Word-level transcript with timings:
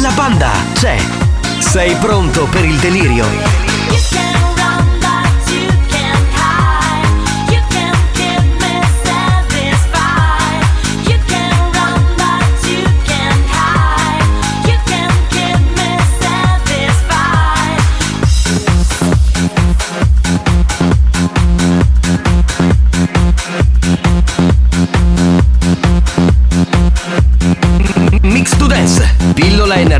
La 0.00 0.10
banda 0.10 0.50
c'è. 0.72 0.96
Sei 1.58 1.94
pronto 1.96 2.46
per 2.46 2.64
il 2.64 2.76
delirio? 2.78 3.63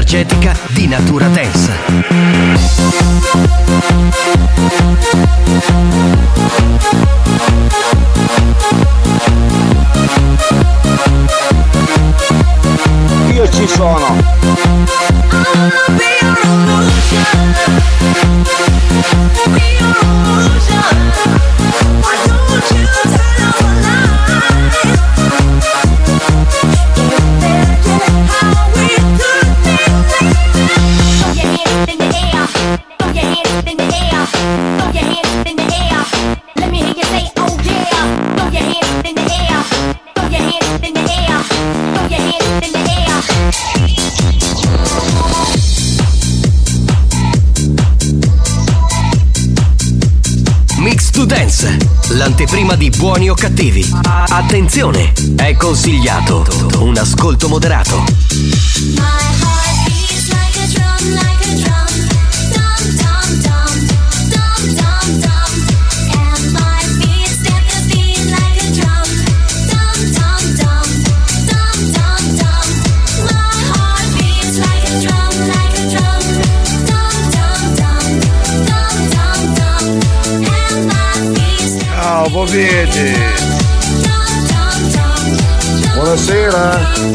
Energetica 0.05 0.55
di 0.69 0.87
natura 0.87 1.29
dance. 1.29 1.73
Io 13.33 13.49
ci 13.49 13.67
sono. 13.67 14.17
Buoni 53.05 53.29
o 53.29 53.35
cattivi. 53.35 53.87
Attenzione, 54.03 55.13
è 55.37 55.55
consigliato 55.57 56.43
un 56.79 56.97
ascolto 56.97 57.49
moderato. 57.49 58.03
Poveri. 82.55 83.11
Buonasera. 85.97 87.14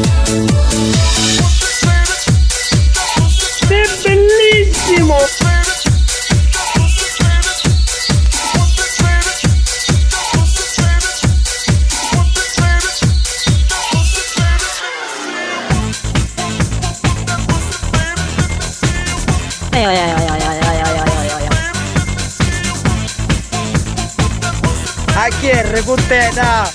Da? 26.34 26.70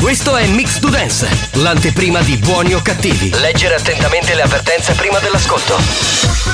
Questo 0.00 0.36
è 0.36 0.46
Mix 0.46 0.78
to 0.78 0.88
Dance, 0.88 1.28
l'anteprima 1.52 2.20
di 2.20 2.36
buoni 2.36 2.74
o 2.74 2.80
cattivi. 2.80 3.30
Leggere 3.38 3.74
attentamente 3.74 4.34
le 4.34 4.42
avvertenze 4.42 4.94
prima 4.94 5.18
dell'ascolto. 5.18 6.53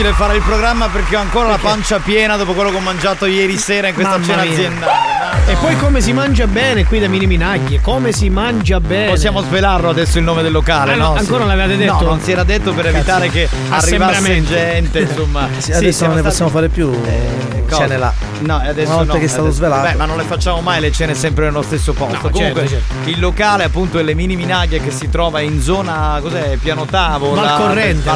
Difficile 0.00 0.12
fare 0.12 0.36
il 0.36 0.42
programma 0.42 0.88
perché 0.88 1.16
ho 1.16 1.20
ancora 1.20 1.48
la 1.48 1.58
pancia 1.58 1.98
piena 1.98 2.36
dopo 2.36 2.54
quello 2.54 2.70
che 2.70 2.76
ho 2.76 2.80
mangiato 2.80 3.26
ieri 3.26 3.58
sera 3.58 3.88
in 3.88 3.94
questa 3.94 4.12
Mamma 4.12 4.24
cena 4.24 4.42
mia. 4.42 4.52
aziendale. 4.52 5.19
E 5.50 5.56
poi 5.60 5.76
come 5.78 6.00
si 6.00 6.12
mangia 6.12 6.46
bene 6.46 6.84
qui 6.84 7.00
da 7.00 7.08
Mini 7.08 7.26
Minaghi? 7.26 7.80
Come 7.82 8.12
si 8.12 8.30
mangia 8.30 8.78
bene? 8.78 9.10
Possiamo 9.10 9.42
svelarlo 9.42 9.88
adesso 9.90 10.18
il 10.18 10.24
nome 10.24 10.42
del 10.42 10.52
locale, 10.52 10.92
Ah, 10.92 10.96
no? 10.96 11.14
ancora 11.14 11.40
non 11.40 11.48
l'avevate 11.48 11.76
detto? 11.76 11.92
No, 11.94 12.00
non 12.02 12.20
si 12.20 12.30
era 12.30 12.44
detto 12.44 12.72
per 12.72 12.86
evitare 12.86 13.28
che 13.30 13.48
arrivasse 13.68 14.44
gente, 14.44 15.00
insomma. 15.10 15.48
Sì, 15.58 15.72
adesso 15.72 15.98
siamo 15.98 16.14
non 16.14 16.22
ne 16.22 16.30
stati- 16.30 16.50
possiamo 16.50 16.50
fare 16.50 16.68
più 16.68 16.90
cosa? 17.68 17.82
cene 17.82 17.96
là. 17.98 18.12
No, 18.42 18.56
adesso 18.56 18.86
Una 18.86 18.96
volta 18.96 19.12
no, 19.12 19.18
che 19.18 19.24
è 19.24 19.28
stato 19.28 19.42
adesso- 19.42 19.56
svelato. 19.56 19.88
Beh, 19.88 19.94
ma 19.96 20.04
non 20.06 20.16
le 20.16 20.22
facciamo 20.24 20.60
mai 20.60 20.80
le 20.80 20.92
cene 20.92 21.14
sempre 21.14 21.44
nello 21.46 21.62
stesso 21.62 21.92
posto. 21.92 22.28
No, 22.28 22.30
Comunque, 22.30 22.66
certo, 22.68 22.86
certo. 22.94 23.08
il 23.10 23.20
locale 23.20 23.64
appunto 23.64 23.98
è 23.98 24.02
le 24.02 24.14
Mini 24.14 24.36
Minaglie 24.36 24.80
che 24.80 24.90
si 24.92 25.10
trova 25.10 25.40
in 25.40 25.60
zona, 25.60 26.18
cos'è? 26.22 26.56
Piano 26.62 26.86
Tavola. 26.86 27.42
Valcorrente, 27.42 28.04
Valcorrente, 28.04 28.08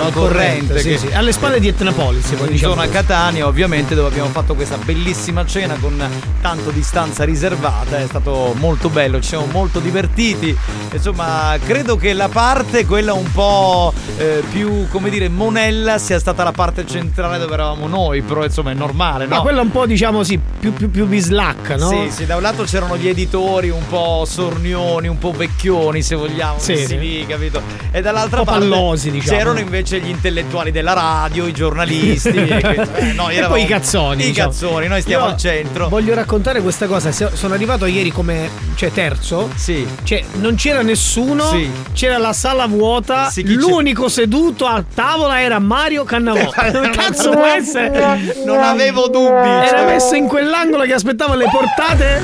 Valcorrente, 0.73 0.79
sì, 0.79 0.89
che- 0.89 0.99
sì. 0.99 1.09
Alle 1.13 1.33
spalle 1.33 1.59
di 1.61 1.69
Etnapolis, 1.69 2.27
poi 2.31 2.47
in 2.47 2.53
diciamo. 2.53 2.75
zona 2.75 2.89
Catania 2.89 3.47
ovviamente 3.47 3.95
dove 3.97 4.09
abbiamo 4.09 4.29
fatto 4.31 4.55
questa 4.55 4.77
bellissima 4.83 5.45
cena 5.45 5.75
con 5.81 6.01
tanto 6.41 6.71
di 6.71 6.83
stanza 7.25 7.45
riservata 7.55 7.99
è 7.99 8.07
stato 8.07 8.55
molto 8.59 8.89
bello 8.89 9.21
ci 9.21 9.29
siamo 9.29 9.47
molto 9.47 9.81
divertiti 9.81 10.57
insomma 10.93 11.57
credo 11.65 11.97
che 11.97 12.13
la 12.13 12.29
parte 12.29 12.85
quella 12.87 13.13
un 13.15 13.31
po' 13.33 13.93
eh, 14.19 14.43
più 14.51 14.87
come 14.89 15.11
dire 15.11 15.29
monella 15.29 15.99
sia 15.99 16.19
stata 16.19 16.45
la 16.45 16.53
parte 16.53 16.87
centrale 16.87 17.39
dove 17.39 17.55
eravamo 17.55 17.87
noi 17.89 18.23
però 18.23 18.45
insomma 18.45 18.71
è 18.71 18.75
normale 18.75 19.27
no? 19.27 19.37
Ma 19.37 19.41
quella 19.43 19.61
un 19.63 19.71
po' 19.71 19.87
diciamo 19.87 20.23
sì, 20.23 20.39
più, 20.39 20.73
più, 20.73 20.91
più 20.91 21.07
bislacca, 21.07 21.77
no? 21.77 21.89
Sì, 21.89 22.11
sì, 22.11 22.27
da 22.27 22.37
un 22.37 22.43
lato 22.43 22.63
c'erano 22.65 22.97
gli 22.97 23.09
editori 23.09 23.69
un 23.71 23.87
po' 23.89 24.25
sornioni, 24.27 25.09
un 25.09 25.19
po' 25.19 25.33
vecchioni, 25.33 26.03
se 26.03 26.15
vogliamo, 26.15 26.59
Sì, 26.59 26.77
sì. 26.77 26.99
lì, 26.99 27.27
capito? 27.27 27.61
E 27.91 28.01
dall'altra 28.01 28.43
parte 28.45 28.67
pallosi, 28.67 29.11
diciamo. 29.11 29.37
c'erano 29.37 29.59
invece 29.59 30.01
gli 30.01 30.09
intellettuali 30.09 30.71
della 30.71 30.93
radio, 30.93 31.47
i 31.47 31.53
giornalisti. 31.53 32.29
e, 32.37 32.57
che- 32.57 32.89
eh, 32.95 33.13
noi 33.13 33.37
E 33.37 33.47
poi 33.47 33.63
i 33.63 33.67
cazzoni. 33.67 34.23
I 34.25 34.27
diciamo. 34.29 34.51
cazzoni, 34.51 34.87
noi 34.89 35.01
stiamo 35.03 35.27
Io 35.27 35.31
al 35.33 35.37
centro. 35.39 35.89
Voglio 35.89 36.15
raccontare 36.15 36.61
questa 36.63 36.87
cosa. 36.87 37.13
Sono 37.15 37.55
arrivato 37.55 37.87
ieri 37.87 38.11
come 38.11 38.51
cioè, 38.75 38.91
terzo. 38.91 39.49
Sì. 39.55 39.87
Cioè, 40.03 40.25
non 40.41 40.57
c'era 40.57 40.83
nessuno. 40.83 41.49
Sì. 41.51 41.71
C'era 41.93 42.19
la 42.19 42.33
sala 42.33 42.67
vuota. 42.67 43.31
Sì, 43.31 43.45
chi 43.45 43.55
c'è? 43.55 43.61
L'unico 43.61 44.09
seduto 44.09 44.67
a 44.67 44.83
tavola 44.93 45.41
era 45.41 45.61
Mario 45.61 46.03
Cannavò. 46.03 46.51
Che 46.51 46.91
cazzo 46.91 47.31
può 47.31 47.45
essere? 47.45 48.35
Non 48.45 48.61
avevo 48.63 49.07
dubbi. 49.09 49.49
Era 49.49 49.79
cioè. 49.79 49.87
messo 49.87 50.15
in 50.17 50.27
quell'angolo 50.27 50.83
che 50.85 50.93
aspettava 50.93 51.37
le 51.37 51.49
portate. 51.51 52.21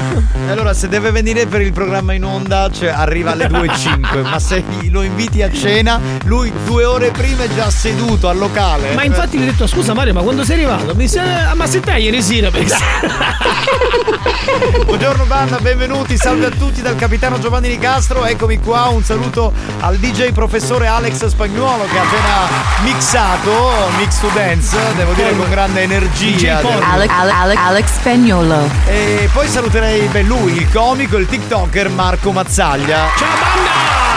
E 0.46 0.50
Allora, 0.50 0.74
se 0.74 0.88
deve 0.88 1.12
venire 1.12 1.46
per 1.46 1.60
il 1.60 1.72
programma 1.72 2.12
in 2.12 2.24
onda, 2.24 2.68
cioè 2.72 2.88
arriva 2.88 3.30
alle 3.30 3.46
2.05. 3.46 4.22
ma 4.22 4.38
se 4.40 4.64
lo 4.90 5.02
inviti 5.02 5.42
a 5.42 5.52
cena, 5.52 6.00
lui 6.24 6.52
due 6.64 6.84
ore 6.84 7.10
prima 7.12 7.44
è 7.44 7.48
già 7.54 7.70
seduto 7.70 8.28
al 8.28 8.38
locale. 8.38 8.94
Ma 8.94 9.04
infatti 9.04 9.38
gli 9.38 9.42
ho 9.42 9.46
detto 9.46 9.68
scusa 9.68 9.94
Mario, 9.94 10.14
ma 10.14 10.22
quando 10.22 10.44
sei 10.44 10.64
arrivato? 10.64 10.94
Mi 10.94 11.04
dice, 11.04 11.20
"Ah, 11.20 11.54
ma 11.54 11.66
se 11.66 11.80
te 11.80 11.92
ieri 11.92 12.20
sera 12.22 12.50
pensa. 12.50 12.78
Buongiorno 14.84 15.24
banda, 15.24 15.58
benvenuti, 15.58 16.16
salve 16.16 16.46
a 16.46 16.50
tutti 16.50 16.82
dal 16.82 16.96
capitano 16.96 17.38
Giovanni 17.38 17.68
Nicastro, 17.68 18.24
eccomi 18.24 18.58
qua, 18.58 18.88
un 18.88 19.02
saluto 19.02 19.52
al 19.80 19.96
DJ 19.96 20.32
professore 20.32 20.86
Alex 20.86 21.26
Spagnuolo 21.26 21.84
che 21.84 21.98
ha 21.98 22.02
appena 22.02 22.82
mixato 22.82 23.70
Mix 23.98 24.20
to 24.20 24.28
Dance, 24.34 24.76
devo 24.96 25.12
dire 25.12 25.36
con 25.36 25.48
grande 25.48 25.82
energia. 25.82 26.58
Alex, 26.58 26.82
Alex, 26.82 27.10
Alex, 27.30 27.58
Alex 27.58 27.86
Spagnolo. 27.92 28.70
E 28.86 29.28
poi 29.32 29.46
saluterei 29.48 30.06
beh, 30.06 30.22
lui, 30.22 30.56
il 30.56 30.70
comico, 30.72 31.16
il 31.16 31.26
TikToker 31.26 31.88
Marco 31.88 32.32
Mazzaglia. 32.32 33.08
Ciao 33.16 33.28
banda! 33.28 34.09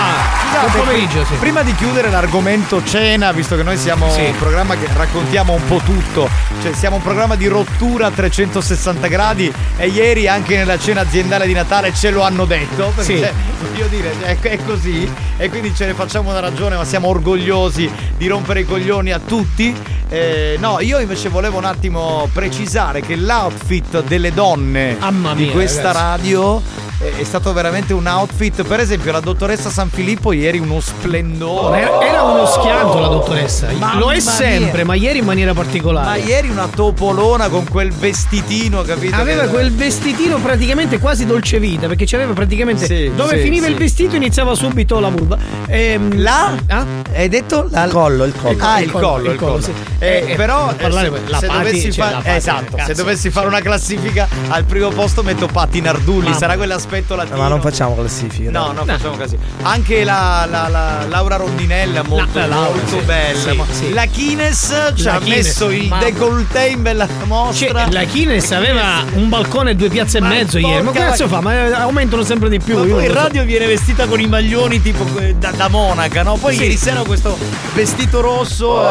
Scusate, 0.54 0.72
Buon 0.72 0.86
pomeriggio, 0.86 1.26
sì. 1.26 1.34
Prima 1.40 1.64
di 1.64 1.74
chiudere 1.74 2.12
l'argomento 2.12 2.84
cena, 2.84 3.32
visto 3.32 3.56
che 3.56 3.64
noi 3.64 3.76
siamo 3.76 4.08
Sì. 4.12 4.22
un 4.22 4.38
programma 4.38 4.76
che 4.76 4.88
raccontiamo 4.94 5.54
un 5.54 5.66
po' 5.66 5.82
tutto, 5.84 6.30
cioè 6.62 6.74
siamo 6.74 6.98
un 6.98 7.02
programma 7.02 7.36
di 7.36 7.48
rottura 7.48 8.06
a 8.08 8.12
360 8.12 9.08
gradi 9.08 9.52
e 9.78 9.88
ieri 9.88 10.28
anche 10.28 10.56
nella 10.56 10.78
cena 10.78 11.02
aziendale 11.02 11.48
di 11.48 11.54
Natale 11.54 11.92
ce 11.96 12.12
lo 12.12 12.22
hanno 12.22 12.46
detto, 12.46 12.92
perché 12.96 13.16
Sì. 13.16 13.26
voglio 13.68 13.88
dire, 13.88 14.14
è, 14.22 14.38
è 14.40 14.60
così 14.64 15.12
e 15.38 15.50
quindi 15.50 15.74
ce 15.74 15.88
ne 15.88 15.94
facciamo 15.96 16.30
una 16.30 16.40
ragione, 16.40 16.76
ma 16.76 16.86
siamo 16.86 17.08
orgogliosi 17.08 17.90
di 18.16 18.28
rompere 18.28 18.60
i 18.60 18.66
coglioni 18.66 19.12
a 19.12 19.20
tutti. 19.20 19.76
Eh, 20.10 20.58
no, 20.60 20.80
io 20.82 21.00
invece 21.00 21.30
volevo 21.30 21.58
un 21.58 21.66
attimo 21.66 22.30
precisare 22.32 23.02
che 23.02 23.16
l'outfit 23.16 24.04
delle 24.04 24.32
donne 24.32 24.98
Mamma 25.00 25.34
di 25.34 25.46
mia, 25.46 25.52
questa 25.52 25.88
ragazzi. 25.92 26.04
radio 26.04 26.62
è, 27.00 27.14
è 27.18 27.24
stato 27.24 27.52
veramente 27.52 27.94
un 27.94 28.06
outfit. 28.06 28.62
Per 28.62 28.80
esempio, 28.80 29.12
la 29.12 29.20
dottoressa 29.22 29.72
San 29.72 29.90
Filippo 29.90 30.32
ieri 30.32 30.43
uno 30.51 30.80
splendore. 30.80 31.80
Era 31.81 32.01
era 32.01 32.22
uno 32.24 32.45
schianto 32.45 33.00
la 33.00 33.07
dottoressa. 33.07 33.68
Mamma 33.78 33.98
Lo 34.00 34.10
è 34.12 34.13
mia. 34.13 34.22
sempre, 34.22 34.84
ma 34.84 34.94
ieri 34.95 35.19
in 35.19 35.25
maniera 35.25 35.54
particolare. 35.54 36.06
Ma 36.06 36.16
ieri 36.16 36.50
una 36.50 36.68
topolona 36.68 37.50
con 37.50 37.68
quel 37.68 37.92
vestitino, 37.92 38.81
capito? 38.81 39.16
Aveva 39.16 39.48
quel 39.48 39.72
vestitino 39.74 40.38
praticamente 40.38 41.00
quasi 41.00 41.25
dolce 41.25 41.60
vita, 41.60 41.88
perché 41.88 42.06
c'aveva 42.06 42.34
praticamente 42.34 42.86
Sì, 42.86 43.12
dove 43.16 43.38
sì, 43.38 43.44
finiva 43.44 43.66
sì. 43.66 43.72
il 43.72 43.78
vestito 43.78 44.16
iniziava 44.16 44.56
subito 44.56 45.00
la 45.00 45.10
vulva. 45.10 45.38
Ehm, 45.68 46.22
La? 46.22 46.54
Ah? 46.68 46.86
Hai 47.13 47.30
detto 47.30 47.68
la... 47.69 47.86
Il 47.86 47.92
collo, 47.92 48.24
il 48.25 48.34
collo. 48.40 48.57
Ah, 48.63 48.80
il 48.80 48.92
collo, 48.92 49.31
il 49.31 49.38
collo. 49.38 49.66
Eh, 50.00 50.25
Eh, 50.30 50.36
però 50.36 50.74
parlare 50.75 51.07
eh, 51.07 51.10
poi, 51.10 51.19
se, 51.25 51.30
la 51.31 51.38
se 51.40 51.48
dovessi 51.48 51.92
cioè, 51.94 52.10
fare 52.10 52.36
esatto, 52.36 52.78
se 52.86 52.94
dovessi 52.94 53.30
fare 53.30 53.48
una 53.48 53.62
classifica 53.62 54.28
al 54.50 54.63
primo 54.66 54.90
posto 54.90 55.24
metto 55.24 55.48
Patti 55.48 55.81
Nardulli, 55.81 56.25
Mamma. 56.25 56.38
sarà 56.38 56.56
quell'aspetto 56.56 57.16
latino. 57.16 57.38
Ma 57.38 57.48
non 57.48 57.62
facciamo 57.62 57.95
classifiche. 57.95 58.50
No, 58.50 58.66
dai. 58.68 58.75
non 58.75 58.86
facciamo 58.86 59.16
così. 59.18 59.38
Anche 59.63 60.04
la, 60.04 60.23
la- 60.50 60.68
la- 60.68 61.06
Laura 61.10 61.36
Rondinella 61.38 62.04
molto, 62.04 62.40
La- 62.40 62.46
la 62.48 62.56
Laura, 62.56 62.70
molto 62.72 63.00
sì. 63.00 63.06
bella. 63.06 63.40
Sì, 63.40 63.56
Ma- 63.56 63.66
sì. 63.70 63.94
La 63.94 64.06
Kines 64.06 64.92
ci 64.96 65.08
ha 65.08 65.18
Kines, 65.20 65.46
messo 65.46 65.70
il 65.70 65.88
mamma. 65.88 66.04
décolleté 66.04 66.66
in 66.68 66.81
bella 66.81 67.08
mostra. 67.25 67.84
Cioè, 67.84 67.92
la 67.92 68.04
Kines 68.04 68.52
aveva 68.52 69.04
un 69.14 69.30
balcone 69.30 69.72
e 69.72 69.75
due 69.75 69.90
piazze 69.90 70.18
e 70.18 70.22
Ma 70.22 70.28
mezzo 70.30 70.58
ieri. 70.58 70.84
Ma 70.84 70.92
che 70.92 71.00
cazzo 71.00 71.28
fa? 71.28 71.42
Ma 71.42 71.54
eh, 71.54 71.74
aumentano 71.74 72.24
sempre 72.24 72.50
di 72.50 72.60
più. 72.60 72.75
Ma 72.78 72.81
poi 72.81 72.90
in 72.90 73.08
lo 73.08 73.14
so. 73.14 73.20
radio 73.24 73.44
viene 73.44 73.66
vestita 73.66 74.06
con 74.08 74.20
i 74.20 74.28
maglioni 74.28 74.81
tipo 74.81 75.06
eh, 75.20 75.36
da, 75.36 75.52
da 75.52 75.68
monaca, 75.68 76.24
no? 76.24 76.36
Poi 76.38 76.56
ieri 76.56 76.78
sera 76.78 77.02
questo 77.02 77.38
vestito 77.74 78.22
rosso. 78.22 78.81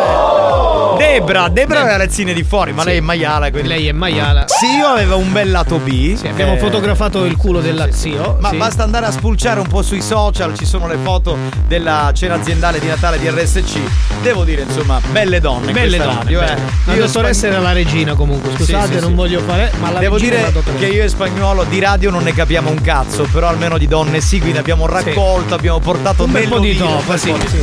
eh. 0.97 0.97
Debra, 0.99 1.49
Debra 1.49 1.81
aveva 1.81 1.97
le 1.97 2.05
lezzine 2.05 2.33
di 2.33 2.43
fuori, 2.45 2.73
ma 2.73 2.85
lei 2.85 2.99
è 2.99 3.01
maiala. 3.01 3.51
Quindi... 3.51 3.69
Lei 3.69 3.89
è 3.89 3.93
maiala. 3.93 4.45
Zio 4.47 4.87
aveva 4.87 5.15
un 5.17 5.33
bel 5.33 5.51
lato 5.51 5.79
B. 5.79 6.17
Abbiamo 6.29 6.55
eh, 6.55 6.59
fotografato 6.59 7.25
il 7.25 7.37
culo 7.37 7.61
della 7.61 7.91
zio. 7.91 8.37
Ma 8.41 8.51
basta 8.51 8.83
andare 8.83 9.07
a 9.07 9.11
spulciare 9.11 9.61
un 9.61 9.67
po' 9.67 9.83
sui 9.83 10.01
social, 10.03 10.57
ci 10.57 10.65
sono 10.67 10.87
le 10.87 10.97
foto 11.03 11.22
della 11.67 12.11
cena 12.15 12.35
aziendale 12.35 12.79
di 12.81 12.87
Natale 12.87 13.19
di 13.19 13.29
RSC. 13.29 13.79
Devo 14.23 14.45
dire, 14.45 14.63
insomma, 14.63 15.01
belle 15.11 15.41
donne. 15.41 15.73
Belle 15.73 15.97
donne. 15.99 16.15
radio, 16.15 16.39
belle. 16.41 16.53
eh. 16.53 16.61
La 16.87 16.95
Io 16.95 17.07
dottoressa 17.07 17.39
spagn- 17.41 17.53
era 17.55 17.63
la 17.63 17.73
regina 17.73 18.15
comunque. 18.15 18.51
Scusate, 18.57 18.87
Sì, 18.87 18.93
sì, 18.95 19.01
non 19.01 19.11
sì. 19.11 19.15
voglio 19.15 19.41
fare. 19.41 19.73
Ma 19.81 19.91
la 19.91 19.99
Devo 20.01 20.19
dire 20.19 20.53
che 20.79 20.87
io 20.87 21.03
e 21.05 21.09
spagnolo 21.09 21.65
di 21.65 21.79
radio 21.81 22.11
non 22.11 22.23
ne 22.23 22.33
capiamo 22.33 22.71
un 22.71 22.81
cazzo, 22.81 23.27
però 23.33 23.49
almeno 23.49 23.79
di 23.79 23.87
donne 23.89 24.21
sì, 24.21 24.39
quindi 24.41 24.59
abbiamo 24.59 24.87
raccolto, 24.87 25.55
abbiamo 25.55 25.79
portato 25.81 26.25
Un 26.25 26.33
bel 26.33 26.49
po' 26.49 26.59
di 26.61 26.77
top, 26.77 27.15
sì, 27.17 27.33
sì, 27.49 27.63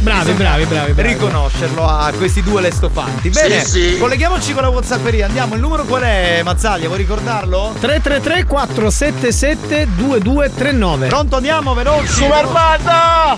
Bravi, 0.00 0.32
bravi, 0.32 0.64
bravi, 0.64 0.92
bravi. 0.92 1.12
Riconoscerlo 1.12 1.86
a 1.86 2.10
questi 2.16 2.42
due 2.42 2.60
lestofanti. 2.60 3.30
Bene, 3.30 3.62
colleghiamoci 3.98 4.52
con 4.52 4.62
la 4.62 4.68
Whatsapperia. 4.68 5.26
Andiamo, 5.26 5.54
il 5.54 5.60
numero 5.60 5.84
qual 5.84 6.02
è, 6.02 6.40
Mazzaglia? 6.44 6.86
Vuoi 6.86 6.98
ricordarlo? 6.98 7.72
333 7.80 8.44
477 8.44 9.88
2239. 9.96 11.06
Pronto, 11.08 11.36
andiamo, 11.36 11.74
veloci. 11.74 12.06
Super 12.08 12.46
banda! 12.66 13.36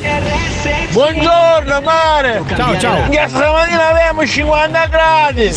Buongiorno 0.90 1.80
mare! 1.82 2.42
Ciao, 2.56 2.78
ciao. 2.78 3.08
Che 3.08 3.24
stamattina 3.28 3.88
avevamo 3.88 4.26
50 4.26 4.86
gradi! 4.86 5.48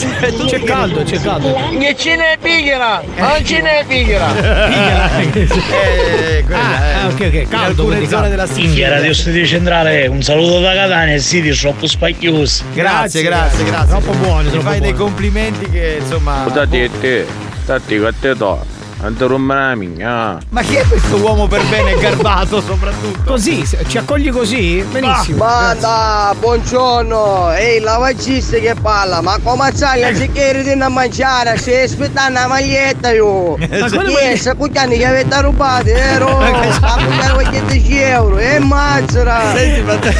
C'è 0.48 0.64
caldo, 0.64 1.04
c'è 1.04 1.20
caldo. 1.22 1.54
Che 1.78 1.96
ce 1.98 2.16
n'è 2.16 2.38
pigliera! 2.42 3.02
Non 3.18 3.44
ce 3.44 3.62
n'è 3.62 3.84
pigliera! 3.88 4.36
Eh, 4.38 6.44
quella, 6.46 6.60
Ah, 6.60 6.86
eh. 6.86 6.94
ah, 6.94 7.06
ok, 7.08 7.14
ok, 7.14 7.22
In 7.34 7.48
caldo, 7.50 7.66
alcune 7.68 7.88
quindi 7.88 8.06
zone 8.08 8.22
caldo. 8.22 8.30
della 8.30 8.48
Sicilia. 8.48 8.90
Radio 8.90 9.14
Studio 9.14 9.46
Centrale, 9.46 10.08
un 10.08 10.22
saluto 10.22 10.60
da 10.60 10.74
Catania 10.74 11.14
e 11.16 11.20
Siti 11.20 11.50
troppo 11.52 11.88
spacchiosi. 11.88 12.64
Grazie, 12.74 13.22
Grazie, 13.22 13.24
grazie, 13.24 13.64
grazie. 13.66 13.88
Troppo 13.90 14.12
buoni, 14.18 14.46
Mi 14.46 14.52
troppo 14.52 14.68
fai 14.70 14.80
dei 14.80 14.94
complimenti 14.94 15.70
che 15.70 15.98
insomma. 16.00 16.46
Dati 16.52 16.90
te, 17.00 17.26
dati 17.66 18.00
che 18.00 18.14
te 18.20 18.36
do, 18.36 18.64
la 19.00 19.76
migna. 19.76 20.40
Ma 20.50 20.62
chi 20.62 20.76
è 20.76 20.86
questo 20.88 21.18
uomo 21.18 21.48
per 21.48 21.64
bene 21.70 21.92
e 21.92 22.00
garbato 22.00 22.62
soprattutto? 22.62 23.32
Così, 23.32 23.66
se- 23.66 23.86
ci 23.88 23.98
accogli 23.98 24.30
così? 24.32 24.84
Benissimo. 24.90 25.38
Banda, 25.38 26.34
buongiorno! 26.40 27.52
Ehi, 27.54 27.80
lavagista 27.80 28.58
che 28.58 28.76
parla, 28.82 29.22
ma 29.22 29.38
come 29.44 29.72
sai 29.74 30.14
che 30.16 30.32
chiedi 30.32 30.64
di 30.64 30.76
non 30.76 30.94
mangiare? 30.94 31.58
Stai 31.58 31.84
aspettando 31.84 32.40
la 32.40 32.48
maglietta 32.48 33.12
io! 33.12 33.58
Ma 33.58 33.90
quelle 33.90 34.10
Chi 34.10 34.16
è? 34.16 34.36
Sta 34.36 34.56
cucchiando 34.56 34.96
che 34.96 35.06
avete 35.06 35.42
rubato, 35.42 35.84
vero? 35.86 36.42
Sta 36.72 36.98
cucchiando 37.34 37.66
10 37.68 37.98
euro, 38.00 38.38
e 38.38 38.60
mazzara! 38.60 39.54
Senti, 39.56 39.82
ma 39.82 39.96
te. 39.98 40.16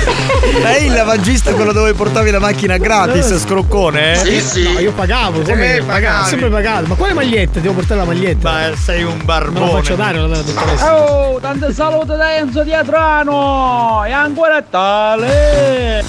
Ma 0.62 0.76
è 0.76 0.82
il 0.82 0.94
lavagista 0.94 1.54
quello 1.54 1.72
dove 1.72 1.94
portavi 1.94 2.30
la 2.30 2.40
macchina 2.40 2.78
gratis, 2.78 3.38
scroccone? 3.38 4.22
Eh? 4.24 4.44
No, 4.74 4.80
io 4.80 4.92
pagavo, 4.92 5.42
come? 5.42 5.82
pagavi. 5.86 6.30
sempre 6.30 6.50
pagato. 6.50 6.88
Ma 6.88 6.96
quale 6.96 7.14
maglietta? 7.14 7.60
Devo 7.60 7.74
portare 7.74 8.00
la 8.00 8.06
maglietta? 8.06 8.52
Ma 8.52 8.67
sei 8.76 9.04
un 9.04 9.14
Me 9.14 9.18
lo 9.20 9.24
barbone. 9.26 9.72
faccio 9.72 9.96
dare 9.96 10.20
la 10.20 10.42
dottoressa. 10.42 10.96
Oh, 10.96 11.40
tanti 11.40 11.74
saluti 11.74 12.08
da 12.08 12.36
Enzo 12.36 12.64
Diatrano! 12.64 14.04
E 14.06 14.12
ancora 14.12 14.62
tale! 14.62 16.04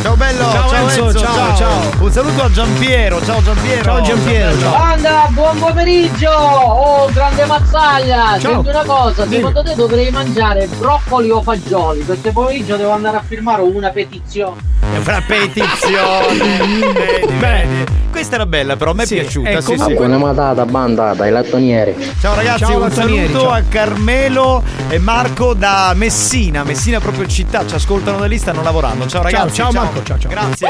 Ciao 0.00 0.16
bello, 0.16 0.50
Ciao, 0.50 0.68
ciao, 0.68 0.88
Enzo, 0.88 1.18
ciao, 1.18 1.54
ciao. 1.56 1.80
Un 2.00 2.10
saluto 2.10 2.42
a 2.42 2.50
Giampiero, 2.50 3.24
ciao 3.24 3.42
Giampiero. 3.42 3.82
Ciao, 3.84 4.00
Giampiero, 4.02 4.58
ciao. 4.58 4.70
Banda, 4.78 5.28
buon 5.30 5.58
pomeriggio! 5.58 6.30
Oh, 6.30 7.08
grande 7.12 7.44
mazzaglia! 7.44 8.38
Ciao. 8.38 8.52
Senti 8.52 8.68
una 8.70 8.84
cosa, 8.84 9.24
Dimmi. 9.24 9.36
secondo 9.36 9.62
te 9.62 9.74
dovrei 9.76 10.10
mangiare 10.10 10.66
broccoli 10.78 11.30
o 11.30 11.42
fagioli? 11.42 12.00
Perché 12.00 12.32
pomeriggio 12.32 12.76
devo 12.76 12.90
andare 12.90 13.18
a 13.18 13.22
firmare 13.26 13.62
una 13.62 13.90
petizione. 13.90 14.60
È 14.80 14.96
una 14.96 15.22
petizione. 15.24 16.36
vedi, 16.92 17.36
vedi. 17.38 18.00
Questa 18.12 18.34
era 18.34 18.44
bella, 18.44 18.76
però 18.76 18.90
a 18.90 18.94
me 18.94 19.04
è 19.04 19.06
Sì, 19.06 19.14
piaciuta. 19.14 19.48
eh, 19.48 19.62
sì, 19.62 19.74
comunque- 19.74 20.06
sì. 20.06 20.12
matata, 20.16 20.66
banda, 20.66 21.14
dai 21.14 21.30
lattonieri. 21.30 22.14
Ciao 22.20 22.34
ragazzi, 22.34 22.58
Ciao, 22.58 22.74
un 22.74 22.80
Lattonieri, 22.82 23.26
saluto 23.28 23.40
ciao. 23.46 23.50
a 23.52 23.62
Carmelo 23.66 24.62
e 24.90 24.98
Marco 24.98 25.54
da 25.54 25.92
Messina. 25.96 26.62
Messina 26.62 27.00
proprio 27.00 27.26
città, 27.26 27.64
ci 27.66 27.74
ascoltano 27.74 28.18
da 28.18 28.26
lì, 28.26 28.36
stanno 28.36 28.62
lavorando. 28.62 29.06
Ciao 29.06 29.22
ragazzi. 29.22 29.54
ciao, 29.54 29.72
Marco, 29.72 29.81
ciao, 30.02 30.18
ciao. 30.18 30.30
Grazie. 30.30 30.68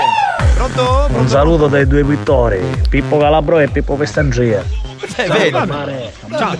Pronto? 0.54 0.82
Pronto? 0.84 1.18
Un 1.18 1.28
saluto 1.28 1.66
dai 1.68 1.86
due 1.86 2.04
pittori, 2.04 2.60
Pippo 2.88 3.18
Calabro 3.18 3.58
e 3.58 3.68
Pippo 3.68 3.96
Pestangea. 3.96 4.91
Eh. 5.16 6.12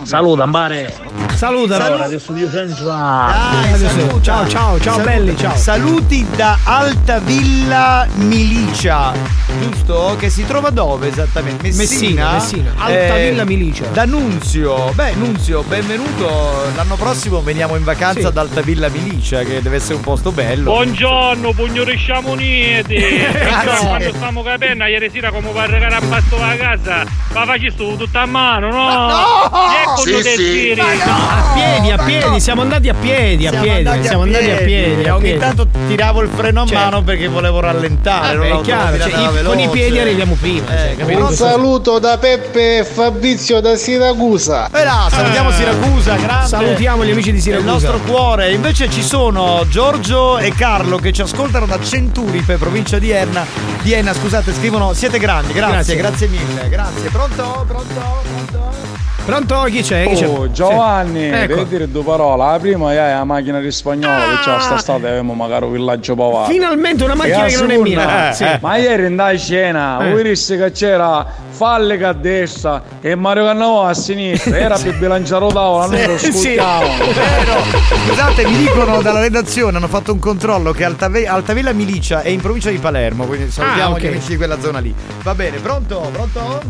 Saluta, 0.03 0.47
Mare. 0.47 0.93
Saluta. 1.35 1.97
Radio 1.97 2.19
Studio 2.19 2.51
Centrale. 2.51 3.33
Dai, 3.71 3.79
saluta. 3.89 4.21
Ciao, 4.21 4.49
ciao, 4.49 4.81
ciao, 4.81 4.95
Saluta. 4.95 5.03
belli, 5.03 5.37
ciao. 5.37 5.57
Saluti 5.57 6.27
da 6.35 6.59
Altavilla 6.65 8.07
Milicia, 8.17 9.13
giusto? 9.61 10.17
Che 10.19 10.29
si 10.29 10.45
trova 10.45 10.71
dove 10.71 11.09
esattamente? 11.09 11.69
Messina. 11.73 12.33
Messina, 12.33 12.33
Messina. 12.33 12.73
Altavilla 12.77 13.45
Milicia. 13.45 13.87
Da 13.93 14.05
Nunzio. 14.05 14.91
Beh, 14.95 15.15
Nunzio, 15.15 15.63
benvenuto. 15.63 16.71
L'anno 16.75 16.97
prossimo 16.97 17.41
veniamo 17.43 17.77
in 17.77 17.85
vacanza 17.85 18.21
Sì. 18.21 18.27
ad 18.27 18.37
Altavilla 18.37 18.89
Milicia, 18.89 19.43
che 19.43 19.63
deve 19.63 19.77
essere 19.77 19.95
un 19.95 20.01
posto 20.03 20.33
bello. 20.33 20.65
Buongiorno, 20.73 21.53
pugno 21.53 21.85
di 21.85 21.97
sciamoniti! 21.97 22.97
Quando 23.83 24.13
stiamo 24.15 24.43
capendo 24.43 24.85
ieri 24.85 25.11
sera 25.11 25.31
come 25.31 25.51
va 25.53 25.63
a 25.63 25.67
regare 25.67 25.95
a 25.95 26.01
basto 26.01 26.37
la 26.39 26.57
casa, 26.57 27.05
ma 27.33 27.45
faccio 27.45 27.73
tutto 27.75 28.19
a 28.19 28.27
mano, 28.33 28.71
no? 28.71 29.07
No! 29.09 29.97
Sì, 29.99 30.23
sì. 30.23 30.75
A 30.81 31.53
piedi, 31.55 31.91
a 31.91 31.99
piedi, 31.99 32.41
siamo 32.41 32.63
andati 32.63 32.89
a 32.89 32.95
piedi, 32.95 33.47
a 33.47 33.51
Siamo 33.51 33.65
piedi, 33.65 33.79
andati 33.87 34.07
siamo 34.07 34.23
andati 34.23 34.51
a 34.51 34.57
piedi. 34.57 35.09
a 35.09 35.15
ogni 35.15 35.23
piedi. 35.23 35.39
tanto 35.39 35.67
tiravo 35.87 36.23
il 36.23 36.31
freno 36.35 36.63
a 36.63 36.67
Cioè- 36.67 36.77
mano 36.79 37.03
perché 37.03 37.29
volevo 37.29 37.61
rallentare. 37.61 38.35
non 38.37 38.49
Vabbè, 38.49 38.61
è 38.61 38.63
chiaro, 38.65 38.99
cioè, 38.99 39.41
i- 39.41 39.45
con 39.45 39.59
i 39.59 39.69
piedi 39.69 39.99
arriviamo 39.99 40.35
prima, 40.41 40.67
cioè, 40.67 40.91
Eh, 40.93 40.97
capito? 40.97 41.25
un 41.27 41.33
saluto 41.33 41.99
da 41.99 42.19
Peppe 42.19 42.79
e 42.79 42.85
Fabrizio 42.85 43.61
da 43.61 43.77
Siracusa. 43.77 44.69
E 44.73 44.83
là, 44.85 45.09
salutiamo 45.11 45.51
Siracusa, 45.51 46.15
grande. 46.17 46.47
Salutiamo 46.49 47.05
gli 47.05 47.11
amici 47.11 47.31
di 47.31 47.37
Il 47.37 47.43
Siracusa. 47.43 47.71
nostro 47.71 47.99
cuore. 48.01 48.53
Invece 48.53 48.91
ci 48.91 49.03
sono 49.03 49.65
Giorgio 49.69 50.39
e 50.39 50.53
Carlo 50.55 50.97
che 50.97 51.13
ci 51.13 51.21
ascoltano 51.23 51.67
da 51.67 51.79
Centuripe, 51.83 52.57
provincia 52.57 52.99
di 52.99 53.11
Enna. 53.11 53.45
Di 53.83 53.93
Enna, 53.93 54.13
scusate, 54.15 54.53
scrivono 54.55 54.93
siete 54.95 55.19
grandi, 55.19 55.53
grazie, 55.53 55.97
Grazie. 55.97 55.97
grazie, 55.97 56.29
mille, 56.29 56.69
grazie. 56.69 57.11
Pronto? 57.11 57.65
Pronto? 57.67 58.22
Pronto? 58.23 59.12
Pronto? 59.25 59.63
Chi 59.71 59.83
c'è? 59.83 60.09
Chi 60.09 60.15
c'è? 60.17 60.27
Oh, 60.27 60.51
Giovanni, 60.51 61.21
Sì. 61.21 61.29
Ecco. 61.29 61.55
devi 61.55 61.69
dire 61.69 61.89
due 61.91 62.03
parole. 62.03 62.45
La 62.45 62.59
prima 62.59 62.93
è 62.93 62.97
la 63.15 63.25
macchina 63.25 63.61
di 63.61 63.71
spagnolo, 63.71 64.15
che 64.31 64.37
c'è 64.43 64.61
sta 64.61 64.75
estate 64.77 65.07
avevamo 65.07 65.35
magari 65.35 65.65
un 65.67 65.73
villaggio 65.73 66.15
pavato. 66.17 66.51
Finalmente 66.51 67.05
una 67.05 67.15
macchina 67.15 67.45
che 67.45 67.57
non 67.57 67.71
è 67.71 67.77
mia. 67.79 68.31
eh, 68.31 68.35
Sì. 68.35 68.45
Ma 68.61 68.77
ieri 68.77 69.07
andai 69.07 69.37
a 69.37 69.39
cena, 69.39 70.05
Eh. 70.05 70.11
voi 70.11 70.23
disse 70.25 70.57
che 70.59 70.73
c'era 70.73 71.25
Fallega 71.51 72.09
a 72.09 72.13
destra 72.15 72.83
e 73.01 73.15
Mario 73.15 73.45
Cannavò 73.45 73.85
a 73.85 73.95
sinistra, 73.95 74.57
era 74.59 74.77
per 74.77 74.99
bilanciare 74.99 75.45
la 75.47 75.53
tavola, 75.53 75.87
noi 75.87 76.07
lo 76.07 76.19
Sì. 76.19 76.27
ascoltavamo. 76.29 77.05
Vero. 77.13 77.61
Scusate, 78.09 78.47
mi 78.47 78.57
dicono 78.57 79.01
dalla 79.03 79.21
redazione, 79.21 79.77
hanno 79.77 79.87
fatto 79.89 80.13
un 80.13 80.19
controllo 80.19 80.73
che 80.73 80.85
Altave- 80.85 81.29
Altavilla 81.29 81.73
Milicia 81.73 82.23
è 82.23 82.29
in 82.29 82.41
provincia 82.41 82.71
di 82.71 82.79
Palermo, 82.79 83.27
quindi 83.27 83.51
salutiamo 83.53 83.91
Ah, 83.95 83.97
ok. 83.97 84.01
gli 84.03 84.07
amici 84.09 84.29
di 84.31 84.37
quella 84.37 84.59
zona 84.61 84.81
lì. 84.81 84.93
Va 85.23 85.35
bene, 85.37 85.59
pronto? 85.59 86.01
Pronto? 86.13 86.63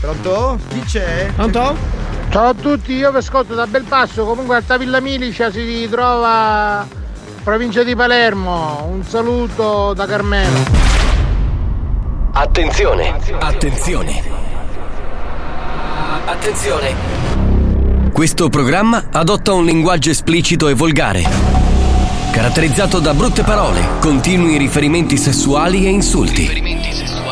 Pronto? 0.00 0.58
Chi 0.70 0.80
c'è? 0.80 1.28
Pronto? 1.36 1.76
Ciao 2.32 2.48
a 2.48 2.54
tutti, 2.54 2.94
io 2.94 3.10
vi 3.10 3.18
ascolto 3.18 3.54
da 3.54 3.66
Belpasso, 3.66 4.24
comunque 4.24 4.56
Altavilla 4.56 5.00
Milicia 5.00 5.52
si 5.52 5.86
trova 5.90 6.88
provincia 7.44 7.82
di 7.82 7.94
Palermo. 7.94 8.88
Un 8.90 9.04
saluto 9.04 9.92
da 9.92 10.06
Carmelo. 10.06 10.56
Attenzione, 12.32 13.14
attenzione. 13.38 14.22
Attenzione. 16.24 16.94
Questo 18.14 18.48
programma 18.48 19.08
adotta 19.12 19.52
un 19.52 19.66
linguaggio 19.66 20.08
esplicito 20.08 20.68
e 20.68 20.72
volgare, 20.72 21.22
caratterizzato 22.32 22.98
da 22.98 23.12
brutte 23.12 23.42
parole, 23.42 23.86
continui 24.00 24.56
riferimenti 24.56 25.18
sessuali 25.18 25.84
e 25.84 25.90
insulti. 25.90 27.31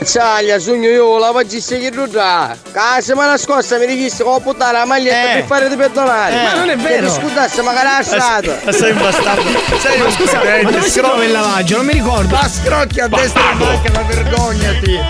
Mazzaglia, 0.00 0.58
sogno 0.60 0.88
io, 0.88 1.18
la 1.18 1.32
faccio 1.32 1.58
che 1.76 1.90
ruda. 1.92 2.56
La 2.72 2.96
settimana 3.00 3.36
scorsa 3.36 3.78
mi 3.78 3.86
richiesti 3.86 4.22
come 4.22 4.38
buttare 4.38 4.78
la 4.78 4.84
maglietta 4.84 5.30
Eh. 5.32 5.34
per 5.38 5.44
fare 5.46 5.68
di 5.68 5.74
perdonare. 5.76 6.34
Eh. 6.40 6.42
Ma 6.44 6.52
non 6.54 6.70
è 6.70 6.76
vero. 6.76 7.12
Che 7.12 7.18
mi 7.20 7.28
scusasse, 7.28 7.62
magari 7.62 7.88
la 7.98 8.02
strada. 8.04 8.72
Sei 8.72 8.92
un 8.92 8.98
bastardo. 8.98 9.42
Sei 9.80 9.98
Ma 9.98 10.04
un 10.04 10.12
scusa, 10.12 10.38
credente, 10.38 10.62
ma 10.64 10.70
dove 10.70 10.88
si 10.88 11.00
trova 11.00 11.24
il 11.24 11.32
lavaggio? 11.32 11.76
Non 11.76 11.86
mi 11.86 11.92
ricordo. 11.94 12.34
Ma 12.34 12.48
scrocchi 12.48 13.00
a 13.00 13.08
destra 13.08 13.40
e 13.40 13.50
a 13.50 13.54
manca, 13.54 13.90
ma 13.92 14.02
vergognati. 14.02 15.00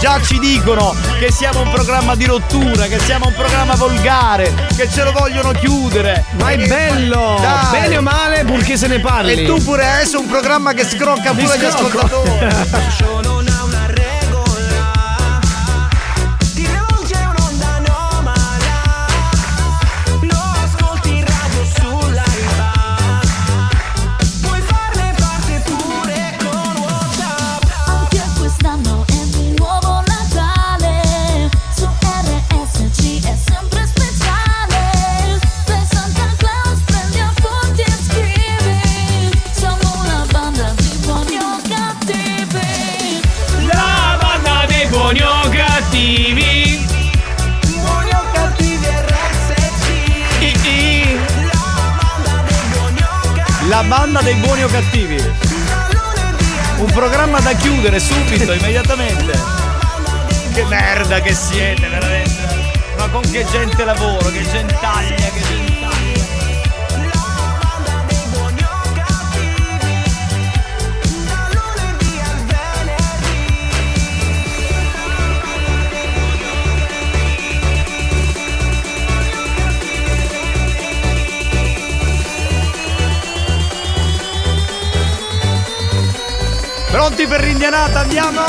Già 0.00 0.20
ci 0.22 0.38
dicono 0.38 0.94
che 1.18 1.32
siamo 1.32 1.60
un 1.62 1.70
programma 1.70 2.14
di 2.14 2.26
rottura, 2.26 2.84
che 2.84 2.98
siamo 3.00 3.26
un 3.26 3.34
programma 3.34 3.74
volgare, 3.74 4.52
che 4.76 4.88
ce 4.88 5.02
lo 5.02 5.10
vogliono 5.10 5.50
chiudere. 5.52 6.24
Ma 6.38 6.50
è 6.50 6.56
bello! 6.66 7.38
Dai. 7.40 7.80
Bene 7.80 7.96
o 7.96 8.02
male, 8.02 8.44
purché 8.44 8.76
se 8.76 8.86
ne 8.86 9.00
parli. 9.00 9.32
E 9.32 9.44
tu 9.46 9.62
pure 9.64 9.86
adesso 9.86 10.20
un 10.20 10.26
programma 10.28 10.72
che 10.72 10.84
scrocca 10.84 11.32
pure 11.32 11.58
gli 11.58 11.64
ascoltatori. 11.64 12.30
cattivi. 54.80 55.16
Un 56.76 56.92
programma 56.92 57.40
da 57.40 57.54
chiudere 57.54 57.98
subito, 57.98 58.52
immediatamente. 58.52 59.32
Che 60.52 60.64
merda 60.64 61.20
che 61.20 61.32
siete, 61.32 61.88
veramente. 61.88 62.74
Ma 62.98 63.08
con 63.08 63.22
che 63.22 63.46
gente 63.50 63.84
lavoro, 63.84 64.30
che 64.30 64.42
gentaglia, 64.42 65.14
che 65.14 65.45
Pronti 86.96 87.26
per 87.26 87.42
l'indianata, 87.42 88.00
andiamo! 88.00 88.40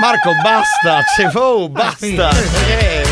Marco, 0.00 0.30
basta! 0.44 1.02
Cefou, 1.16 1.68
basta! 1.68 2.30
Eh, 2.68 3.04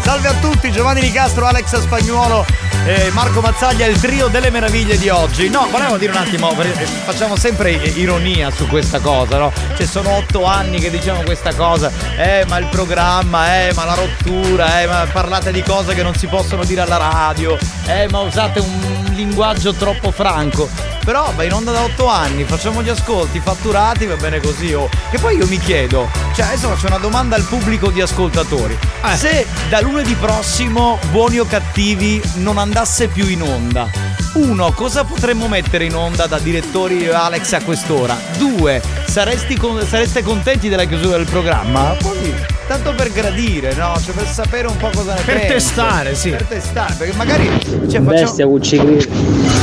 Salve 0.00 0.28
a 0.28 0.34
tutti, 0.40 0.72
Giovanni 0.72 1.02
Di 1.02 1.12
Castro, 1.12 1.44
Alex 1.44 1.78
Spagnuolo 1.80 2.63
e 2.86 3.10
Marco 3.12 3.40
Mazzaglia, 3.40 3.86
il 3.86 3.98
trio 3.98 4.28
delle 4.28 4.50
meraviglie 4.50 4.98
di 4.98 5.08
oggi. 5.08 5.48
No, 5.48 5.68
volevo 5.70 5.96
dire 5.96 6.12
un 6.12 6.18
attimo, 6.18 6.54
perché 6.54 6.84
facciamo 6.84 7.36
sempre 7.36 7.72
ironia 7.72 8.50
su 8.50 8.66
questa 8.66 9.00
cosa, 9.00 9.38
no? 9.38 9.52
Cioè, 9.76 9.86
sono 9.86 10.10
otto 10.16 10.44
anni 10.44 10.78
che 10.78 10.90
diciamo 10.90 11.22
questa 11.22 11.54
cosa. 11.54 11.90
Eh, 12.16 12.44
ma 12.46 12.58
il 12.58 12.66
programma, 12.66 13.66
eh, 13.66 13.72
ma 13.74 13.84
la 13.84 13.94
rottura, 13.94 14.82
eh, 14.82 14.86
ma 14.86 15.06
parlate 15.10 15.50
di 15.50 15.62
cose 15.62 15.94
che 15.94 16.02
non 16.02 16.14
si 16.14 16.26
possono 16.26 16.64
dire 16.64 16.82
alla 16.82 16.98
radio, 16.98 17.56
eh, 17.86 18.06
ma 18.10 18.20
usate 18.20 18.60
un 18.60 19.04
linguaggio 19.14 19.72
troppo 19.72 20.10
franco. 20.10 20.93
Però 21.04 21.32
va 21.36 21.44
in 21.44 21.52
onda 21.52 21.70
da 21.70 21.82
otto 21.82 22.06
anni, 22.06 22.44
facciamo 22.44 22.82
gli 22.82 22.88
ascolti 22.88 23.38
fatturati, 23.38 24.06
va 24.06 24.16
bene 24.16 24.40
così. 24.40 24.72
Oh. 24.72 24.88
Che 25.10 25.18
poi 25.18 25.36
io 25.36 25.46
mi 25.46 25.58
chiedo, 25.58 26.10
cioè 26.34 26.46
adesso 26.46 26.68
faccio 26.68 26.86
una 26.86 26.98
domanda 26.98 27.36
al 27.36 27.42
pubblico 27.42 27.90
di 27.90 28.00
ascoltatori. 28.00 28.76
Se 29.14 29.46
da 29.68 29.80
lunedì 29.80 30.14
prossimo, 30.14 30.98
buoni 31.10 31.38
o 31.38 31.44
cattivi, 31.44 32.22
non 32.36 32.56
andasse 32.56 33.08
più 33.08 33.26
in 33.28 33.42
onda. 33.42 33.88
Uno, 34.34 34.72
cosa 34.72 35.04
potremmo 35.04 35.46
mettere 35.46 35.84
in 35.84 35.94
onda 35.94 36.26
da 36.26 36.38
direttori 36.38 37.06
Alex 37.08 37.52
a 37.52 37.62
quest'ora? 37.62 38.16
Due, 38.36 38.82
saresti 39.06 39.56
con- 39.56 39.86
sareste 39.86 40.22
contenti 40.22 40.68
della 40.68 40.84
chiusura 40.84 41.18
del 41.18 41.26
programma? 41.26 41.94
Poi, 42.00 42.34
tanto 42.66 42.92
per 42.94 43.10
gradire, 43.12 43.74
no? 43.74 43.98
Cioè 44.02 44.14
per 44.14 44.26
sapere 44.26 44.66
un 44.68 44.76
po' 44.76 44.90
cosa 44.94 45.14
ne 45.14 45.20
Per 45.22 45.34
pensi. 45.34 45.48
testare, 45.48 46.14
sì. 46.14 46.30
Per 46.30 46.44
testare, 46.44 46.94
perché 46.94 47.14
magari 47.14 47.46
cioè, 47.62 47.78
facciamo... 47.80 48.10
Bestia 48.10 48.46
Gucci. 48.46 48.76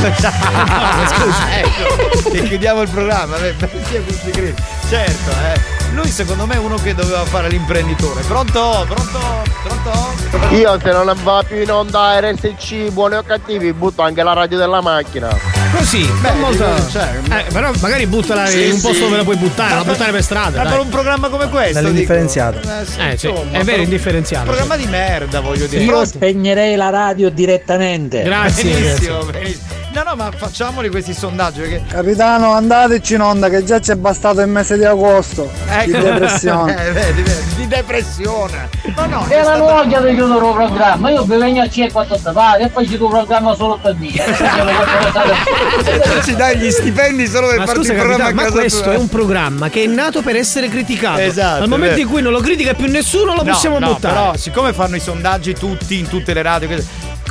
Scusa, 0.02 1.58
ecco, 1.58 2.30
che 2.30 2.42
chiudiamo 2.42 2.82
il 2.82 2.88
programma, 2.88 3.36
beh, 3.36 3.52
bestia 3.54 4.00
Gucci. 4.00 4.54
Certo, 4.88 5.30
eh. 5.30 5.80
Lui 5.94 6.08
secondo 6.08 6.46
me 6.46 6.54
è 6.54 6.58
uno 6.58 6.76
che 6.76 6.94
doveva 6.94 7.24
fare 7.24 7.48
l'imprenditore. 7.48 8.22
Pronto? 8.22 8.84
Pronto? 8.88 9.18
Pronto? 9.62 10.54
Io 10.54 10.78
se 10.80 10.90
non 10.90 11.14
va 11.22 11.44
più 11.46 11.60
in 11.60 11.70
onda 11.70 12.18
RSC, 12.20 12.90
buoni 12.92 13.16
o 13.16 13.22
cattivi, 13.22 13.72
butto 13.72 14.02
anche 14.02 14.22
la 14.22 14.32
radio 14.32 14.56
della 14.58 14.80
macchina. 14.80 15.51
Così, 15.74 16.06
Beh, 16.20 16.32
molto- 16.34 16.64
dico, 16.74 16.90
cioè, 16.90 17.18
eh, 17.30 17.44
però 17.52 17.70
magari 17.80 18.06
buttala 18.06 18.46
Sì, 18.46 18.66
in 18.66 18.72
un 18.72 18.80
posto 18.80 18.94
sì. 18.94 19.00
dove 19.00 19.16
la 19.16 19.24
puoi 19.24 19.36
buttare, 19.36 19.74
la 19.74 19.84
buttare 19.84 20.12
per 20.12 20.22
strada. 20.22 20.62
Ma 20.62 20.70
per 20.70 20.80
un 20.80 20.88
programma 20.90 21.28
come 21.28 21.48
questo? 21.48 21.72
Dall'indifferenziato. 21.80 22.58
dico. 22.60 22.70
Eh, 22.80 22.84
sì, 22.84 23.00
Eh, 23.00 23.16
sì, 23.18 23.26
insomma, 23.28 23.58
è 23.58 23.64
vero, 23.64 23.82
indifferenziato. 23.82 24.44
Un 24.50 24.56
programma 24.56 24.76
di 24.76 24.86
merda, 24.86 25.40
voglio 25.40 25.66
dire. 25.66 25.82
Io 25.84 26.04
spegnerei 26.04 26.76
la 26.76 26.90
radio 26.90 27.30
direttamente. 27.30 28.22
Grazie. 28.22 28.64
Benissimo, 28.70 29.24
benissimo. 29.24 29.71
No, 30.12 30.24
no, 30.24 30.26
ma 30.30 30.30
facciamoli 30.36 30.90
questi 30.90 31.14
sondaggi 31.14 31.60
perché. 31.60 31.82
Capitano, 31.88 32.52
andateci 32.52 33.14
in 33.14 33.22
onda 33.22 33.48
che 33.48 33.64
già 33.64 33.78
c'è 33.80 33.94
bastato 33.94 34.42
il 34.42 34.48
mese 34.48 34.76
di 34.76 34.84
agosto. 34.84 35.50
Di 35.86 35.92
depressione. 35.92 36.70
Eh, 36.82 36.90
vedi, 36.92 37.22
vedi, 37.22 37.54
di 37.56 37.66
depressione. 37.68 38.68
Ma 38.94 39.06
no, 39.06 39.24
è 39.26 39.32
Era 39.32 39.42
stata- 39.44 39.58
l'oggia 39.58 40.00
di 40.00 40.14
chiudere 40.14 40.46
il 40.46 40.52
programma, 40.52 41.10
io 41.10 41.22
vi 41.22 41.36
vengo 41.36 41.60
a 41.62 41.68
circa 41.68 42.00
a 42.00 42.18
fare 42.32 42.64
e 42.64 42.68
poi 42.68 42.86
ci 42.88 42.96
un 42.96 43.08
programma 43.08 43.54
solo 43.54 43.78
per 43.80 43.94
me. 43.98 44.10
ci 46.24 46.34
dai 46.34 46.58
gli 46.58 46.70
stipendi 46.70 47.26
solo 47.26 47.48
per 47.48 47.58
Ma 47.58 47.64
farti 47.66 47.80
scusa, 47.80 47.92
il 47.92 47.98
programma 47.98 48.24
capitano, 48.24 48.30
a 48.30 48.34
ma 48.34 48.42
casa 48.48 48.60
questo 48.60 48.82
tua. 48.82 48.92
è 48.92 48.96
un 48.96 49.08
programma 49.08 49.68
che 49.70 49.82
è 49.84 49.86
nato 49.86 50.20
per 50.22 50.36
essere 50.36 50.68
criticato. 50.68 51.20
Esatto, 51.20 51.58
Al 51.62 51.64
è 51.64 51.68
momento 51.68 51.94
vero. 51.94 52.06
in 52.06 52.12
cui 52.12 52.20
non 52.22 52.32
lo 52.32 52.40
critica 52.40 52.74
più 52.74 52.90
nessuno, 52.90 53.34
lo 53.34 53.42
No, 53.42 53.50
possiamo 53.50 53.78
no, 53.78 53.86
buttare. 53.92 54.14
Però, 54.14 54.36
siccome 54.36 54.72
fanno 54.74 54.96
i 54.96 55.00
sondaggi 55.00 55.54
tutti 55.54 55.98
in 55.98 56.08
tutte 56.08 56.34
le 56.34 56.42
radio, 56.42 56.68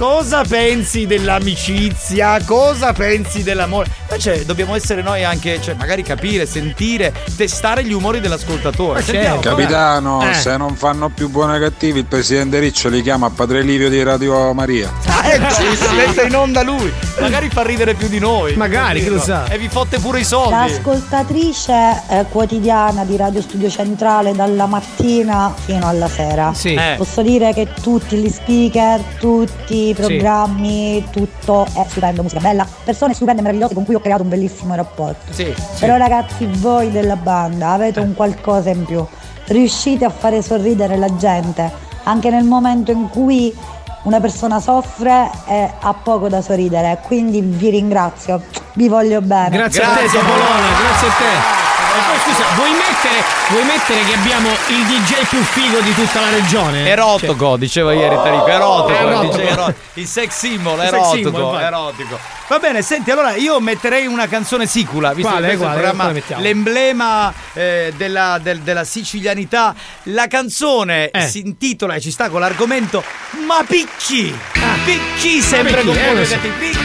cosa 0.01 0.43
pensi 0.43 1.05
dell'amicizia? 1.05 2.43
Cosa 2.43 2.91
pensi 2.91 3.43
dell'amore? 3.43 4.00
Invece 4.11 4.43
dobbiamo 4.45 4.75
essere 4.75 5.01
noi 5.01 5.23
anche, 5.23 5.61
cioè, 5.61 5.73
magari 5.75 6.03
capire, 6.03 6.45
sentire, 6.45 7.13
testare 7.37 7.83
gli 7.85 7.93
umori 7.93 8.19
dell'ascoltatore. 8.19 8.99
Ma 8.99 9.05
Sentiamo, 9.05 9.41
certo. 9.41 9.55
Capitano, 9.55 10.29
Eh. 10.29 10.33
se 10.33 10.57
non 10.57 10.75
fanno 10.75 11.07
più 11.09 11.29
buoni 11.29 11.55
o 11.55 11.59
cattivi, 11.59 11.99
il 11.99 12.05
presidente 12.05 12.59
Riccio 12.59 12.89
li 12.89 13.01
chiama 13.01 13.29
Padre 13.29 13.61
Livio 13.61 13.89
di 13.89 14.03
Radio 14.03 14.53
Maria. 14.53 14.91
Ah, 15.05 15.31
ecco, 15.31 15.49
si 15.53 15.63
mette 15.95 16.23
in 16.27 16.35
onda 16.35 16.61
lui. 16.61 16.91
Magari 17.21 17.49
fa 17.49 17.63
ridere 17.63 17.93
più 17.93 18.09
di 18.09 18.19
noi. 18.19 18.53
Magari, 18.55 19.01
chi 19.01 19.07
lo 19.09 19.19
sa. 19.19 19.45
E 19.47 19.57
vi 19.57 19.69
fotte 19.69 19.97
pure 19.99 20.19
i 20.19 20.23
soldi. 20.25 20.53
ascoltatrice 20.55 22.01
eh, 22.09 22.25
quotidiana 22.29 23.05
di 23.05 23.15
Radio 23.15 23.41
Studio 23.41 23.69
Centrale 23.69 24.33
dalla 24.33 24.65
mattina 24.65 25.53
fino 25.57 25.87
alla 25.87 26.09
sera. 26.09 26.53
Sì. 26.53 26.73
Eh. 26.73 26.95
Posso 26.97 27.21
dire 27.21 27.53
che 27.53 27.67
tutti 27.81 28.17
gli 28.17 28.29
speaker, 28.29 28.99
tutti 29.19 29.89
i 29.89 29.93
programmi, 29.93 31.07
tutto 31.11 31.65
è 31.65 31.85
stupendo, 31.87 32.23
musica 32.23 32.41
bella, 32.41 32.67
persone 32.83 33.13
stupende 33.13 33.39
e 33.39 33.43
meravigliose 33.43 33.73
con 33.73 33.85
cui 33.85 33.95
ho 33.95 33.99
creato 34.01 34.23
un 34.23 34.29
bellissimo 34.29 34.75
rapporto. 34.75 35.31
Sì. 35.31 35.53
Però 35.79 35.95
ragazzi, 35.97 36.45
voi 36.45 36.91
della 36.91 37.15
banda 37.15 37.69
avete 37.69 37.99
un 37.99 38.13
qualcosa 38.13 38.69
in 38.69 38.85
più. 38.85 39.05
Riuscite 39.45 40.05
a 40.05 40.09
fare 40.09 40.41
sorridere 40.41 40.97
la 40.97 41.15
gente 41.15 41.89
anche 42.03 42.29
nel 42.29 42.43
momento 42.43 42.91
in 42.91 43.09
cui 43.09 43.55
una 44.03 44.19
persona 44.19 44.59
soffre 44.59 45.29
e 45.45 45.71
ha 45.79 45.93
poco 45.93 46.27
da 46.27 46.41
sorridere. 46.41 46.99
Quindi 47.03 47.41
vi 47.41 47.69
ringrazio, 47.69 48.41
vi 48.73 48.87
voglio 48.87 49.21
bene. 49.21 49.55
Grazie, 49.57 49.83
a 49.83 49.89
te, 49.89 50.05
Topolone, 50.05 50.67
grazie 50.79 51.07
a 51.07 51.11
te. 51.11 51.60
Poi 51.91 52.19
scusa, 52.23 52.45
vuoi 52.55 52.71
mettere, 52.71 53.23
vuoi 53.49 53.63
mettere 53.65 54.03
che 54.05 54.13
abbiamo 54.13 54.49
il 54.67 54.85
DJ 54.85 55.25
più 55.27 55.41
figo 55.43 55.79
di 55.81 55.93
tutta 55.93 56.21
la 56.21 56.29
regione? 56.29 56.87
Erotico, 56.87 57.57
diceva 57.57 57.93
ieri 57.93 58.15
Tarico, 58.15 58.47
erotico, 58.47 58.97
Erotico. 58.97 59.35
il 59.35 59.41
DJ 59.41 59.51
ero- 59.51 59.73
il 59.95 60.07
sex 60.07 60.29
symbol, 60.31 60.73
Il 60.79 60.79
sex 60.85 60.93
erotico, 60.93 61.29
symbol, 61.29 61.59
erotico. 61.61 62.19
Va 62.47 62.59
bene, 62.59 62.81
senti, 62.81 63.11
allora 63.11 63.35
io 63.35 63.59
metterei 63.59 64.07
una 64.07 64.27
canzone 64.27 64.65
sicula, 64.67 65.13
visto 65.13 65.29
Quale, 65.31 65.49
che 65.49 65.55
questo 65.57 65.65
è 65.65 65.67
quale? 65.67 65.75
il 65.75 65.81
programma, 65.95 66.03
Quale 66.03 66.19
mettiamo? 66.19 66.41
l'emblema 66.41 67.33
eh, 67.53 67.93
della, 67.95 68.39
del- 68.41 68.59
della 68.59 68.83
sicilianità. 68.83 69.75
La 70.03 70.27
canzone 70.27 71.09
Eh. 71.09 71.27
si 71.27 71.39
intitola 71.39 71.95
e 71.95 72.01
ci 72.01 72.11
sta 72.11 72.29
con 72.29 72.39
l'argomento 72.39 73.03
Ma 73.45 73.63
picchi! 73.67 74.37
Picchi 74.85 75.41
sempre 75.41 75.81
picchi, 75.81 75.85
con 75.87 75.97
eh, 75.97 76.05
voi, 76.07 76.15
lo 76.17 76.25
so. 76.25 76.35
vedete, 76.35 76.47
picchi! 76.57 76.79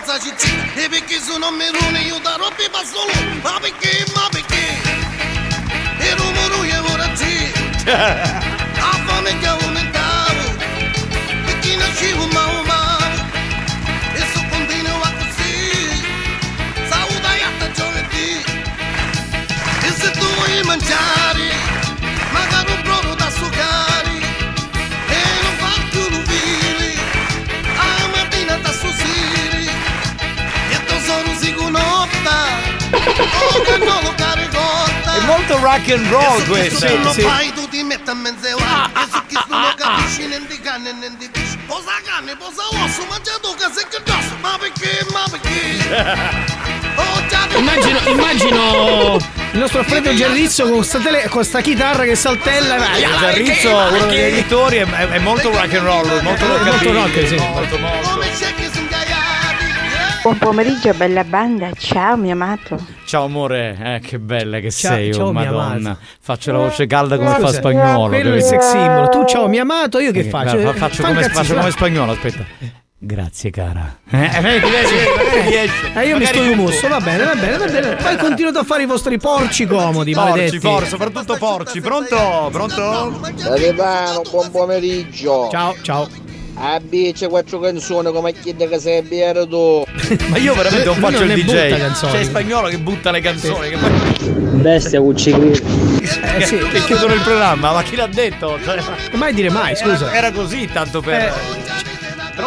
Vazza 0.00 0.18
città 0.18 0.46
E 0.74 0.88
perché 0.88 1.20
sono 1.20 1.50
merone 1.50 2.00
io 2.00 2.18
da 2.18 2.36
passo 2.70 3.04
lu 3.06 3.40
Ma 3.42 3.58
perché, 3.60 4.04
ma 4.14 4.28
perché 4.30 4.80
E 5.98 6.14
rumoro 6.14 6.64
io 6.64 6.92
ora 6.92 7.08
ci 7.16 7.52
A 7.86 8.92
fame 9.06 9.38
che 9.38 9.46
aumentavo 9.46 10.56
Perché 11.44 11.76
nascevo 11.76 12.26
ma 12.26 12.44
umavo 12.46 13.22
E 14.14 14.20
so 14.32 14.44
continua 14.48 15.12
così 15.18 16.02
Saluta 16.88 17.34
e 17.34 17.42
hasta 17.42 17.70
giovedì 17.72 18.44
E 19.82 19.90
se 19.98 20.10
tu 20.12 20.26
vuoi 20.34 20.62
mangiare 20.64 21.59
È 35.12 35.20
molto 35.24 35.58
rock 35.60 35.90
and 35.90 36.06
roll 36.10 36.46
questo. 36.46 36.78
se 36.86 36.96
lo 36.98 37.12
Sì. 37.12 37.20
fai 37.22 37.52
tu 37.52 37.68
ti 37.68 37.82
metti 37.82 38.08
a 38.10 38.14
mezzo 38.14 38.46
e 38.46 38.52
se 39.10 39.20
chi 39.28 39.34
tu 39.34 39.42
non 39.48 39.74
capisci 39.76 40.26
niente 40.26 40.60
canne 40.60 40.92
pesce 41.30 41.56
posa 41.66 41.90
posa 42.36 42.62
osso 42.84 43.04
mangia 43.08 43.32
tu 43.40 43.54
che 43.54 43.66
sei 43.72 43.84
che 43.90 44.00
dosso. 44.04 44.36
Ma 44.40 44.56
perché 44.58 45.06
ma 45.12 45.24
perché? 45.30 46.58
Oh 46.96 47.28
Immagino, 47.56 47.98
immagino 48.06 49.16
il 49.52 49.58
nostro 49.58 49.78
Alfredo 49.80 50.12
Gerrizzo 50.14 50.68
con 50.68 50.84
sta, 50.84 50.98
tele- 50.98 51.28
con 51.28 51.44
sta 51.44 51.60
chitarra 51.60 52.02
che 52.04 52.14
saltella. 52.14 52.76
che- 53.32 53.68
uno 53.68 54.06
degli 54.06 54.08
che- 54.10 54.26
editori, 54.26 54.76
è, 54.78 54.84
è- 54.86 55.18
molto 55.18 55.50
rock 55.50 55.74
and 55.74 55.84
roll, 55.86 56.06
molto 56.22 56.22
Molto 56.46 56.46
rockabilly, 56.64 56.92
rock, 56.92 57.26
sì. 57.28 57.34
molto, 57.36 57.78
molto. 57.78 58.18
Buon 60.22 60.36
pomeriggio, 60.38 60.92
bella 60.94 61.24
banda. 61.24 61.70
Ciao, 61.78 62.16
mio 62.16 62.32
amato. 62.32 62.78
Ciao 63.06 63.24
amore, 63.24 63.76
eh, 63.82 64.00
che 64.06 64.18
bella 64.18 64.58
che 64.60 64.70
Ciao- 64.70 64.92
sei, 64.92 65.14
ciao, 65.14 65.28
oh 65.28 65.32
madonna. 65.32 65.96
Faccio 66.20 66.52
la 66.52 66.58
voce 66.58 66.86
calda 66.86 67.16
come 67.16 67.30
fa 67.30 67.38
Scusa, 67.38 67.52
spagnolo. 67.54 68.08
Quello 68.08 68.32
è 68.34 68.36
il 68.36 68.42
sex 68.42 68.70
symbol. 68.70 69.08
Tu 69.08 69.24
ciao, 69.26 69.48
mi 69.48 69.58
amato, 69.58 69.98
io 69.98 70.12
che 70.12 70.20
Eh, 70.20 70.24
faccio? 70.24 70.58
fa- 70.58 70.72
faccio, 70.74 71.02
Fa 71.02 71.08
come, 71.08 71.22
faccio 71.22 71.54
come 71.54 71.70
spagnolo, 71.70 72.12
aspetta. 72.12 72.44
Grazie 73.02 73.48
cara. 73.50 73.96
Eh, 74.10 74.40
vedi, 74.42 74.66
vedi, 74.68 75.48
riesci. 75.48 75.86
Eh, 75.94 76.06
io 76.06 76.18
mi 76.18 76.26
sto 76.26 76.40
tu. 76.42 76.88
va 76.88 77.00
bene, 77.00 77.24
va 77.24 77.34
bene, 77.34 77.56
va 77.56 77.64
bene. 77.66 77.96
Poi 77.96 78.16
continuate 78.18 78.58
a 78.58 78.62
fare 78.62 78.82
i 78.82 78.86
vostri 78.86 79.16
porci 79.18 79.66
comodi, 79.66 80.12
Porci, 80.12 80.28
maledetti. 80.30 80.58
porci, 80.58 80.88
soprattutto 80.90 81.36
porci. 81.38 81.80
Pronto? 81.80 82.50
Pronto? 82.52 83.20
Capitano, 83.42 84.20
buon 84.30 84.50
pomeriggio. 84.50 85.48
Ciao, 85.50 85.74
ciao. 85.80 86.06
A 86.54 86.78
B 86.80 87.12
c'è 87.12 87.28
quattro 87.28 87.58
canzoni 87.58 88.12
come 88.12 88.32
chiede 88.32 88.68
che 88.68 88.78
sei 88.78 89.02
biero 89.02 89.46
tu. 89.46 89.82
Ma 90.28 90.36
io 90.36 90.54
veramente 90.54 90.84
non 90.84 90.96
faccio 90.96 91.24
non 91.24 91.30
il 91.30 91.44
DJ. 91.44 92.10
C'è 92.10 92.18
il 92.18 92.26
spagnolo 92.26 92.68
che 92.68 92.78
butta 92.78 93.10
le 93.10 93.20
canzoni. 93.20 93.70
Che 93.70 93.76
poi 93.76 93.90
Bestia 94.60 95.00
Grill. 95.00 95.52
Eh 96.36 96.44
sì. 96.44 96.58
che 96.58 96.84
chiudono 96.84 97.14
il 97.14 97.20
programma. 97.20 97.72
Ma 97.72 97.82
chi 97.82 97.96
l'ha 97.96 98.06
detto? 98.06 98.58
Cioè, 98.62 98.82
Mai 99.12 99.32
dire 99.32 99.50
mai, 99.50 99.74
scusa. 99.76 100.08
Era, 100.08 100.28
era 100.28 100.32
così, 100.32 100.68
tanto 100.72 101.00
per. 101.00 101.32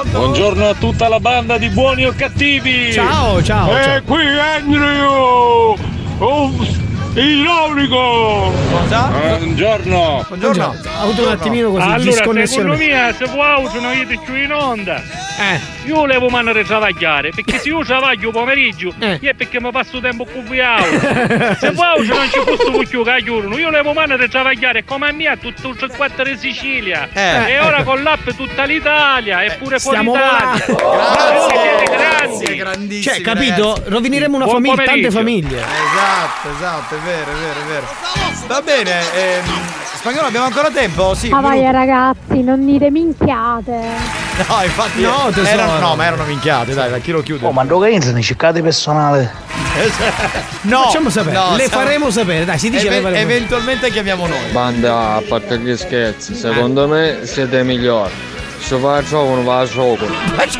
Buongiorno 0.06 0.70
a 0.70 0.74
tutta 0.74 1.08
la 1.08 1.20
banda 1.20 1.58
di 1.58 1.70
buoni 1.70 2.06
o 2.06 2.14
cattivi. 2.16 2.92
Ciao, 2.94 3.42
ciao. 3.44 3.78
E 3.78 3.84
ciao. 3.84 4.02
qui 4.04 4.26
Andrew, 4.40 5.76
un 6.20 6.93
idraulico. 7.16 8.52
Cosa? 8.72 9.12
Buongiorno. 9.38 10.26
Buongiorno. 10.28 10.64
Ha 10.64 11.02
avuto 11.02 11.24
un 11.24 11.30
attimino 11.30 11.72
così 11.72 11.84
allora, 11.84 11.98
disconnessione. 11.98 12.76
secondo 12.76 12.94
me, 12.96 13.16
se 13.18 13.26
vuoi 13.26 13.70
non 13.74 13.86
avete 13.86 14.20
più 14.24 14.36
in 14.36 14.52
onda. 14.52 15.02
Eh. 15.40 15.60
Io 15.86 16.06
devo 16.06 16.30
mandare 16.30 16.62
a 16.62 16.64
travagliare, 16.64 17.32
perché 17.32 17.60
se 17.60 17.70
io 17.70 17.84
travaglio 17.84 18.32
pomeriggio, 18.32 18.94
è 18.98 19.34
perché 19.34 19.60
mi 19.60 19.72
passo 19.72 20.00
tempo 20.00 20.26
con 20.26 20.46
voi 20.46 20.58
Se 21.60 21.72
vuoi 21.72 22.08
non 22.08 22.30
ci 22.30 22.40
fosse 22.40 22.88
più 22.88 23.04
che 23.04 23.24
giorno, 23.24 23.58
io 23.58 23.70
devo 23.70 23.94
mandare 23.94 24.26
a 24.26 24.28
travagliare 24.28 24.84
come 24.86 25.10
a 25.10 25.12
me 25.12 25.38
tutto 25.40 25.86
il 25.86 25.92
quattro 25.96 26.24
di 26.24 26.38
Sicilia. 26.38 27.10
Eh. 27.12 27.52
e 27.52 27.60
ora 27.60 27.84
con 27.84 28.02
l'app 28.02 28.30
tutta 28.30 28.64
l'Italia, 28.64 29.44
e 29.44 29.52
pure 29.58 29.80
fuori 29.80 30.02
Italia. 30.02 30.66
Grazie. 30.66 31.50
Siete 31.50 31.84
grandi. 31.92 32.56
grandissimi. 32.56 33.02
Cioè, 33.02 33.22
capito? 33.22 33.84
Rovineremo 33.86 34.36
una 34.36 34.46
Buon 34.46 34.64
famiglia, 34.64 34.84
tante 34.84 35.08
pomeriggio. 35.10 35.18
famiglie. 35.18 35.62
Esatto, 35.62 36.50
esatto, 36.56 36.96
è 36.96 37.00
vero, 37.04 37.32
è 37.32 37.36
vero, 37.36 37.60
è 37.60 37.64
vero. 37.68 37.86
Va 38.48 38.62
bene, 38.62 38.92
ehm, 39.14 39.44
spagnolo 39.96 40.28
abbiamo 40.28 40.46
ancora 40.46 40.70
tempo? 40.70 41.14
Sì. 41.16 41.30
Ma 41.30 41.40
vai 41.42 41.70
ragazzi, 41.72 42.42
non 42.44 42.66
dite 42.66 42.90
minchiate. 42.92 43.72
No, 44.48 44.64
infatti. 44.64 45.02
No, 45.02 45.30
erano, 45.46 45.80
no, 45.80 45.96
ma 45.96 46.06
erano 46.06 46.24
minchiate, 46.26 46.74
dai, 46.74 46.90
da 46.90 46.98
chi 46.98 47.12
lo 47.12 47.22
chiude? 47.22 47.46
Oh, 47.46 47.52
ma 47.52 47.64
l'organizza 47.64 48.12
ne 48.12 48.22
cercate 48.22 48.62
personale. 48.62 49.32
No, 50.64 50.84
Facciamo 50.84 51.10
sapere, 51.10 51.36
no, 51.36 51.56
le 51.58 51.68
faremo 51.68 52.10
sapere, 52.10 52.46
dai, 52.46 52.58
si 52.58 52.70
dice 52.70 52.86
Eve- 52.86 52.96
le 52.96 53.02
faremo. 53.02 53.20
eventualmente 53.22 53.92
chiamiamo 53.92 54.28
noi. 54.28 54.50
Banda, 54.52 55.16
a 55.16 55.22
parte 55.28 55.60
gli 55.60 55.76
scherzi, 55.76 56.36
secondo 56.36 56.88
me 56.88 57.20
siete 57.26 57.60
i 57.60 57.64
migliori. 57.66 58.14
Se 58.60 58.78
va 58.80 58.98
a 58.98 59.04
gioco 59.04 59.36
non 59.36 59.44
va 59.44 59.60
a 59.60 59.66
gioco. 59.66 60.06
Radio 60.38 60.60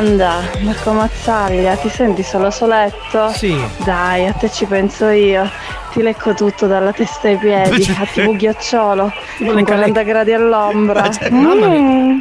Salve 0.00 0.16
banda, 0.16 0.40
Marco 0.60 0.92
Mazzaglia, 0.92 1.76
ti 1.76 1.90
senti 1.90 2.22
solo 2.22 2.50
soletto? 2.50 3.28
Sì. 3.32 3.54
Dai, 3.84 4.26
a 4.26 4.32
te 4.32 4.50
ci 4.50 4.64
penso 4.64 5.08
io. 5.08 5.48
Ti 5.92 6.00
lecco 6.00 6.32
tutto 6.32 6.66
dalla 6.66 6.92
testa 6.92 7.28
ai 7.28 7.36
piedi, 7.36 7.84
a 7.98 8.06
tipo 8.06 8.32
ghiacciolo, 8.34 9.12
con 9.38 9.54
lecca 9.54 9.74
40 9.74 10.02
gradi 10.02 10.32
all'ombra. 10.32 11.02
Ma 11.02 11.10
cioè, 11.10 11.28
mamma 11.30 11.66
mia. 11.66 11.80
Mm. 11.80 12.20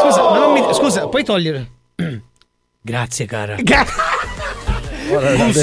Scusa, 0.00 0.48
mi- 0.48 0.74
scusa, 0.74 1.08
puoi 1.08 1.24
togliere? 1.24 1.66
Grazie, 2.80 3.26
cara. 3.26 3.56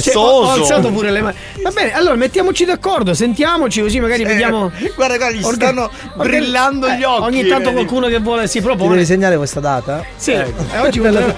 Cioè, 0.01 0.15
ho- 0.15 0.49
alzato 0.49 0.89
pure 0.91 1.11
le 1.11 1.21
mani. 1.21 1.35
Va 1.61 1.69
bene, 1.71 1.93
allora 1.93 2.15
mettiamoci 2.15 2.65
d'accordo, 2.65 3.13
sentiamoci 3.13 3.81
così 3.81 3.99
magari 3.99 4.23
vediamo. 4.25 4.71
Guarda, 4.95 5.17
guarda, 5.17 5.31
gli 5.31 5.43
Orga- 5.43 5.67
stanno 5.67 5.89
brillando 6.15 6.87
gli 6.89 7.01
eh, 7.01 7.05
occhi. 7.05 7.23
Ogni 7.23 7.45
tanto 7.47 7.69
vedi? 7.71 7.73
qualcuno 7.75 8.07
che 8.07 8.19
vuole 8.19 8.47
si 8.47 8.59
Ti 8.59 8.65
devi 8.65 8.75
propone. 8.75 9.05
segnare 9.05 9.37
questa 9.37 9.59
data? 9.59 10.03
Sì, 10.15 10.31
Ecco. 10.31 10.63
eh, 10.73 10.79
oggi 10.79 10.99
volevo- 11.03 11.35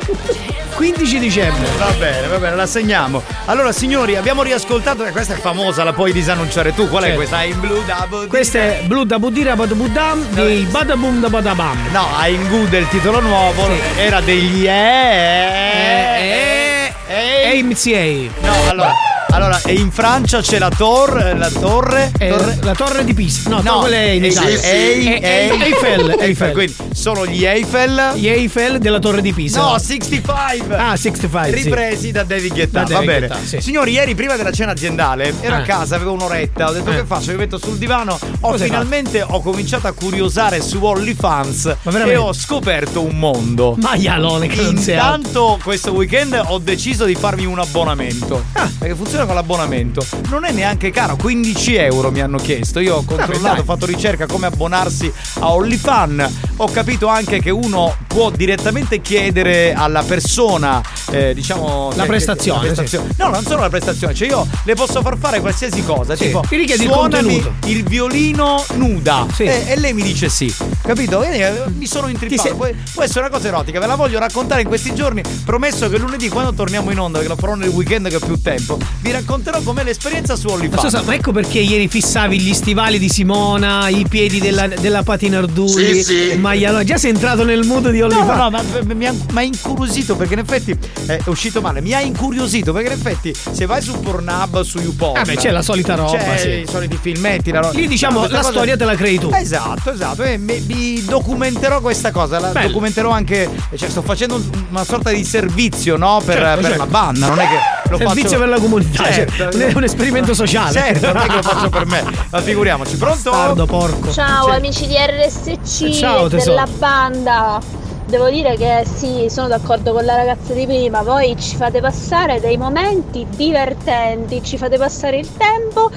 15 0.75 1.19
dicembre. 1.19 1.67
Va 1.77 1.91
bene, 1.97 2.27
va 2.27 2.37
bene, 2.37 2.55
la 2.55 2.65
segniamo. 2.65 3.21
Allora, 3.45 3.71
signori, 3.71 4.17
abbiamo 4.17 4.43
riascoltato. 4.43 5.05
e 5.05 5.11
Questa 5.11 5.33
è 5.33 5.37
famosa, 5.37 5.83
la 5.85 5.93
puoi 5.93 6.11
disannunciare 6.11 6.73
tu. 6.73 6.89
Qual 6.89 7.01
è 7.03 7.05
Certo. 7.05 7.19
questa? 7.19 7.43
In 7.43 7.59
blu 7.61 7.81
da 7.85 8.07
Questo 8.27 8.57
è 8.57 8.81
Blue 8.85 9.05
da 9.05 9.17
Budira 9.17 9.55
Badabudam 9.55 10.25
di 10.33 10.67
Badabum 10.69 11.21
da 11.21 11.29
Badabam. 11.29 11.77
No, 11.93 12.07
a 12.19 12.27
Ingu 12.27 12.67
del 12.67 12.87
titolo 12.89 13.21
nuovo. 13.21 13.69
Era 13.97 14.19
degli 14.19 14.67
Eh, 14.67 16.64
e. 17.09 17.63
MCA. 17.63 18.31
No, 18.41 18.69
allora. 18.69 19.14
Allora, 19.35 19.59
e 19.63 19.73
in 19.73 19.91
Francia 19.91 20.39
c'è 20.41 20.57
la 20.59 20.69
torre. 20.69 21.35
La 21.35 21.49
torre. 21.49 22.09
torre- 22.17 22.57
La 22.61 22.73
torre 22.73 23.03
di 23.03 23.13
Pisa. 23.13 23.49
No, 23.49 23.59
No, 23.61 23.79
quella 23.79 23.97
è 23.97 24.09
in 24.11 24.23
eh, 24.23 24.27
Italia. 24.27 24.57
sì, 24.57 24.63
sì. 24.65 25.13
Eh, 25.13 25.19
eh, 25.21 25.57
Eiffel, 25.61 26.15
Eiffel. 26.19 26.51
Quindi 26.53 26.75
sono 26.93 27.25
gli 27.25 27.43
Eiffel. 27.43 28.13
Gli 28.15 28.27
Eiffel 28.29 28.77
della 28.79 28.99
torre 28.99 29.21
di 29.21 29.33
Pisa. 29.33 29.59
No, 29.61 29.77
65. 29.77 30.75
Ah, 30.77 30.95
65. 30.95 31.57
sì. 31.57 31.63
Ripresi 31.63 32.11
da 32.11 32.23
David 32.23 32.53
Guetta. 32.53 32.79
Da 32.79 32.85
Va 32.85 32.89
David 32.93 33.07
bene. 33.07 33.27
Guetta, 33.27 33.43
sì. 33.45 33.61
Signori, 33.61 33.91
ieri 33.91 34.15
prima 34.15 34.35
della 34.37 34.51
cena 34.51 34.71
aziendale 34.71 35.33
ero 35.41 35.55
a 35.55 35.59
Eh. 35.59 35.63
casa, 35.63 35.95
avevo 35.95 36.13
un'oretta. 36.13 36.69
Ho 36.69 36.71
detto 36.71 36.91
Eh. 36.91 36.95
che 36.95 37.05
faccio? 37.05 37.31
Mi 37.31 37.37
metto 37.37 37.57
sul 37.57 37.77
divano. 37.77 38.17
Ho 38.41 38.51
Cosa 38.51 38.63
finalmente 38.63 39.21
ho 39.21 39.41
cominciato 39.41 39.87
a 39.87 39.91
curiosare 39.91 40.61
su 40.61 40.79
OnlyFans 40.81 41.75
e 42.05 42.15
ho 42.15 42.31
scoperto 42.31 43.01
un 43.01 43.17
mondo. 43.17 43.75
Maialone 43.79 44.47
che. 44.47 44.61
Intanto 44.61 45.59
questo 45.61 45.91
weekend 45.91 46.41
ho 46.47 46.57
deciso 46.59 47.03
di 47.05 47.15
farmi 47.15 47.45
un 47.45 47.59
abbonamento. 47.59 48.43
Ah. 48.53 48.69
Perché 48.79 48.95
funziona 48.95 49.24
Attenzione 49.25 49.27
con 49.27 49.35
l'abbonamento, 49.35 50.05
non 50.29 50.45
è 50.45 50.51
neanche 50.51 50.91
caro, 50.91 51.15
15 51.15 51.75
euro 51.75 52.11
mi 52.11 52.21
hanno 52.21 52.37
chiesto. 52.37 52.79
Io 52.79 52.97
ho 52.97 53.03
controllato, 53.03 53.61
ho 53.61 53.63
fatto 53.63 53.85
ricerca 53.85 54.27
come 54.27 54.45
abbonarsi 54.45 55.11
a 55.39 55.51
OnlyFan. 55.51 56.33
Ho 56.57 56.67
capito 56.71 57.07
anche 57.07 57.39
che 57.39 57.49
uno 57.49 57.95
può 58.07 58.29
direttamente 58.29 59.01
chiedere 59.01 59.73
alla 59.73 60.03
persona, 60.03 60.81
eh, 61.11 61.33
diciamo. 61.33 61.91
La 61.95 62.03
che- 62.03 62.07
prestazione, 62.09 62.59
la 62.59 62.73
prestazione. 62.73 63.13
No, 63.17 63.29
non 63.29 63.43
solo 63.43 63.61
la 63.61 63.69
prestazione, 63.69 64.13
cioè 64.13 64.27
io 64.27 64.47
le 64.63 64.73
posso 64.75 65.01
far 65.01 65.17
fare 65.17 65.39
qualsiasi 65.39 65.83
cosa. 65.83 66.15
Sì, 66.15 66.25
tipo, 66.25 66.41
ti 66.47 66.55
richiedi 66.55 66.83
il 66.83 66.91
suonami 66.91 67.41
contenuto. 67.41 67.67
il 67.67 67.83
violino 67.83 68.63
nuda. 68.75 69.25
Sì. 69.33 69.43
E, 69.43 69.65
e 69.67 69.79
lei 69.79 69.93
mi 69.93 70.03
dice 70.03 70.29
sì. 70.29 70.53
Capito? 70.81 71.17
Quindi, 71.17 71.41
eh, 71.41 71.63
mi 71.75 71.87
sono 71.87 72.07
intrippato. 72.07 72.55
Può, 72.55 72.69
può 72.93 73.03
essere 73.03 73.21
una 73.21 73.29
cosa 73.29 73.47
erotica, 73.47 73.79
ve 73.79 73.87
la 73.87 73.95
voglio 73.95 74.19
raccontare 74.19 74.61
in 74.61 74.67
questi 74.67 74.93
giorni. 74.93 75.21
Promesso 75.43 75.89
che 75.89 75.97
lunedì, 75.97 76.29
quando 76.29 76.53
torniamo 76.53 76.91
in 76.91 76.99
onda, 76.99 77.19
che 77.19 77.27
lo 77.27 77.35
farò 77.35 77.55
nel 77.55 77.69
weekend 77.69 78.07
che 78.07 78.15
ho 78.15 78.19
più 78.19 78.39
tempo, 78.39 78.77
vi 79.01 79.11
racconterò 79.15 79.61
com'è 79.61 79.83
l'esperienza 79.83 80.35
su 80.35 80.47
Ma 80.47 80.53
OnlyFans. 80.53 80.81
scusa, 80.81 81.01
ma 81.03 81.13
ecco 81.13 81.31
perché 81.31 81.59
ieri 81.59 81.87
fissavi 81.87 82.39
gli 82.39 82.53
stivali 82.53 82.99
di 82.99 83.09
Simona, 83.09 83.87
i 83.89 84.05
piedi 84.09 84.39
della, 84.39 84.67
della 84.67 85.03
Patina 85.03 85.37
Ardulli, 85.39 85.95
Sì, 85.95 86.03
sì. 86.03 86.13
il 86.33 86.39
magliano. 86.39 86.83
Già 86.83 86.97
sei 86.97 87.11
entrato 87.11 87.43
nel 87.43 87.65
mood 87.65 87.89
di 87.89 87.99
No, 87.99 88.05
OnlyFans. 88.05 88.27
no, 88.27 88.35
no, 88.35 88.49
ma 88.49 88.61
ma 88.85 88.93
mi 88.93 89.05
ha, 89.07 89.41
incuriosito 89.41 90.15
perché 90.15 90.33
in 90.33 90.39
effetti 90.39 90.71
eh, 91.07 91.17
è 91.17 91.29
uscito 91.29 91.61
male. 91.61 91.81
Mi 91.81 91.93
ha 91.93 92.01
incuriosito 92.01 92.73
perché 92.73 92.91
in 92.91 92.97
effetti 92.99 93.33
se 93.51 93.65
vai 93.65 93.81
su 93.81 93.97
Pornhub, 93.99 94.61
su 94.61 94.79
YouPorn, 94.79 95.17
Ah, 95.17 95.23
beh, 95.23 95.35
c'è 95.35 95.51
la 95.51 95.61
solita 95.61 95.95
roba, 95.95 96.17
c'è 96.17 96.37
sì. 96.39 96.49
i 96.49 96.65
soliti 96.69 96.97
filmetti. 97.01 97.51
La 97.51 97.61
ro- 97.61 97.71
Lì, 97.71 97.87
diciamo, 97.87 98.19
questa 98.19 98.37
la 98.37 98.43
storia 98.43 98.75
te 98.77 98.85
la 98.85 98.95
crei 98.95 99.17
tu. 99.19 99.29
Esatto, 99.33 99.91
esatto. 99.91 100.23
E 100.23 100.37
mi, 100.37 100.59
mi 100.67 101.03
documenterò 101.05 101.79
questa 101.81 102.11
cosa. 102.11 102.39
La 102.39 102.49
Bello. 102.49 102.67
documenterò 102.67 103.09
anche. 103.11 103.49
Cioè, 103.75 103.89
sto 103.89 104.01
facendo 104.01 104.35
un- 104.35 104.65
una 104.69 104.83
sorta 104.83 105.11
di 105.11 105.23
servizio, 105.23 105.95
no? 105.97 106.21
Per, 106.25 106.35
Certo, 106.35 106.55
per 106.61 106.63
certo. 106.69 106.77
la 106.77 106.85
banda. 106.89 107.27
Non 107.27 107.39
è 107.39 107.47
che 107.47 107.89
lo 107.89 107.97
Servizio 107.97 108.23
faccio 108.29 108.39
per 108.39 108.49
la 108.49 108.59
comunità, 108.59 109.04
Certo. 109.13 109.33
cioè, 109.35 109.53
un- 109.53 109.61
è 109.61 109.73
un 109.75 109.83
esperimento 109.83 110.33
sociale. 110.33 110.71
Certo, 110.71 111.07
non 111.13 111.17
è 111.23 111.25
che 111.27 111.35
lo 111.35 111.41
faccio 111.41 111.69
per 111.69 111.85
me. 111.85 112.03
Ma 112.31 112.41
figuriamoci. 112.41 112.95
Pronto? 112.97 113.29
Bastardo, 113.31 113.65
porco. 113.65 114.11
Ciao 114.11 114.45
Sì. 114.49 114.55
amici 114.55 114.87
di 114.87 114.95
RSC 114.95 115.89
Ciao, 115.91 116.25
e 116.25 116.29
tesoro. 116.29 116.51
della 116.51 116.67
banda. 116.77 117.59
Devo 118.07 118.29
dire 118.29 118.55
che 118.55 118.85
sì, 118.85 119.25
sono 119.29 119.47
d'accordo 119.47 119.91
con 119.91 120.05
la 120.05 120.15
ragazza 120.15 120.53
di 120.53 120.65
prima, 120.67 121.01
voi 121.01 121.35
ci 121.39 121.55
fate 121.55 121.81
passare 121.81 122.39
dei 122.39 122.55
momenti 122.55 123.25
divertenti, 123.35 124.43
ci 124.43 124.57
fate 124.59 124.77
passare 124.77 125.17
il 125.17 125.27
tempo 125.35 125.89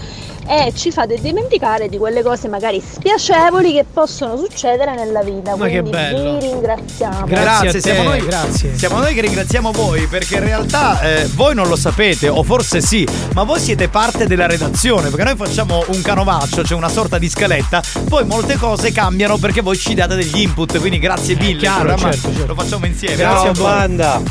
e 0.48 0.72
ci 0.74 0.90
fate 0.90 1.18
dimenticare 1.20 1.88
di 1.88 1.98
quelle 1.98 2.22
cose 2.22 2.48
magari 2.48 2.80
spiacevoli 2.80 3.72
che 3.72 3.84
possono 3.92 4.36
succedere 4.36 4.94
nella 4.94 5.22
vita. 5.22 5.56
Ma 5.56 5.66
che 5.66 5.72
Quindi 5.72 5.90
bello. 5.90 6.38
vi 6.38 6.46
ringraziamo. 6.46 7.26
Grazie 7.26 7.68
a 7.68 7.72
te, 7.72 7.80
siamo 7.80 8.02
noi, 8.02 8.20
grazie. 8.24 8.76
Siamo 8.76 8.98
noi 8.98 9.14
che 9.14 9.20
ringraziamo 9.20 9.70
voi 9.72 10.06
perché 10.06 10.36
in 10.36 10.44
realtà 10.44 11.00
eh, 11.02 11.26
voi 11.34 11.54
non 11.54 11.68
lo 11.68 11.76
sapete, 11.76 12.28
o 12.28 12.42
forse 12.42 12.80
sì, 12.80 13.06
ma 13.34 13.42
voi 13.42 13.60
siete 13.60 13.88
parte 13.88 14.26
della 14.26 14.46
redazione 14.46 15.10
perché 15.10 15.24
noi 15.24 15.36
facciamo 15.36 15.84
un 15.88 16.00
canovaccio, 16.00 16.64
cioè 16.64 16.76
una 16.76 16.88
sorta 16.88 17.18
di 17.18 17.28
scaletta, 17.28 17.82
poi 18.08 18.24
molte 18.24 18.56
cose 18.56 18.90
cambiano 18.92 19.36
perché 19.36 19.60
voi 19.60 19.76
ci 19.76 19.94
date 19.94 20.14
degli 20.14 20.40
input, 20.40 20.78
quindi 20.78 20.98
grazie 20.98 21.36
mille. 21.36 21.58
chiaro, 21.58 21.96
certo, 21.96 22.32
certo. 22.32 22.46
Lo 22.46 22.54
facciamo 22.54 22.86
insieme. 22.86 23.16
Ciao 23.16 23.32
grazie 23.32 23.48
a 23.48 23.52
voi. 23.52 23.62
banda, 23.62 24.22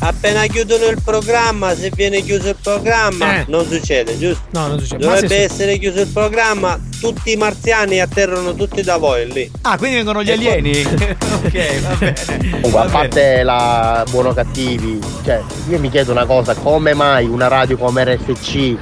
appena 0.00 0.44
chiudono 0.46 0.86
il 0.86 1.00
programma, 1.02 1.74
se 1.74 1.90
viene 1.94 2.20
chiuso 2.22 2.48
il 2.50 2.56
programma, 2.62 3.38
Eh. 3.40 3.44
non 3.48 3.66
succede, 3.66 4.16
giusto? 4.18 4.42
No, 4.50 4.66
non 4.68 4.78
succede. 4.80 5.04
Dovrebbe 5.04 5.28
se- 5.28 5.42
essere 5.42 5.78
chiuso 5.78 6.00
il 6.00 6.08
programma, 6.08 6.78
tutti 7.00 7.32
i 7.32 7.36
marziani 7.36 8.00
atterrano 8.00 8.54
tutti 8.54 8.82
da 8.82 8.96
voi 8.98 9.30
lì. 9.32 9.50
Ah, 9.62 9.76
quindi 9.78 9.96
vengono 9.96 10.22
gli 10.22 10.30
alieni? 10.30 10.82
ok, 10.84 11.80
va 11.80 11.94
bene. 11.98 12.14
Comunque, 12.62 12.70
Va 12.70 12.80
a 12.80 12.84
bene. 12.84 12.90
parte 12.90 13.42
la 13.42 14.04
buono 14.10 14.32
cattivi, 14.34 14.98
cioè, 15.24 15.40
io 15.68 15.78
mi 15.78 15.90
chiedo 15.90 16.12
una 16.12 16.26
cosa, 16.26 16.54
come 16.54 16.94
mai 16.94 17.26
una 17.26 17.48
radio 17.48 17.76
come 17.76 18.04
RSC 18.04 18.76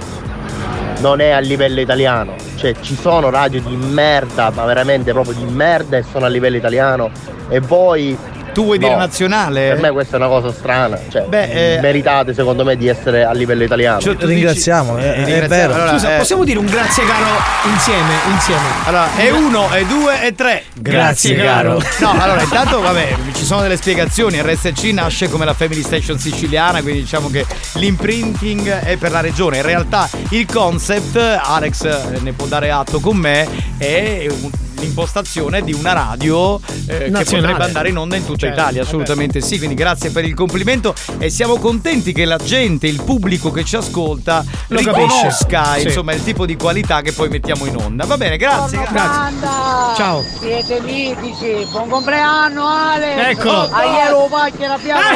non 1.00 1.20
è 1.20 1.30
a 1.30 1.38
livello 1.40 1.80
italiano? 1.80 2.34
Cioè, 2.56 2.74
ci 2.80 2.96
sono 2.98 3.28
radio 3.30 3.60
di 3.60 3.74
merda, 3.76 4.50
ma 4.54 4.64
veramente 4.64 5.12
proprio 5.12 5.34
di 5.34 5.44
merda 5.44 5.98
e 5.98 6.04
sono 6.10 6.24
a 6.24 6.28
livello 6.28 6.56
italiano. 6.56 7.10
E 7.48 7.60
voi. 7.60 8.16
Tu 8.54 8.64
vuoi 8.64 8.78
dire 8.78 8.92
no. 8.92 8.98
nazionale? 8.98 9.68
Per 9.70 9.80
me 9.80 9.90
questa 9.90 10.16
è 10.16 10.20
una 10.20 10.28
cosa 10.28 10.52
strana. 10.52 10.98
Cioè, 11.10 11.22
Beh, 11.24 11.74
eh, 11.76 11.80
meritate 11.80 12.32
secondo 12.32 12.64
me 12.64 12.76
di 12.76 12.88
essere 12.88 13.24
a 13.24 13.32
livello 13.32 13.64
italiano. 13.64 14.00
Cioè, 14.00 14.16
tu 14.16 14.26
Ringraziamo, 14.26 14.94
dici- 14.96 15.06
è- 15.06 15.10
eh, 15.10 15.14
è 15.14 15.24
ringraziamo. 15.24 15.48
vero. 15.48 15.74
Allora, 15.74 15.90
Scusa, 15.90 16.14
eh, 16.14 16.18
possiamo 16.18 16.44
dire 16.44 16.58
un 16.58 16.66
grazie 16.66 17.04
caro 17.04 17.26
insieme, 17.72 18.12
insieme. 18.32 18.60
Allora, 18.84 19.16
è 19.16 19.30
uno, 19.30 19.70
è 19.70 19.84
due, 19.84 20.20
è 20.22 20.34
tre. 20.34 20.62
Grazie, 20.74 21.36
caro. 21.36 21.82
No, 22.00 22.10
allora, 22.18 22.42
intanto, 22.42 22.80
vabbè, 22.80 23.14
ci 23.34 23.44
sono 23.44 23.60
delle 23.62 23.76
spiegazioni. 23.76 24.40
RSC 24.40 24.84
nasce 24.92 25.28
come 25.28 25.44
la 25.44 25.54
Family 25.54 25.82
Station 25.82 26.18
siciliana, 26.18 26.80
quindi 26.80 27.00
diciamo 27.02 27.28
che 27.30 27.44
l'imprinting 27.74 28.68
è 28.80 28.96
per 28.96 29.10
la 29.10 29.20
regione. 29.20 29.56
In 29.58 29.62
realtà 29.62 30.08
il 30.30 30.46
concept, 30.50 31.16
Alex 31.16 31.84
eh, 31.84 32.20
ne 32.20 32.32
può 32.32 32.46
dare 32.46 32.70
atto 32.70 33.00
con 33.00 33.16
me, 33.16 33.46
è 33.78 34.26
un- 34.28 34.50
l'impostazione 34.84 35.62
di 35.62 35.72
una 35.72 35.92
radio 35.92 36.60
eh, 36.86 37.10
che 37.10 37.24
potrebbe 37.24 37.64
andare 37.64 37.88
in 37.88 37.96
onda 37.96 38.16
in 38.16 38.24
tutta 38.24 38.46
Certo, 38.46 38.60
Italia, 38.60 38.82
assolutamente 38.82 39.40
sì. 39.40 39.56
Quindi 39.56 39.74
grazie 39.74 40.10
per 40.10 40.24
il 40.24 40.34
complimento 40.34 40.94
e 41.18 41.30
siamo 41.30 41.56
contenti 41.58 42.12
che 42.12 42.24
la 42.24 42.36
gente, 42.36 42.86
il 42.86 43.02
pubblico 43.02 43.50
che 43.50 43.64
ci 43.64 43.76
ascolta, 43.76 44.44
Lo 44.68 44.78
riconosca 44.78 45.46
capisce. 45.46 45.80
Sì. 45.80 45.86
insomma 45.86 46.12
il 46.12 46.22
tipo 46.22 46.46
di 46.46 46.56
qualità 46.56 47.00
che 47.00 47.12
poi 47.12 47.28
mettiamo 47.28 47.64
in 47.66 47.76
onda. 47.76 48.04
Va 48.04 48.16
bene, 48.16 48.36
grazie. 48.36 48.78
grazie. 48.78 48.92
Banda! 48.94 49.94
Ciao. 49.96 50.24
Siete 50.38 50.80
mitici! 50.80 51.66
Buon 51.70 51.88
compleanno 51.88 52.66
Ale! 52.66 53.30
Eccolo. 53.30 53.68
A 53.70 53.84
ieri 53.84 54.10
lo 54.10 54.26
pacchia 54.30 54.68
l'abbiamo 54.68 55.00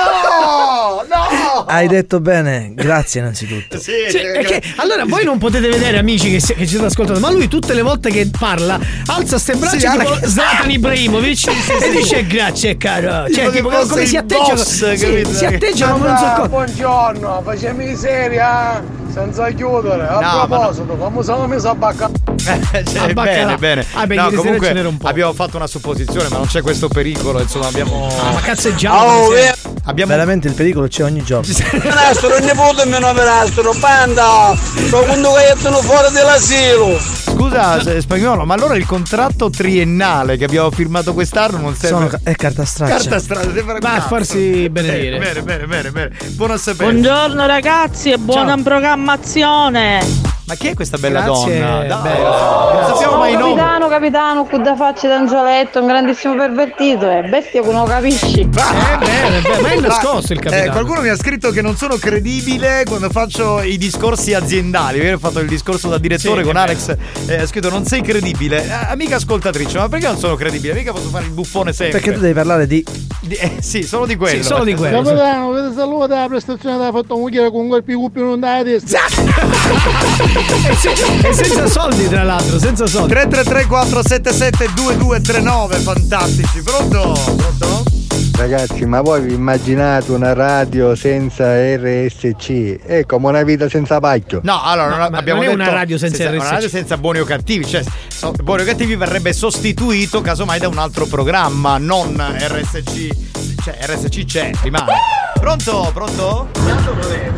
No! 0.00 1.04
No! 1.08 1.64
Hai 1.66 1.86
detto 1.88 2.20
bene, 2.20 2.72
grazie 2.74 3.20
innanzitutto. 3.20 3.78
Sì, 3.78 3.92
Sì, 4.08 4.18
perché 4.18 4.62
allora 4.76 5.04
voi 5.04 5.24
non 5.24 5.38
potete 5.38 5.68
vedere 5.68 5.98
amici 5.98 6.30
che, 6.30 6.54
che 6.54 6.66
ci 6.66 6.74
state 6.74 6.86
ascoltando, 6.86 7.20
ma 7.20 7.30
lui 7.30 7.48
tutte 7.48 7.74
le 7.74 7.82
volte 7.82 8.10
che 8.10 8.28
parla 8.36 8.78
alza 9.14 9.38
ste 9.38 9.54
braccia 9.54 9.78
Sì, 9.90 9.98
tipo 9.98 10.12
Ale- 10.12 10.26
Zlatan 10.26 10.70
Ibrahimovic 10.70 11.46
e 11.82 11.90
dice 11.90 12.26
grazie 12.26 12.76
caro. 12.76 13.28
Cioè, 13.32 13.50
Tipo 13.50 13.68
come 13.68 14.06
si 14.06 14.16
atteggia 14.16 14.54
boss, 14.54 14.92
sì, 14.94 15.24
si 15.34 15.44
atteggiano 15.44 15.92
come 15.94 16.08
non 16.08 16.16
so 16.18 16.24
cosa. 16.36 16.48
buongiorno, 16.48 17.42
facciamo 17.44 17.76
miseria 17.82 18.82
senza 19.12 19.50
chiudere. 19.50 20.06
A 20.06 20.14
No, 20.14 20.20
ma 20.20 20.32
no. 20.38 20.46
proposito, 20.46 20.96
come 20.96 21.22
sono 21.22 21.46
messo 21.46 21.68
a 21.68 21.74
bacca. 21.74 22.10
Eh, 22.46 22.84
cioè, 22.90 23.12
bene, 23.12 23.56
bene. 23.56 23.86
Ah, 23.92 24.06
beh, 24.06 24.14
no, 24.14 24.30
comunque 24.32 24.66
ce 24.68 24.72
n'era 24.72 24.88
un 24.88 24.96
po'. 24.96 25.08
abbiamo 25.08 25.32
fatto 25.32 25.56
una 25.56 25.66
supposizione, 25.66 26.28
ma 26.28 26.38
non 26.38 26.46
c'è 26.46 26.62
questo 26.62 26.88
pericolo. 26.88 27.40
Insomma, 27.40 27.66
abbiamo. 27.66 28.08
Ah, 28.20 28.32
ma 28.32 28.40
cazzeggiamo. 28.40 28.96
Oh, 28.96 29.36
eh. 29.36 29.54
abbiamo 29.84 30.12
Veramente 30.12 30.48
il 30.48 30.54
pericolo 30.54 30.88
c'è 30.88 31.04
ogni 31.04 31.22
giorno. 31.22 31.52
Nastro, 31.84 32.36
il 32.36 32.44
nipote 32.44 32.86
mio 32.86 32.98
nastro, 33.00 33.72
banda! 33.74 34.54
Secondo 34.56 35.32
che 35.34 35.54
sono 35.58 35.76
fuori 35.78 36.12
dell'asilo. 36.12 36.98
Scusa, 37.40 37.80
se- 37.80 38.00
spagnolo, 38.00 38.44
ma 38.44 38.54
allora 38.54 38.76
il 38.76 38.84
contratto 38.84 39.48
triennale 39.50 40.36
che 40.36 40.44
abbiamo 40.44 40.70
firmato 40.70 41.14
quest'anno 41.14 41.58
non 41.58 41.74
serve. 41.74 42.08
Sono, 42.08 42.20
è 42.22 42.34
carta 42.34 42.64
straccia. 42.64 42.96
Carta 42.96 43.18
strada, 43.18 43.52
sembra 43.52 43.78
Va 43.80 43.94
a 43.94 44.00
farsi 44.00 44.68
benedire. 44.68 45.18
Bene, 45.18 45.42
bene, 45.42 45.66
bene, 45.66 45.90
bene. 45.90 46.16
Buono 46.32 46.54
a 46.54 46.58
sapere. 46.58 46.90
Buongiorno 46.90 47.46
ragazzi 47.46 48.10
e 48.10 48.18
buona 48.18 48.56
programmazione. 48.62 50.38
Ma 50.50 50.56
chi 50.56 50.66
è 50.66 50.74
questa 50.74 50.98
bella 50.98 51.20
Grazie, 51.22 51.60
donna? 51.60 51.84
Dai, 51.84 52.02
bella. 52.02 52.70
non 52.72 52.84
sappiamo 52.88 53.16
mai 53.18 53.34
nomi. 53.34 53.54
capitano, 53.54 53.86
capitano, 53.88 54.44
con 54.46 54.62
da 54.64 54.74
faccia 54.74 55.06
d'angioletto, 55.06 55.78
un 55.80 55.86
grandissimo 55.86 56.34
pervertito, 56.34 57.08
è 57.08 57.22
bestia 57.28 57.62
che 57.62 57.70
non 57.70 57.82
lo 57.82 57.88
capisci. 57.88 58.40
Eh, 58.40 58.46
bene, 58.48 59.40
bene, 59.42 59.60
ma 59.60 59.68
è 59.70 59.78
nascosto 59.78 60.32
il 60.32 60.40
Eh, 60.40 60.42
capitano. 60.42 60.72
qualcuno 60.72 61.00
mi 61.02 61.08
ha 61.08 61.14
scritto 61.16 61.50
che 61.52 61.62
non 61.62 61.76
sono 61.76 61.94
credibile 61.98 62.82
quando 62.88 63.10
faccio 63.10 63.62
i 63.62 63.78
discorsi 63.78 64.34
aziendali. 64.34 64.98
Io 64.98 65.14
ho 65.14 65.18
fatto 65.18 65.38
il 65.38 65.46
discorso 65.46 65.88
da 65.88 65.98
direttore 65.98 66.40
Sì, 66.40 66.46
con 66.48 66.56
Alex. 66.56 66.96
eh, 67.28 67.36
ha 67.42 67.46
scritto 67.46 67.70
non 67.70 67.84
sei 67.84 68.02
credibile. 68.02 68.64
Eh, 68.66 68.72
amica 68.88 69.16
ascoltatrice, 69.16 69.78
ma 69.78 69.88
perché 69.88 70.06
non 70.08 70.18
sono 70.18 70.34
credibile? 70.34 70.74
Mica 70.74 70.90
posso 70.90 71.10
fare 71.10 71.26
il 71.26 71.30
buffone 71.30 71.72
sempre. 71.72 72.00
Perché 72.00 72.12
tu 72.16 72.20
devi 72.20 72.34
parlare 72.34 72.66
di. 72.66 72.84
Di- 73.20 73.34
eh, 73.34 73.56
sì, 73.60 73.82
solo 73.82 74.06
di 74.06 74.16
quello. 74.16 74.42
Sì, 74.42 74.48
solo 74.48 74.64
di 74.64 74.74
quello. 74.74 75.02
Capitano, 75.02 75.50
vedete 75.50 75.74
saluta 75.74 76.20
la 76.20 76.26
prestazione 76.26 76.78
da 76.78 76.90
fatto 76.90 77.16
moglie 77.16 77.50
con 77.50 77.68
quel 77.68 77.84
più 77.84 78.08
non 78.14 78.40
dai 78.40 78.64
testa. 78.64 78.98
E, 81.22 81.28
e 81.28 81.32
senza 81.32 81.66
soldi, 81.66 82.08
tra 82.08 82.22
l'altro, 82.22 82.58
senza 82.58 82.86
soldi. 82.86 83.10
333 83.10 83.66
477 83.66 84.72
2239 84.74 85.76
fantastici. 85.76 86.62
Pronto? 86.62 87.12
Pronto? 87.36 87.99
Ragazzi, 88.40 88.86
ma 88.86 89.02
voi 89.02 89.20
vi 89.20 89.34
immaginate 89.34 90.12
una 90.12 90.32
radio 90.32 90.94
senza 90.94 91.44
RSC? 91.76 92.78
È 92.82 93.04
come 93.04 93.26
una 93.28 93.42
vita 93.42 93.68
senza 93.68 94.00
pacchio. 94.00 94.40
No, 94.44 94.62
allora 94.62 94.88
No, 94.88 94.96
non 94.96 95.14
abbiamo 95.14 95.42
non 95.42 95.50
è 95.50 95.54
detto 95.54 95.68
una 95.68 95.78
radio 95.78 95.98
senza 95.98 96.26
Una 96.26 96.38
RSC. 96.38 96.50
radio 96.50 96.68
senza 96.70 96.96
buoni 96.96 97.18
o 97.18 97.24
cattivi, 97.24 97.66
cioè 97.66 97.82
so- 98.08 98.32
buoni 98.42 98.62
o 98.62 98.64
cattivi 98.64 98.96
verrebbe 98.96 99.34
sostituito 99.34 100.22
casomai 100.22 100.58
da 100.58 100.68
un 100.68 100.78
altro 100.78 101.04
programma, 101.04 101.76
non 101.76 102.16
RSC. 102.16 103.08
Cioè 103.62 103.76
RSC 103.82 104.24
c'è, 104.24 104.50
rimane. 104.62 104.92
Pronto? 105.38 105.90
Pronto? 105.92 106.48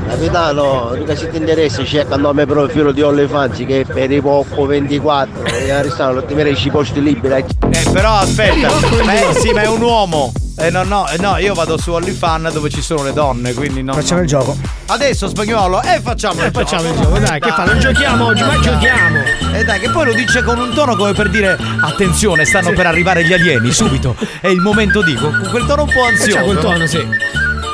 Capitano, 0.09 0.93
mica 0.97 1.17
se 1.17 1.31
ti 1.31 1.37
interessa 1.37 1.85
cerca 1.85 2.15
il 2.15 2.21
nome 2.21 2.47
profilo 2.47 2.93
di 2.93 3.03
OnlyFans 3.03 3.65
che 3.67 3.81
è 3.81 3.85
per 3.85 4.09
i 4.13 4.21
Poppo 4.21 4.67
24 4.67 5.47
e 5.47 5.71
a 5.73 5.83
restare 5.83 6.15
lo 6.15 6.25
ti 6.25 6.35
mereci 6.35 6.69
i 6.69 6.71
posti 6.71 7.03
liberi. 7.03 7.45
Eh, 7.71 7.91
però 7.93 8.13
aspetta, 8.19 8.69
ma 9.05 9.13
è, 9.15 9.35
sì, 9.35 9.51
ma 9.51 9.63
è 9.63 9.69
un 9.69 9.83
uomo. 9.83 10.33
Eh 10.63 10.71
no, 10.71 10.85
no, 10.85 11.09
eh, 11.09 11.17
no, 11.19 11.39
io 11.39 11.55
vado 11.55 11.77
su 11.77 11.91
OnlyFan 11.91 12.51
dove 12.53 12.71
ci 12.71 12.83
sono 12.83 13.03
le 13.03 13.13
donne, 13.13 13.53
quindi 13.53 13.83
no. 13.83 13.95
Facciamo 13.95 14.21
il 14.21 14.29
gioco. 14.29 14.57
Adesso 14.87 15.29
spagnolo, 15.29 15.83
e 15.83 16.01
facciamo 16.01 16.41
Eh, 16.41 16.47
il 16.47 16.53
gioco. 16.53 16.65
facciamo 16.65 16.89
il 16.89 17.01
gioco, 17.01 17.19
dai, 17.19 17.41
che 17.41 17.49
fa? 17.51 17.65
Non 17.65 17.79
giochiamo 17.81 18.27
oggi, 18.27 18.43
ma 18.43 18.59
giochiamo. 18.61 19.19
E 19.55 19.65
dai, 19.65 19.81
che 19.81 19.91
poi 19.91 20.07
lo 20.07 20.15
dice 20.15 20.45
con 20.45 20.59
un 20.61 20.73
tono 20.73 20.95
come 20.95 21.15
per 21.15 21.31
dire 21.31 21.59
attenzione, 21.81 22.45
stanno 22.45 22.71
per 22.73 22.87
arrivare 22.87 23.25
gli 23.25 23.33
alieni, 23.33 23.73
subito. 23.73 24.15
È 24.41 24.47
il 24.47 24.61
momento 24.61 25.03
di, 25.03 25.15
con 25.17 25.49
quel 25.51 25.67
tono 25.67 25.83
un 25.83 25.91
po' 25.93 26.05
ansioso. 26.05 26.37
C'ha 26.37 26.43
quel 26.43 26.59
tono, 26.59 26.87
sì. 26.87 27.05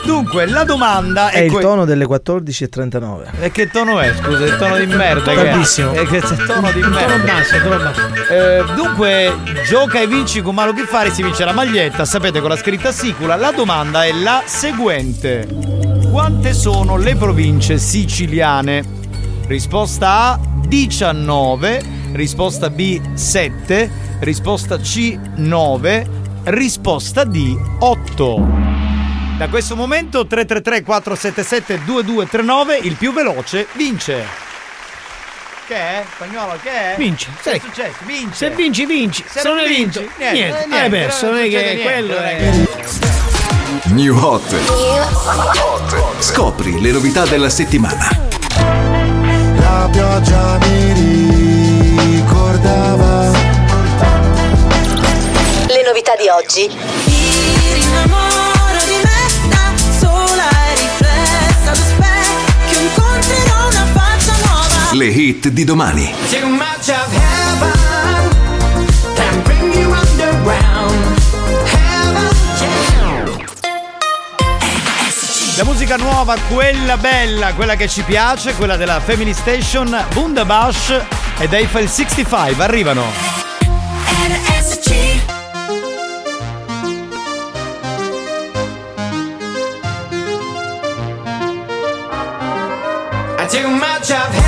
Dunque, 0.08 0.46
la 0.46 0.64
domanda 0.64 1.28
È 1.28 1.34
è, 1.34 1.40
il 1.40 1.52
que- 1.52 1.60
tono 1.60 1.84
delle 1.84 2.06
14.39. 2.06 3.24
E 3.40 3.50
che 3.50 3.68
tono 3.68 4.00
è? 4.00 4.14
Scusa, 4.14 4.42
il 4.46 4.56
tono 4.56 4.78
di 4.78 4.86
merda. 4.86 5.32
che 5.34 5.42
è? 5.42 5.44
Tardissimo. 5.50 5.92
Eh, 5.92 6.06
che 6.06 6.22
tono 6.46 6.72
di 6.72 6.80
merda. 6.80 7.12
Tono 7.12 7.24
basso, 7.24 7.60
tono 7.62 7.76
basso. 7.76 8.00
Eh, 8.32 8.64
dunque, 8.74 9.34
gioca 9.66 10.00
e 10.00 10.06
vinci 10.06 10.40
con 10.40 10.54
Malo 10.54 10.72
Fare 10.86 11.12
si 11.12 11.22
vince 11.22 11.44
la 11.44 11.52
maglietta, 11.52 12.06
sapete 12.06 12.40
con 12.40 12.48
la 12.48 12.56
scritta 12.56 12.90
sicula. 12.90 13.36
La 13.36 13.50
domanda 13.50 14.06
è 14.06 14.12
la 14.12 14.42
seguente: 14.46 15.46
Quante 16.10 16.54
sono 16.54 16.96
le 16.96 17.14
province 17.14 17.76
siciliane? 17.76 18.82
Risposta 19.46 20.08
A 20.32 20.40
19, 20.66 21.82
risposta 22.12 22.70
B 22.70 23.14
7, 23.14 23.90
risposta 24.20 24.78
C 24.78 25.18
9, 25.36 26.06
risposta 26.44 27.24
D 27.24 27.56
8. 27.80 28.87
Da 29.38 29.48
questo 29.48 29.76
momento 29.76 30.26
333 30.26 30.82
477 30.82 31.84
2239 31.84 32.76
il 32.82 32.94
più 32.96 33.12
veloce 33.12 33.66
vince. 33.74 34.26
Che 35.66 35.74
è? 35.76 36.04
Spagnolo, 36.14 36.58
che 36.62 36.70
è? 36.70 36.94
Vince. 36.96 37.28
Che 37.42 37.50
è 37.52 37.54
Sì. 37.54 37.60
successo? 37.66 37.96
Vince. 38.04 38.34
Se 38.34 38.50
vinci, 38.50 38.84
vinci. 38.86 39.24
Se, 39.28 39.42
non 39.44 39.58
hai 39.58 39.68
vinto, 39.68 40.00
niente, 40.00 40.32
niente. 40.32 40.66
eh, 40.76 40.78
Hai 40.80 40.90
perso. 40.90 41.26
Non 41.26 41.38
è 41.38 41.42
che 41.42 41.48
niente, 41.62 41.82
quello 41.82 42.14
non 42.14 42.24
è. 42.24 42.36
che- 42.36 42.66
New 43.92 44.16
Hot. 44.18 44.54
Scopri 46.20 46.80
le 46.80 46.90
novità 46.90 47.24
della 47.26 47.48
settimana. 47.50 48.08
La 49.60 49.88
pioggia 49.92 50.58
mi 50.62 50.94
ricordava 52.16 53.30
Le 55.68 55.82
novità 55.86 56.16
di 56.16 56.28
oggi. 56.28 57.17
Le 64.92 65.04
hit 65.04 65.48
di 65.48 65.64
domani. 65.64 66.10
Too 66.30 66.48
much 66.48 66.88
of 66.88 67.12
heaven 67.12 67.72
can 69.14 69.42
bring 69.42 69.72
you 69.74 69.90
underground 69.92 71.18
Heaven, 71.66 72.30
yeah 72.58 73.46
La 75.56 75.64
musica 75.64 75.96
nuova, 75.96 76.36
quella 76.50 76.96
bella, 76.96 77.52
quella 77.52 77.76
che 77.76 77.86
ci 77.86 78.00
piace, 78.02 78.54
quella 78.54 78.76
della 78.76 79.00
Family 79.00 79.34
Station, 79.34 80.04
Bundabash 80.14 81.02
ed 81.38 81.52
Eiffel 81.52 81.86
65 81.88 82.64
arrivano. 82.64 83.04
RSC 83.60 85.36
Too 93.50 93.66
much 93.66 94.10
of 94.10 94.47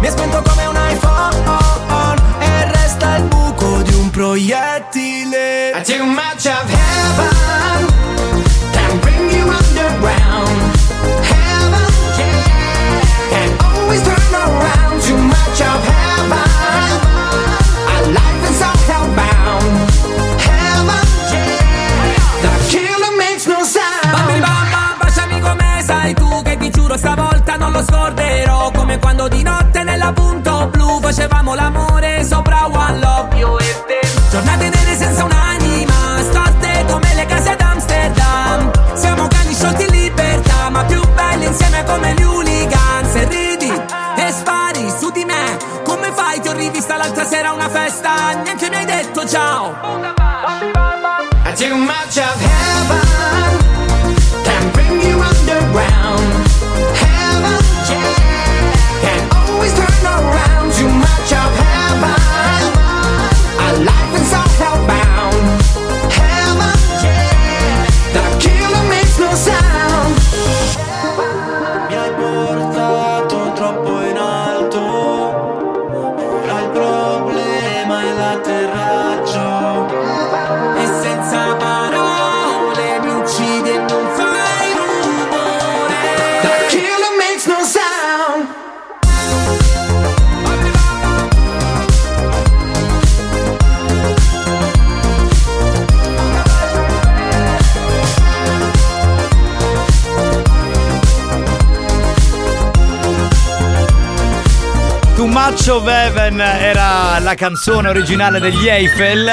Mi 0.00 0.06
ha 0.06 0.10
spento 0.10 0.42
come 0.42 0.66
un 0.66 0.76
iPhone 0.90 1.36
E 2.38 2.70
resta 2.72 3.16
il 3.16 3.24
buco 3.24 3.82
di 3.82 3.94
un 3.94 4.10
proiettile 4.10 5.82
Too 5.84 6.04
much 6.04 6.46
of 6.46 6.68
heaven 6.68 7.48
can 8.88 9.00
bring 9.00 9.30
you 9.30 9.46
underground. 9.48 10.76
Heaven, 11.30 11.90
yeah, 12.18 13.00
can 13.30 13.50
always 13.66 14.02
turn 14.02 14.34
around. 14.34 15.02
Too 15.02 15.16
much 15.16 15.60
of 15.60 15.80
heaven, 15.92 16.50
our 17.92 18.04
life 18.18 18.50
is 18.50 18.62
all 18.62 18.78
hellbound. 18.88 19.74
Heaven, 20.46 21.06
yeah, 21.32 22.42
the 22.44 22.52
killer 22.70 23.16
makes 23.16 23.46
no 23.46 23.62
sound. 23.64 24.12
Bambi 24.12 24.40
bamba, 24.40 24.96
baciami 25.00 25.40
come 25.40 25.82
sai 25.82 26.14
tu 26.14 26.42
Che 26.42 26.56
ti 26.56 26.70
giuro 26.70 26.96
stavolta 26.96 27.56
non 27.56 27.72
lo 27.72 27.82
scorderò 27.82 28.70
Come 28.70 28.98
quando 28.98 29.28
di 29.28 29.42
blu 29.42 29.57
Facevamo 31.08 31.54
l'amore 31.54 32.22
sopra 32.22 32.66
One 32.66 32.98
Love. 32.98 33.36
Io 33.38 33.58
e 33.58 33.82
te. 33.86 34.00
Giornate 34.30 34.68
nere 34.68 34.94
senza 34.94 35.24
un'anima 35.24 36.18
Storte 36.20 36.84
come 36.86 37.14
le 37.14 37.24
case 37.24 37.48
ad 37.48 37.60
Amsterdam. 37.62 38.70
Siamo 38.92 39.26
cani 39.26 39.54
sciolti 39.54 39.84
in 39.84 39.90
libertà 39.90 40.68
Ma 40.68 40.84
più 40.84 41.00
belli 41.14 41.46
insieme 41.46 41.82
come 41.84 42.12
gli 42.12 42.22
hooligans. 42.22 43.14
E 43.14 43.24
ridi 43.24 43.72
e 43.72 44.32
spari 44.32 44.92
su 44.98 45.10
di 45.10 45.24
me 45.24 45.56
Come 45.82 46.12
fai? 46.12 46.40
Ti 46.40 46.48
ho 46.48 46.52
rivista 46.52 46.98
l'altra 46.98 47.24
sera 47.24 47.48
a 47.48 47.52
una 47.52 47.70
festa 47.70 48.34
Neanche 48.42 48.68
mi 48.68 48.76
hai 48.76 48.84
detto 48.84 49.26
ciao 49.26 49.87
Too 105.68 105.80
Much 105.80 105.86
of 105.86 105.86
Heaven 105.86 106.40
era 106.40 107.18
la 107.18 107.34
canzone 107.34 107.90
originale 107.90 108.40
degli 108.40 108.68
Eiffel. 108.68 109.26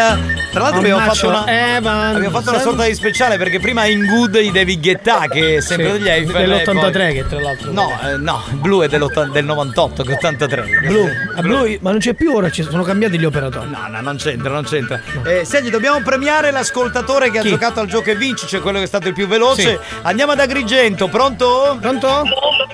Tra 0.52 0.64
l'altro 0.64 0.80
abbiamo 0.80 1.00
fatto, 1.00 1.28
una, 1.30 1.44
abbiamo 1.46 2.30
fatto 2.30 2.50
una 2.50 2.60
sorta 2.60 2.84
di 2.84 2.94
speciale 2.94 3.38
perché 3.38 3.60
prima 3.60 3.86
In 3.86 4.06
Good 4.06 4.40
di 4.40 4.52
David 4.52 4.82
Guetta 4.82 5.28
che 5.30 5.56
è 5.58 5.62
sempre 5.62 5.94
Sì, 5.94 5.98
degli 5.98 6.10
Eiffel. 6.10 6.42
e 6.42 6.64
dell'83 6.64 6.92
poi- 6.92 7.14
che 7.14 7.28
tra 7.28 7.40
l'altro. 7.40 7.72
No, 7.72 7.90
eh, 8.04 8.18
no, 8.18 8.44
blu 8.52 8.82
è 8.82 8.90
del 8.90 9.46
98 9.46 10.04
che 10.04 10.14
83. 10.14 10.64
Blu, 10.86 11.08
a 11.36 11.42
blu, 11.42 11.78
ma 11.80 11.92
non 11.92 12.00
c'è 12.00 12.14
più 12.14 12.34
ora, 12.34 12.50
ci 12.50 12.64
sono 12.64 12.84
cambiati 12.84 13.18
gli 13.18 13.26
operatori. 13.26 13.70
No, 13.70 13.88
no, 13.90 14.02
non 14.02 14.18
c'entra, 14.18 14.50
non 14.50 14.64
c'entra. 14.64 15.00
Eh, 15.24 15.46
senti, 15.46 15.70
dobbiamo 15.70 16.02
premiare 16.02 16.52
l'ascoltatore 16.52 17.32
che 17.32 17.40
Chi? 17.40 17.48
ha 17.48 17.50
giocato 17.52 17.80
al 17.80 17.88
gioco 17.88 18.10
e 18.10 18.16
vinci, 18.16 18.46
cioè 18.46 18.60
quello 18.60 18.80
che 18.80 18.84
è 18.84 18.88
stato 18.88 19.08
il 19.08 19.14
più 19.14 19.28
veloce. 19.28 19.62
Sì. 19.62 19.78
Andiamo 20.02 20.34
ad 20.34 20.40
Agrigento, 20.42 21.08
pronto? 21.08 21.78
Pronto? 21.80 22.24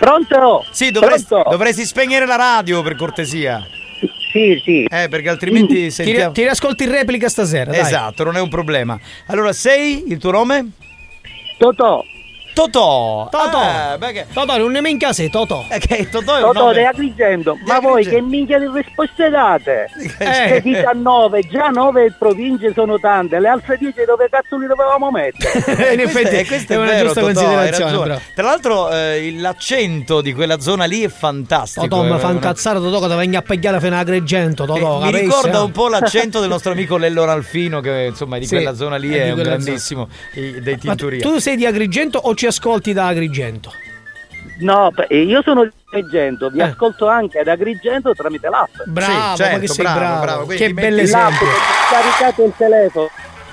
Pronto? 0.02 0.66
Sì, 0.72 0.90
dovresti, 0.90 1.28
Pronto? 1.28 1.50
dovresti 1.52 1.86
spegnere 1.86 2.26
la 2.26 2.36
radio 2.36 2.82
per 2.82 2.96
cortesia. 2.96 3.64
Sì, 4.32 4.60
sì. 4.64 4.84
Eh, 4.86 5.08
perché 5.10 5.30
altrimenti 5.30 5.76
Ti, 5.76 5.92
sentiamo... 5.92 6.32
ti 6.32 6.42
riascolti 6.42 6.86
in 6.86 6.92
replica 6.92 7.30
stasera, 7.30 7.70
dai. 7.70 7.82
Esatto, 7.82 8.24
non 8.24 8.36
è 8.36 8.42
un 8.42 8.50
problema. 8.50 9.00
Allora, 9.28 9.54
sei 9.54 10.06
il 10.08 10.18
tuo 10.18 10.32
nome? 10.32 10.72
Totò. 11.60 12.04
Totò. 12.54 13.28
Totò. 13.30 13.98
Eh, 14.00 14.12
che- 14.12 14.26
Totò, 14.34 14.58
non 14.58 14.72
ne 14.72 14.82
minchia 14.82 15.14
sei, 15.14 15.30
Totò. 15.30 15.66
Eh, 15.70 15.80
che 15.80 16.10
Totò 16.10 16.36
è 16.36 16.42
un 16.44 16.52
Totò 16.54 16.66
nome- 16.68 16.86
Agrigento, 16.86 17.58
ma 17.66 17.80
voi 17.80 18.06
che 18.06 18.22
minchia 18.22 18.60
di 18.60 18.68
risposte 18.74 19.30
date? 19.30 19.88
Eh. 20.20 20.56
Eh. 20.58 20.62
19, 20.62 21.42
già 21.50 21.68
9 21.70 22.14
province 22.18 22.72
sono 22.74 23.00
tante, 23.00 23.40
le 23.40 23.48
altre 23.48 23.78
10 23.78 24.04
dove 24.06 24.28
cazzo 24.30 24.58
li 24.58 24.68
dovevamo 24.68 25.10
mettere? 25.12 25.94
in 25.94 26.00
Questo 26.02 26.20
effetti 26.20 26.36
è, 26.36 26.46
questo 26.46 26.74
è 26.74 26.76
è 26.76 26.80
una 26.80 26.86
vero, 26.92 27.06
giusta 27.06 27.22
Totò, 27.22 27.34
considerazione. 27.42 28.22
Tra 28.36 28.44
l'altro 28.46 28.90
eh, 28.92 29.34
l'accento 29.38 30.22
di 30.22 30.34
quella 30.34 30.60
zona 30.60 30.86
lì 30.86 31.04
è 31.04 31.10
fantastico. 31.10 31.88
Totò 31.88 32.04
mi 32.04 32.16
eh, 32.16 32.20
fa 32.20 32.32
incazzare 32.32 32.80
Totò 32.80 33.00
che 33.00 33.08
ti 33.08 33.16
venga 33.16 33.40
a 33.40 33.42
pigliare 33.42 33.80
fino 33.80 33.96
a 33.96 34.00
Agrigento, 34.00 34.66
Totò, 34.66 35.00
mi 35.02 35.12
ricorda 35.12 35.58
eh? 35.60 35.62
un 35.62 35.72
po' 35.72 35.88
l'accento 35.88 36.40
del 36.40 36.50
nostro 36.50 36.72
amico 36.72 36.98
Lello 36.98 37.24
Ralfino 37.26 37.80
che 37.80 38.06
insomma 38.10 38.38
di 38.38 38.46
Sì, 38.46 38.56
quella 38.56 38.74
zona 38.76 38.96
lì 38.98 39.14
è 39.14 39.22
è, 39.22 39.26
di 39.26 39.32
un 39.32 39.44
grandissimo 39.44 40.08
i- 40.34 40.60
dei 40.62 40.74
Ma 40.84 40.96
tinturia. 40.96 41.22
tu 41.22 41.38
sei 41.40 41.56
di 41.56 41.66
Agrigento 41.66 42.18
o 42.18 42.34
ci 42.42 42.48
ascolti 42.48 42.92
da 42.92 43.06
Agrigento? 43.06 43.72
No, 44.62 44.92
io 45.10 45.44
sono 45.44 45.64
di 45.64 45.70
Agrigento, 45.92 46.50
vi 46.50 46.60
ascolto 46.60 47.08
anche 47.08 47.38
ad 47.38 47.48
Agrigento 47.48 48.16
tramite 48.16 48.50
l'app. 48.50 48.82
Bravo, 48.86 49.36
certo, 49.36 49.54
ma 49.54 49.60
che 49.60 49.68
sei 49.68 49.84
bravo, 49.86 50.00
bravo, 50.00 50.22
bravo. 50.22 50.46
Che 50.48 50.74
bell'esempio. 50.74 51.46
L'app, 51.46 51.92
caricate 51.92 52.44
il 52.44 52.54
telefono. 52.58 53.10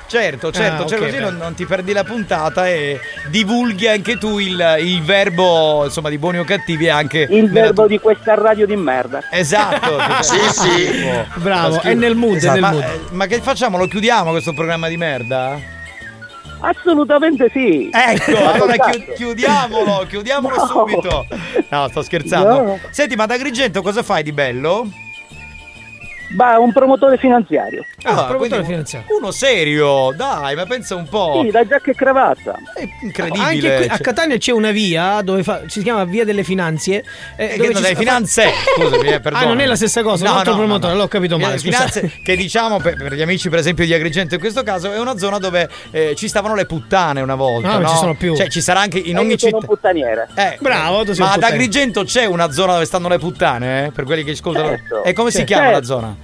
Certo, 0.07 0.51
certo, 0.51 0.84
Ah, 0.84 0.86
cioè 0.86 0.99
ok, 1.01 1.05
così 1.05 1.18
non, 1.18 1.36
non 1.36 1.53
ti 1.53 1.66
perdi 1.66 1.93
la 1.93 2.03
puntata 2.03 2.66
e 2.66 2.99
divulghi 3.28 3.89
anche 3.89 4.16
tu 4.16 4.39
il, 4.39 4.76
il 4.80 5.03
verbo 5.03 5.84
insomma 5.84 6.09
di 6.09 6.16
buoni 6.16 6.39
o 6.39 6.45
cattivi 6.45 6.86
e 6.86 6.89
anche 6.89 7.26
Il 7.28 7.51
verbo 7.51 7.86
di 7.86 7.99
questa 7.99 8.36
radio 8.36 8.64
di 8.64 8.76
merda. 8.76 9.20
Esatto. 9.30 9.99
Sì, 10.24 10.39
sì. 10.51 11.09
Bravo, 11.34 11.82
è 11.82 11.93
nel 11.93 12.14
mood, 12.14 12.43
è 12.43 12.53
nel 12.53 12.61
ma, 12.61 12.70
mood. 12.70 12.82
eh, 12.84 13.01
ma 13.11 13.26
che 13.26 13.39
facciamo? 13.43 13.76
Lo 13.76 13.86
chiudiamo 13.86 14.30
questo 14.30 14.55
programma 14.55 14.89
di 14.89 14.97
merda? 14.97 15.76
Assolutamente 16.61 17.48
sì. 17.52 17.90
Ecco, 17.92 18.36
allora 18.36 18.74
chi- 18.90 19.04
chiudiamolo, 19.14 20.04
chiudiamolo 20.09 20.56
No. 20.56 20.66
subito. 20.66 21.26
No, 21.68 21.88
sto 21.88 22.02
scherzando. 22.02 22.62
No. 22.62 22.78
Senti, 22.90 23.14
ma 23.16 23.24
ad 23.24 23.30
Agrigento 23.30 23.82
cosa 23.82 24.02
fai 24.02 24.22
di 24.22 24.32
bello? 24.32 24.88
Ma 26.37 26.59
un 26.59 26.72
promotore 26.72 27.16
finanziario. 27.16 27.85
Ah, 28.03 28.24
promotore 28.26 28.37
quindi 28.49 28.64
finanziario. 28.66 29.16
Uno 29.18 29.31
serio, 29.31 30.12
dai, 30.14 30.55
ma 30.57 30.66
pensa 30.66 30.95
un 30.95 31.09
po'. 31.09 31.41
Sì, 31.45 31.51
la 31.51 31.66
giacca 31.66 31.91
e 31.91 31.95
cravatta. 31.95 32.55
È 32.74 32.87
incredibile. 33.03 33.45
Anche 33.45 33.76
qui 33.76 33.85
a 33.87 33.89
cioè. 33.97 34.01
Catania 34.01 34.37
c'è 34.37 34.53
una 34.53 34.70
via 34.70 35.20
dove 35.22 35.43
fa- 35.43 35.62
si 35.66 35.83
chiama 35.83 36.05
Via 36.05 36.24
delle 36.24 36.45
Finanze. 36.45 37.03
eh, 37.37 37.55
Eh, 37.55 37.57
dove 37.57 37.72
non 37.72 37.83
fa- 37.83 37.95
finanze, 37.95 38.51
scusami, 38.76 39.09
eh, 39.09 39.20
perdona. 39.20 39.37
Ah, 39.45 39.47
non 39.47 39.61
è 39.61 39.66
la 39.66 39.76
stessa 39.76 40.03
cosa, 40.03 40.24
No, 40.24 40.33
un 40.33 40.37
altro 40.39 40.53
no, 40.53 40.59
promotore, 40.59 40.93
no, 40.93 40.99
no. 40.99 41.03
l'ho 41.05 41.09
capito 41.09 41.37
Via 41.37 41.47
male. 41.49 41.59
delle 41.61 41.72
scusa. 41.74 41.89
Finanze, 41.91 42.20
che 42.22 42.37
diciamo 42.37 42.79
per, 42.79 42.97
per 42.97 43.14
gli 43.14 43.22
amici, 43.22 43.49
per 43.49 43.59
esempio, 43.61 43.85
di 43.87 43.95
Agrigento 43.95 44.35
in 44.35 44.41
questo 44.41 44.62
caso, 44.62 44.93
è 44.93 44.99
una 44.99 45.16
zona 45.16 45.39
dove 45.39 45.68
eh, 45.91 46.14
ci 46.14 46.29
stavano 46.29 46.55
le 46.55 46.66
puttane 46.66 47.20
una 47.22 47.35
volta. 47.37 47.68
Ah, 47.70 47.72
non 47.74 47.83
no? 47.83 47.89
ci 47.89 47.97
sono 47.97 48.14
più. 48.14 48.37
Cioè, 48.37 48.49
ci 48.49 48.61
sarà 48.61 48.81
anche 48.81 48.99
in 48.99 49.16
E 49.16 49.20
ogni 49.20 49.39
sono 49.39 49.53
città. 49.53 49.57
un 49.57 49.64
puttaniere. 49.64 50.29
Eh, 50.35 50.57
Bravo, 50.61 51.05
tu 51.05 51.12
sei 51.14 51.24
ma 51.24 51.35
un 51.35 51.43
ad. 51.43 51.51
Agrigento 51.51 52.05
c'è 52.05 52.24
una 52.26 52.51
zona 52.51 52.74
dove 52.74 52.85
stanno 52.85 53.09
le 53.09 53.18
puttane, 53.18 53.87
eh? 53.87 53.91
Per 53.93 54.05
quelli 54.05 54.24
che 54.24 54.33
ascoltano. 54.33 54.68
Certo. 54.68 55.05
E 55.05 55.12
come 55.14 55.31
si 55.31 55.39
Certo. 55.39 55.53
chiama 55.53 55.70
la 55.70 55.76
Certo. 55.79 55.87
zona? 55.87 56.16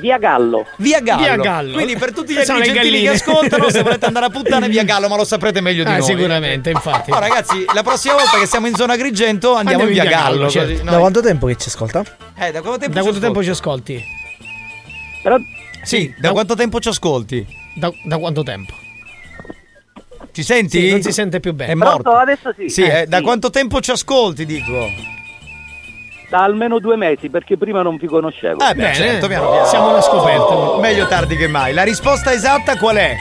Via 0.00 0.18
Gallo. 0.18 0.66
Via 0.78 1.00
Gallo. 1.00 1.22
Via 1.22 1.36
Gallo. 1.36 1.72
Quindi 1.74 1.96
per 1.96 2.12
tutti 2.12 2.32
gli 2.32 2.36
le 2.36 2.42
agrigentini 2.42 3.00
che 3.02 3.08
ascoltano, 3.10 3.68
se 3.70 3.82
volete 3.82 4.06
andare 4.06 4.26
a 4.26 4.30
puttane 4.32 4.68
via 4.68 4.84
Gallo, 4.84 5.08
ma 5.08 5.16
lo 5.16 5.24
saprete 5.24 5.60
meglio 5.60 5.84
di 5.84 5.90
Ah, 5.90 5.98
noi. 5.98 6.02
sicuramente, 6.02 6.70
infatti. 6.70 7.10
No, 7.10 7.18
ragazzi, 7.18 7.64
la 7.74 7.82
prossima 7.82 8.14
volta 8.14 8.38
che 8.38 8.46
siamo 8.46 8.66
in 8.66 8.74
zona 8.74 8.94
Agrigento 8.94 9.54
andiamo, 9.54 9.82
Andiamo 9.82 9.84
in 9.84 9.92
via 9.92 10.02
via 10.02 10.10
Gallo. 10.10 10.36
Gallo, 10.38 10.50
certo. 10.50 10.70
così 10.72 10.84
Da 10.84 10.98
quanto 10.98 11.20
tempo 11.20 11.46
che 11.46 11.56
ci 11.56 11.68
ascolta? 11.68 12.00
Eh, 12.38 12.50
da 12.52 12.60
quanto 12.62 12.78
tempo 12.78 12.94
Da 12.94 13.00
ci 13.02 13.06
quanto 13.08 13.20
tempo 13.20 13.38
ascolti? 13.40 13.44
ci 13.44 13.50
ascolti? 13.50 14.04
Però 15.22 15.36
Sì, 15.82 16.14
da 16.18 16.30
quanto 16.32 16.54
tempo 16.54 16.80
ci 16.80 16.88
ascolti? 16.88 17.46
Da, 17.74 17.92
da 18.04 18.18
quanto 18.18 18.42
tempo? 18.42 18.72
Ci 20.32 20.42
senti? 20.42 20.80
Sì, 20.80 20.90
non 20.90 21.02
si 21.02 21.12
sente 21.12 21.40
più 21.40 21.52
bene. 21.52 21.72
È 21.72 21.74
morto. 21.74 22.02
Pronto? 22.02 22.18
Adesso 22.18 22.54
sì. 22.56 22.68
Sì, 22.70 22.82
Eh, 22.82 23.00
eh, 23.02 23.06
da 23.06 23.18
sì. 23.18 23.22
quanto 23.22 23.50
tempo 23.50 23.80
ci 23.80 23.90
ascolti, 23.90 24.46
dico? 24.46 24.88
Da 26.32 26.44
almeno 26.44 26.78
due 26.78 26.96
mesi, 26.96 27.28
perché 27.28 27.58
prima 27.58 27.82
non 27.82 27.96
vi 27.98 28.06
conoscevo. 28.06 28.62
Eh 28.64 28.72
beh, 28.72 28.74
Bene, 28.74 28.94
certo, 28.94 29.26
piano 29.26 29.50
piano. 29.50 29.66
siamo 29.66 29.90
alla 29.90 30.00
scoperta. 30.00 30.78
Meglio 30.80 31.06
tardi 31.06 31.36
che 31.36 31.46
mai. 31.46 31.74
La 31.74 31.82
risposta 31.82 32.32
esatta 32.32 32.78
qual 32.78 32.96
è? 32.96 33.14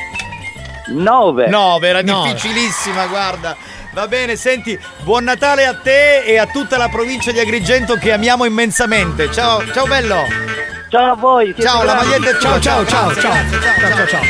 9. 0.93 1.47
9, 1.49 1.87
era 1.89 2.01
Nove. 2.03 2.31
difficilissima, 2.31 3.07
guarda. 3.07 3.57
Va 3.91 4.07
bene, 4.07 4.37
senti, 4.37 4.79
buon 5.01 5.25
Natale 5.25 5.65
a 5.65 5.73
te 5.73 6.23
e 6.23 6.37
a 6.37 6.45
tutta 6.45 6.77
la 6.77 6.87
provincia 6.87 7.33
di 7.33 7.39
Agrigento 7.41 7.95
che 7.95 8.13
amiamo 8.13 8.45
immensamente. 8.45 9.29
Ciao, 9.29 9.61
ciao 9.73 9.85
bello. 9.87 10.15
Ciao 10.87 11.11
a 11.11 11.15
voi. 11.15 11.53
Ciao, 11.59 11.83
la 11.83 11.95
maglietta. 11.95 12.39
Ciao, 12.39 12.61
ciao, 12.61 12.85
ciao, 12.85 13.13
ciao. 13.13 13.33
ciao, 13.49 13.93
ciao, 13.93 14.07
ciao. 14.07 14.23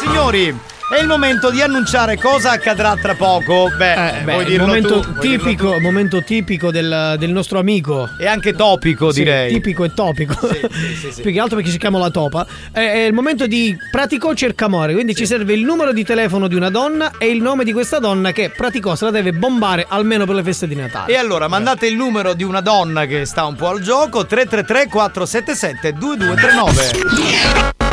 Signori, 0.00 0.58
è 0.90 1.00
il 1.00 1.06
momento 1.06 1.50
di 1.50 1.60
annunciare 1.60 2.16
cosa 2.16 2.52
accadrà 2.52 2.96
tra 2.96 3.14
poco. 3.14 3.70
Beh, 3.76 4.20
Eh, 4.20 4.22
beh, 4.22 4.32
vuoi 4.32 4.58
momento 4.58 5.00
tu? 5.00 5.12
Vuoi 5.12 5.20
tipico, 5.20 5.64
dirlo 5.66 5.80
momento 5.80 6.22
tipico 6.22 6.70
del, 6.70 7.16
del 7.18 7.30
nostro 7.30 7.58
amico. 7.58 8.08
E 8.18 8.26
anche 8.26 8.54
topico, 8.54 9.12
Sì, 9.12 9.22
direi. 9.22 9.52
tipico 9.52 9.84
e 9.84 9.92
topico. 9.92 10.34
sì, 10.48 11.12
sì. 11.12 11.20
Più 11.22 11.30
che 11.30 11.38
altro 11.40 11.56
perché 11.56 11.70
si 11.70 11.78
chiama 11.78 11.98
la 11.98 12.08
topa. 12.10 12.46
È, 12.72 12.78
è 12.80 13.04
il 13.04 13.12
momento 13.12 13.46
di 13.46 13.76
praticò 13.90 14.32
cercamore. 14.32 14.94
Quindi 14.94 15.14
ci 15.14 15.26
serve 15.26 15.52
il 15.52 15.62
numero 15.62 15.92
di 15.92 16.04
telefono 16.04 16.48
di 16.48 16.54
una 16.54 16.70
donna 16.70 17.12
e 17.18 17.28
il 17.28 17.42
nome 17.42 17.64
di 17.64 17.72
questa 17.72 17.98
donna 17.98 18.32
che 18.32 18.50
praticò 18.56 18.94
se 18.94 19.04
la 19.04 19.10
deve 19.10 19.32
bombare 19.32 19.84
almeno 19.88 20.24
per 20.24 20.36
le 20.36 20.42
feste 20.42 20.66
di 20.66 20.74
Natale. 20.74 21.12
E 21.12 21.16
allora 21.16 21.48
mandate 21.48 21.86
il 21.86 21.96
numero 21.96 22.32
di 22.32 22.44
una 22.44 22.60
donna 22.62 23.04
che 23.04 23.26
sta 23.26 23.44
un 23.44 23.56
po' 23.56 23.68
al 23.68 23.80
gioco 23.82 24.24
333 24.24 24.86
477 24.88 25.92
2239. 25.92 27.77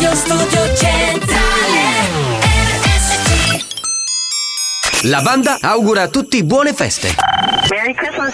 Radio 0.00 0.16
Studio 0.16 0.74
Centrale 0.76 2.08
RSC 2.40 3.64
La 5.02 5.20
banda 5.20 5.58
augura 5.60 6.04
a 6.04 6.08
tutti 6.08 6.42
buone 6.42 6.72
feste. 6.72 7.14
Merry 7.68 7.92
Christmas 7.92 8.32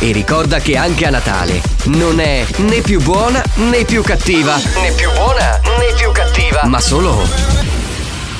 E 0.00 0.12
ricorda 0.12 0.58
che 0.58 0.76
anche 0.76 1.06
a 1.06 1.10
Natale 1.10 1.62
non 1.84 2.20
è 2.20 2.44
né 2.56 2.82
più 2.82 3.00
buona 3.00 3.42
né 3.54 3.86
più 3.86 4.02
cattiva. 4.02 4.56
Né 4.56 4.92
più 4.92 5.10
buona 5.12 5.60
né 5.78 5.94
più 5.96 6.12
cattiva. 6.12 6.60
Ma 6.66 6.80
solo 6.80 7.26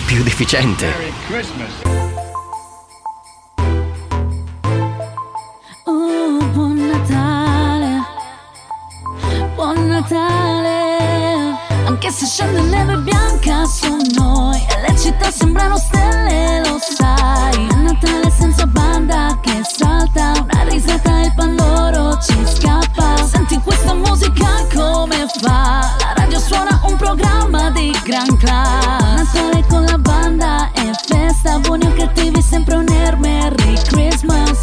più 0.05 0.23
deficiente. 0.23 0.93
Oh, 5.85 6.39
buon 6.53 6.87
Natale, 6.87 8.05
buon 9.55 9.87
Natale. 9.89 10.78
Anche 12.09 12.21
se 12.21 12.27
scende 12.27 12.63
neve 12.63 12.97
bianca 13.01 13.67
su 13.67 13.95
noi 14.15 14.57
e 14.57 14.81
le 14.81 14.99
città 14.99 15.31
sembrano 15.31 15.77
stelle, 15.77 16.63
lo 16.65 16.79
sai. 16.81 17.67
È 17.69 17.75
Natale 17.75 18.31
senza 18.31 18.65
banda 18.65 19.39
che 19.43 19.61
salta, 19.63 20.33
una 20.41 20.63
risata 20.71 21.21
e 21.21 21.27
il 21.27 21.35
pandoro 21.35 22.17
ci 22.19 22.35
scappa. 22.47 23.15
Senti 23.27 23.61
questa 23.61 23.93
musica 23.93 24.49
come 24.75 25.27
fa? 25.39 25.97
La 26.01 26.15
radio 26.17 26.39
suona 26.39 26.81
un 26.85 26.97
programma 26.97 27.71
di 27.73 27.95
gran 28.05 28.39
class. 28.39 29.35
Natale 29.35 29.67
con 29.69 29.85
la 29.85 29.99
banda 29.99 30.71
e 30.73 30.91
festa, 31.07 31.59
buoni 31.59 31.85
o 31.89 31.93
cattivi 31.93 32.41
sempre 32.41 32.77
un 32.77 32.89
air 32.89 33.19
Merry 33.19 33.75
Christmas. 33.83 34.61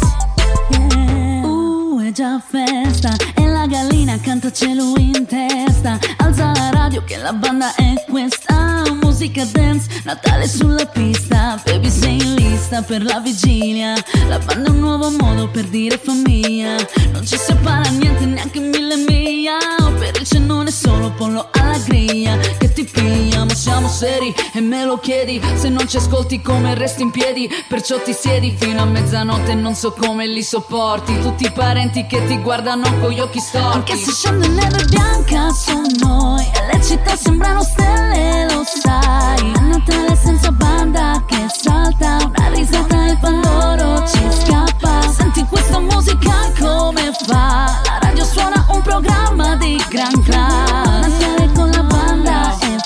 Yeah. 0.70 1.46
Uh, 1.46 2.00
è 2.00 2.10
già 2.10 2.42
festa 2.44 3.14
e 3.36 3.46
la 3.46 3.55
gallina 3.66 4.18
canta 4.20 4.50
cielo 4.52 4.94
in 4.96 5.26
testa. 5.26 5.98
Alza 6.18 6.52
la 6.52 6.70
radio 6.70 7.02
che 7.04 7.16
la 7.16 7.32
banda 7.32 7.74
è 7.74 8.04
questa. 8.08 8.82
Musica 9.02 9.44
dance, 9.44 9.88
Natale 10.04 10.46
sulla 10.46 10.86
pista, 10.86 11.60
baby 11.64 11.90
sei 11.90 12.16
in 12.16 12.34
lista 12.34 12.82
per 12.82 13.02
la 13.02 13.18
vigilia. 13.20 13.94
La 14.28 14.38
banda 14.38 14.68
è 14.68 14.70
un 14.70 14.78
nuovo 14.78 15.10
modo 15.10 15.48
per 15.48 15.64
dire 15.64 15.98
famiglia, 15.98 16.76
non 17.12 17.26
ci 17.26 17.36
separa 17.36 17.88
niente 17.90 18.24
neanche 18.24 18.60
mille 18.60 18.96
miglia. 18.96 19.58
Per 19.98 20.20
il 20.20 20.26
cenone 20.26 20.70
solo 20.70 21.10
pollo 21.12 21.48
alla 21.52 21.78
griglia, 21.78 22.36
che 22.58 22.72
ti 22.72 22.84
piglia, 22.84 23.44
ma 23.44 23.54
siamo 23.54 23.88
seri 23.88 24.32
e 24.52 24.60
me 24.60 24.84
lo 24.84 24.98
chiedi. 24.98 25.40
Se 25.54 25.68
non 25.68 25.88
ci 25.88 25.96
ascolti 25.96 26.40
come 26.40 26.74
resti 26.74 27.02
in 27.02 27.10
piedi, 27.10 27.48
perciò 27.68 28.00
ti 28.00 28.12
siedi 28.12 28.54
fino 28.56 28.82
a 28.82 28.84
mezzanotte 28.84 29.54
non 29.54 29.74
so 29.74 29.92
come 29.92 30.26
li 30.26 30.42
sopporti. 30.42 31.18
Tutti 31.20 31.46
i 31.46 31.50
parenti 31.50 32.06
che 32.06 32.24
ti 32.26 32.38
guardano 32.38 32.84
con 33.00 33.10
gli 33.10 33.20
occhi 33.20 33.40
storti. 33.40 33.55
Anche 33.58 33.96
se 33.96 34.10
scende 34.10 34.48
neve 34.48 34.84
bianca 34.84 35.50
su 35.50 35.80
noi, 36.00 36.44
e 36.44 36.72
le 36.72 36.82
città 36.82 37.16
sembrano 37.16 37.62
stelle, 37.62 38.46
lo 38.50 38.62
sai. 38.64 39.52
A 39.54 39.60
Natale 39.60 40.16
senza 40.16 40.50
banda 40.50 41.22
che 41.26 41.46
salta, 41.48 42.18
una 42.24 42.48
risata 42.48 43.06
e 43.06 43.18
pandoro 43.18 44.06
ci 44.06 44.26
scappa. 44.44 45.00
Senti 45.12 45.44
questa 45.48 45.78
musica 45.78 46.52
come 46.58 47.12
fa? 47.26 47.80
La 47.84 47.98
radio 48.00 48.24
suona 48.24 48.66
un 48.70 48.82
programma 48.82 49.56
di 49.56 49.82
gran 49.88 50.22
class. 50.22 51.06
Natale 51.06 51.52
con 51.52 51.70
la 51.70 51.82
banda 51.82 52.56
festa, 52.58 52.85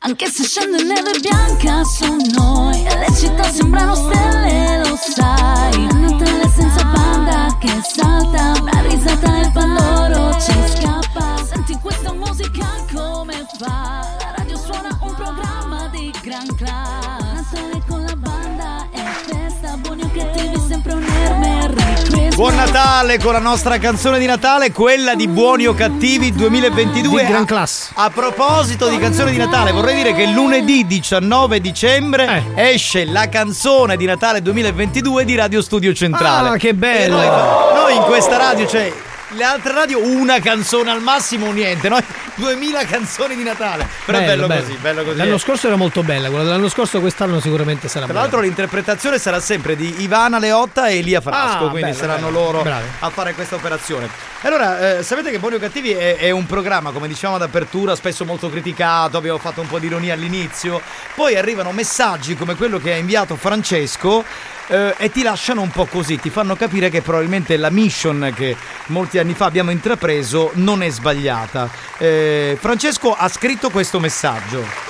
Anche 0.00 0.26
se 0.28 0.44
scende 0.44 0.82
neve 0.82 1.18
bianca 1.20 1.84
su 1.84 2.16
noi 2.34 2.84
E 2.84 2.98
le 2.98 3.14
città 3.14 3.44
sembrano 3.50 3.94
stelle, 3.94 4.78
lo 4.78 4.96
sai. 4.96 5.86
A 5.86 5.94
Natale 5.94 6.48
senza 6.48 6.84
banda 6.84 7.56
che 7.60 7.80
salta 7.82 8.54
Una 8.60 8.80
risata 8.82 9.36
e 9.36 9.40
il 9.40 9.52
pandoro 9.52 10.40
ci 10.40 10.52
scappa. 10.76 11.44
Senti 11.44 11.74
questa 11.80 12.12
musica 12.12 12.66
come 12.92 13.46
fa. 13.58 14.16
La 14.20 14.34
radio 14.36 14.56
suona 14.56 14.98
un 15.02 15.14
programma 15.14 15.88
di 15.88 16.12
gran 16.22 16.46
class 16.56 17.19
Buon 22.40 22.54
Natale 22.54 23.18
con 23.18 23.34
la 23.34 23.38
nostra 23.38 23.76
canzone 23.76 24.18
di 24.18 24.24
Natale, 24.24 24.72
quella 24.72 25.14
di 25.14 25.28
Buoni 25.28 25.66
o 25.66 25.74
Cattivi 25.74 26.32
2022. 26.32 27.20
Di 27.20 27.28
gran 27.28 27.42
A- 27.42 27.44
class. 27.44 27.90
A, 27.92 28.08
proposito 28.08 28.88
di 28.88 28.96
canzone 28.96 29.30
di 29.30 29.36
Natale, 29.36 29.72
vorrei 29.72 29.94
dire 29.96 30.14
che 30.14 30.24
lunedì 30.24 30.86
19 30.86 31.60
dicembre 31.60 32.42
Eh. 32.54 32.72
esce 32.72 33.04
la 33.04 33.28
canzone 33.28 33.98
di 33.98 34.06
Natale 34.06 34.40
2022 34.40 35.26
di 35.26 35.34
Radio 35.34 35.60
Studio 35.60 35.92
Centrale. 35.92 36.48
Ah, 36.48 36.56
che 36.56 36.72
bello. 36.72 37.16
Noi, 37.16 37.26
noi 37.74 37.96
in 37.96 38.02
questa 38.04 38.38
radio, 38.38 38.66
cioè, 38.66 38.90
le 39.32 39.44
altre 39.44 39.72
radio 39.72 40.04
una 40.04 40.40
canzone 40.40 40.90
al 40.90 41.00
massimo, 41.00 41.50
niente. 41.52 41.88
Noi 41.88 42.02
2000 42.34 42.84
canzoni 42.84 43.36
di 43.36 43.42
Natale. 43.42 43.86
Però 44.04 44.18
è 44.18 44.24
bello, 44.24 44.46
così, 44.46 44.72
bello 44.80 45.04
così. 45.04 45.16
L'anno 45.16 45.38
scorso 45.38 45.66
era 45.66 45.76
molto 45.76 46.02
bella, 46.02 46.28
quella 46.28 46.44
dell'anno 46.44 46.68
scorso 46.68 47.00
quest'anno 47.00 47.38
sicuramente 47.40 47.86
sarà 47.88 48.04
Tra 48.06 48.14
bella. 48.14 48.20
l'altro 48.20 48.40
l'interpretazione 48.40 49.18
sarà 49.18 49.40
sempre 49.40 49.76
di 49.76 50.02
Ivana 50.02 50.38
Leotta 50.38 50.88
e 50.88 50.98
Elia 50.98 51.20
Frasco, 51.20 51.66
Ah, 51.66 51.70
quindi 51.70 51.90
bello, 51.90 51.94
saranno 51.94 52.26
bello. 52.26 52.40
loro 52.40 52.62
Bravi. 52.62 52.86
a 53.00 53.10
fare 53.10 53.34
questa 53.34 53.54
operazione. 53.56 54.08
Allora, 54.42 54.98
eh, 54.98 55.02
sapete 55.02 55.30
che 55.30 55.38
Buoni 55.38 55.56
o 55.56 55.58
Cattivi 55.58 55.90
è, 55.92 56.16
è 56.16 56.30
un 56.30 56.46
programma, 56.46 56.90
come 56.90 57.06
dicevamo 57.08 57.36
ad 57.36 57.42
apertura, 57.42 57.94
spesso 57.94 58.24
molto 58.24 58.48
criticato, 58.50 59.16
abbiamo 59.18 59.38
fatto 59.38 59.60
un 59.60 59.66
po' 59.68 59.78
di 59.78 59.86
ironia 59.86 60.14
all'inizio, 60.14 60.80
poi 61.14 61.36
arrivano 61.36 61.72
messaggi 61.72 62.36
come 62.36 62.54
quello 62.56 62.78
che 62.78 62.92
ha 62.92 62.96
inviato 62.96 63.36
Francesco 63.36 64.24
eh, 64.70 64.94
e 64.96 65.10
ti 65.10 65.22
lasciano 65.22 65.60
un 65.60 65.70
po' 65.70 65.86
così, 65.86 66.18
ti 66.18 66.30
fanno 66.30 66.54
capire 66.54 66.88
che 66.88 67.02
probabilmente 67.02 67.56
la 67.56 67.70
mission 67.70 68.32
che 68.34 68.56
molti 68.86 69.18
anni 69.18 69.34
fa 69.34 69.46
abbiamo 69.46 69.70
intrapreso 69.72 70.52
non 70.54 70.82
è 70.82 70.88
sbagliata. 70.88 71.68
Eh, 71.98 72.56
Francesco 72.58 73.12
ha 73.12 73.28
scritto 73.28 73.70
questo 73.70 73.98
messaggio. 73.98 74.88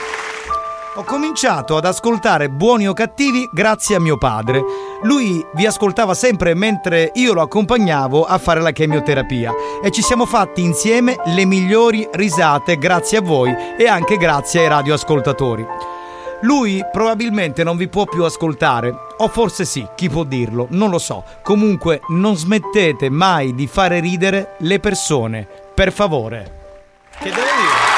Ho 0.97 1.05
cominciato 1.05 1.77
ad 1.77 1.85
ascoltare 1.85 2.51
Buoni 2.51 2.89
o 2.89 2.93
Cattivi 2.93 3.49
grazie 3.53 3.95
a 3.95 4.01
mio 4.01 4.19
padre. 4.19 4.61
Lui 5.03 5.43
vi 5.55 5.65
ascoltava 5.65 6.15
sempre 6.15 6.53
mentre 6.55 7.13
io 7.15 7.33
lo 7.33 7.43
accompagnavo 7.43 8.25
a 8.25 8.37
fare 8.39 8.61
la 8.61 8.73
chemioterapia 8.73 9.53
e 9.83 9.91
ci 9.93 10.03
siamo 10.03 10.27
fatti 10.27 10.63
insieme 10.63 11.17
le 11.27 11.47
migliori 11.47 12.07
risate 12.13 12.77
grazie 12.77 13.19
a 13.19 13.23
voi 13.23 13.55
e 13.79 13.87
anche 13.87 14.17
grazie 14.17 14.63
ai 14.63 14.69
radioascoltatori. 14.69 16.00
Lui 16.43 16.83
probabilmente 16.91 17.63
non 17.63 17.77
vi 17.77 17.89
può 17.89 18.05
più 18.07 18.25
ascoltare, 18.25 18.95
o 19.19 19.29
forse 19.29 19.65
sì, 19.65 19.87
chi 19.95 20.09
può 20.09 20.25
dirlo, 20.25 20.67
non 20.71 20.89
lo 20.89 20.99
so. 20.99 21.23
Comunque 21.43 22.01
non 22.09 22.37
smettete 22.37 23.11
mai 23.11 23.55
di 23.55 23.67
fare 23.67 24.01
ridere 24.01 24.57
le 24.61 24.81
persone, 24.81 25.47
per 25.75 25.93
favore. 25.93 26.59
Che 27.19 27.29
devo 27.29 27.41
dire? 27.41 27.90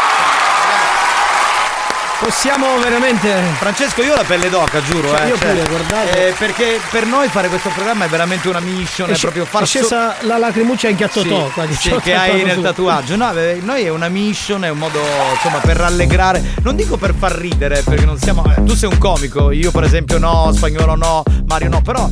Possiamo 2.23 2.79
veramente. 2.81 3.29
Francesco, 3.59 4.01
io 4.01 4.12
ho 4.12 4.16
la 4.16 4.23
pelle 4.23 4.49
d'oca, 4.49 4.81
giuro. 4.83 5.09
Cioè, 5.09 5.25
eh, 5.25 5.29
io 5.29 5.37
pure, 5.37 5.64
guardate. 5.68 6.29
eh, 6.29 6.33
perché 6.39 6.79
per 6.91 7.05
noi 7.05 7.27
fare 7.29 7.49
questo 7.49 7.68
programma 7.70 8.05
è 8.05 8.09
veramente 8.09 8.49
una 8.49 8.61
mission, 8.61 9.11
è 9.11 9.14
È 9.14 9.18
proprio 9.18 9.45
far 9.45 9.62
è 9.62 9.66
scesa 9.66 10.14
la 10.20 10.39
lacrimuccia 10.39 10.89
in 10.89 10.97
chiattotò 10.97 11.47
Sì, 11.47 11.53
qua, 11.53 11.62
sì, 11.64 11.68
diciamo, 11.70 11.97
che 11.99 12.14
hai 12.14 12.27
proprio 12.29 12.47
nel 12.47 12.57
su. 12.57 12.62
tatuaggio. 12.62 13.16
No, 13.16 13.33
beh, 13.33 13.59
noi 13.62 13.83
è 13.83 13.89
una 13.91 14.09
mission, 14.09 14.64
è 14.64 14.68
un 14.70 14.79
modo 14.79 15.01
insomma 15.35 15.59
per 15.59 15.77
rallegrare. 15.77 16.43
Non 16.62 16.77
dico 16.77 16.97
per 16.97 17.12
far 17.12 17.33
ridere, 17.33 17.83
perché 17.85 18.05
non 18.05 18.16
siamo. 18.18 18.45
eh, 18.57 18.62
tu 18.62 18.75
sei 18.77 18.89
un 18.89 18.99
comico, 18.99 19.51
io 19.51 19.73
per 19.73 19.83
esempio 19.83 20.18
no, 20.18 20.53
spagnolo 20.55 20.95
no, 20.95 21.23
Mario 21.47 21.70
no. 21.70 21.83
Però 21.83 22.09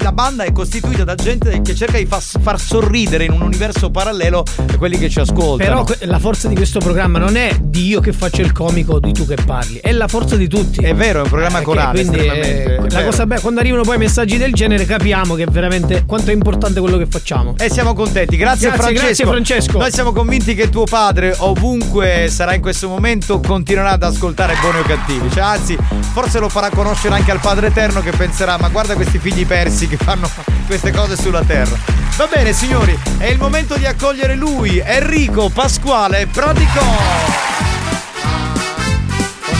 la 0.00 0.12
banda 0.12 0.44
è 0.44 0.52
costituita 0.52 1.02
da 1.02 1.14
gente 1.14 1.62
che 1.62 1.74
cerca 1.74 1.96
di 1.96 2.04
far, 2.06 2.20
far 2.22 2.60
sorridere 2.60 3.24
in 3.24 3.32
un 3.32 3.40
universo 3.40 3.90
parallelo 3.90 4.44
quelli 4.76 4.98
che 4.98 5.08
ci 5.08 5.18
ascoltano. 5.18 5.56
Però 5.56 5.84
que- 5.84 6.06
la 6.06 6.18
forza 6.18 6.46
di 6.46 6.54
questo 6.54 6.78
programma 6.78 7.18
non 7.18 7.36
è 7.36 7.56
di 7.58 7.86
io 7.86 8.00
che 8.00 8.12
faccio 8.12 8.42
il 8.42 8.52
comico 8.52 9.00
di 9.00 9.12
tu 9.12 9.26
che 9.26 9.36
parli, 9.46 9.78
è 9.80 9.92
la 9.92 10.08
forza 10.08 10.36
di 10.36 10.48
tutti. 10.48 10.80
È 10.84 10.94
vero, 10.94 11.20
è 11.20 11.22
un 11.22 11.28
programma 11.28 11.60
Eh, 11.60 11.62
corale, 11.62 12.04
Quindi 12.04 12.18
eh, 12.26 12.76
la 12.90 13.04
cosa 13.04 13.24
bella, 13.24 13.40
quando 13.40 13.60
arrivano 13.60 13.82
poi 13.82 13.96
messaggi 13.96 14.36
del 14.36 14.52
genere 14.52 14.84
capiamo 14.84 15.34
che 15.34 15.46
veramente 15.50 16.04
quanto 16.04 16.30
è 16.30 16.34
importante 16.34 16.80
quello 16.80 16.98
che 16.98 17.06
facciamo. 17.08 17.54
E 17.58 17.70
siamo 17.70 17.94
contenti, 17.94 18.36
grazie, 18.36 18.68
Grazie, 18.68 18.82
Francesco. 18.82 19.04
grazie, 19.06 19.24
Francesco. 19.26 19.78
Noi 19.78 19.92
siamo 19.92 20.12
convinti 20.12 20.54
che 20.54 20.68
tuo 20.68 20.84
padre, 20.84 21.34
ovunque 21.38 22.26
sarà 22.28 22.54
in 22.54 22.60
questo 22.60 22.88
momento, 22.88 23.40
continuerà 23.40 23.92
ad 23.92 24.02
ascoltare 24.02 24.54
buoni 24.60 24.78
o 24.78 24.82
cattivi. 24.82 25.30
Cioè, 25.30 25.42
anzi, 25.42 25.76
forse 26.12 26.38
lo 26.40 26.48
farà 26.48 26.68
conoscere 26.70 27.14
anche 27.14 27.30
al 27.30 27.40
Padre 27.40 27.68
Eterno 27.68 28.00
che 28.00 28.10
penserà: 28.10 28.56
ma 28.58 28.68
guarda 28.68 28.94
questi 28.94 29.18
figli 29.18 29.46
persi 29.46 29.86
che 29.86 29.96
fanno 29.96 30.28
queste 30.66 30.90
cose 30.90 31.16
sulla 31.16 31.42
terra. 31.46 31.76
Va 32.16 32.28
bene, 32.32 32.52
signori, 32.52 32.98
è 33.18 33.26
il 33.26 33.38
momento 33.38 33.76
di 33.76 33.86
accogliere 33.86 34.34
lui, 34.34 34.82
Enrico 34.84 35.48
Pasquale 35.50 36.26
Pratico. 36.26 37.75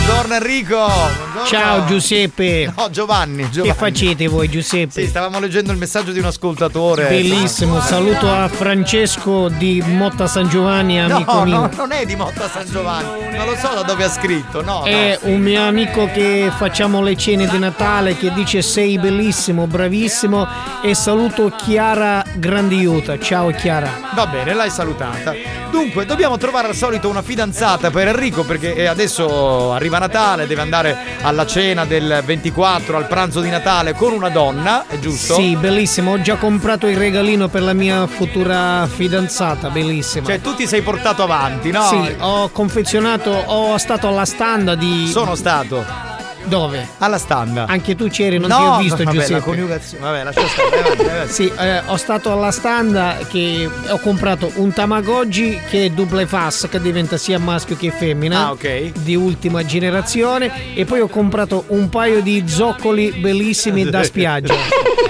Buongiorno 0.06 0.34
Enrico. 0.34 0.76
Buongiorno. 0.76 1.46
Ciao 1.46 1.84
Giuseppe. 1.86 2.72
No, 2.76 2.90
Giovanni, 2.90 3.50
Giovanni. 3.50 3.72
Che 3.72 3.74
facete 3.74 4.28
voi 4.28 4.48
Giuseppe? 4.48 5.02
Sì, 5.02 5.08
stavamo 5.08 5.40
leggendo 5.40 5.72
il 5.72 5.78
messaggio 5.78 6.12
di 6.12 6.20
un 6.20 6.26
ascoltatore. 6.26 7.08
Bellissimo, 7.08 7.80
saluto 7.80 8.30
a 8.30 8.46
Francesco 8.46 9.48
di 9.48 9.82
Motta 9.84 10.28
San 10.28 10.48
Giovanni, 10.48 11.00
amico 11.00 11.34
no, 11.34 11.44
mio. 11.44 11.56
no, 11.56 11.70
non 11.74 11.90
è 11.90 12.06
di 12.06 12.14
Motta 12.14 12.48
San 12.48 12.66
Giovanni. 12.70 13.36
Non 13.36 13.46
lo 13.46 13.56
so 13.56 13.74
da 13.74 13.82
dove 13.82 14.04
ha 14.04 14.08
scritto, 14.08 14.62
no. 14.62 14.84
È 14.84 15.18
un 15.22 15.40
mio 15.40 15.66
amico 15.66 16.08
che 16.12 16.52
facciamo 16.56 17.02
le 17.02 17.16
cene 17.16 17.48
di 17.48 17.58
Natale 17.58 18.16
che 18.16 18.32
dice 18.32 18.62
sei 18.62 19.00
bellissimo, 19.00 19.66
bravissimo 19.66 20.46
e 20.82 20.94
saluto 20.94 21.50
Chiara 21.50 22.24
Grandiuta. 22.36 23.18
Ciao 23.18 23.50
Chiara. 23.50 23.90
no. 23.90 24.08
Va 24.14 24.26
bene, 24.28 24.54
l'hai 24.54 24.70
salutata. 24.70 25.34
Dunque, 25.68 26.06
dobbiamo 26.06 26.38
trovare 26.38 26.68
al 26.68 26.76
solito 26.76 27.08
una 27.08 27.22
fidanzata 27.22 27.90
per 27.90 28.06
Enrico 28.06 28.44
perché 28.44 28.74
eh, 28.74 28.86
adesso 28.86 29.72
arriva 29.72 29.95
Natale, 29.98 30.46
deve 30.46 30.60
andare 30.60 30.96
alla 31.22 31.46
cena 31.46 31.84
del 31.84 32.22
24, 32.24 32.96
al 32.96 33.06
pranzo 33.06 33.40
di 33.40 33.50
Natale 33.50 33.94
con 33.94 34.12
una 34.12 34.28
donna, 34.28 34.86
è 34.86 34.98
giusto? 34.98 35.34
Sì, 35.34 35.56
bellissimo. 35.56 36.12
Ho 36.12 36.20
già 36.20 36.36
comprato 36.36 36.86
il 36.86 36.96
regalino 36.96 37.48
per 37.48 37.62
la 37.62 37.72
mia 37.72 38.06
futura 38.06 38.86
fidanzata, 38.86 39.70
bellissima. 39.70 40.26
Cioè, 40.26 40.40
tu 40.40 40.54
ti 40.54 40.66
sei 40.66 40.82
portato 40.82 41.22
avanti, 41.22 41.70
no? 41.70 41.86
Sì, 41.88 42.14
ho 42.18 42.48
confezionato, 42.50 43.30
ho 43.30 43.76
stato 43.78 44.08
alla 44.08 44.24
standa 44.24 44.74
di. 44.74 45.08
Sono 45.08 45.34
stato. 45.34 46.14
Dove? 46.46 46.86
Alla 46.98 47.18
standa. 47.18 47.66
Anche 47.66 47.94
tu 47.96 48.08
c'eri, 48.08 48.38
non 48.38 48.48
no, 48.48 48.56
ti 48.56 48.62
ho 48.62 48.76
visto 48.78 48.96
vabbè, 49.02 49.10
Giuseppe. 49.16 49.32
la 49.32 49.40
coniugazione. 49.40 50.04
Vabbè, 50.04 50.24
lascia 50.24 50.46
stare. 50.46 50.96
vai 50.96 51.06
vai. 51.06 51.28
Sì, 51.28 51.52
eh, 51.58 51.82
ho 51.86 51.96
stato 51.96 52.30
alla 52.30 52.50
standa 52.52 53.16
che 53.28 53.68
ho 53.88 53.98
comprato 53.98 54.52
un 54.56 54.72
Tamagotchi 54.72 55.60
che 55.68 55.86
è 55.86 55.90
duple 55.90 56.26
fast 56.26 56.68
che 56.68 56.80
diventa 56.80 57.16
sia 57.16 57.38
maschio 57.38 57.76
che 57.76 57.90
femmina. 57.90 58.46
Ah, 58.46 58.50
ok. 58.52 58.92
Di 59.00 59.16
ultima 59.16 59.64
generazione. 59.64 60.74
E 60.74 60.84
poi 60.84 61.00
ho 61.00 61.08
comprato 61.08 61.64
un 61.68 61.88
paio 61.88 62.20
di 62.22 62.44
zoccoli 62.46 63.10
bellissimi 63.20 63.84
da 63.84 64.02
spiaggia. 64.04 64.54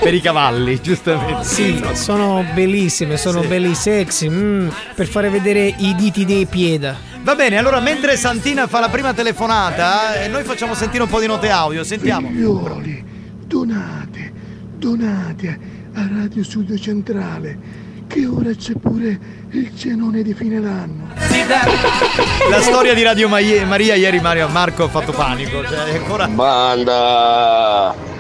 per 0.01 0.15
i 0.15 0.21
cavalli, 0.21 0.81
giustamente. 0.81 1.45
Sì, 1.45 1.83
sono 1.93 2.45
bellissime, 2.55 3.17
sono 3.17 3.43
Sì. 3.43 3.47
belli 3.49 3.75
sexy. 3.75 4.29
mm, 4.29 4.69
per 4.95 5.07
fare 5.07 5.29
vedere 5.29 5.75
i 5.79 5.95
diti 5.95 6.25
dei 6.25 6.47
piedi. 6.47 6.89
Va 7.27 7.35
bene, 7.35 7.59
allora 7.59 7.81
mentre 7.81 8.17
Santina 8.17 8.69
fa 8.69 8.79
la 8.79 8.89
prima 8.89 9.13
telefonata, 9.13 10.23
eh, 10.23 10.29
noi 10.29 10.45
facciamo 10.45 10.75
sentire 10.75 11.03
un 11.03 11.09
po' 11.09 11.19
di 11.19 11.27
note 11.27 11.51
audio. 11.51 11.83
Sentiamo. 11.83 12.29
Figliuoli, 12.29 13.05
donate, 13.45 14.33
donate 14.77 15.59
a 15.95 16.09
Radio 16.09 16.45
Studio 16.45 16.79
Centrale, 16.79 17.59
che 18.07 18.27
ora 18.27 18.51
c'è 18.55 18.75
pure 18.75 19.19
il 19.51 19.77
cenone 19.77 20.23
di 20.23 20.35
fine 20.35 20.61
d'anno. 20.61 21.09
La 22.49 22.61
storia 22.61 22.95
di 22.95 23.03
Radio 23.03 23.29
Maria, 23.29 23.97
ieri 23.97 24.21
Mario 24.21 24.47
Marco 24.47 24.85
ha 24.85 24.89
fatto 24.89 25.11
panico. 25.11 25.67
Cioè, 25.67 25.97
ancora. 25.97 26.29
Banda! 26.29 28.16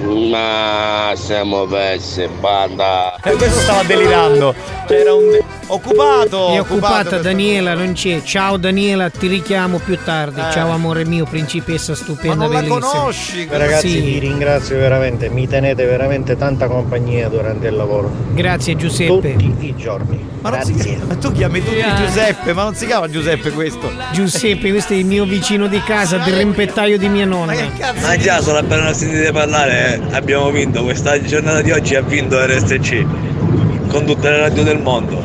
Ma 0.00 1.12
siamo 1.16 1.64
persi, 1.66 2.28
banda! 2.40 3.16
Eh, 3.22 3.32
questo 3.32 3.58
stava 3.60 3.82
delirando. 3.82 4.54
C'era 4.86 5.12
un. 5.12 5.28
de- 5.30 5.56
Occupato! 5.70 6.48
È 6.54 6.60
occupata 6.60 7.18
Daniela, 7.18 7.74
non 7.74 7.92
c'è. 7.92 8.22
Ciao 8.22 8.56
Daniela, 8.56 9.10
ti 9.10 9.26
richiamo 9.26 9.78
più 9.78 9.98
tardi. 10.02 10.40
Eh. 10.40 10.50
Ciao 10.50 10.70
amore 10.70 11.04
mio, 11.04 11.24
principessa 11.26 11.94
stupenda, 11.94 12.36
Ma 12.36 12.44
non 12.44 12.52
la 12.54 12.60
bellissima. 12.60 12.80
conosci? 12.92 13.46
Ragazzi, 13.50 13.88
Sì. 13.90 14.00
vi 14.00 14.18
ringrazio 14.18 14.78
veramente, 14.78 15.28
mi 15.28 15.46
tenete 15.46 15.84
veramente 15.84 16.36
tanta 16.38 16.68
compagnia 16.68 17.28
durante 17.28 17.66
il 17.66 17.76
lavoro. 17.76 18.10
Grazie 18.32 18.76
Giuseppe. 18.76 19.36
Tutti 19.36 19.66
i 19.66 19.74
giorni. 19.76 20.26
Ma, 20.40 20.50
non 20.50 20.62
si, 20.64 20.98
ma 21.06 21.16
tu 21.16 21.32
chiami 21.32 21.62
tutti 21.62 21.84
Giuseppe, 21.96 22.52
ma 22.54 22.62
non 22.62 22.74
si 22.74 22.86
chiama 22.86 23.08
Giuseppe 23.10 23.50
questo. 23.50 23.90
Giuseppe, 24.12 24.70
questo 24.70 24.92
è 24.94 24.96
il 24.96 25.04
mio 25.04 25.24
vicino 25.24 25.66
di 25.66 25.82
casa, 25.82 26.16
del 26.18 26.34
rimpettaio 26.36 26.96
di 26.96 27.08
mia 27.08 27.26
nonna. 27.26 27.52
Ma 28.00 28.16
già 28.16 28.40
sono 28.40 28.58
appena 28.58 28.92
sentite 28.94 29.32
parlare, 29.32 29.87
abbiamo 30.10 30.50
vinto 30.50 30.82
questa 30.82 31.20
giornata 31.22 31.62
di 31.62 31.70
oggi 31.70 31.94
ha 31.94 32.02
vinto 32.02 32.38
RSC 32.44 33.04
con 33.88 34.04
tutte 34.04 34.28
le 34.30 34.38
radio 34.38 34.62
del 34.62 34.78
mondo. 34.78 35.22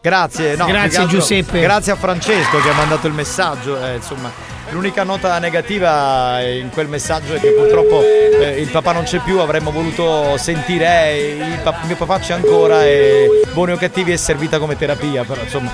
Grazie, 0.00 0.54
no, 0.54 0.66
Grazie, 0.66 0.98
altro 0.98 1.18
Giuseppe. 1.18 1.60
Grazie 1.60 1.92
a 1.92 1.96
Francesco 1.96 2.58
che 2.60 2.68
ha 2.68 2.74
mandato 2.74 3.08
il 3.08 3.12
messaggio. 3.12 3.84
eh, 3.84 3.96
insomma, 3.96 4.30
l'unica 4.70 5.02
nota 5.02 5.38
negativa 5.40 6.40
in 6.42 6.70
quel 6.70 6.86
messaggio 6.86 7.34
è 7.34 7.40
che 7.40 7.50
purtroppo 7.50 8.02
eh, 8.02 8.60
il 8.60 8.68
papà 8.68 8.92
non 8.92 9.02
c'è 9.02 9.18
più. 9.18 9.40
Avremmo 9.40 9.72
voluto 9.72 10.36
sentire 10.36 11.10
eh, 11.10 11.36
il, 11.38 11.60
pa- 11.62 11.80
mio 11.86 11.96
papà 11.96 12.20
c'è 12.20 12.34
ancora 12.34 12.84
e 12.84 13.42
buoni 13.52 13.72
o 13.72 13.76
cattivi 13.76 14.12
è 14.12 14.16
servita 14.16 14.60
come 14.60 14.76
terapia. 14.76 15.24
Però 15.24 15.42
insomma, 15.42 15.72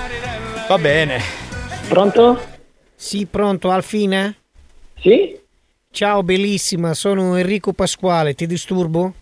va 0.67 0.79
bene. 0.79 1.21
Pronto? 1.89 2.41
Sì, 2.97 3.27
pronto, 3.27 3.71
Alfine? 3.71 4.37
Sì? 4.99 5.39
Ciao 5.93 6.23
bellissima, 6.23 6.95
sono 6.95 7.37
Enrico 7.37 7.75
Pasquale, 7.75 8.33
ti 8.33 8.47
disturbo? 8.47 9.13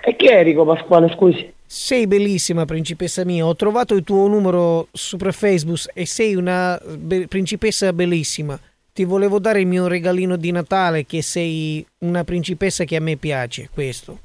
E 0.00 0.16
chi 0.16 0.28
è 0.28 0.38
Enrico 0.38 0.64
Pasquale, 0.64 1.12
scusi? 1.14 1.52
Sei 1.66 2.06
bellissima 2.06 2.64
principessa 2.64 3.22
mia, 3.22 3.44
ho 3.44 3.54
trovato 3.54 3.92
il 3.94 4.02
tuo 4.02 4.26
numero 4.26 4.88
su 4.92 5.18
Facebook 5.18 5.90
e 5.92 6.06
sei 6.06 6.36
una 6.36 6.80
be- 6.96 7.28
principessa 7.28 7.92
bellissima. 7.92 8.58
Ti 8.94 9.04
volevo 9.04 9.38
dare 9.38 9.60
il 9.60 9.66
mio 9.66 9.88
regalino 9.88 10.36
di 10.36 10.50
Natale 10.50 11.04
che 11.04 11.20
sei 11.20 11.84
una 11.98 12.24
principessa 12.24 12.84
che 12.84 12.96
a 12.96 13.00
me 13.00 13.16
piace, 13.16 13.68
questo. 13.70 14.20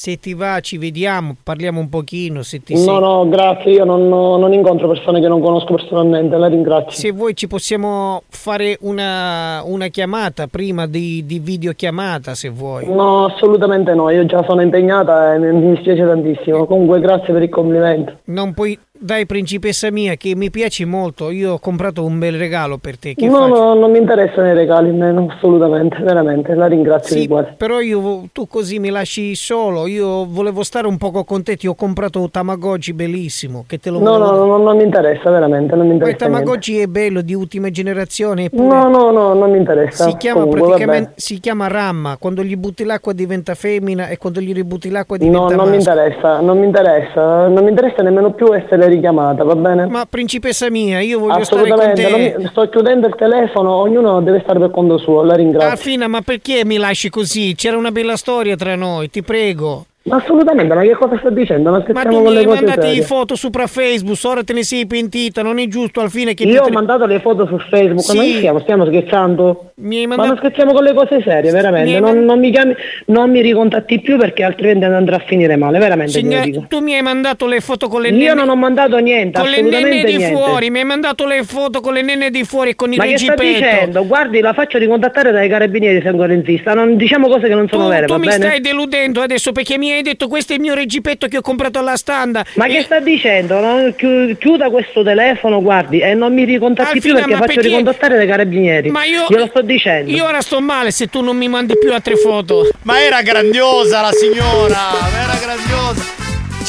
Se 0.00 0.18
ti 0.18 0.32
va 0.32 0.60
ci 0.60 0.78
vediamo, 0.78 1.36
parliamo 1.42 1.78
un 1.78 1.90
pochino, 1.90 2.42
se 2.42 2.62
ti 2.62 2.72
No, 2.72 2.80
sei- 2.80 3.00
no, 3.00 3.28
grazie, 3.28 3.72
io 3.72 3.84
non, 3.84 4.08
non 4.08 4.50
incontro 4.54 4.88
persone 4.88 5.20
che 5.20 5.28
non 5.28 5.42
conosco 5.42 5.74
personalmente, 5.74 6.38
la 6.38 6.46
ringrazio. 6.46 6.92
Se 6.92 7.10
vuoi 7.10 7.36
ci 7.36 7.46
possiamo 7.46 8.22
fare 8.30 8.78
una, 8.80 9.60
una 9.62 9.88
chiamata 9.88 10.46
prima 10.46 10.86
di, 10.86 11.26
di 11.26 11.38
videochiamata, 11.38 12.34
se 12.34 12.48
vuoi. 12.48 12.90
No, 12.90 13.26
assolutamente 13.26 13.92
no, 13.92 14.08
io 14.08 14.24
già 14.24 14.42
sono 14.48 14.62
impegnata 14.62 15.34
e 15.34 15.38
mi 15.38 15.52
mi 15.52 15.74
dispiace 15.74 16.06
tantissimo. 16.06 16.64
Comunque 16.64 16.98
grazie 17.00 17.34
per 17.34 17.42
il 17.42 17.50
complimento. 17.50 18.20
Non 18.24 18.54
puoi... 18.54 18.78
Dai, 19.02 19.24
principessa 19.24 19.90
mia, 19.90 20.16
che 20.16 20.36
mi 20.36 20.50
piaci 20.50 20.84
molto. 20.84 21.30
Io 21.30 21.52
ho 21.54 21.58
comprato 21.58 22.04
un 22.04 22.18
bel 22.18 22.36
regalo 22.36 22.76
per 22.76 22.98
te. 22.98 23.14
Che 23.14 23.26
No, 23.26 23.32
faccio? 23.48 23.54
no, 23.54 23.74
non 23.74 23.90
mi 23.90 23.96
interessano 23.96 24.48
i 24.50 24.52
regali, 24.52 24.92
no, 24.94 25.10
no, 25.10 25.26
assolutamente, 25.34 25.96
veramente, 26.02 26.52
la 26.54 26.66
ringrazio 26.66 27.14
Sì, 27.14 27.22
di 27.22 27.26
cuore. 27.28 27.54
però 27.56 27.80
io, 27.80 28.24
tu 28.30 28.46
così 28.46 28.78
mi 28.78 28.90
lasci 28.90 29.34
solo. 29.36 29.86
Io 29.86 30.26
volevo 30.26 30.62
stare 30.62 30.86
un 30.86 30.98
poco 30.98 31.24
con 31.24 31.42
te. 31.42 31.56
Ti 31.56 31.66
ho 31.66 31.74
comprato 31.74 32.20
un 32.20 32.28
Tamagotchi 32.30 32.92
bellissimo. 32.92 33.64
Che 33.66 33.78
te 33.78 33.88
lo 33.88 34.00
No, 34.00 34.18
no, 34.18 34.32
no, 34.44 34.58
non 34.58 34.76
mi 34.76 34.82
interessa, 34.82 35.30
veramente, 35.30 35.74
non 35.76 35.86
mi 35.86 35.96
Quel 35.96 36.10
interessa 36.10 36.26
niente. 36.26 36.42
Tamagotchi 36.44 36.78
è 36.80 36.86
bello, 36.86 37.22
di 37.22 37.32
ultima 37.34 37.70
generazione. 37.70 38.50
No, 38.52 38.90
no, 38.90 39.10
no, 39.10 39.32
non 39.32 39.50
mi 39.50 39.56
interessa. 39.56 40.04
Si 40.10 40.16
chiama 40.18 40.40
Comunque, 40.40 40.60
praticamente 40.60 41.04
vabbè. 41.08 41.20
si 41.20 41.40
chiama 41.40 41.68
ramma. 41.68 42.18
Quando 42.18 42.42
gli 42.42 42.54
butti 42.54 42.84
l'acqua 42.84 43.14
diventa 43.14 43.54
femmina 43.54 44.08
e 44.08 44.18
quando 44.18 44.42
gli 44.42 44.52
ributti 44.52 44.90
l'acqua 44.90 45.16
diventa 45.16 45.38
No, 45.38 45.48
non 45.54 45.70
mi 45.70 45.76
maschio. 45.76 45.90
interessa, 45.94 46.40
non 46.40 46.58
mi 46.58 46.66
interessa, 46.66 47.46
non 47.48 47.64
mi 47.64 47.70
interessa 47.70 48.02
nemmeno 48.02 48.32
più 48.32 48.52
essere 48.54 48.88
richiamata, 48.90 49.42
va 49.44 49.56
bene? 49.56 49.86
Ma 49.86 50.04
principessa 50.08 50.68
mia, 50.70 51.00
io 51.00 51.18
voglio 51.18 51.42
stare 51.44 51.62
Assolutamente, 51.62 52.02
te. 52.02 52.10
non 52.10 52.20
mi- 52.20 52.46
sto 52.48 52.68
chiudendo 52.68 53.06
il 53.06 53.14
telefono, 53.16 53.72
ognuno 53.74 54.20
deve 54.20 54.40
stare 54.42 54.58
per 54.58 54.70
conto 54.70 54.98
suo, 54.98 55.22
la 55.22 55.34
ringrazio. 55.34 55.68
Alfina, 55.70 56.06
ma 56.08 56.20
perché 56.20 56.64
mi 56.64 56.76
lasci 56.76 57.08
così? 57.10 57.54
C'era 57.54 57.76
una 57.76 57.90
bella 57.90 58.16
storia 58.16 58.56
tra 58.56 58.74
noi, 58.76 59.10
ti 59.10 59.22
prego. 59.22 59.86
Ma 60.10 60.16
assolutamente, 60.16 60.74
ma 60.74 60.82
che 60.82 60.94
cosa 60.94 61.16
sta 61.18 61.30
dicendo? 61.30 61.70
Ma 61.70 61.82
Ma 61.92 62.02
tu 62.04 62.20
mi 62.28 62.44
mandato 62.44 62.82
serie. 62.82 63.02
foto 63.02 63.36
sopra 63.36 63.66
Facebook, 63.68 64.18
ora 64.24 64.42
te 64.42 64.52
ne 64.52 64.64
sei 64.64 64.86
pentita, 64.86 65.42
non 65.42 65.58
è 65.58 65.66
giusto 65.68 66.00
al 66.00 66.10
fine 66.10 66.34
che 66.34 66.42
Io 66.42 66.62
ho 66.62 66.68
mandato 66.70 67.06
le 67.06 67.20
foto 67.20 67.46
su 67.46 67.56
Facebook, 67.70 68.00
Sì. 68.02 68.16
ma 68.16 68.22
che 68.24 68.36
stiamo, 68.38 68.58
stiamo 68.60 68.86
scherzando? 68.86 69.70
Mi 69.76 69.98
hai 69.98 70.06
Ma 70.06 70.16
mandato- 70.16 70.28
non 70.28 70.38
scherziamo 70.38 70.72
con 70.72 70.82
le 70.84 70.94
cose 70.94 71.22
serie, 71.22 71.50
veramente. 71.52 71.98
Non, 72.00 72.14
man- 72.16 72.24
non 72.24 72.38
mi 72.40 72.50
chiami, 72.50 72.74
non 73.06 73.30
mi 73.30 73.40
ricontatti 73.40 74.00
più 74.00 74.18
perché 74.18 74.42
altrimenti 74.42 74.84
andrà 74.84 75.16
a 75.16 75.22
finire 75.26 75.56
male, 75.56 75.78
veramente. 75.78 76.12
Signor- 76.12 76.66
tu 76.68 76.80
mi 76.80 76.94
hai 76.94 77.02
mandato 77.02 77.46
le 77.46 77.60
foto 77.60 77.88
con 77.88 78.02
le 78.02 78.08
Io 78.08 78.16
nenne 78.16 78.34
non 78.34 78.48
ho 78.48 78.56
mandato 78.56 78.98
niente, 78.98 79.40
con 79.40 79.48
le 79.48 79.56
nenne 79.62 79.68
assolutamente 79.76 80.10
di 80.10 80.16
niente. 80.16 80.34
fuori, 80.36 80.70
mi 80.70 80.78
hai 80.80 80.84
mandato 80.84 81.26
le 81.26 81.42
foto 81.44 81.80
con 81.80 81.92
le 81.94 82.02
nenne 82.02 82.30
di 82.30 82.42
fuori 82.44 82.70
e 82.70 82.74
con 82.74 82.90
il 82.92 82.98
Ma 82.98 83.04
che 83.04 83.16
sta 83.16 83.34
reggipetto. 83.34 83.64
dicendo? 83.70 84.06
Guardi, 84.06 84.40
la 84.40 84.52
faccio 84.52 84.76
ricontattare 84.78 85.30
dai 85.30 85.48
carabinieri 85.48 86.00
se 86.02 86.08
ancora 86.08 86.32
insista. 86.32 86.74
Non 86.74 86.96
diciamo 86.96 87.28
cose 87.28 87.46
che 87.48 87.54
non 87.54 87.68
sono 87.68 87.88
vere, 87.88 88.06
Tu 88.06 88.14
mi 88.16 88.26
bene? 88.26 88.32
stai 88.44 88.60
deludendo 88.60 89.20
adesso 89.22 89.52
perché 89.52 89.78
mi 89.78 89.92
hai 89.92 89.99
detto 90.02 90.28
questo 90.28 90.52
è 90.52 90.56
il 90.56 90.60
mio 90.62 90.74
reggipetto 90.74 91.26
che 91.28 91.36
ho 91.36 91.40
comprato 91.40 91.78
alla 91.78 91.96
standa. 91.96 92.44
Ma 92.54 92.66
che 92.66 92.82
sta 92.82 93.00
dicendo? 93.00 93.58
Non- 93.60 93.94
chi- 93.96 94.36
chiuda 94.38 94.70
questo 94.70 95.02
telefono, 95.02 95.60
guardi, 95.62 96.00
e 96.00 96.14
non 96.14 96.32
mi 96.34 96.44
ricontatti 96.44 97.00
più 97.00 97.10
Alfina, 97.10 97.14
perché 97.20 97.30
ma 97.32 97.38
faccio 97.38 97.52
perché- 97.54 97.68
ricontattare 97.68 98.16
dai 98.16 98.26
carabinieri. 98.26 98.90
Ma 98.90 99.04
io 99.04 99.26
Glielo 99.28 99.46
sto 99.46 99.62
dicendo. 99.62 100.10
Io 100.10 100.24
ora 100.24 100.40
sto 100.40 100.60
male 100.60 100.90
se 100.90 101.06
tu 101.06 101.20
non 101.22 101.36
mi 101.36 101.48
mandi 101.48 101.78
più 101.78 101.92
altre 101.92 102.16
foto. 102.16 102.68
Ma 102.82 103.00
era 103.00 103.22
grandiosa 103.22 104.00
la 104.00 104.12
signora, 104.12 104.78
era 105.22 105.38
grandiosa. 105.40 106.19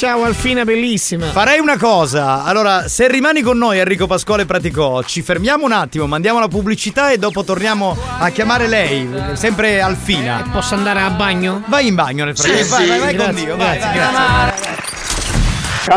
Ciao 0.01 0.23
Alfina 0.23 0.63
bellissima. 0.63 1.27
Farei 1.27 1.59
una 1.59 1.77
cosa, 1.77 2.43
allora 2.43 2.87
se 2.87 3.07
rimani 3.07 3.41
con 3.41 3.59
noi 3.59 3.77
Enrico 3.77 4.07
Pasquale 4.07 4.47
Praticò, 4.47 5.03
ci 5.03 5.21
fermiamo 5.21 5.63
un 5.63 5.73
attimo, 5.73 6.07
mandiamo 6.07 6.39
la 6.39 6.47
pubblicità 6.47 7.11
e 7.11 7.19
dopo 7.19 7.43
torniamo 7.43 7.95
a 8.17 8.27
chiamare 8.31 8.65
lei, 8.65 9.07
sempre 9.33 9.79
Alfina. 9.79 10.49
Posso 10.51 10.73
andare 10.73 11.01
a 11.01 11.11
bagno? 11.11 11.61
Vai 11.67 11.85
in 11.85 11.93
bagno 11.93 12.25
nel 12.25 12.35
frattempo, 12.35 12.77
vai, 12.77 12.87
vai, 12.87 12.99
vai 12.99 13.15
con 13.15 13.25
Grazie, 13.25 13.45
Dio, 13.45 13.55
vai, 13.55 13.77
grazie, 13.77 13.99
vai, 13.99 14.09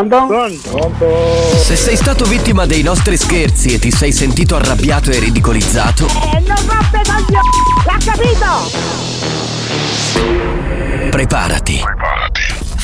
grazie. 0.07 0.27
vai. 0.27 1.63
Se 1.63 1.75
sei 1.75 1.95
stato 1.95 2.25
vittima 2.25 2.67
dei 2.67 2.83
nostri 2.83 3.17
scherzi 3.17 3.73
e 3.73 3.79
ti 3.79 3.89
sei 3.89 4.11
sentito 4.11 4.55
arrabbiato 4.55 5.09
e 5.09 5.17
ridicolizzato, 5.17 6.05
E 6.05 6.39
non 6.41 6.57
roppe 6.67 7.01
coglioni! 7.07 7.49
L'ha 7.87 7.97
capito? 8.05 8.69
preparati. 11.09 11.81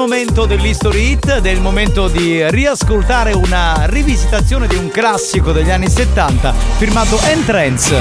momento 0.00 0.46
dell'History 0.46 1.10
Hit 1.10 1.28
ed 1.28 1.44
è 1.44 1.50
il 1.50 1.60
momento 1.60 2.08
di 2.08 2.42
riascoltare 2.50 3.32
una 3.32 3.84
rivisitazione 3.84 4.66
di 4.66 4.74
un 4.74 4.88
classico 4.88 5.52
degli 5.52 5.68
anni 5.68 5.90
70 5.90 6.54
firmato 6.78 7.20
Entrance. 7.20 7.98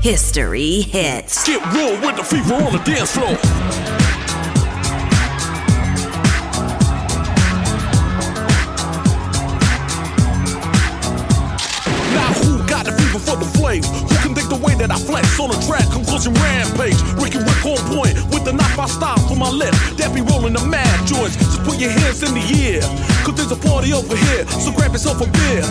History 0.00 0.80
Hits. 0.90 1.44
Get 1.44 1.64
real 1.72 1.96
with 2.00 2.16
the 2.16 2.24
fever 2.24 2.54
on 2.54 2.72
the 2.72 2.80
dance 2.82 3.12
floor. 3.12 3.38
Now 12.12 12.32
who 12.42 12.58
got 12.66 12.84
the 12.84 12.92
fever 12.98 13.20
for 13.20 13.36
the 13.36 13.46
flame? 13.56 14.23
Flex 15.04 15.38
on 15.38 15.50
the 15.50 15.58
track, 15.66 15.86
concussion 15.92 16.34
rampage. 16.34 16.98
Ricky 17.20 17.38
Rick 17.38 17.62
on 17.64 17.78
point 17.92 18.14
with 18.32 18.44
the 18.44 18.52
knife 18.52 18.78
I 18.78 18.86
style 18.86 19.20
for 19.28 19.36
my 19.36 19.50
left. 19.50 19.76
That 19.98 20.14
be 20.14 20.20
rolling 20.20 20.54
the 20.54 20.64
mad 20.66 21.06
joints. 21.06 21.36
Just 21.36 21.62
put 21.62 21.78
your 21.78 21.90
hands 21.90 22.22
in 22.22 22.34
the 22.34 22.44
air. 22.66 22.82
Cause 23.24 23.36
there's 23.36 23.52
a 23.52 23.60
party 23.60 23.92
over 23.92 24.16
here, 24.16 24.44
so 24.48 24.72
grab 24.72 24.92
yourself 24.92 25.20
a 25.20 25.28
beer. 25.28 25.64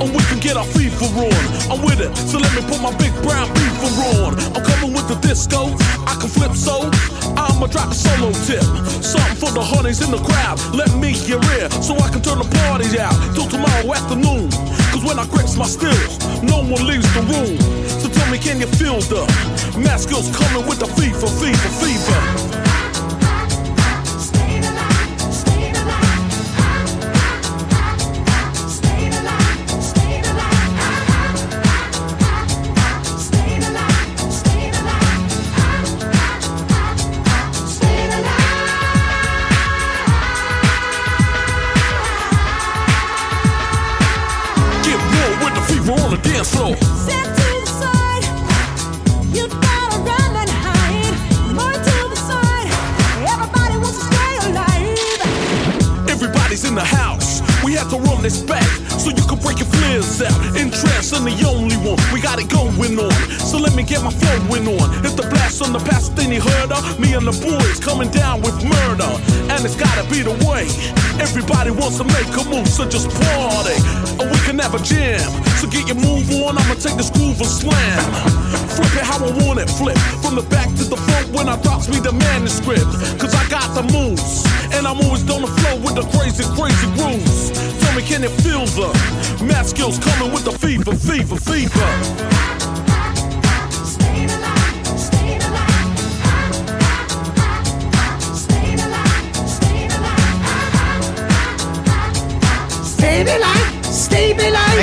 And 0.00 0.12
we 0.12 0.22
can 0.28 0.38
get 0.40 0.56
our 0.56 0.68
FIFA 0.76 1.08
on. 1.24 1.42
I'm 1.72 1.80
with 1.84 2.00
it, 2.00 2.12
so 2.28 2.38
let 2.38 2.52
me 2.54 2.62
put 2.68 2.80
my 2.80 2.92
big 2.96 3.12
brown 3.24 3.48
beaver 3.56 3.92
on. 4.22 4.36
I'm 4.54 4.64
coming 4.64 4.92
with 4.92 5.08
the 5.08 5.18
disco, 5.24 5.72
I 6.06 6.14
can 6.20 6.28
flip 6.28 6.52
so. 6.54 6.88
I'ma 7.36 7.66
drop 7.66 7.90
a 7.90 7.96
solo 7.96 8.32
tip. 8.44 8.64
Something 9.02 9.36
for 9.40 9.50
the 9.52 9.64
honeys 9.64 10.00
in 10.04 10.10
the 10.10 10.20
crowd. 10.20 10.60
Let 10.74 10.92
me 10.96 11.12
hear 11.12 11.40
it, 11.58 11.72
so 11.82 11.96
I 11.96 12.08
can 12.08 12.20
turn 12.20 12.38
the 12.38 12.48
party 12.64 12.98
out 13.00 13.16
till 13.34 13.48
tomorrow 13.48 13.92
afternoon. 13.92 14.50
Cause 14.92 15.04
when 15.04 15.18
I 15.18 15.26
grips 15.28 15.56
my 15.56 15.66
stills, 15.66 16.20
no 16.42 16.60
one 16.60 16.86
leaves 16.86 17.08
the 17.14 17.22
room. 17.24 17.85
Tell 18.16 18.30
me, 18.30 18.38
can 18.38 18.60
you 18.60 18.66
feel 18.66 18.98
the 19.00 19.22
mask 19.78 20.10
coming 20.32 20.66
with 20.66 20.78
the 20.78 20.86
fever, 20.86 21.26
fever, 21.26 21.70
fever? 21.80 22.45
Get 63.96 64.04
my 64.04 64.12
flowing 64.12 64.68
on. 64.76 64.88
It's 65.04 65.14
the 65.14 65.26
blast 65.32 65.62
on 65.62 65.72
the 65.72 65.80
past 65.80 66.12
thing 66.12 66.32
you 66.32 66.40
heard 66.40 66.72
of. 66.72 67.00
Me 67.00 67.14
and 67.14 67.26
the 67.26 67.32
boys 67.32 67.80
coming 67.80 68.10
down 68.10 68.42
with 68.42 68.56
murder. 68.60 69.08
And 69.48 69.64
it's 69.64 69.76
gotta 69.76 70.04
be 70.12 70.20
the 70.20 70.36
way. 70.44 70.68
Everybody 71.16 71.70
wants 71.70 71.96
to 71.98 72.04
make 72.04 72.28
a 72.36 72.44
move, 72.44 72.68
so 72.68 72.84
just 72.84 73.08
party. 73.08 73.78
Or 74.20 74.28
we 74.28 74.38
can 74.44 74.58
have 74.58 74.74
a 74.74 74.82
jam. 74.82 75.24
So 75.56 75.68
get 75.68 75.88
your 75.88 75.96
move 75.96 76.28
on. 76.44 76.58
I'ma 76.58 76.76
take 76.76 76.96
this 77.00 77.10
groove 77.10 77.40
and 77.40 77.48
slam. 77.48 78.04
Flip 78.76 78.92
it 79.00 79.06
how 79.06 79.24
I 79.24 79.32
want 79.44 79.60
it. 79.60 79.70
Flip 79.70 79.96
from 80.20 80.36
the 80.36 80.44
back 80.52 80.68
to 80.76 80.84
the 80.84 80.96
front 80.96 81.32
when 81.32 81.48
I 81.48 81.56
drops 81.62 81.88
me 81.88 81.98
the 82.00 82.12
manuscript. 82.12 82.90
Cause 83.16 83.32
I 83.32 83.48
got 83.48 83.72
the 83.72 83.84
moves. 83.96 84.44
And 84.76 84.84
I'm 84.86 85.00
always 85.00 85.24
on 85.30 85.40
the 85.40 85.52
flow 85.62 85.76
with 85.80 85.96
the 85.96 86.04
crazy, 86.12 86.44
crazy 86.52 86.88
grooves. 87.00 87.48
Tell 87.80 87.94
me, 87.96 88.02
can 88.02 88.24
it 88.24 88.34
feel 88.44 88.66
the 88.76 88.92
math 89.44 89.68
skills 89.68 89.98
coming 89.98 90.32
with 90.32 90.44
the 90.44 90.52
fever, 90.52 90.92
fever, 90.92 91.36
fever? 91.36 92.55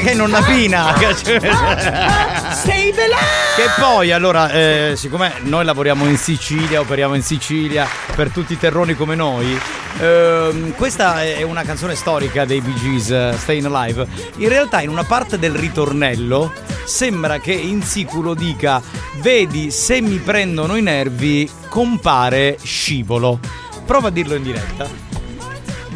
Che 0.04 0.14
non 0.14 0.30
napina. 0.30 0.94
Stay 2.52 2.90
alive. 2.90 3.16
Che 3.56 3.70
poi, 3.80 4.12
allora, 4.12 4.52
eh, 4.52 4.94
siccome 4.96 5.34
noi 5.44 5.64
lavoriamo 5.64 6.06
in 6.08 6.18
Sicilia, 6.18 6.82
operiamo 6.82 7.16
in 7.16 7.24
Sicilia 7.24 7.88
per 8.16 8.30
tutti 8.30 8.54
i 8.54 8.58
terroni 8.60 8.96
come 8.96 9.16
noi, 9.16 9.58
ehm, 10.00 10.74
questa 10.76 11.24
è 11.24 11.42
una 11.44 11.64
canzone 11.64 11.96
storica 11.96 12.44
dei 12.46 12.60
Bee 12.60 12.74
Gees, 12.76 13.10
eh, 13.12 13.34
Stayin' 13.38 13.66
Alive. 13.66 14.08
In 14.38 14.50
realtà, 14.50 14.82
in 14.82 14.90
una 14.90 15.04
parte 15.04 15.40
del 15.40 15.54
ritornello, 15.54 16.52
sembra 16.84 17.40
che 17.40 17.54
Insiculo 17.54 18.34
dica: 18.34 18.82
Vedi, 19.22 19.72
se 19.72 20.02
mi 20.02 20.18
prendono 20.18 20.76
i 20.76 20.82
nervi, 20.82 21.50
compare 21.70 22.58
scivolo. 22.62 23.40
Prova 23.86 24.10
a 24.10 24.12
dirlo 24.12 24.36
in 24.36 24.44
diretta. 24.44 25.13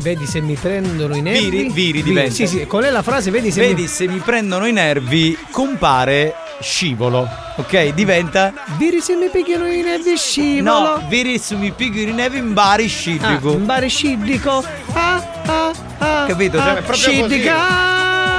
Vedi 0.08 0.26
se 0.26 0.40
mi 0.40 0.56
prendono 0.56 1.18
i 1.18 1.22
nervi. 1.22 1.50
Viri, 1.50 1.70
viri 1.70 2.02
diventa. 2.02 2.32
Sì, 2.32 2.48
sì, 2.48 2.66
qual 2.66 2.86
è 2.86 2.90
la 2.90 3.02
frase? 3.02 3.30
Vedi 3.30 3.52
se 3.52 3.60
Vedi, 3.60 3.82
mi... 3.82 3.88
se 3.90 4.08
mi 4.08 4.20
prendono 4.20 4.66
i 4.66 4.72
nervi, 4.72 5.38
compare 5.52 6.34
scivolo. 6.62 7.28
Ok, 7.58 7.90
diventa. 7.90 8.54
Viri 8.78 9.02
se 9.02 9.16
mi 9.16 9.28
picchiano 9.30 9.68
i 9.68 9.82
nervi 9.82 10.16
scivolo. 10.16 10.80
No, 10.80 11.08
viri 11.10 11.38
se 11.38 11.56
mi 11.56 11.72
picchiano 11.72 12.12
i 12.12 12.14
nervi 12.14 12.38
in 12.38 12.54
bari 12.54 12.86
Ah, 12.86 12.88
scidico. 12.88 13.52
un 13.52 13.66
bare 13.66 13.90
scidico. 13.90 14.64
Ah, 14.94 15.42
ah, 15.46 15.72
ah, 15.98 16.26
Capito? 16.26 16.58
Cioè, 16.58 16.68
ah, 16.70 16.78
è 16.78 16.82
proprio 16.84 17.20
così. 17.20 17.42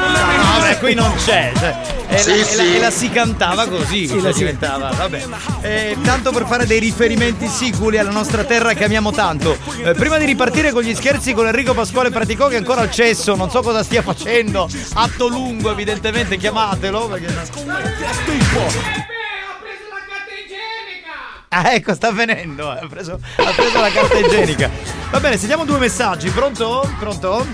No, 0.01 0.61
beh, 0.61 0.79
qui 0.79 0.95
non 0.95 1.13
c'è. 1.17 1.53
Cioè, 1.57 1.77
e, 2.09 2.19
Sì, 2.19 2.29
la, 2.31 2.35
e 2.35 2.39
la- 2.39 2.45
sì. 2.45 2.75
e 2.75 2.79
la 2.79 2.91
si 2.91 3.11
cantava 3.11 3.67
così. 3.67 4.07
Sì, 4.07 4.09
cioè, 4.15 4.21
la 4.21 4.33
si- 4.33 4.39
diventava. 4.39 4.91
Vabbè. 4.91 5.25
Eh, 5.63 5.97
tanto 6.03 6.31
per 6.33 6.47
fare 6.47 6.67
dei 6.67 6.79
riferimenti 6.79 7.47
sicuri 7.49 7.99
alla 7.99 8.11
nostra 8.11 8.45
terra 8.45 8.73
che 8.75 8.85
amiamo 8.85 9.11
tanto. 9.13 9.57
Eh, 9.83 9.93
prima 9.93 10.17
di 10.19 10.25
ripartire 10.25 10.71
con 10.73 10.83
gli 10.83 10.95
scherzi 10.95 11.33
con 11.35 11.47
Enrico 11.47 11.75
Pasquale 11.75 12.11
Praticò, 12.11 12.49
che 12.49 12.55
è 12.55 12.59
ancora 12.59 12.81
al 12.83 12.91
cesso, 12.91 13.35
non 13.35 13.51
so 13.51 13.61
cosa 13.63 13.83
stia 13.83 14.03
facendo. 14.03 14.69
Atto 14.95 15.29
lungo, 15.29 15.71
evidentemente, 15.71 16.37
chiamatelo. 16.37 17.09
Perché... 17.09 17.35
Ah, 21.51 21.73
ecco, 21.73 21.95
sta 21.95 22.13
venendo. 22.13 22.71
Ha 22.71 22.87
preso, 22.89 23.19
ha 23.37 23.53
preso 23.55 23.81
la 23.81 23.91
carta 23.91 24.19
igienica. 24.19 24.71
Va 25.11 25.19
bene, 25.19 25.39
sentiamo 25.39 25.65
due 25.65 25.79
messaggi. 25.79 26.29
Pronto? 26.31 26.89
Pronto? 26.99 27.47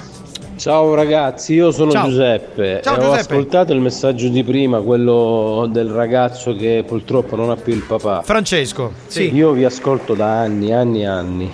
Ciao 0.57 0.94
ragazzi, 0.94 1.55
io 1.55 1.72
sono 1.72 1.90
Ciao. 1.90 2.09
Giuseppe 2.09 2.80
Ciao, 2.82 2.94
e 2.94 2.98
ho 2.98 3.00
Giuseppe. 3.11 3.20
ascoltato 3.34 3.72
il 3.72 3.80
messaggio 3.80 4.28
di 4.28 4.44
prima, 4.44 4.80
quello 4.80 5.68
del 5.70 5.88
ragazzo 5.90 6.55
che 6.55 6.84
purtroppo 6.86 7.34
non 7.36 7.50
ha 7.50 7.57
più 7.57 7.72
il 7.72 7.82
papà. 7.82 8.22
Francesco, 8.22 8.92
sì. 9.07 9.34
Io 9.34 9.50
vi 9.52 9.64
ascolto 9.64 10.14
da 10.14 10.40
anni, 10.40 10.72
anni, 10.72 11.05
anni. 11.05 11.50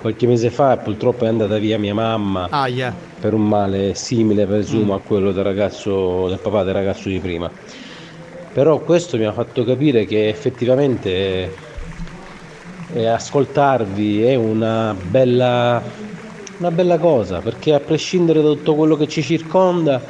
Qualche 0.00 0.26
mese 0.26 0.50
fa 0.50 0.76
purtroppo 0.78 1.24
è 1.24 1.28
andata 1.28 1.58
via 1.58 1.78
mia 1.78 1.94
mamma 1.94 2.48
Aia. 2.50 2.92
per 3.20 3.34
un 3.34 3.46
male 3.46 3.94
simile, 3.94 4.44
Mm. 4.46 4.48
presumo, 4.48 4.94
a 4.94 5.00
quello 5.00 5.30
del 5.30 5.44
ragazzo, 5.44 6.26
del 6.28 6.38
papà 6.38 6.64
del 6.64 6.74
ragazzo 6.74 7.08
di 7.08 7.18
prima. 7.20 7.50
Però 8.52 8.80
questo 8.80 9.16
mi 9.18 9.24
ha 9.24 9.32
fatto 9.32 9.62
capire 9.64 10.04
che 10.06 10.28
effettivamente 10.28 11.70
eh, 12.94 13.06
ascoltarvi 13.06 14.24
è 14.24 14.34
una 14.34 14.94
bella, 15.00 15.80
una 16.58 16.70
bella 16.70 16.98
cosa, 16.98 17.40
perché 17.40 17.74
a 17.74 17.80
prescindere 17.80 18.42
da 18.42 18.48
tutto 18.48 18.74
quello 18.74 18.96
che 18.96 19.08
ci 19.08 19.22
circonda, 19.22 20.00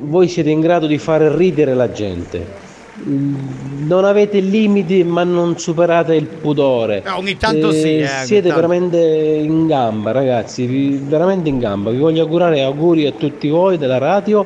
voi 0.00 0.28
siete 0.28 0.50
in 0.50 0.60
grado 0.60 0.86
di 0.86 0.98
fare 0.98 1.34
ridere 1.34 1.74
la 1.74 1.90
gente. 1.90 2.66
Mm, 3.06 3.86
Non 3.86 4.04
avete 4.04 4.40
limiti 4.40 5.04
ma 5.04 5.22
non 5.24 5.58
superate 5.58 6.14
il 6.14 6.26
pudore. 6.26 7.02
Eh, 7.04 7.10
ogni 7.10 7.36
tanto 7.36 7.70
sì, 7.70 7.98
eh, 7.98 8.08
ogni 8.08 8.26
siete 8.26 8.48
tanto. 8.48 8.54
veramente 8.56 8.98
in 8.98 9.66
gamba 9.66 10.10
ragazzi, 10.10 10.66
veramente 11.02 11.48
in 11.48 11.58
gamba. 11.58 11.90
Vi 11.90 11.98
voglio 11.98 12.22
augurare 12.22 12.62
auguri 12.62 13.06
a 13.06 13.12
tutti 13.12 13.48
voi 13.48 13.78
della 13.78 13.98
radio, 13.98 14.44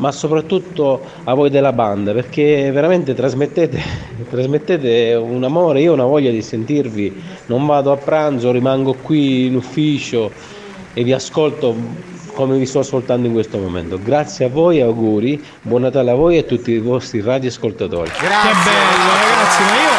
ma 0.00 0.12
soprattutto 0.12 1.00
a 1.24 1.34
voi 1.34 1.50
della 1.50 1.72
banda, 1.72 2.12
perché 2.12 2.70
veramente 2.72 3.14
trasmettete, 3.14 3.80
trasmettete 4.28 5.14
un 5.14 5.44
amore, 5.44 5.82
io 5.82 5.90
ho 5.90 5.94
una 5.94 6.04
voglia 6.04 6.30
di 6.30 6.42
sentirvi, 6.42 7.22
non 7.46 7.64
vado 7.66 7.92
a 7.92 7.96
pranzo, 7.96 8.50
rimango 8.50 8.94
qui 8.94 9.46
in 9.46 9.56
ufficio 9.56 10.30
e 10.94 11.04
vi 11.04 11.12
ascolto 11.12 12.08
come 12.32 12.56
vi 12.56 12.64
sto 12.64 12.78
ascoltando 12.78 13.26
in 13.26 13.34
questo 13.34 13.58
momento. 13.58 13.98
Grazie 14.02 14.46
a 14.46 14.48
voi 14.48 14.80
auguri, 14.80 15.42
buon 15.60 15.82
Natale 15.82 16.10
a 16.10 16.14
voi 16.14 16.36
e 16.36 16.38
a 16.38 16.42
tutti 16.44 16.70
i 16.70 16.78
vostri 16.78 17.20
radioascoltatori. 17.20 18.10
Che 18.10 18.26
bello, 18.26 19.12
ragazzi, 19.12 19.89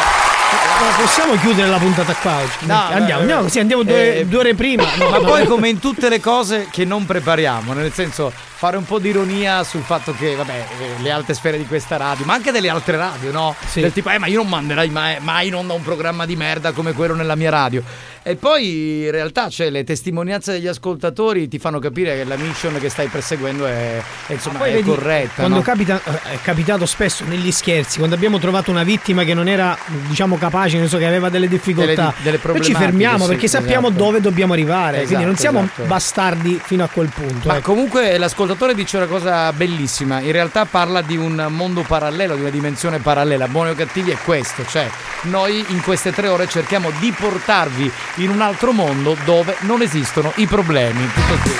possiamo 1.02 1.34
chiudere 1.34 1.68
la 1.68 1.78
puntata 1.78 2.14
qua 2.14 2.38
oggi? 2.38 2.66
No, 2.66 2.78
andiamo, 2.78 3.20
andiamo, 3.20 3.42
così 3.42 3.58
andiamo 3.58 3.82
due, 3.82 4.18
eh, 4.18 4.26
due 4.26 4.38
ore 4.38 4.54
prima. 4.54 4.84
No, 4.96 5.08
ma 5.08 5.18
no, 5.18 5.24
poi 5.24 5.46
come 5.46 5.68
in 5.68 5.80
tutte 5.80 6.08
le 6.08 6.20
cose 6.20 6.68
che 6.70 6.84
non 6.84 7.04
prepariamo, 7.04 7.72
nel 7.72 7.92
senso 7.92 8.32
fare 8.62 8.76
un 8.76 8.84
po' 8.84 9.00
di 9.00 9.08
ironia 9.08 9.64
sul 9.64 9.82
fatto 9.82 10.14
che, 10.14 10.36
vabbè, 10.36 10.66
eh, 10.78 11.02
le 11.02 11.10
alte 11.10 11.34
sfere 11.34 11.58
di 11.58 11.66
questa 11.66 11.96
radio, 11.96 12.24
ma 12.24 12.34
anche 12.34 12.52
delle 12.52 12.68
altre 12.68 12.96
radio, 12.96 13.32
no? 13.32 13.56
Sì. 13.66 13.80
Del 13.80 13.92
tipo, 13.92 14.10
eh, 14.10 14.18
ma 14.18 14.28
io 14.28 14.36
non 14.36 14.48
manderai 14.48 14.88
mai, 14.90 15.16
mai 15.18 15.48
in 15.48 15.56
onda 15.56 15.72
un 15.72 15.82
programma 15.82 16.24
di 16.24 16.36
merda 16.36 16.70
come 16.70 16.92
quello 16.92 17.14
nella 17.14 17.34
mia 17.34 17.50
radio. 17.50 17.82
E 18.24 18.36
poi 18.36 19.04
in 19.04 19.10
realtà 19.10 19.48
cioè, 19.48 19.68
le 19.68 19.82
testimonianze 19.82 20.52
degli 20.52 20.68
ascoltatori 20.68 21.48
ti 21.48 21.58
fanno 21.58 21.80
capire 21.80 22.16
che 22.16 22.24
la 22.24 22.36
mission 22.36 22.78
che 22.78 22.88
stai 22.88 23.08
perseguendo 23.08 23.66
è, 23.66 24.00
è, 24.28 24.32
insomma, 24.32 24.64
è 24.64 24.74
vedi, 24.74 24.88
corretta. 24.88 25.34
Quando 25.42 25.56
no? 25.56 25.62
capita, 25.62 26.00
eh, 26.04 26.34
è 26.34 26.38
capitato 26.40 26.86
spesso 26.86 27.24
negli 27.24 27.50
scherzi, 27.50 27.98
quando 27.98 28.14
abbiamo 28.14 28.38
trovato 28.38 28.70
una 28.70 28.84
vittima 28.84 29.24
che 29.24 29.34
non 29.34 29.48
era, 29.48 29.76
diciamo, 30.06 30.36
capace, 30.38 30.78
non 30.78 30.86
so, 30.86 30.98
che 30.98 31.06
aveva 31.06 31.30
delle 31.30 31.48
difficoltà, 31.48 32.14
Delle- 32.22 32.38
delle 32.38 32.52
noi 32.52 32.62
ci 32.62 32.74
fermiamo 32.74 33.24
sì, 33.24 33.30
perché 33.30 33.48
sappiamo 33.48 33.88
esatto. 33.88 34.04
dove 34.04 34.20
dobbiamo 34.20 34.52
arrivare. 34.52 34.98
quindi 35.02 35.24
non 35.24 35.32
Esatto, 35.32 35.40
siamo 35.40 35.64
esatto. 35.64 35.82
bastardi 35.88 36.60
fino 36.62 36.84
a 36.84 36.88
quel 36.88 37.10
punto. 37.12 37.48
Ma 37.48 37.56
ecco. 37.56 37.72
comunque 37.72 38.16
l'ascoltatore 38.18 38.74
dice 38.74 38.98
una 38.98 39.06
cosa 39.06 39.52
bellissima, 39.52 40.20
in 40.20 40.30
realtà 40.30 40.64
parla 40.64 41.02
di 41.02 41.16
un 41.16 41.46
mondo 41.48 41.82
parallelo, 41.82 42.36
di 42.36 42.42
una 42.42 42.50
dimensione 42.50 42.98
parallela, 42.98 43.48
buoni 43.48 43.70
o 43.70 43.74
cattivi 43.74 44.12
è 44.12 44.16
questo, 44.24 44.64
cioè 44.64 44.88
noi 45.22 45.64
in 45.68 45.82
queste 45.82 46.12
tre 46.12 46.28
ore 46.28 46.46
cerchiamo 46.46 46.90
di 47.00 47.12
portarvi 47.16 47.90
in 48.16 48.30
un 48.30 48.40
altro 48.40 48.72
mondo 48.72 49.16
dove 49.24 49.56
non 49.60 49.82
esistono 49.82 50.32
i 50.36 50.46
problemi. 50.46 51.06
Tutto 51.12 51.38
qui. 51.42 51.52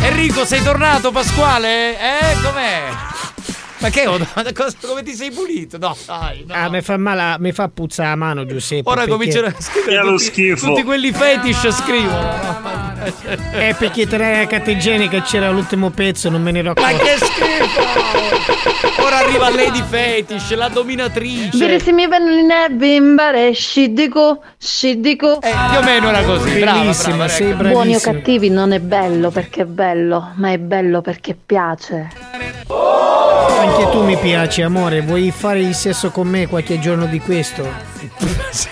Enrico 0.00 0.44
sei 0.44 0.62
tornato 0.62 1.10
Pasquale? 1.10 1.98
Eh 1.98 2.36
com'è? 2.42 2.82
Ma 3.80 3.90
che 3.90 4.04
cosa- 4.54 4.74
come 4.86 5.02
ti 5.02 5.14
sei 5.14 5.30
pulito? 5.30 5.78
No, 5.78 5.96
dai, 6.06 6.44
no. 6.46 6.54
Ah, 6.54 6.68
mi 6.68 6.82
fa 6.82 6.96
male, 6.96 7.36
mi 7.38 7.52
fa 7.52 7.68
puzzare 7.68 8.08
la 8.08 8.16
mano, 8.16 8.44
Giuseppe. 8.46 8.88
Ora 8.88 9.00
perché- 9.04 9.10
cominciano 9.12 9.46
a 9.46 9.54
scrivere 9.60 10.00
tutti, 10.02 10.24
schifo. 10.24 10.66
tutti 10.66 10.82
quelli 10.82 11.12
fetish 11.12 11.70
scrivono. 11.70 12.87
È 13.52 13.74
perché 13.78 14.06
tra 14.06 14.38
la 14.38 14.46
carta 14.46 14.70
igienica 14.70 15.22
c'era 15.22 15.50
l'ultimo 15.50 15.90
pezzo, 15.90 16.28
non 16.28 16.42
me 16.42 16.50
ne 16.50 16.58
ero 16.60 16.72
Ma 16.76 16.86
accorto. 16.86 17.04
che 17.04 17.16
schifo! 17.16 19.02
Ora 19.02 19.18
arriva 19.18 19.50
Lady 19.50 19.82
Fetish, 19.82 20.54
la 20.54 20.68
dominatrice. 20.68 21.56
Vedi 21.58 21.82
se 21.82 21.92
mi 21.92 22.06
vengono 22.06 22.36
i 22.38 22.42
nervi 22.44 22.96
in 22.96 23.14
bare, 23.14 23.52
scidico, 23.52 24.42
scidico. 24.58 25.40
Eh, 25.40 25.50
più 25.70 25.78
o 25.78 25.82
meno 25.82 26.08
era 26.08 26.22
così, 26.22 26.58
brava, 26.58 26.80
Bellissima, 26.80 27.14
brava, 27.16 27.28
sei 27.30 27.50
ecco. 27.50 27.56
Buoni 27.62 27.72
o 27.74 27.74
bravissima. 27.98 28.12
cattivi 28.12 28.50
non 28.50 28.72
è 28.72 28.80
bello 28.80 29.30
perché 29.30 29.62
è 29.62 29.66
bello, 29.66 30.32
ma 30.34 30.50
è 30.50 30.58
bello 30.58 31.00
perché 31.00 31.36
piace. 31.46 32.08
Anche 32.68 33.90
tu 33.90 34.02
mi 34.04 34.16
piaci, 34.16 34.62
amore. 34.62 35.00
Vuoi 35.00 35.30
fare 35.30 35.60
il 35.60 35.74
sesso 35.74 36.10
con 36.10 36.26
me 36.28 36.46
qualche 36.46 36.78
giorno 36.78 37.06
di 37.06 37.18
questo? 37.20 37.66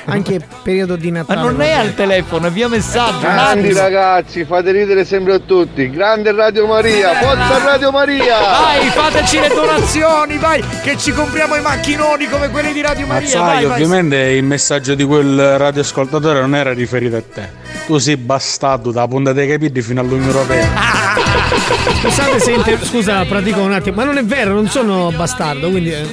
Anche 0.07 0.41
periodo 0.63 0.97
di 0.97 1.11
Ma 1.11 1.19
Natale. 1.19 1.41
non 1.41 1.61
è 1.61 1.73
al 1.73 1.95
telefono, 1.95 2.47
è 2.47 2.51
via 2.51 2.69
messaggio. 2.69 3.21
Grandi 3.21 3.73
ragazzi, 3.73 4.45
fate 4.45 4.71
ridere 4.73 5.05
sempre 5.05 5.35
a 5.35 5.39
tutti. 5.39 5.91
Grande 5.91 6.33
Radio 6.33 6.67
Maria, 6.67 7.15
forza 7.15 7.65
Radio 7.65 7.91
Maria! 7.91 8.39
Vai, 8.39 8.89
fateci 8.89 9.41
le 9.41 9.49
donazioni, 9.49 10.39
vai, 10.39 10.63
che 10.83 10.97
ci 10.97 11.13
compriamo 11.13 11.57
i 11.57 11.61
macchinoni 11.61 12.29
come 12.29 12.51
quelli 12.51 12.73
di 12.73 12.81
Radio 12.81 13.07
Maria. 13.07 13.29
sai, 13.29 13.41
vai, 13.41 13.65
vai. 13.65 13.73
ovviamente 13.73 14.17
il 14.17 14.45
messaggio 14.45 14.95
di 14.95 15.05
quel 15.05 15.59
radioascoltatore 15.59 16.41
non 16.41 16.55
era 16.55 16.73
riferito 16.73 17.17
a 17.17 17.23
te. 17.23 17.49
Tu 17.87 17.99
sei 17.99 18.17
bastardo 18.17 18.91
da 18.91 19.07
punta 19.07 19.33
dei 19.33 19.49
capelli 19.49 19.81
fino 19.81 20.01
all'Unione 20.01 20.31
Europea. 20.31 21.15
Scusate 21.49 22.41
se 22.41 22.53
inter- 22.53 22.85
scusa, 22.85 23.25
pratico 23.25 23.61
un 23.61 23.73
attimo, 23.73 23.97
ma 23.97 24.05
non 24.05 24.19
è 24.19 24.25
vero, 24.25 24.53
non 24.53 24.69
sono 24.69 25.13
bastardo, 25.13 25.71
quindi 25.71 25.91
eh, 25.93 26.05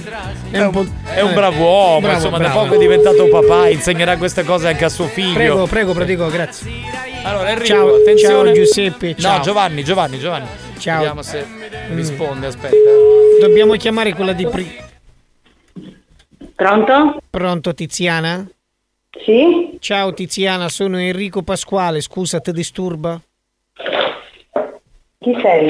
è, 0.51 0.61
un 0.63 0.69
po'. 0.71 0.85
È 1.03 1.21
un 1.21 1.31
eh, 1.31 1.33
bravo 1.33 1.63
uomo, 1.63 1.99
bravo, 2.01 2.15
insomma, 2.15 2.37
bravo. 2.37 2.53
da 2.53 2.61
poco 2.63 2.75
è 2.75 2.77
diventato 2.77 3.27
papà, 3.27 3.67
insegnerà 3.69 4.17
queste 4.17 4.43
cose 4.43 4.67
anche 4.67 4.85
a 4.85 4.89
suo 4.89 5.05
figlio. 5.07 5.33
Prego, 5.33 5.65
prego, 5.67 5.93
pratico, 5.93 6.27
grazie. 6.27 6.71
Allora, 7.23 7.49
Enrico, 7.49 7.67
Ciao, 7.67 7.95
attenzione. 7.95 8.45
ciao 8.45 8.53
Giuseppe, 8.53 9.15
ciao. 9.17 9.37
No, 9.37 9.43
Giovanni, 9.43 9.83
Giovanni, 9.83 10.19
Giovanni. 10.19 10.47
Ciao. 10.77 10.97
Vediamo 10.97 11.21
se 11.21 11.45
Mm. 11.91 11.95
risponde, 11.95 12.47
aspetta. 12.47 12.75
Dobbiamo 13.41 13.73
chiamare 13.73 14.13
quella 14.13 14.33
di 14.33 14.45
pri- 14.47 14.81
Pronto? 16.55 17.21
Pronto 17.29 17.73
Tiziana? 17.73 18.47
Sì? 19.25 19.77
Ciao 19.79 20.13
Tiziana, 20.13 20.69
sono 20.69 20.97
Enrico 20.99 21.41
Pasquale, 21.41 21.99
scusa, 22.01 22.39
ti 22.39 22.51
disturba? 22.51 23.19
Chi 25.23 25.33
sei? 25.41 25.69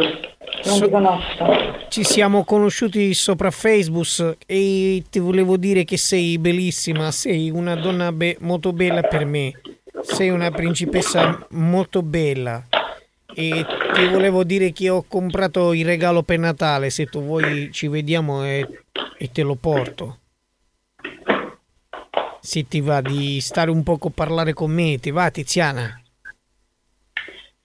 Non 0.66 0.82
ti 0.82 0.90
conosco. 0.90 1.46
Ci 1.90 2.04
siamo 2.04 2.44
conosciuti 2.44 3.14
sopra 3.14 3.52
Facebook 3.52 4.38
e 4.48 5.04
ti 5.12 5.20
volevo 5.20 5.58
dire 5.58 5.84
che 5.84 5.98
sei 5.98 6.40
bellissima, 6.40 7.12
sei 7.12 7.52
una 7.52 7.76
donna 7.76 8.12
be- 8.12 8.38
molto 8.40 8.74
bella 8.74 9.04
per 9.04 9.26
me, 9.26 9.54
sei 10.02 10.30
una 10.30 10.50
principessa 10.50 11.46
molto 11.52 12.02
bella 12.02 12.66
e 13.36 13.66
ti 13.94 14.08
volevo 14.08 14.44
dire 14.44 14.72
che 14.72 14.90
ho 14.90 15.04
comprato 15.08 15.74
il 15.74 15.86
regalo 15.86 16.24
per 16.24 16.40
Natale, 16.40 16.90
se 16.90 17.06
tu 17.06 17.22
vuoi 17.22 17.70
ci 17.72 17.88
vediamo 17.88 18.44
e, 18.44 18.68
e 19.20 19.32
te 19.32 19.44
lo 19.44 19.54
porto. 19.54 20.18
Se 22.42 22.68
ti 22.68 22.82
va 22.82 23.02
di 23.02 23.40
stare 23.40 23.70
un 23.70 23.84
poco 23.84 24.08
a 24.08 24.12
parlare 24.14 24.54
con 24.54 24.72
me, 24.72 24.98
ti 24.98 25.12
va 25.12 25.30
Tiziana? 25.30 26.03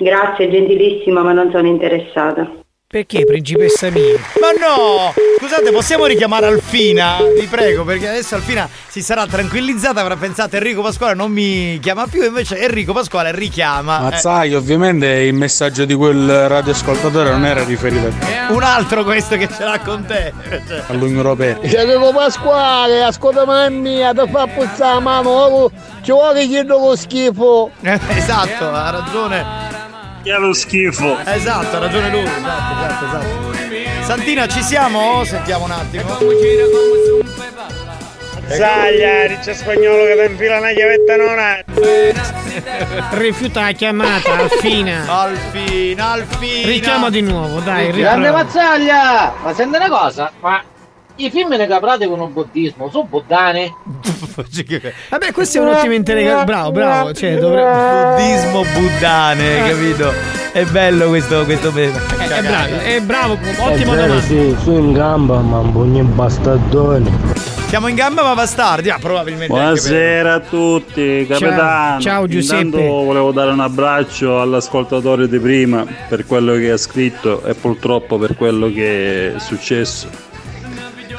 Grazie, 0.09 0.49
gentilissima, 0.49 1.23
ma 1.23 1.33
non 1.33 1.51
sono 1.51 1.67
interessata. 1.67 2.49
Perché 2.91 3.25
principessa 3.25 3.91
mia? 3.91 4.15
Ma 4.41 4.53
no! 4.53 5.13
Scusate, 5.39 5.73
possiamo 5.73 6.07
richiamare 6.07 6.47
Alfina? 6.47 7.17
Vi 7.39 7.47
prego, 7.47 7.83
perché 7.85 8.07
adesso 8.09 8.37
Alfina 8.37 8.67
si 8.87 9.03
sarà 9.03 9.27
tranquillizzata, 9.27 10.01
avrà 10.01 10.15
pensato 10.15 10.55
Enrico 10.57 10.83
Pasquale 10.83 11.15
non 11.15 11.33
mi 11.33 11.81
chiama 11.83 12.07
più, 12.07 12.25
invece 12.25 12.61
Enrico 12.61 12.93
Pasquale 12.93 13.33
richiama. 13.35 13.99
Ma 13.99 14.13
Eh, 14.13 14.19
sai, 14.19 14.55
ovviamente 14.55 15.07
il 15.07 15.35
messaggio 15.35 15.85
di 15.85 15.95
quel 15.95 16.47
radioascoltatore 16.49 17.31
non 17.31 17.45
era 17.45 17.65
riferito 17.65 18.07
a 18.07 18.11
te. 18.11 18.53
un 18.55 18.63
altro 18.63 19.03
questo 19.03 19.37
che 19.37 19.49
ce 19.49 19.65
l'ha 19.65 19.81
con 19.81 20.07
te. 20.07 20.33
Cioè, 20.49 20.85
All'Unione 20.87 21.17
Europea. 21.17 21.59
Enrico 21.61 22.13
Pasquale, 22.13 23.03
ascolta 23.03 23.45
mamma 23.45 23.69
mia, 23.69 24.13
ti 24.15 24.23
fa 24.31 24.47
puzzare 24.47 24.95
la 24.95 25.01
mano, 25.01 25.71
ci 26.03 26.13
vuole 26.13 26.41
che 26.43 26.47
chiedo 26.47 26.79
lo 26.79 26.95
schifo. 26.97 27.71
esatto, 27.83 28.65
ha 28.71 28.91
ragione. 28.91 29.68
Che 30.29 30.35
è 30.35 30.39
lo 30.39 30.53
schifo. 30.53 31.19
Esatto, 31.25 31.77
ha 31.77 31.79
ragione 31.79 32.11
lui. 32.11 32.23
Esatto, 32.23 32.85
esatto, 32.85 33.05
esatto. 33.07 34.05
Santina, 34.05 34.47
ci 34.47 34.63
siamo? 34.63 35.25
Sentiamo 35.25 35.65
un 35.65 35.71
attimo. 35.71 36.19
Zaglia, 38.49 39.27
riccia 39.27 39.55
spagnolo 39.55 40.05
che 40.05 40.27
ti 40.27 40.31
infila 40.31 40.59
una 40.59 40.73
chiavetta 40.73 41.17
non 41.17 41.39
ha. 41.39 41.65
Rifiuta 43.17 43.63
la 43.63 43.73
chiamata, 43.73 44.35
Alfina. 44.35 45.05
Alfina, 45.09 46.11
Alfina. 46.11 46.69
Richiama 46.69 47.09
di 47.09 47.23
nuovo, 47.23 47.61
dai, 47.61 47.91
Grande 47.91 48.31
mazzaglia! 48.31 49.33
Ma 49.43 49.55
senti 49.55 49.77
una 49.77 49.89
cosa, 49.89 50.31
ma 50.41 50.63
i 51.19 51.31
film 51.31 51.51
ne 51.51 51.67
caprate 51.67 52.07
con 52.07 52.21
un 52.21 52.33
buddismo, 52.33 52.89
sono 52.93 53.05
buddane? 53.05 53.75
Vabbè, 55.11 55.33
questo 55.33 55.59
è 55.59 55.61
un 55.61 55.69
ottimo 55.69 55.93
interrogativo. 55.95 56.45
Bravo, 56.45 56.71
bravo. 56.71 57.13
Cioè, 57.13 57.39
dovrebbe... 57.39 58.15
Buddismo 58.17 58.65
buddane, 58.75 59.69
capito? 59.69 60.13
È 60.53 60.65
bello 60.65 61.09
questo, 61.09 61.45
questo 61.45 61.73
meme. 61.73 62.01
È 62.17 62.43
bravo, 62.43 62.77
è 62.79 63.01
bravo, 63.01 63.33
ottima 63.59 63.95
vero, 63.95 64.07
domanda. 64.07 64.21
sì, 64.21 64.57
su 64.63 64.73
in 64.73 64.93
gamba, 64.93 65.39
ma 65.41 65.59
un 65.59 65.73
pugno 65.73 66.05
bastardone. 66.05 67.57
Siamo 67.69 67.89
in 67.89 67.97
gamba 67.97 68.23
ma 68.23 68.35
bastardi. 68.35 68.89
Ah, 68.89 68.99
probabilmente. 68.99 69.53
anche 69.53 69.63
Buonasera 69.63 70.35
a 70.35 70.41
tutti, 70.41 71.27
Ciao. 71.27 71.39
capitano. 71.39 72.01
Ciao, 72.01 72.27
Giuseppe. 72.27 72.63
Intanto 72.63 72.87
volevo 72.87 73.31
dare 73.31 73.51
un 73.51 73.61
abbraccio 73.61 74.41
all'ascoltatore 74.41 75.29
di 75.29 75.39
prima 75.39 75.85
per 76.09 76.25
quello 76.25 76.55
che 76.55 76.71
ha 76.71 76.79
scritto 76.79 77.45
e 77.45 77.55
purtroppo 77.55 78.17
per 78.17 78.37
quello 78.37 78.73
che 78.73 79.35
è 79.35 79.39
successo. 79.39 80.28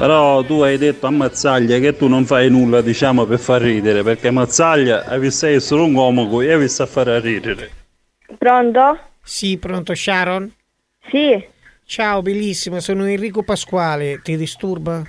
Però 0.00 0.42
tu 0.44 0.62
hai 0.62 0.78
detto 0.78 1.06
a 1.06 1.10
Mazzaglia 1.10 1.78
che 1.78 1.94
tu 1.94 2.08
non 2.08 2.24
fai 2.24 2.48
nulla, 2.48 2.80
diciamo, 2.80 3.26
per 3.26 3.38
far 3.38 3.60
ridere, 3.60 4.02
perché 4.02 4.30
Mazzaglia 4.30 5.04
hai 5.04 5.20
visto 5.20 5.44
essere 5.44 5.82
un 5.82 5.92
uomo 5.92 6.38
che 6.38 6.50
hai 6.50 6.58
visto 6.58 6.82
a 6.82 6.86
fare 6.86 7.20
ridere. 7.20 7.70
Pronto? 8.38 8.98
Sì, 9.22 9.58
pronto 9.58 9.94
Sharon? 9.94 10.50
Sì. 11.06 11.46
Ciao, 11.84 12.22
bellissima, 12.22 12.80
sono 12.80 13.04
Enrico 13.04 13.42
Pasquale. 13.42 14.22
Ti 14.22 14.38
disturba? 14.38 15.02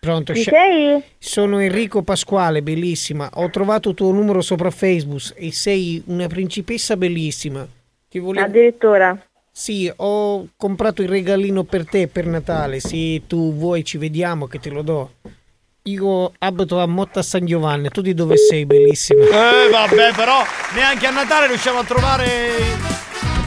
Pronto, 0.00 0.34
Sha- 0.34 0.50
sei? 0.50 1.02
Sono 1.18 1.58
Enrico 1.58 2.02
Pasquale, 2.02 2.62
bellissima. 2.62 3.28
Ho 3.34 3.50
trovato 3.50 3.90
il 3.90 3.94
tuo 3.94 4.12
numero 4.12 4.40
sopra 4.40 4.70
Facebook 4.70 5.34
e 5.34 5.52
sei 5.52 6.02
una 6.06 6.26
principessa 6.26 6.96
bellissima. 6.96 7.68
Ti 8.08 8.18
volevo... 8.18 8.46
Addirittura. 8.46 9.22
Sì, 9.56 9.90
ho 9.94 10.48
comprato 10.56 11.00
il 11.00 11.08
regalino 11.08 11.62
per 11.62 11.86
te 11.86 12.08
per 12.08 12.26
Natale. 12.26 12.80
Se 12.80 13.22
tu 13.28 13.54
vuoi 13.54 13.84
ci 13.84 13.98
vediamo 13.98 14.48
che 14.48 14.58
te 14.58 14.68
lo 14.68 14.82
do. 14.82 15.12
Io 15.84 16.32
abito 16.38 16.80
a 16.80 16.86
Motta 16.86 17.22
San 17.22 17.46
Giovanni. 17.46 17.88
Tu 17.88 18.00
di 18.00 18.14
dove 18.14 18.36
sei, 18.36 18.66
bellissima? 18.66 19.22
Eh, 19.22 19.70
vabbè, 19.70 20.12
però 20.12 20.42
neanche 20.74 21.06
a 21.06 21.10
Natale 21.10 21.46
riusciamo 21.46 21.78
a 21.78 21.84
trovare. 21.84 22.26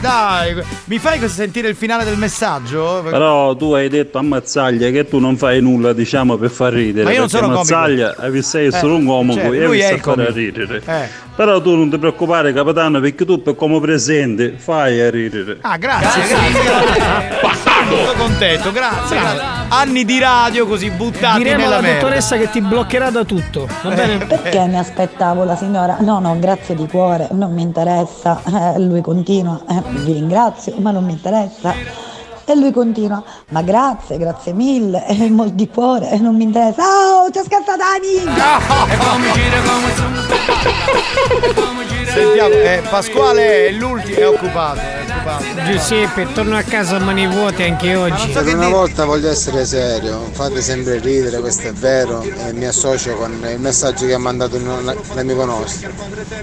Dai, 0.00 0.54
mi 0.84 0.98
fai 0.98 1.28
sentire 1.28 1.68
il 1.68 1.74
finale 1.74 2.04
del 2.04 2.16
messaggio? 2.16 3.02
Però 3.02 3.56
tu 3.56 3.72
hai 3.72 3.88
detto 3.88 4.18
a 4.18 4.22
Mazzaglia 4.22 4.90
che 4.90 5.08
tu 5.08 5.18
non 5.18 5.36
fai 5.36 5.60
nulla, 5.60 5.92
diciamo, 5.92 6.36
per 6.36 6.50
far 6.50 6.72
ridere. 6.72 7.04
Ma 7.04 7.10
io 7.12 7.18
non 7.18 7.28
sono 7.28 7.42
comico. 7.48 7.62
Mazzaglia 7.62 8.14
hai 8.16 8.30
visto 8.30 8.58
essere 8.58 8.86
Eh, 8.86 8.90
un 8.94 9.06
uomo 9.06 9.32
certo, 9.32 9.50
che 9.50 9.56
hai 9.58 9.64
lui 9.64 9.80
è 9.80 9.90
visto 9.90 9.92
a 9.92 9.96
il 9.96 10.02
fare 10.02 10.32
comico. 10.32 10.38
ridere. 10.38 10.82
Eh. 10.86 11.08
Però 11.34 11.60
tu 11.60 11.74
non 11.74 11.90
ti 11.90 11.98
preoccupare, 11.98 12.52
capitano, 12.52 13.00
perché 13.00 13.24
tu 13.24 13.42
per 13.42 13.56
come 13.56 13.80
presente 13.80 14.54
fai 14.56 15.00
a 15.00 15.10
ridere. 15.10 15.58
Ah, 15.62 15.76
grazie, 15.76 16.22
grazie. 16.28 17.67
Molto 17.88 18.12
contento, 18.16 18.72
grazie. 18.72 19.18
grazie. 19.18 19.42
Anni 19.68 20.04
di 20.04 20.18
radio 20.18 20.66
così 20.66 20.90
buttati 20.90 21.38
Diremo 21.38 21.56
nella 21.62 21.76
alla 21.76 21.80
merda. 21.82 22.00
dottoressa 22.00 22.36
che 22.36 22.50
ti 22.50 22.60
bloccherà 22.60 23.10
da 23.10 23.24
tutto. 23.24 23.68
Va 23.82 23.90
bene? 23.90 24.18
Perché 24.26 24.66
mi 24.66 24.78
aspettavo 24.78 25.44
la 25.44 25.56
signora? 25.56 25.96
No, 26.00 26.18
no, 26.20 26.38
grazie 26.38 26.74
di 26.74 26.86
cuore, 26.86 27.28
non 27.32 27.52
mi 27.52 27.62
interessa. 27.62 28.40
Eh, 28.74 28.78
lui 28.80 29.00
continua, 29.00 29.60
eh, 29.68 29.82
vi 30.04 30.12
ringrazio, 30.12 30.74
ma 30.78 30.90
non 30.90 31.04
mi 31.04 31.12
interessa. 31.12 31.74
E 32.50 32.54
lui 32.56 32.72
continua, 32.72 33.22
ma 33.50 33.60
grazie, 33.60 34.16
grazie 34.16 34.54
mille, 34.54 35.06
eh, 35.06 35.28
molto 35.28 35.52
di 35.52 35.68
cuore, 35.68 36.16
non 36.18 36.34
mi 36.34 36.44
interessa. 36.44 36.82
Oh, 36.82 37.30
c'è 37.30 37.42
scattata 37.44 37.76
la 37.76 37.98
Sentiamo, 42.12 42.54
eh, 42.54 42.82
Pasquale 42.88 43.68
è 43.68 43.70
l'ultimo, 43.72 44.16
è 44.16 44.26
occupato, 44.26 44.80
è 44.80 45.04
occupato. 45.08 45.44
Giuseppe, 45.66 46.32
torno 46.32 46.56
a 46.56 46.62
casa 46.62 46.96
a 46.96 46.98
mani 46.98 47.26
vuote 47.28 47.64
anche 47.64 47.94
oggi. 47.94 48.28
Per 48.28 48.54
una 48.54 48.68
volta 48.68 49.04
voglio 49.04 49.30
essere 49.30 49.64
serio, 49.64 50.28
fate 50.32 50.60
sempre 50.62 50.98
ridere, 50.98 51.38
questo 51.40 51.68
è 51.68 51.72
vero, 51.72 52.22
e 52.22 52.52
mi 52.54 52.64
associo 52.64 53.14
con 53.14 53.46
il 53.48 53.60
messaggio 53.60 54.06
che 54.06 54.14
ha 54.14 54.18
mandato 54.18 54.56
un- 54.56 54.96
l'amico 55.14 55.44
nostro. 55.44 55.90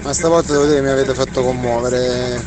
Ma 0.02 0.12
stavolta 0.12 0.52
devo 0.52 0.64
dire 0.64 0.76
che 0.76 0.82
mi 0.82 0.90
avete 0.90 1.14
fatto 1.14 1.42
commuovere, 1.42 2.42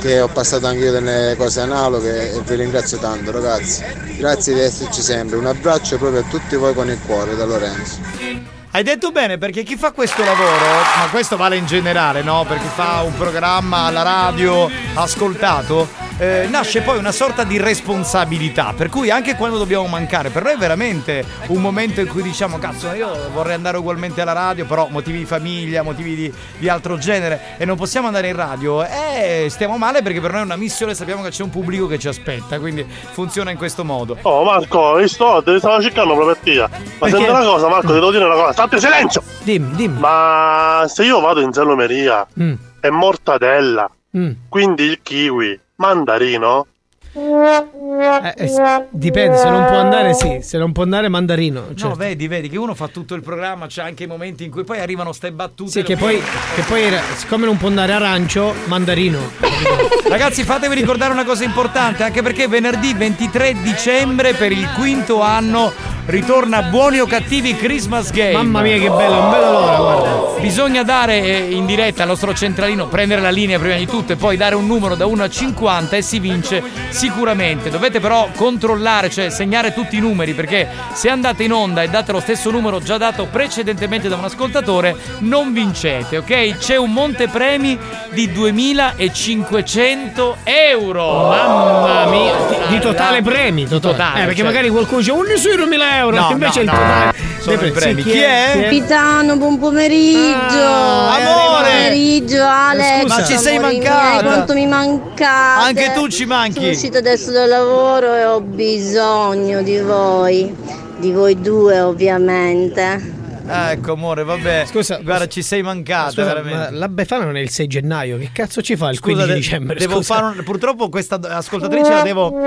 che 0.00 0.20
ho 0.20 0.28
passato 0.28 0.66
anche 0.66 0.84
io 0.84 0.92
delle 0.92 1.34
cose 1.36 1.60
analoghe 1.60 2.32
e 2.32 2.40
vi 2.40 2.54
ringrazio 2.56 2.98
tanto 2.98 3.30
ragazzi. 3.30 3.84
Grazie 4.16 4.54
di 4.54 4.60
esserci 4.60 5.02
sempre, 5.02 5.36
un 5.36 5.46
abbraccio 5.46 5.96
proprio 5.98 6.20
a 6.20 6.24
tutti 6.28 6.56
voi 6.56 6.74
con 6.74 6.88
il 6.88 6.98
cuore 7.06 7.36
da 7.36 7.44
Lorenzo. 7.44 8.56
Hai 8.70 8.82
detto 8.82 9.10
bene 9.10 9.38
perché 9.38 9.62
chi 9.62 9.76
fa 9.76 9.92
questo 9.92 10.22
lavoro, 10.22 10.66
ma 10.98 11.08
questo 11.10 11.38
vale 11.38 11.56
in 11.56 11.64
generale, 11.64 12.22
no? 12.22 12.44
Per 12.46 12.58
chi 12.58 12.68
fa 12.74 13.00
un 13.00 13.14
programma 13.16 13.86
alla 13.86 14.02
radio 14.02 14.70
ascoltato, 14.94 15.88
eh, 16.18 16.46
nasce 16.50 16.80
poi 16.82 16.98
una 16.98 17.12
sorta 17.12 17.44
di 17.44 17.58
responsabilità. 17.58 18.74
Per 18.76 18.88
cui 18.88 19.10
anche 19.10 19.36
quando 19.36 19.58
dobbiamo 19.58 19.86
mancare, 19.86 20.30
per 20.30 20.42
noi 20.42 20.54
è 20.54 20.56
veramente 20.56 21.24
un 21.48 21.60
momento 21.60 22.00
in 22.00 22.08
cui 22.08 22.22
diciamo, 22.22 22.58
cazzo, 22.58 22.92
io 22.92 23.08
vorrei 23.32 23.54
andare 23.54 23.76
ugualmente 23.78 24.20
alla 24.20 24.32
radio, 24.32 24.64
però 24.66 24.88
motivi 24.90 25.18
di 25.18 25.24
famiglia, 25.24 25.82
motivi 25.82 26.14
di, 26.14 26.32
di 26.58 26.68
altro 26.68 26.98
genere, 26.98 27.56
e 27.56 27.64
non 27.64 27.76
possiamo 27.76 28.06
andare 28.06 28.28
in 28.28 28.36
radio, 28.36 28.84
e 28.84 29.46
stiamo 29.50 29.76
male 29.78 30.02
perché 30.02 30.20
per 30.20 30.32
noi 30.32 30.40
è 30.40 30.44
una 30.44 30.56
missione, 30.56 30.94
sappiamo 30.94 31.22
che 31.22 31.30
c'è 31.30 31.42
un 31.42 31.50
pubblico 31.50 31.86
che 31.86 31.98
ci 31.98 32.08
aspetta, 32.08 32.58
quindi 32.58 32.84
funziona 33.12 33.50
in 33.50 33.56
questo 33.56 33.84
modo. 33.84 34.16
Oh 34.22 34.44
Marco, 34.44 34.94
hai 34.94 35.08
sto, 35.08 35.42
te 35.44 35.58
stavo 35.58 35.80
cercando 35.80 36.14
proprio 36.14 36.34
a 36.34 36.68
te. 36.68 36.76
Ma 36.98 37.08
senti 37.08 37.28
una 37.28 37.42
cosa, 37.44 37.68
Marco, 37.68 37.86
ti 37.88 37.92
devo 37.94 38.10
dire 38.10 38.24
una 38.24 38.34
cosa. 38.34 38.52
State 38.52 38.78
silenzio! 38.80 39.22
Dimmi, 39.42 39.74
dimmi. 39.76 39.98
Ma 39.98 40.84
se 40.88 41.04
io 41.04 41.20
vado 41.20 41.40
in 41.40 41.52
salumeria 41.52 42.26
Mm. 42.40 42.54
è 42.80 42.88
mortadella, 42.88 43.90
Mm. 44.16 44.30
quindi 44.48 44.84
il 44.84 45.00
kiwi, 45.02 45.60
mandarino, 45.78 46.66
Eh, 47.12 48.34
eh, 48.36 48.86
dipende, 48.90 49.38
se 49.38 49.48
non 49.48 49.64
può 49.66 49.76
andare 49.76 50.14
sì, 50.14 50.38
se 50.42 50.58
non 50.58 50.72
può 50.72 50.82
andare 50.82 51.08
mandarino. 51.08 51.60
No, 51.68 51.74
certo. 51.74 51.96
vedi, 51.96 52.28
vedi 52.28 52.48
che 52.48 52.58
uno 52.58 52.74
fa 52.74 52.88
tutto 52.88 53.14
il 53.14 53.22
programma, 53.22 53.66
c'è 53.66 53.82
anche 53.82 54.04
i 54.04 54.06
momenti 54.06 54.44
in 54.44 54.50
cui 54.50 54.64
poi 54.64 54.78
arrivano 54.78 55.12
ste 55.12 55.32
battute. 55.32 55.70
Sì, 55.70 55.82
che 55.82 55.96
poi, 55.96 56.20
che 56.54 56.62
poi 56.62 56.82
era- 56.82 57.00
siccome 57.16 57.46
non 57.46 57.56
può 57.56 57.68
andare 57.68 57.92
arancio, 57.92 58.54
mandarino. 58.66 59.18
Ragazzi, 60.08 60.44
fatevi 60.44 60.74
ricordare 60.74 61.12
una 61.12 61.24
cosa 61.24 61.44
importante, 61.44 62.02
anche 62.02 62.22
perché 62.22 62.46
venerdì 62.46 62.92
23 62.94 63.56
dicembre 63.62 64.34
per 64.34 64.52
il 64.52 64.68
quinto 64.76 65.20
anno 65.22 65.72
ritorna 66.08 66.62
Buoni 66.62 67.00
o 67.00 67.06
Cattivi 67.06 67.54
Christmas 67.54 68.10
Game. 68.10 68.32
Mamma 68.32 68.62
mia, 68.62 68.78
che 68.78 68.88
bello, 68.88 69.20
non 69.20 69.30
vedo 69.30 69.50
l'ora, 69.50 69.76
guarda. 69.76 70.40
Bisogna 70.40 70.82
dare 70.82 71.20
eh, 71.20 71.50
in 71.50 71.66
diretta 71.66 72.02
al 72.02 72.08
nostro 72.08 72.32
centralino, 72.32 72.86
prendere 72.86 73.20
la 73.20 73.30
linea 73.30 73.58
prima 73.58 73.76
di 73.76 73.86
tutto 73.86 74.12
e 74.12 74.16
poi 74.16 74.36
dare 74.38 74.54
un 74.54 74.66
numero 74.66 74.94
da 74.94 75.04
1 75.04 75.22
a 75.22 75.28
50 75.28 75.96
e 75.96 76.02
si 76.02 76.18
vince 76.18 76.62
sicuramente. 76.98 77.70
Dovete 77.70 78.00
però 78.00 78.28
controllare, 78.34 79.08
cioè 79.08 79.30
segnare 79.30 79.72
tutti 79.72 79.96
i 79.96 80.00
numeri, 80.00 80.34
perché 80.34 80.66
se 80.94 81.08
andate 81.08 81.44
in 81.44 81.52
onda 81.52 81.82
e 81.82 81.88
date 81.88 82.10
lo 82.10 82.18
stesso 82.18 82.50
numero 82.50 82.80
già 82.80 82.98
dato 82.98 83.28
precedentemente 83.30 84.08
da 84.08 84.16
un 84.16 84.24
ascoltatore, 84.24 84.96
non 85.18 85.52
vincete, 85.52 86.16
ok? 86.16 86.56
C'è 86.58 86.74
un 86.74 86.92
montepremi 86.92 87.78
di 88.10 88.32
2500 88.32 90.38
euro. 90.42 91.28
Mamma 91.28 92.06
mia, 92.06 92.34
di, 92.48 92.56
di 92.74 92.80
totale 92.80 93.22
premi. 93.22 93.68
Totale. 93.68 93.94
totale, 93.94 94.20
eh, 94.20 94.24
perché 94.24 94.36
cioè- 94.36 94.46
magari 94.46 94.68
qualcuno 94.68 94.98
dice 94.98 95.12
un 95.12 95.26
sui 95.36 95.54
2000 95.54 95.96
euro. 95.98 96.16
No, 96.18 96.28
invece 96.32 96.64
no, 96.64 96.72
il 96.72 96.76
no, 96.76 96.84
totale. 96.84 97.14
sono 97.38 97.56
dei 97.58 97.68
i 97.68 97.72
premi. 97.72 98.02
Sì, 98.02 98.10
Chi 98.10 98.18
è? 98.18 98.58
Capitano, 98.62 99.36
buon 99.36 99.58
pomeriggio. 99.58 100.64
amore. 100.64 101.22
Buon 101.22 101.62
pomeriggio, 101.62 102.42
Alex. 102.44 103.06
Ma 103.06 103.24
ci 103.24 103.36
sei 103.36 103.56
amori 103.56 103.76
mancata. 103.76 104.10
miei, 104.10 104.22
quanto 104.24 104.52
mi 104.54 104.66
mancate. 104.66 105.66
Anche 105.68 105.92
tu 105.94 106.08
ci 106.08 106.24
manchi. 106.24 106.60
Sono 106.60 106.74
uscita 106.88 106.98
adesso 106.98 107.30
dal 107.32 107.48
lavoro 107.48 108.14
e 108.14 108.24
ho 108.24 108.40
bisogno 108.40 109.62
di 109.62 109.78
voi. 109.78 110.54
Di 110.98 111.12
voi 111.12 111.38
due, 111.40 111.80
ovviamente. 111.80 113.16
Ecco, 113.46 113.92
amore, 113.92 114.24
vabbè. 114.24 114.64
Scusa, 114.66 114.98
guarda, 115.02 115.26
ci 115.26 115.42
sei 115.42 115.62
mancata, 115.62 116.10
Scusa, 116.10 116.24
veramente. 116.24 116.56
ma 116.58 116.70
la 116.70 116.88
Befana 116.88 117.24
non 117.24 117.36
è 117.36 117.40
il 117.40 117.50
6 117.50 117.66
gennaio. 117.66 118.18
Che 118.18 118.30
cazzo 118.32 118.62
ci 118.62 118.74
fa 118.76 118.88
il 118.90 118.96
Scusa, 118.96 119.14
15 119.24 119.28
de- 119.32 119.34
dicembre? 119.38 119.74
devo 119.78 119.96
Scusa. 119.96 120.14
fare 120.14 120.36
un- 120.38 120.44
purtroppo 120.44 120.88
questa 120.88 121.18
ascoltatrice 121.22 121.90
la 121.90 122.02
devo 122.02 122.38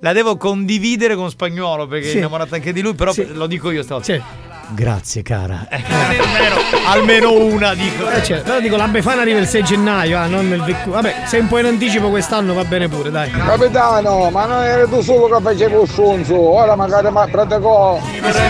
la 0.00 0.12
devo 0.12 0.36
condividere 0.36 1.16
con 1.16 1.28
spagnolo 1.30 1.86
perché 1.88 2.08
Sì. 2.08 2.14
è 2.14 2.18
innamorata 2.18 2.54
anche 2.56 2.72
di 2.72 2.80
lui, 2.80 2.94
però 2.94 3.12
Sì. 3.12 3.26
lo 3.32 3.46
dico 3.46 3.70
io 3.72 3.82
stavolta. 3.82 4.12
Sì. 4.12 4.22
Grazie 4.70 5.22
cara. 5.22 5.66
Ecco, 5.68 5.92
almeno, 5.92 6.56
almeno 6.86 7.32
una 7.32 7.74
dico. 7.74 8.08
Eh, 8.10 8.22
cioè, 8.22 8.42
però 8.42 8.60
dico, 8.60 8.76
la 8.76 8.86
Befana 8.86 9.22
arriva 9.22 9.38
il 9.38 9.46
6 9.46 9.62
gennaio, 9.64 10.18
ah, 10.18 10.26
non 10.26 10.48
nel 10.48 10.62
vecchio. 10.62 10.92
Vabbè, 10.92 11.22
sei 11.26 11.40
un 11.40 11.48
po' 11.48 11.58
in 11.58 11.66
anticipo 11.66 12.10
quest'anno, 12.10 12.52
va 12.52 12.64
bene 12.64 12.88
pure, 12.88 13.10
dai. 13.10 13.30
Capitano, 13.30 14.30
ma 14.30 14.44
non 14.44 14.62
eri 14.62 14.88
tu 14.88 15.00
solo 15.00 15.36
che 15.36 15.42
facevi 15.42 15.80
il 15.80 15.88
sonzo, 15.88 16.38
ora 16.38 16.76
magari 16.76 17.10
ma 17.10 17.26
praticò. 17.26 17.98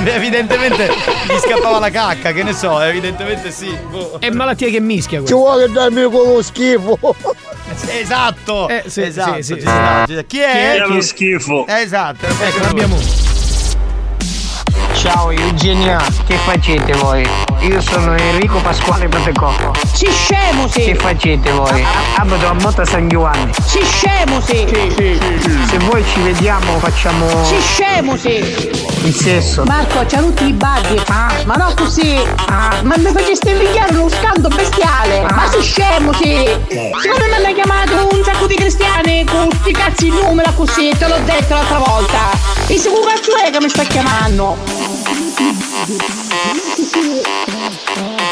Evidentemente 0.04 0.88
gli 0.88 1.38
scappava 1.38 1.78
la 1.78 1.90
cacca, 1.90 2.32
che 2.32 2.42
ne 2.42 2.52
so, 2.52 2.80
evidentemente 2.80 3.50
sì. 3.52 3.76
boh. 3.88 4.16
È 4.18 4.30
malattia 4.30 4.68
che 4.70 4.80
mischia 4.80 5.18
Ci 5.18 5.32
questa. 5.32 5.36
vuole 5.36 5.70
darmi 5.70 6.04
quello 6.04 6.42
schifo. 6.42 6.98
Esatto. 7.86 8.68
Eh, 8.68 8.84
sì, 8.86 9.02
esatto. 9.02 9.34
sì, 9.36 9.42
sì, 9.42 9.54
ci 9.54 9.60
ci 9.60 9.66
sta. 9.66 10.04
Chi 10.06 10.14
è? 10.14 10.22
Chi 10.26 10.38
è 10.38 10.86
lo 10.86 11.00
schifo? 11.00 11.66
Esatto. 11.66 12.26
Ecco, 12.26 12.64
l'abbiamo. 12.64 13.37
Ciao 14.98 15.30
Eugenia, 15.30 15.98
che 16.26 16.34
facete 16.38 16.92
voi? 16.94 17.47
Io 17.60 17.80
sono 17.80 18.14
Enrico 18.16 18.58
Pasquale 18.58 19.08
Patecò. 19.08 19.52
Si 19.92 20.06
scemo, 20.10 20.68
sì. 20.68 20.84
Che 20.84 20.94
facete 20.94 21.50
voi? 21.50 21.84
Abito 22.16 22.46
a 22.46 22.52
Motta 22.54 22.84
San 22.84 23.08
Giovanni. 23.08 23.52
Si 23.64 23.80
scemo, 23.84 24.40
sì. 24.40 24.66
Se 25.68 25.78
voi 25.78 26.04
ci 26.04 26.20
vediamo 26.20 26.78
facciamo 26.78 27.44
Si 27.44 27.56
scemo, 27.60 28.16
sì. 28.16 28.36
il 29.02 29.14
sesso. 29.14 29.64
Marco, 29.64 30.04
c'ha 30.06 30.18
tutti 30.18 30.46
i 30.46 30.52
baghi. 30.52 31.00
Ma 31.08 31.54
no 31.56 31.74
così. 31.76 32.16
Ma 32.48 32.94
mi 32.96 33.10
faceste 33.12 33.50
invidiare 33.50 33.96
uno 33.96 34.08
scando 34.08 34.48
bestiale. 34.48 35.22
Ma 35.22 35.50
si 35.50 35.60
scemo, 35.60 36.12
sì. 36.12 36.46
Secondo 36.68 37.24
me 37.28 37.38
mi 37.38 37.44
hanno 37.44 37.54
chiamato 37.54 38.08
un 38.14 38.22
sacco 38.24 38.46
di 38.46 38.54
cristiani 38.54 39.24
con 39.24 39.48
sti 39.50 39.72
cazzi 39.72 40.04
di 40.04 40.10
numero 40.22 40.52
così, 40.52 40.92
te 40.96 41.06
l'ho 41.08 41.18
detto 41.24 41.54
l'altra 41.54 41.78
volta. 41.78 42.30
E 42.66 42.78
se 42.78 42.88
che 42.90 43.00
cazzo 43.06 43.36
è 43.36 43.50
che 43.50 43.60
mi 43.60 43.68
sta 43.68 43.82
chiamando? 43.82 44.56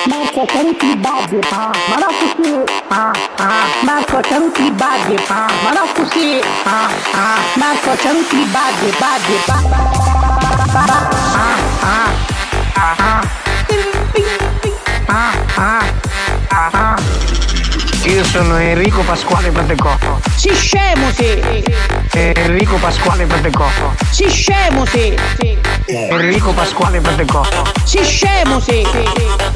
Marco, 0.08 0.44
c'ha 0.44 0.58
tutti 0.58 0.86
i 0.86 0.96
baghi. 0.96 1.38
Ma 1.50 1.96
no 1.98 2.08
così. 2.18 2.64
Marco, 3.82 4.20
c'ha 4.20 4.36
tutti 4.38 4.64
i 4.64 4.70
baghi. 4.72 5.14
Ma 5.28 5.70
no 5.72 5.86
così. 5.94 6.40
Marco, 7.54 7.90
c'ha 7.96 8.10
tutti 8.10 8.36
i 8.36 8.44
baghi, 8.46 8.92
baghi, 8.98 9.40
Io 18.06 18.24
sono 18.24 18.56
Enrico 18.56 19.02
Pasquale 19.02 19.50
Patecò. 19.52 19.96
Si 20.34 20.52
scemo, 20.52 21.12
sì. 21.12 21.64
Enrico 22.16 22.76
Pasquale 22.76 23.26
Patecò. 23.26 23.66
Si 24.08 24.26
scemo, 24.30 24.86
sì. 24.86 25.14
Enrico 25.84 26.52
Pasquale 26.52 26.98
Patecò. 26.98 27.42
Si 27.84 28.02
scemo, 28.02 28.58
sì. 28.58 28.86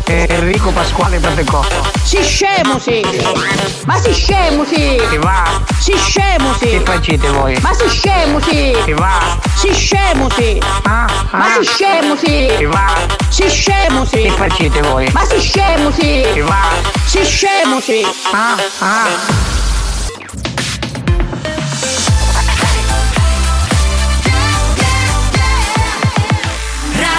Enrico 0.04 0.70
Pasquale 0.70 1.18
Patecò. 1.18 1.64
Si 2.02 2.22
scemo, 2.22 2.78
sì. 2.78 3.02
Ma 3.86 3.96
si 4.02 4.12
scemo, 4.12 4.66
sì. 4.66 5.00
Che 5.08 5.18
va? 5.20 5.62
Si 5.78 5.96
scemo, 5.96 6.52
sì. 6.58 6.68
Che 6.68 6.80
facete 6.84 7.30
voi? 7.30 7.58
Ma 7.62 7.72
si 7.72 7.88
scemo, 7.88 8.38
sì. 8.40 8.76
Che 8.84 8.92
va? 8.92 9.38
Si 9.54 9.72
scemo, 9.72 10.28
sì. 10.36 10.60
Ma 10.84 11.06
si 11.58 11.64
scemo, 11.64 12.14
sì. 12.16 12.52
Che 12.58 12.66
va? 12.66 12.94
Si 13.30 13.48
scemo, 13.48 14.04
sì. 14.04 14.22
Che 14.24 14.30
facete 14.32 14.82
voi? 14.82 15.08
Ma 15.12 15.24
si 15.24 15.40
scemo, 15.40 15.90
sì. 15.92 16.26
Che 16.34 16.42
va? 16.42 16.68
Si 17.06 17.24
scemo, 17.24 17.80
sì. 17.80 18.04
Ah, 18.32 18.56
ah. 18.80 19.59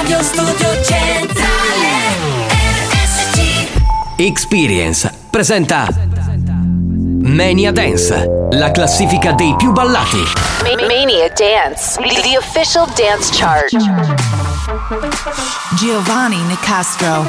Radio 0.02 0.24
Studio 0.24 0.82
Centrale 0.82 2.48
RSC 2.50 3.70
Experience 4.16 5.14
presenta 5.30 5.86
Mania 7.22 7.72
Dance, 7.72 8.48
la 8.54 8.72
classifica 8.72 9.34
dei 9.34 9.56
più 9.56 9.72
ballati. 9.72 10.18
Ma- 10.64 10.88
Mania 10.88 11.30
Dance, 11.30 12.02
the 12.02 12.36
official 12.36 12.88
dance 12.96 13.32
chart. 13.32 13.70
Giovanni 15.76 16.38
Nicastro. 16.48 17.24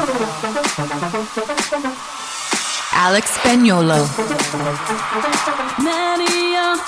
Alex 2.95 3.33
Spagnolo. 3.35 4.09
Mania. 5.77 6.81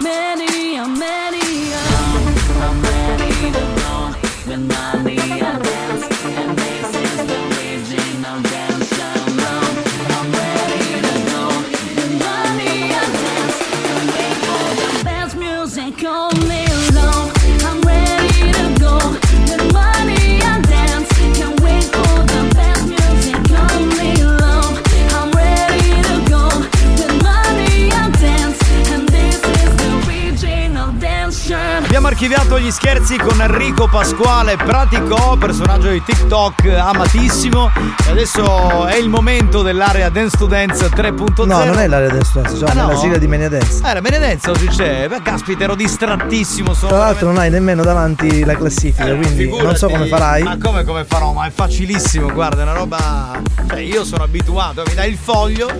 Mania, 0.00 0.86
mania. 0.86 2.18
I'm 2.60 2.97
ready 3.40 3.52
to 3.52 3.60
go 3.60 4.14
with 4.46 5.04
mania 5.04 5.47
archiviato 32.20 32.58
gli 32.58 32.72
scherzi 32.72 33.16
con 33.16 33.40
Enrico 33.40 33.86
Pasquale 33.86 34.56
Pratico, 34.56 35.36
personaggio 35.38 35.88
di 35.88 36.02
TikTok 36.02 36.64
amatissimo. 36.66 37.70
E 38.08 38.10
adesso 38.10 38.86
è 38.86 38.96
il 38.96 39.08
momento 39.08 39.62
dell'area 39.62 40.08
Dance 40.08 40.36
to 40.36 40.46
Dance 40.46 40.88
3.0. 40.88 41.46
No, 41.46 41.62
non 41.64 41.78
è 41.78 41.86
l'area 41.86 42.08
dance 42.08 42.32
dance, 42.34 42.56
cioè 42.58 42.70
Ah, 42.70 42.72
no? 42.72 42.88
la 42.88 42.96
sigla 42.96 43.18
di 43.18 43.28
Mania 43.28 43.48
Dance. 43.48 43.80
Eh, 43.88 43.94
la 43.94 44.00
Benedetta 44.00 44.50
oggi 44.50 44.66
c'è. 44.66 45.06
Beh, 45.08 45.22
caspita, 45.22 45.62
ero 45.62 45.76
distrattissimo. 45.76 46.74
Sono 46.74 46.88
Tra 46.90 46.98
l'altro 46.98 47.28
non 47.28 47.38
hai 47.38 47.50
nemmeno 47.50 47.84
davanti 47.84 48.42
la 48.44 48.56
classifica, 48.56 49.14
quindi 49.14 49.46
non 49.48 49.76
so 49.76 49.86
Figurati. 49.86 49.92
come 49.92 50.06
farai. 50.08 50.42
Ma 50.42 50.58
come 50.60 50.82
come 50.84 51.04
farò? 51.04 51.30
Ma 51.32 51.46
è 51.46 51.50
facilissimo, 51.50 52.32
guarda, 52.32 52.62
è 52.62 52.64
una 52.64 52.72
roba. 52.72 53.40
Cioè, 53.68 53.78
io 53.78 54.02
sono 54.04 54.24
abituato, 54.24 54.82
mi 54.88 54.94
dai 54.94 55.10
il 55.10 55.16
foglio, 55.16 55.70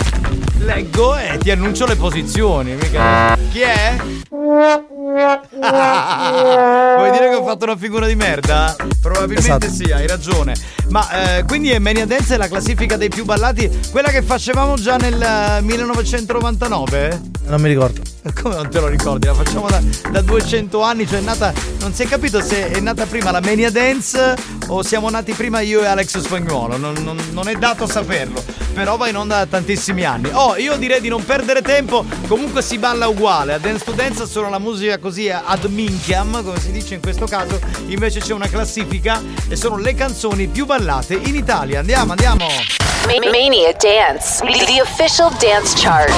leggo 0.59 1.16
e 1.16 1.36
ti 1.39 1.51
annuncio 1.51 1.84
le 1.84 1.97
posizioni. 1.97 2.76
Mica. 2.80 3.36
Chi 3.51 3.61
è? 3.61 3.97
Vuoi 6.99 7.11
dire 7.12 7.29
che 7.31 7.35
ho 7.37 7.45
fatto 7.45 7.64
una 7.64 7.76
figura 7.76 8.07
di 8.07 8.14
merda? 8.14 8.74
Probabilmente 9.01 9.66
Esatto. 9.66 9.85
sì, 9.85 9.91
hai 9.93 10.07
ragione. 10.07 10.55
Ma 10.89 11.37
eh, 11.39 11.45
quindi 11.45 11.70
è 11.70 11.79
Mania 11.79 12.07
Dance 12.07 12.35
è 12.35 12.37
la 12.37 12.49
classifica 12.49 12.97
dei 12.97 13.09
più 13.09 13.24
ballati, 13.24 13.70
quella 13.91 14.09
che 14.09 14.22
facevamo 14.22 14.74
già 14.76 14.97
nel 14.97 15.20
eh, 15.20 15.61
1999? 15.62 17.20
Non 17.47 17.61
mi 17.61 17.68
ricordo. 17.68 18.01
Come 18.43 18.57
non 18.57 18.68
te 18.68 18.81
lo 18.81 18.89
ricordi? 18.89 19.26
La 19.26 19.35
facciamo 19.35 19.68
da, 19.68 19.81
da 20.11 20.20
200 20.20 20.83
anni, 20.83 21.07
cioè 21.07 21.18
è 21.18 21.22
nata. 21.22 21.53
Non 21.81 21.95
si 21.95 22.03
è 22.03 22.07
capito 22.07 22.41
se 22.43 22.70
è 22.70 22.81
nata 22.81 23.07
prima 23.07 23.31
la 23.31 23.41
Mania 23.41 23.70
Dance 23.70 24.35
o 24.66 24.83
siamo 24.83 25.09
nati 25.09 25.33
prima 25.33 25.61
io 25.61 25.83
e 25.83 25.87
Alex 25.87 26.18
Spagnuolo. 26.18 26.76
Non, 26.76 26.95
non- 27.03 27.16
non 27.33 27.49
è 27.49 27.55
dato 27.55 27.87
saperlo. 27.87 28.43
Però 28.79 28.97
va 28.97 29.09
in 29.09 29.16
onda 29.16 29.39
da 29.39 29.47
tantissimi 29.47 30.05
anni. 30.05 30.31
Oh, 30.33 30.57
io 30.57 30.76
direi 30.76 31.01
di 31.01 31.09
non 31.09 31.24
perdere 31.24 31.62
tempo. 31.62 32.05
Comunque 32.29 32.62
si 32.62 32.79
balla 32.79 33.09
uguale. 33.09 33.55
A 33.55 33.59
Dance 33.59 33.85
to 33.85 33.91
Dance 33.91 34.24
solo 34.24 34.49
la 34.49 34.61
musica 34.61 34.99
così 34.99 35.29
ad 35.29 35.64
minchiam, 35.64 36.45
come 36.45 36.61
si 36.61 36.70
dice 36.70 36.95
in 36.95 37.01
questo 37.01 37.26
caso. 37.26 37.59
Invece 37.87 38.20
c'è 38.20 38.33
una 38.33 38.47
classifica 38.47 39.20
e 39.49 39.57
sono 39.57 39.79
le 39.79 39.97
canzoni 39.97 40.47
più 40.47 40.64
ballate 40.64 41.14
in 41.14 41.35
Italia. 41.35 41.81
Andiamo, 41.81 42.12
andiamo. 42.12 42.47
Ma- 42.47 43.31
Mania 43.31 43.74
Dance, 43.76 44.45
the 44.45 44.81
official 44.81 45.35
dance 45.41 45.74
chart. 45.76 46.12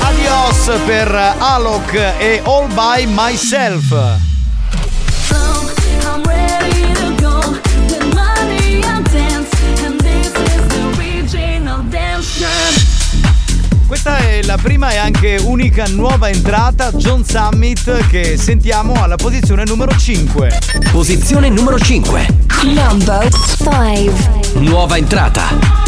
Adios 0.00 0.80
per 0.86 1.36
Alok 1.38 1.92
e 2.18 2.42
All 2.44 2.66
by 2.74 3.06
Myself. 3.06 4.23
Questa 13.94 14.16
è 14.16 14.42
la 14.42 14.58
prima 14.60 14.90
e 14.90 14.96
anche 14.96 15.36
unica 15.40 15.84
nuova 15.86 16.28
entrata 16.28 16.90
John 16.90 17.24
Summit 17.24 18.08
che 18.08 18.36
sentiamo 18.36 19.00
alla 19.00 19.14
posizione 19.14 19.62
numero 19.64 19.96
5. 19.96 20.58
Posizione 20.90 21.48
numero 21.48 21.78
5. 21.78 22.26
Number 22.64 23.28
5. 23.28 24.54
Nuova 24.54 24.96
entrata. 24.96 25.83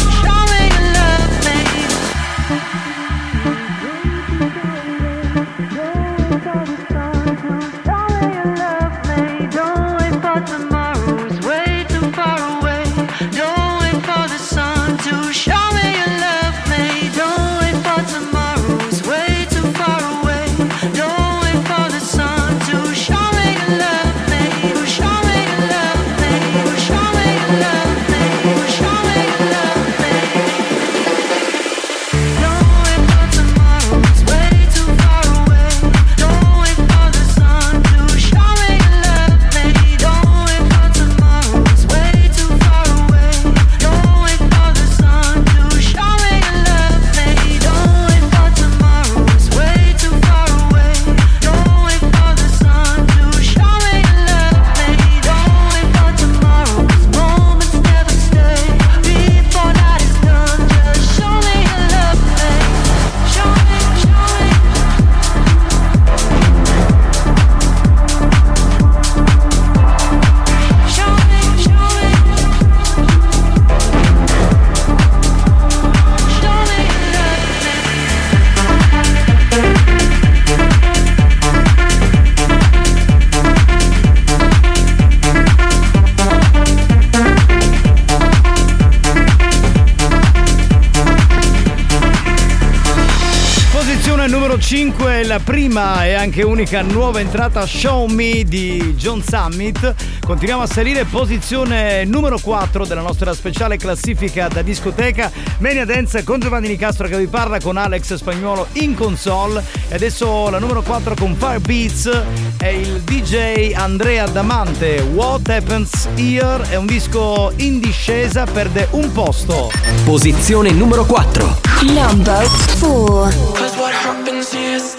Anche 96.27 96.43
unica 96.43 96.81
nuova 96.81 97.21
entrata 97.21 97.65
Show 97.65 98.05
Me 98.07 98.43
di 98.43 98.95
John 98.97 99.23
Summit. 99.25 99.95
Continuiamo 100.25 100.63
a 100.63 100.67
salire, 100.67 101.05
posizione 101.05 102.03
numero 102.03 102.37
4 102.37 102.85
della 102.85 102.99
nostra 102.99 103.33
speciale 103.33 103.77
classifica 103.77 104.49
da 104.49 104.61
discoteca. 104.61 105.31
Mania 105.59 105.85
Dance 105.85 106.25
con 106.25 106.41
Giovanni 106.41 106.67
Nicastro 106.67 107.07
che 107.07 107.17
vi 107.17 107.27
parla 107.27 107.61
con 107.61 107.77
Alex 107.77 108.15
Spagnuolo 108.15 108.67
in 108.73 108.93
console. 108.93 109.63
E 109.87 109.95
adesso 109.95 110.49
la 110.49 110.59
numero 110.59 110.81
4 110.81 111.15
con 111.15 111.33
Fire 111.33 111.61
Beats 111.61 112.11
è 112.57 112.67
il 112.67 112.99
DJ 113.03 113.71
Andrea 113.73 114.27
Damante. 114.27 114.99
What 115.13 115.47
Happens 115.47 116.09
Here 116.15 116.69
è 116.69 116.75
un 116.75 116.87
disco 116.87 117.53
in 117.55 117.79
discesa, 117.79 118.43
perde 118.43 118.89
un 118.91 119.09
posto. 119.13 119.71
Posizione 120.03 120.71
numero 120.71 121.05
4. 121.05 121.61
Number 121.83 122.45
4. 122.79 124.96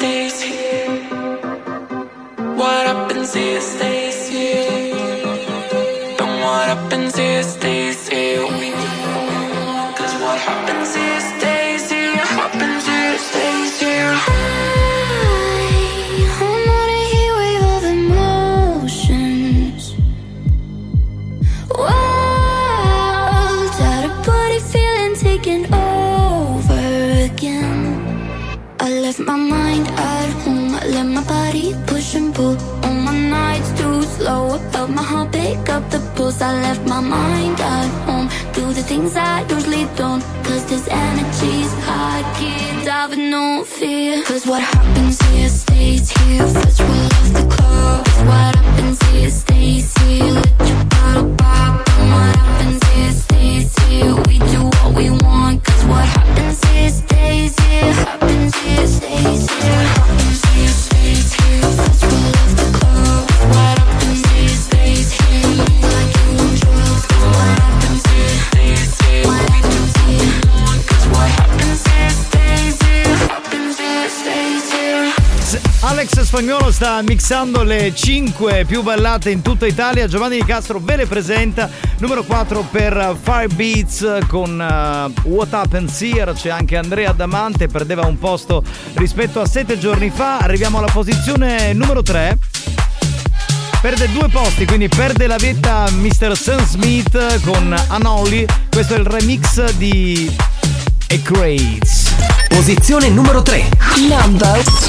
What 3.35 3.97
I 36.40 36.52
left 36.60 36.86
my 36.86 37.00
mind 37.00 37.60
at 37.60 37.88
home. 38.06 38.28
Do 38.52 38.72
the 38.72 38.82
things 38.82 39.16
I 39.16 39.42
usually 39.48 39.86
don't. 39.96 40.22
Cause 40.44 40.64
this 40.66 40.86
energy's. 40.88 41.72
Get 42.38 42.86
out 42.86 43.10
with 43.10 43.18
no 43.18 43.64
fear. 43.64 44.22
Cause 44.24 44.46
what 44.46 44.62
happens 44.62 45.20
here 45.30 45.48
stays 45.48 46.10
here. 46.10 46.46
First 46.46 46.80
we'll 46.80 47.06
off 47.06 47.32
the 47.32 47.56
club. 47.56 48.58
Spagnolo 76.29 76.71
sta 76.71 77.00
mixando 77.00 77.63
le 77.63 77.95
5 77.95 78.67
più 78.67 78.83
ballate 78.83 79.30
in 79.30 79.41
tutta 79.41 79.67
Italia. 79.67 80.07
Giovanni 80.07 80.37
Di 80.37 80.45
Castro 80.45 80.79
ve 80.79 80.96
le 80.96 81.07
presenta. 81.07 81.71
Numero 82.00 82.22
4 82.22 82.67
per 82.71 83.17
Fire 83.18 83.49
Beats 83.49 84.18
con 84.29 84.61
eh, 84.61 85.26
What 85.26 85.55
Happens 85.55 85.99
Here. 86.03 86.34
C'è 86.34 86.50
anche 86.50 86.76
Andrea 86.76 87.13
Damante, 87.13 87.67
perdeva 87.68 88.05
un 88.05 88.18
posto 88.18 88.63
rispetto 88.96 89.41
a 89.41 89.46
7 89.46 89.79
giorni 89.79 90.11
fa. 90.11 90.37
Arriviamo 90.37 90.76
alla 90.76 90.91
posizione 90.92 91.72
numero 91.72 92.03
3. 92.03 92.37
Perde 93.80 94.13
due 94.13 94.29
posti, 94.29 94.67
quindi 94.67 94.88
perde 94.88 95.26
la 95.26 95.38
vetta 95.38 95.88
Mr. 95.91 96.37
Sam 96.37 96.63
Smith 96.67 97.41
con 97.42 97.75
Anoli. 97.88 98.45
Questo 98.68 98.92
è 98.92 98.99
il 98.99 99.07
remix 99.07 99.72
di 99.76 100.30
A 101.09 101.18
Craze. 101.22 102.11
Posizione 102.49 103.09
numero 103.09 103.41
3. 103.41 103.67
Number 104.11 104.63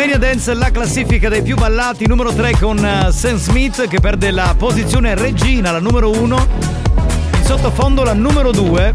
Ascoltando 0.00 0.06
Mania 0.06 0.18
Dance, 0.18 0.54
la 0.54 0.70
classifica 0.70 1.28
dei 1.28 1.42
più 1.42 1.56
ballati, 1.56 2.06
numero 2.06 2.32
3 2.32 2.56
con 2.58 2.78
eh, 2.82 3.12
Sam 3.12 3.36
Smith 3.36 3.86
che 3.86 4.00
perde 4.00 4.30
la 4.30 4.54
posizione 4.56 5.14
regina, 5.14 5.72
la 5.72 5.78
numero 5.78 6.10
1. 6.10 6.46
In 7.34 7.44
sottofondo 7.44 8.02
la 8.02 8.14
numero 8.14 8.50
2. 8.50 8.94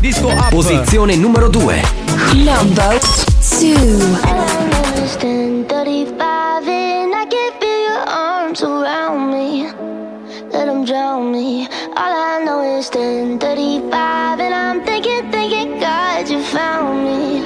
Disco 0.00 0.26
up. 0.26 0.48
Posizione 0.50 1.14
numero 1.14 1.48
2. 1.48 1.82
Number 2.34 2.98
2. 2.98 3.74
Understand 4.96 5.66
35 5.66 6.68
and 6.68 7.14
I 7.14 7.26
can 7.28 7.52
feel 7.60 7.80
your 7.86 8.04
arms 8.08 8.62
around 8.62 9.30
me. 9.30 9.70
Let 10.50 10.66
them 10.66 10.84
drown 10.84 11.30
me. 11.30 11.68
All 11.94 12.12
I 12.12 12.42
know 12.44 12.76
is 12.76 12.88
1035 12.90 14.40
and 14.40 14.52
I'm 14.52 14.82
thinking, 14.84 15.30
thinking, 15.30 15.78
God, 15.78 16.28
you 16.28 16.40
found 16.42 17.04
me. 17.04 17.39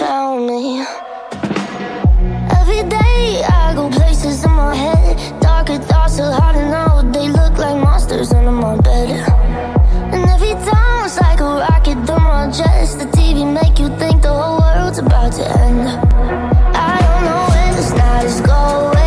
Found 0.00 0.46
me. 0.46 0.80
Every 2.58 2.82
day 2.88 3.44
I 3.44 3.74
go 3.74 3.90
places 3.90 4.42
in 4.42 4.50
my 4.50 4.74
head. 4.74 5.42
Darker 5.42 5.76
thoughts 5.76 6.18
are 6.18 6.32
hard 6.32 6.56
to 6.56 6.64
know. 6.70 7.12
They 7.12 7.28
look 7.28 7.58
like 7.58 7.76
monsters 7.76 8.32
under 8.32 8.50
my 8.50 8.80
bed. 8.80 9.10
And 10.14 10.24
every 10.24 10.54
time 10.64 11.04
it's 11.04 11.20
like 11.20 11.40
a 11.40 11.44
rocket 11.44 11.98
through 12.06 12.24
my 12.32 12.50
chest. 12.50 12.98
The 12.98 13.08
TV 13.16 13.44
make 13.44 13.78
you 13.78 13.88
think 13.98 14.22
the 14.22 14.32
whole 14.32 14.60
world's 14.60 14.98
about 15.00 15.34
to 15.34 15.44
end. 15.60 15.86
I 16.74 16.96
don't 17.04 17.22
know 17.28 17.42
where 17.52 17.74
this 17.74 17.90
night 17.92 18.24
is 18.24 18.40
going, 18.40 18.99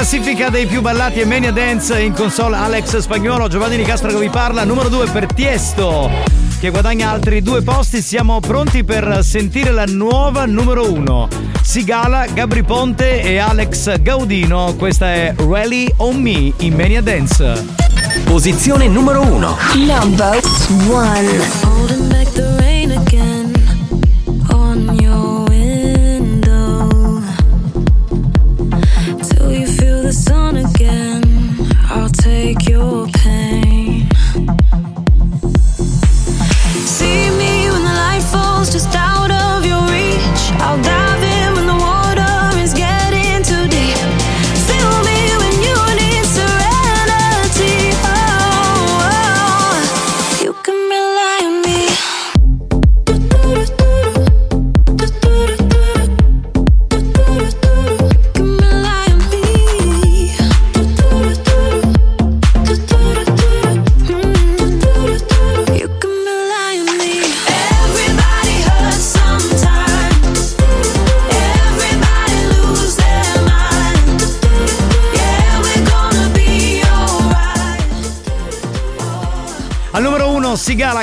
classifica 0.00 0.48
dei 0.48 0.64
più 0.64 0.80
ballati 0.80 1.20
e 1.20 1.26
Mania 1.26 1.52
Dance 1.52 2.00
in 2.00 2.14
console 2.14 2.56
Alex 2.56 2.96
Spagnolo, 2.96 3.48
Giovanni 3.48 3.76
Di 3.76 3.82
Castro 3.82 4.08
che 4.08 4.18
vi 4.18 4.30
parla, 4.30 4.64
numero 4.64 4.88
2 4.88 5.08
per 5.10 5.26
Tiesto 5.26 6.10
che 6.58 6.70
guadagna 6.70 7.10
altri 7.10 7.42
due 7.42 7.60
posti, 7.60 8.00
siamo 8.00 8.40
pronti 8.40 8.82
per 8.82 9.18
sentire 9.22 9.70
la 9.72 9.84
nuova 9.84 10.46
numero 10.46 10.90
1. 10.90 11.28
Sigala, 11.60 12.24
Gabri 12.32 12.62
Ponte 12.62 13.20
e 13.20 13.36
Alex 13.36 14.00
Gaudino, 14.00 14.74
questa 14.78 15.12
è 15.12 15.34
Rally 15.36 15.92
on 15.98 16.16
Me 16.16 16.50
in 16.56 16.74
Mania 16.74 17.02
Dance. 17.02 17.62
Posizione 18.24 18.88
numero 18.88 19.20
1. 19.20 19.56
Number 19.74 20.40
1. 20.88 22.49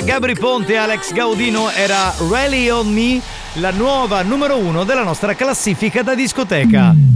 Gabri 0.07 0.35
Ponte 0.35 0.71
e 0.71 0.77
Alex 0.77 1.11
Gaudino 1.11 1.69
era 1.69 2.13
Rally 2.29 2.69
on 2.69 2.87
Me, 2.93 3.21
la 3.55 3.71
nuova 3.71 4.21
numero 4.21 4.57
uno 4.57 4.85
della 4.85 5.03
nostra 5.03 5.35
classifica 5.35 6.01
da 6.01 6.15
discoteca. 6.15 7.06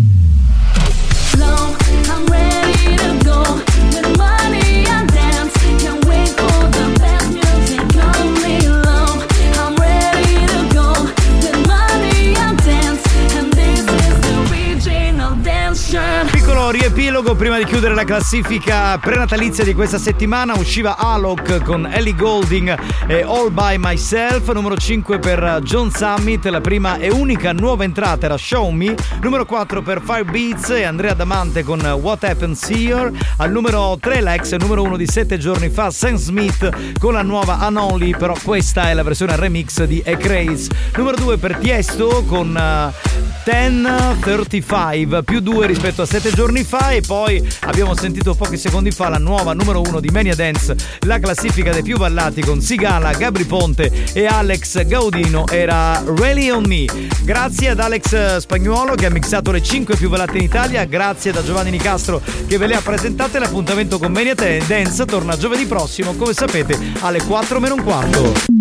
Riepilogo 17.31 17.35
prima 17.35 17.57
di 17.57 17.65
chiudere 17.65 17.93
la 17.93 18.03
classifica 18.03 18.97
prenatalizia 18.97 19.63
di 19.63 19.73
questa 19.73 19.97
settimana 19.97 20.53
usciva 20.55 20.97
Alok 20.97 21.63
con 21.63 21.87
Ellie 21.91 22.15
Golding 22.15 22.77
e 23.07 23.21
All 23.21 23.51
By 23.51 23.77
Myself, 23.77 24.51
numero 24.51 24.75
5 24.77 25.19
per 25.19 25.59
John 25.63 25.91
Summit, 25.91 26.45
la 26.45 26.61
prima 26.61 26.97
e 26.97 27.09
unica 27.09 27.51
nuova 27.53 27.83
entrata 27.83 28.25
era 28.25 28.37
Show 28.37 28.69
Me, 28.71 28.95
numero 29.21 29.45
4 29.45 29.81
per 29.81 30.01
Fire 30.03 30.25
Beats 30.25 30.69
e 30.69 30.83
Andrea 30.83 31.13
Damante 31.13 31.63
con 31.63 31.79
What 31.81 32.23
Happens 32.23 32.69
Here, 32.69 33.11
al 33.37 33.51
numero 33.51 33.97
3 33.99 34.21
la 34.21 34.33
ex 34.33 34.55
numero 34.55 34.83
1 34.83 34.97
di 34.97 35.07
7 35.07 35.37
giorni 35.37 35.69
fa 35.69 35.89
Sam 35.91 36.15
Smith 36.15 36.97
con 36.99 37.13
la 37.13 37.21
nuova 37.21 37.57
Unonly, 37.67 38.15
però 38.15 38.35
questa 38.43 38.89
è 38.89 38.93
la 38.93 39.03
versione 39.03 39.35
remix 39.35 39.83
di 39.83 40.01
A 40.05 40.15
Craze, 40.17 40.69
numero 40.95 41.17
2 41.17 41.37
per 41.37 41.57
Tiesto 41.57 42.23
con 42.25 42.55
eh, 42.55 43.19
1035 43.43 45.23
più 45.23 45.39
2 45.39 45.65
rispetto 45.65 46.03
a 46.03 46.05
7 46.05 46.31
giorni 46.31 46.63
fa 46.63 46.91
e 46.91 47.01
poi 47.01 47.20
abbiamo 47.61 47.95
sentito 47.95 48.33
pochi 48.33 48.57
secondi 48.57 48.91
fa 48.91 49.09
la 49.09 49.17
nuova 49.17 49.53
numero 49.53 49.81
1 49.81 49.99
di 49.99 50.09
Mania 50.09 50.35
Dance 50.35 50.75
la 51.01 51.19
classifica 51.19 51.71
dei 51.71 51.83
più 51.83 51.97
ballati 51.97 52.41
con 52.41 52.61
Sigala, 52.61 53.11
Gabri 53.13 53.45
Ponte 53.45 53.91
e 54.13 54.25
Alex 54.25 54.83
Gaudino 54.85 55.47
era 55.47 56.01
Really 56.17 56.49
On 56.49 56.63
Me 56.65 56.85
grazie 57.23 57.69
ad 57.69 57.79
Alex 57.79 58.37
Spagnuolo 58.37 58.95
che 58.95 59.05
ha 59.05 59.09
mixato 59.09 59.51
le 59.51 59.61
5 59.61 59.95
più 59.95 60.09
ballate 60.09 60.37
in 60.37 60.43
Italia 60.43 60.83
grazie 60.85 61.31
da 61.31 61.43
Giovanni 61.43 61.71
Nicastro 61.71 62.21
che 62.47 62.57
ve 62.57 62.67
le 62.67 62.75
ha 62.75 62.81
presentate 62.81 63.39
l'appuntamento 63.39 63.99
con 63.99 64.11
Mania 64.11 64.35
Dance 64.35 65.05
torna 65.05 65.37
giovedì 65.37 65.65
prossimo 65.65 66.13
come 66.15 66.33
sapete 66.33 66.77
alle 67.01 67.21
4 67.23 67.59
meno 67.59 67.75
un 67.75 67.83
quarto 67.83 68.51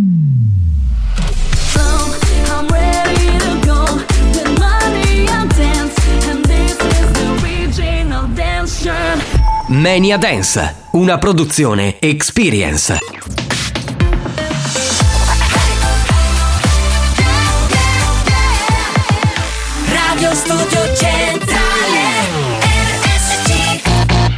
I'm 2.60 2.66
ready 2.68 3.38
to 3.38 3.66
go. 3.66 3.84
With 4.34 4.58
money 4.58 5.26
I 5.28 5.46
dance. 5.56 5.89
Mania 9.66 10.16
Dance, 10.16 10.74
una 10.92 11.18
produzione 11.18 11.98
Experience. 11.98 12.98
Radio 19.88 20.34
Studio 20.34 20.79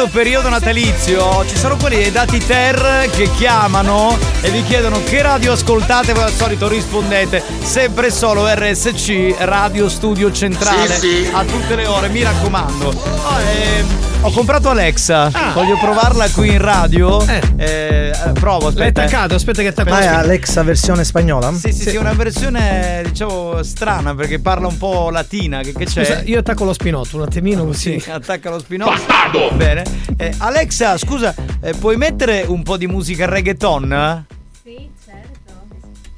Questo 0.00 0.18
periodo 0.18 0.48
natalizio 0.48 1.44
ci 1.46 1.58
sono 1.58 1.76
quelli 1.76 1.96
dei 1.96 2.10
dati 2.10 2.38
Ter 2.38 3.10
che 3.14 3.30
chiamano 3.32 4.16
e 4.40 4.48
vi 4.48 4.62
chiedono 4.62 5.02
che 5.04 5.20
radio 5.20 5.52
ascoltate, 5.52 6.14
voi 6.14 6.22
al 6.22 6.32
solito 6.32 6.68
rispondete 6.68 7.42
sempre 7.60 8.10
solo 8.10 8.46
RSC 8.46 9.34
Radio 9.40 9.90
Studio 9.90 10.32
Centrale 10.32 10.94
Sì, 10.94 11.24
sì. 11.24 11.30
a 11.30 11.44
tutte 11.44 11.76
le 11.76 11.86
ore, 11.86 12.08
mi 12.08 12.22
raccomando. 12.22 12.88
Oh, 12.88 13.40
ehm, 13.40 14.19
ho 14.22 14.30
comprato 14.32 14.68
Alexa, 14.68 15.30
voglio 15.54 15.78
provarla 15.78 16.30
qui 16.30 16.50
in 16.50 16.58
radio. 16.58 17.20
Eh, 17.26 17.40
eh, 17.56 18.32
provo, 18.34 18.68
aspetta. 18.68 18.78
L'hai 18.78 18.86
eh. 18.86 18.90
attaccato, 18.90 19.34
aspetta 19.34 19.62
che 19.62 19.68
attacco. 19.68 19.90
Ma 19.90 20.00
è 20.00 20.06
Alexa 20.06 20.62
versione 20.62 21.04
spagnola? 21.04 21.52
Sì, 21.54 21.72
sì, 21.72 21.88
sì, 21.88 21.96
una 21.96 22.12
versione 22.12 23.02
diciamo 23.06 23.62
strana 23.62 24.14
perché 24.14 24.38
parla 24.38 24.66
un 24.66 24.76
po' 24.76 25.10
latina. 25.10 25.60
Che, 25.62 25.72
che 25.72 25.86
c'è? 25.86 26.04
Scusa, 26.04 26.22
io 26.22 26.38
attacco 26.38 26.64
lo 26.64 26.72
spinotto 26.72 27.16
un 27.16 27.22
attimino 27.22 27.64
così. 27.64 27.98
Sì, 27.98 28.10
attacca 28.10 28.50
lo 28.50 28.58
spinotto. 28.58 28.90
Bastardo! 28.90 29.50
Bene. 29.54 29.84
Eh, 30.16 30.34
Alexa, 30.38 30.98
scusa, 30.98 31.34
eh, 31.60 31.72
puoi 31.74 31.96
mettere 31.96 32.44
un 32.46 32.62
po' 32.62 32.76
di 32.76 32.86
musica 32.86 33.26
reggaeton? 33.26 34.26
Sì, 34.62 34.90
certo. 35.02 35.52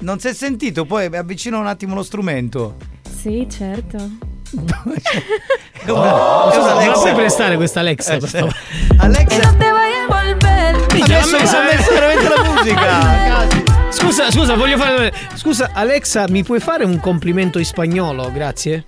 Non 0.00 0.18
si 0.18 0.28
è 0.28 0.34
sentito? 0.34 0.84
Poi 0.84 1.06
avvicina 1.06 1.58
un 1.58 1.66
attimo 1.66 1.94
lo 1.94 2.02
strumento. 2.02 2.76
Sì, 3.16 3.46
certo. 3.48 4.31
È 4.54 5.90
una- 5.90 6.50
è 6.52 6.56
una 6.56 6.56
me 6.56 6.64
la 6.64 6.72
Alexa. 6.72 7.00
puoi 7.00 7.14
prestare 7.14 7.56
questa 7.56 7.80
Alexa? 7.80 8.14
Eh, 8.14 8.20
favore? 8.20 8.54
Alexa, 8.98 9.54
Te 9.58 9.70
voy 9.70 9.92
a 9.92 10.06
volver. 10.08 10.86
Minchia, 10.92 11.16
adesso 11.18 11.36
l'ha 11.36 11.40
mi 11.42 11.46
sono 11.46 11.64
messo 11.64 11.92
veramente 11.92 12.28
la 12.28 12.42
musica. 12.42 13.70
Scusa, 13.92 14.30
scusa, 14.30 14.54
voglio 14.56 14.76
fare. 14.78 15.12
Scusa, 15.34 15.70
Alexa, 15.74 16.24
mi 16.28 16.42
puoi 16.42 16.60
fare 16.60 16.84
un 16.84 16.98
complimento 16.98 17.58
in 17.58 17.64
spagnolo? 17.66 18.30
Grazie. 18.32 18.84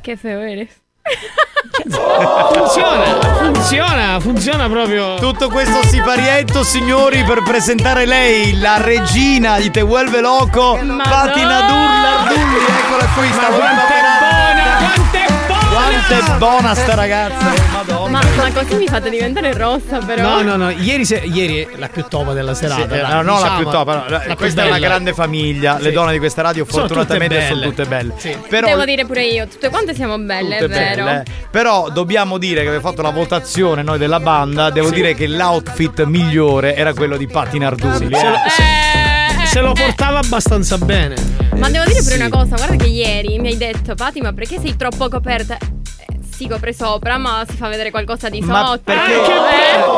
Qué 0.00 0.16
feo 0.16 0.40
eres. 0.40 0.68
Funziona, 1.88 3.04
funziona, 3.36 4.20
funziona 4.20 4.68
proprio. 4.68 5.14
Tutto 5.16 5.48
questo 5.48 5.84
siparietto, 5.86 6.62
signori, 6.64 7.22
per 7.24 7.42
presentare 7.42 8.06
lei, 8.06 8.58
la 8.58 8.80
regina 8.80 9.58
di 9.58 9.70
Te 9.70 9.82
Vuelve 9.82 10.20
Loco, 10.20 10.74
Patina 10.74 11.60
Dullardulli. 11.62 12.64
Eccola 12.66 13.04
qui, 13.14 13.28
sta 13.32 13.48
buona, 13.50 14.43
quanto 14.94 15.16
è 15.16 15.46
buona! 15.46 15.62
Quanto 15.74 16.14
è 16.14 16.38
buona 16.38 16.74
sta 16.74 16.94
ragazza, 16.94 17.52
madonna. 17.72 18.08
Ma, 18.10 18.22
ma 18.36 18.50
così 18.52 18.74
mi 18.76 18.86
fate 18.86 19.10
diventare 19.10 19.52
rossa, 19.54 19.98
però. 19.98 20.22
No, 20.36 20.42
no, 20.42 20.56
no, 20.56 20.70
ieri, 20.70 21.04
se- 21.04 21.22
ieri 21.24 21.62
è 21.62 21.68
la 21.76 21.88
più 21.88 22.04
top 22.08 22.32
della 22.32 22.54
serata. 22.54 22.82
Sì, 22.82 22.86
dai, 22.86 22.98
eh, 23.00 23.02
no, 23.02 23.22
no, 23.22 23.32
la 23.32 23.38
diciamo, 23.38 23.58
più 23.58 23.68
top. 23.70 23.86
no, 23.88 24.04
la 24.08 24.36
questa 24.36 24.62
è 24.62 24.64
una 24.66 24.74
bella. 24.74 24.86
grande 24.86 25.12
famiglia. 25.12 25.76
Le 25.78 25.88
Sì. 25.88 25.92
donne 25.94 26.12
di 26.12 26.18
questa 26.18 26.42
radio, 26.42 26.64
Sono 26.68 26.82
tutte 26.86 26.94
fortunatamente, 26.94 27.46
sono 27.46 27.58
belle. 27.60 27.68
tutte 27.70 27.84
belle. 27.86 28.12
Sì. 28.16 28.36
Però, 28.48 28.66
Devo 28.68 28.84
dire 28.84 29.04
pure 29.04 29.24
io, 29.24 29.46
tutte 29.48 29.68
quante 29.70 29.94
siamo 29.94 30.18
belle, 30.18 30.58
tutte 30.58 30.74
è 30.74 30.94
vero. 30.94 31.04
belle. 31.04 31.24
Però 31.50 31.88
dobbiamo 31.90 32.38
dire 32.38 32.60
che 32.62 32.68
abbiamo 32.68 32.88
fatto 32.88 33.02
la 33.02 33.10
votazione 33.10 33.82
noi 33.82 33.98
della 33.98 34.20
banda. 34.20 34.70
Devo 34.70 34.90
dire 34.90 35.14
che 35.14 35.26
l'outfit 35.26 36.04
migliore 36.04 36.76
era 36.76 36.92
quello 36.94 37.16
di 37.16 37.26
Patti 37.26 37.58
Nardulli. 37.58 38.14
Se 38.14 38.28
lo, 38.28 38.34
eh. 38.34 39.03
Se- 39.54 39.60
lo 39.60 39.72
portava 39.72 40.18
abbastanza 40.18 40.78
bene. 40.78 41.14
Ma 41.56 41.70
devo 41.70 41.84
dire 41.84 42.00
pure 42.02 42.14
sì. 42.14 42.20
una 42.20 42.28
cosa, 42.28 42.56
guarda 42.56 42.76
che 42.76 42.86
ieri 42.88 43.38
mi 43.38 43.48
hai 43.48 43.56
detto, 43.56 43.94
Pati, 43.94 44.20
ma 44.20 44.32
perché 44.32 44.58
sei 44.60 44.76
troppo 44.76 45.08
coperta? 45.08 45.56
Eh, 46.34 46.36
si 46.36 46.48
copre 46.48 46.72
sopra, 46.72 47.16
ma 47.18 47.44
si 47.48 47.56
fa 47.56 47.68
vedere 47.68 47.90
qualcosa 47.90 48.28
di 48.28 48.40
Ma 48.40 48.66
sotto. 48.66 48.80
perché 48.84 49.12
Eh, 49.12 49.18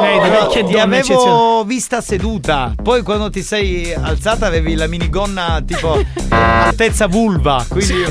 Vedi, 0.00 0.18
Allora, 0.26 0.46
che 0.48 0.64
ti 0.64 0.78
avevo 0.78 1.64
vista 1.64 2.00
seduta, 2.00 2.72
poi 2.82 3.02
quando 3.02 3.30
ti 3.30 3.42
sei 3.42 3.92
alzata 3.94 4.46
avevi 4.46 4.74
la 4.74 4.86
minigonna 4.86 5.62
tipo 5.66 6.02
altezza 6.30 7.06
vulva, 7.06 7.64
quindi 7.68 7.94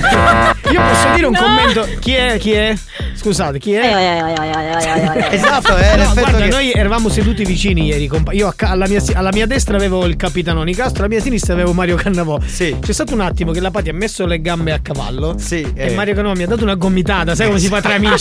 Io 0.72 0.81
posso 0.81 1.10
dire 1.14 1.27
un 1.27 1.35
commento. 1.35 1.88
Chi 1.99 2.14
è? 2.14 2.38
Chi 2.39 2.52
è? 2.53 2.76
Scusate, 3.14 3.60
chi 3.60 3.73
è? 3.73 5.27
Esatto, 5.31 5.76
è 5.76 5.95
No, 5.97 6.14
guarda, 6.14 6.38
che- 6.39 6.47
noi 6.47 6.72
eravamo 6.72 7.10
seduti 7.10 7.43
vicini 7.45 7.85
ieri. 7.85 8.07
compa- 8.07 8.31
Io 8.34 8.53
alla, 8.57 8.88
mia, 8.88 9.02
alla 9.14 9.30
mia 9.31 9.45
destra 9.45 9.76
avevo 9.77 10.06
il 10.06 10.15
capitano 10.15 10.64
Nicastro, 10.64 11.03
alla 11.06 11.14
mia 11.14 11.22
sinistra 11.22 11.53
avevo 11.53 11.73
Mario 11.73 11.95
Cannavò. 11.95 12.39
Sì. 12.45 12.76
C'è 12.81 12.91
stato 12.93 13.14
un 13.14 13.22
attimo 13.22 13.52
che 13.52 13.60
la 13.60 13.72
Pati 13.72 13.89
ha 13.89 13.93
messo 13.93 14.26
le 14.26 14.41
gambe 14.41 14.72
a 14.72 14.80
cavallo. 14.80 15.35
Sì, 15.38 15.61
E 15.76 15.91
eh. 15.91 15.95
Mario 15.95 16.14
Cannavò 16.15 16.34
mi 16.35 16.43
ha 16.43 16.47
dato 16.47 16.64
una 16.64 16.76
gomitata, 16.76 17.35
sai 17.35 17.47
come 17.47 17.60
si 17.60 17.68
fa 17.68 17.81
tra 17.81 17.93
amici? 17.95 18.14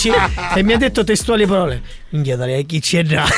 E 0.55 0.63
mi 0.63 0.73
ha 0.73 0.77
detto 0.77 1.03
testuali 1.03 1.45
parole. 1.45 1.81
Minchia, 2.15 2.37
dai, 2.37 2.65
chi 2.65 2.79
c'è 2.79 3.03
già? 3.03 3.25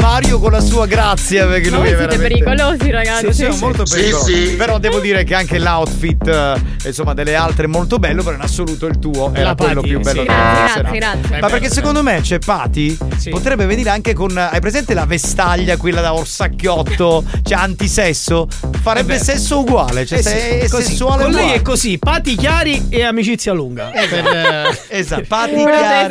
Mario 0.00 0.40
con 0.40 0.50
la 0.50 0.60
sua 0.60 0.86
grazia 0.86 1.46
perché 1.46 1.70
Ma 1.70 1.76
lui 1.78 1.86
siete 1.86 2.06
veramente 2.06 2.34
pericolosi, 2.44 2.90
ragazzi. 2.90 3.32
Sì, 3.32 3.48
sì, 3.52 3.58
molto 3.60 3.86
Sì, 3.86 3.94
pericoloso. 3.96 4.26
sì. 4.26 4.54
Però 4.56 4.78
devo 4.78 4.98
dire 4.98 5.22
che 5.22 5.34
anche 5.36 5.58
l'outfit, 5.60 6.26
eh, 6.26 6.54
insomma, 6.88 7.14
delle 7.14 7.36
altre 7.36 7.64
è 7.66 7.68
molto 7.68 7.98
bello, 7.98 8.24
però 8.24 8.34
in 8.34 8.42
assoluto 8.42 8.86
il 8.86 8.98
tuo 8.98 9.30
era 9.34 9.50
La 9.50 9.54
quello 9.54 9.74
Patti, 9.82 9.88
più 9.88 10.00
bello 10.00 10.20
sì. 10.22 10.26
della 10.26 10.34
Grazie, 10.42 10.68
serata. 10.74 10.90
grazie, 10.96 11.20
grazie. 11.20 11.40
Ma 11.40 11.48
perché 11.48 11.70
secondo 11.70 12.02
me 12.02 12.20
c'è 12.20 12.38
Pati 12.38 12.98
Sì. 13.16 13.30
potrebbe 13.30 13.66
venire 13.66 13.90
anche 13.90 14.12
con. 14.12 14.36
Hai 14.36 14.60
presente 14.60 14.94
la 14.94 15.04
vestaglia, 15.06 15.76
quella 15.76 16.00
da 16.00 16.12
orsacchiotto, 16.14 17.22
cioè 17.44 17.56
antisesso? 17.58 18.48
Farebbe 18.82 19.18
sesso 19.18 19.60
uguale, 19.60 20.04
cioè 20.04 20.18
Eh 20.18 20.22
se 20.22 20.30
sì, 20.30 20.46
è 20.64 20.68
così. 20.68 20.88
sessuale 20.88 21.22
Con 21.22 21.30
lei 21.32 21.40
uguale. 21.42 21.60
è 21.60 21.62
così, 21.62 21.98
pati 21.98 22.34
chiari 22.36 22.86
e 22.88 23.04
amicizia 23.04 23.52
lunga. 23.52 23.90
Per, 23.90 24.26
eh, 24.26 24.78
Esatto, 24.96 25.24
Pati 25.28 25.54
Però 25.54 25.64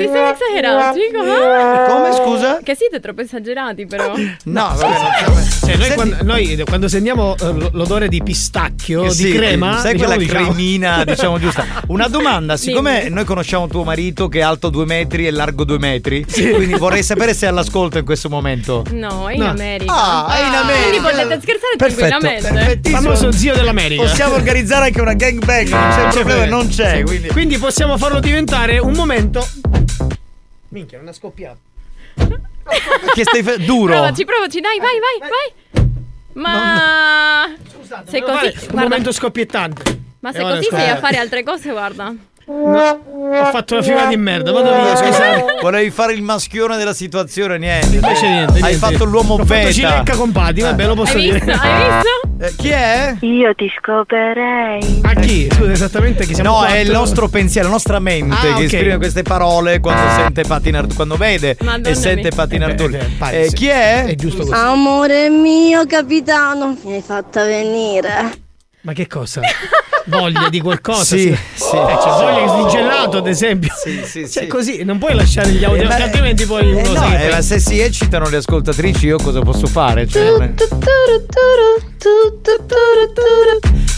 dai, 0.05 0.35
chiari. 0.35 0.35
siete 0.37 0.45
esagerati, 0.45 0.99
come? 1.13 1.87
Come 1.87 2.11
scusa? 2.13 2.59
Che 2.63 2.75
siete 2.75 2.99
troppo 2.99 3.21
esagerati, 3.21 3.85
però. 3.85 4.13
No, 4.43 4.73
vabbè, 4.75 5.27
non 5.27 5.43
so. 5.43 5.65
Cioè, 5.65 5.75
noi, 5.77 5.85
Senti- 5.87 5.93
quando, 5.95 6.17
noi 6.23 6.63
quando 6.65 6.87
sentiamo 6.87 7.35
eh, 7.39 7.69
l'odore 7.71 8.07
di 8.07 8.21
pistacchio, 8.23 9.09
Sì, 9.09 9.25
di 9.25 9.31
crema, 9.33 9.79
sai 9.79 9.93
diciamo, 9.93 10.13
quella 10.13 10.23
diciamo- 10.23 10.47
cremina, 10.53 11.03
diciamo 11.05 11.39
giusta. 11.39 11.65
Una 11.87 12.07
domanda, 12.07 12.57
siccome 12.57 13.09
noi 13.09 13.23
conosciamo 13.25 13.67
tuo 13.67 13.83
marito 13.83 14.27
che 14.27 14.39
è 14.39 14.41
alto 14.41 14.69
due 14.69 14.85
metri 14.85 15.25
e 15.27 15.31
largo 15.31 15.63
due 15.63 15.77
metri, 15.79 16.25
quindi 16.25 16.73
vorrei 16.75 17.03
sapere 17.03 17.33
se 17.33 17.45
è 17.45 17.49
all'ascolto 17.49 17.97
in 17.97 18.05
questo 18.05 18.29
momento. 18.29 18.83
No, 18.91 19.27
è 19.29 19.33
in 19.33 19.39
No. 19.41 19.49
America. 19.49 19.93
Ah, 19.93 20.35
è 20.35 20.47
in 20.47 20.53
America. 20.53 20.83
Quindi 20.89 20.99
potete 20.99 21.39
scherzare 21.41 21.75
Perfetto, 21.77 22.07
tranquillamente. 22.07 22.53
perfettissimo. 22.53 23.01
famoso 23.01 23.31
zio 23.31 23.53
dell'America. 23.55 24.01
Possiamo 24.03 24.33
organizzare 24.35 24.85
anche 24.85 25.01
una 25.01 25.13
gangbang, 25.13 25.67
non 25.69 26.09
c'è 26.09 26.19
problema, 26.23 26.45
non 26.45 26.67
c'è, 26.69 26.97
Sì. 26.97 27.03
quindi 27.03 27.27
Quindi 27.29 27.57
possiamo 27.57 27.97
farlo 27.97 28.19
diventare 28.19 28.77
un 28.79 28.93
momento. 28.93 29.47
Minchia, 30.69 30.97
non 30.97 31.07
ha 31.07 31.13
scoppiato. 31.13 31.59
che 33.13 33.23
stai 33.23 33.43
fa- 33.43 33.57
duro. 33.57 33.93
Provaci, 33.93 34.25
provaci, 34.25 34.59
dai, 34.59 34.79
vai, 34.79 34.99
vai, 34.99 35.29
vai. 35.29 35.87
Ma. 36.33 37.55
sei 38.05 38.19
Devo 38.19 38.25
così. 38.33 38.37
fare 38.37 38.47
Un 38.51 38.59
Guarda, 38.67 38.81
momento 38.81 39.11
scoppiettante. 39.11 40.01
ma 40.19 40.31
se 40.31 40.39
E 40.39 40.43
ora 40.43 40.55
così 40.55 40.67
sei 40.69 40.89
a 40.89 40.97
fare 40.97 41.17
altre 41.17 41.43
cose, 41.43 41.69
guarda. 41.71 42.13
No, 42.47 42.99
ho 43.39 43.45
fatto 43.51 43.73
una 43.73 43.83
figura 43.83 44.05
di 44.05 44.17
merda. 44.17 44.51
Vado 44.51 44.71
via, 44.71 44.95
scusate. 44.95 45.45
Volevi 45.61 45.89
fare 45.89 46.13
il 46.13 46.21
maschione 46.21 46.77
della 46.77 46.93
situazione, 46.93 47.57
niente. 47.57 47.95
Invece 47.95 48.27
niente. 48.27 48.53
Hai 48.53 48.61
niente. 48.61 48.77
fatto 48.77 49.03
l'uomo 49.05 49.33
Ho 49.33 49.37
fatto 49.37 49.49
beta. 49.53 49.71
cilecca 49.71 50.15
con 50.15 50.31
Pati, 50.31 50.61
vabbè, 50.61 50.85
lo 50.85 50.93
posso 50.93 51.17
Hai 51.17 51.23
dire. 51.23 51.39
visto? 51.39 51.59
Hai 51.61 51.83
visto? 51.83 52.45
Eh, 52.45 52.55
chi 52.57 52.69
è? 52.69 53.15
Io 53.21 53.55
ti 53.55 53.71
scoperei. 53.79 54.99
A 55.03 55.13
chi? 55.15 55.47
Scusa, 55.51 55.71
esattamente 55.71 56.25
chi 56.25 56.35
siamo 56.35 56.49
No, 56.51 56.55
quattro? 56.57 56.75
è 56.75 56.79
il 56.79 56.91
nostro 56.91 57.27
pensiero, 57.29 57.67
la 57.67 57.73
nostra 57.73 57.99
mente 57.99 58.35
Ah, 58.35 58.41
che 58.41 58.47
ok. 58.49 58.59
esprime 58.73 58.97
queste 58.97 59.21
parole 59.23 59.79
quando 59.79 60.07
sente 60.15 60.43
Patinar 60.43 60.85
quando 60.93 61.15
vede 61.15 61.57
Madonna 61.61 61.89
e 61.89 61.95
sente. 61.95 62.29
Patinardulli. 62.29 62.97
Eh, 62.97 63.07
eh, 63.31 63.41
Eh, 63.43 63.49
sì. 63.49 63.55
chi 63.55 63.67
è? 63.67 64.05
È 64.05 64.15
giusto 64.15 64.41
così. 64.43 64.53
Amore 64.53 65.29
mio 65.29 65.85
capitano, 65.87 66.77
mi 66.83 66.93
hai 66.93 67.01
fatta 67.01 67.43
venire. 67.43 68.43
Ma 68.85 68.93
che 68.93 69.07
cosa? 69.07 69.41
Voglia 70.05 70.47
di 70.49 70.59
qualcosa? 70.61 71.03
Sì, 71.15 71.35
sì. 71.55 71.75
Eh, 71.75 71.97
c'è 71.97 72.09
voglia 72.09 72.63
di 72.63 72.69
gelato, 72.69 73.17
ad 73.17 73.25
esempio. 73.27 73.73
Sì, 73.75 74.03
sì, 74.05 74.29
Cioè, 74.29 74.43
sì. 74.43 74.47
così 74.47 74.83
non 74.83 74.99
puoi 74.99 75.15
lasciare 75.15 75.49
gli 75.49 75.63
audio, 75.63 75.81
Eh, 75.81 75.87
ma- 75.87 75.95
altrimenti 75.95 76.45
poi 76.45 76.69
Eh, 76.77 76.83
no, 76.83 77.17
eh, 77.17 77.29
ma 77.31 77.41
se 77.41 77.57
si 77.57 77.79
eccitano 77.79 78.29
le 78.29 78.37
ascoltatrici, 78.37 79.07
io 79.07 79.17
cosa 79.17 79.39
posso 79.41 79.65
fare? 79.65 80.07
Cioè, 80.07 80.53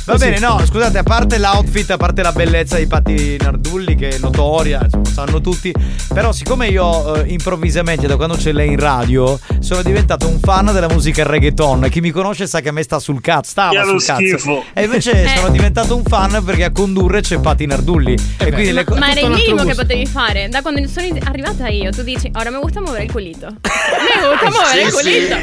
Va 0.07 0.15
bene, 0.15 0.39
no, 0.39 0.61
scusate, 0.65 0.99
a 0.99 1.03
parte 1.03 1.37
l'outfit, 1.37 1.91
a 1.91 1.97
parte 1.97 2.21
la 2.21 2.31
bellezza 2.31 2.77
di 2.77 2.87
Patti 2.87 3.35
Nardulli, 3.41 3.95
che 3.95 4.07
è 4.07 4.17
notoria, 4.19 4.79
insomma, 4.81 5.03
sanno 5.05 5.41
tutti. 5.41 5.73
Però, 6.13 6.31
siccome 6.31 6.67
io 6.67 7.15
eh, 7.15 7.25
improvvisamente, 7.27 8.07
da 8.07 8.15
quando 8.15 8.35
c'è 8.37 8.53
lei 8.53 8.69
in 8.69 8.79
radio, 8.79 9.37
sono 9.59 9.81
diventato 9.81 10.25
un 10.25 10.39
fan 10.39 10.71
della 10.71 10.87
musica 10.87 11.23
reggaeton. 11.25 11.89
Chi 11.91 11.99
mi 11.99 12.11
conosce 12.11 12.47
sa 12.47 12.61
che 12.61 12.69
a 12.69 12.71
me 12.71 12.83
sta 12.83 12.99
sul 12.99 13.19
cazzo, 13.19 13.49
stava 13.49 13.83
sul 13.83 13.91
lo 13.95 13.99
cazzo. 13.99 14.13
schifo. 14.37 14.63
E 14.73 14.83
invece 14.85 15.23
Eh. 15.23 15.27
sono 15.35 15.49
diventato 15.49 15.93
un 15.97 16.03
fan 16.03 16.41
perché 16.41 16.63
a 16.63 16.71
condurre 16.71 17.19
c'è 17.19 17.37
Patti 17.39 17.65
Nardulli. 17.65 18.15
e 18.37 18.51
quindi 18.53 18.71
le 18.71 18.85
co- 18.85 18.95
Ma 18.95 19.11
era 19.11 19.19
il 19.19 19.29
minimo 19.31 19.65
che 19.65 19.75
potevi 19.75 20.05
fare. 20.05 20.47
Da 20.47 20.61
quando 20.61 20.87
sono 20.87 21.05
arrivata 21.25 21.67
io, 21.67 21.91
tu 21.91 22.03
dici, 22.03 22.31
ora 22.33 22.49
mi 22.49 22.59
gusta 22.61 22.79
muovere 22.79 23.03
il 23.03 23.11
culito. 23.11 23.47
Mi 23.59 24.27
gusta 24.29 24.49
muovere 24.49 24.83
il 24.83 24.93
culito. 24.93 25.35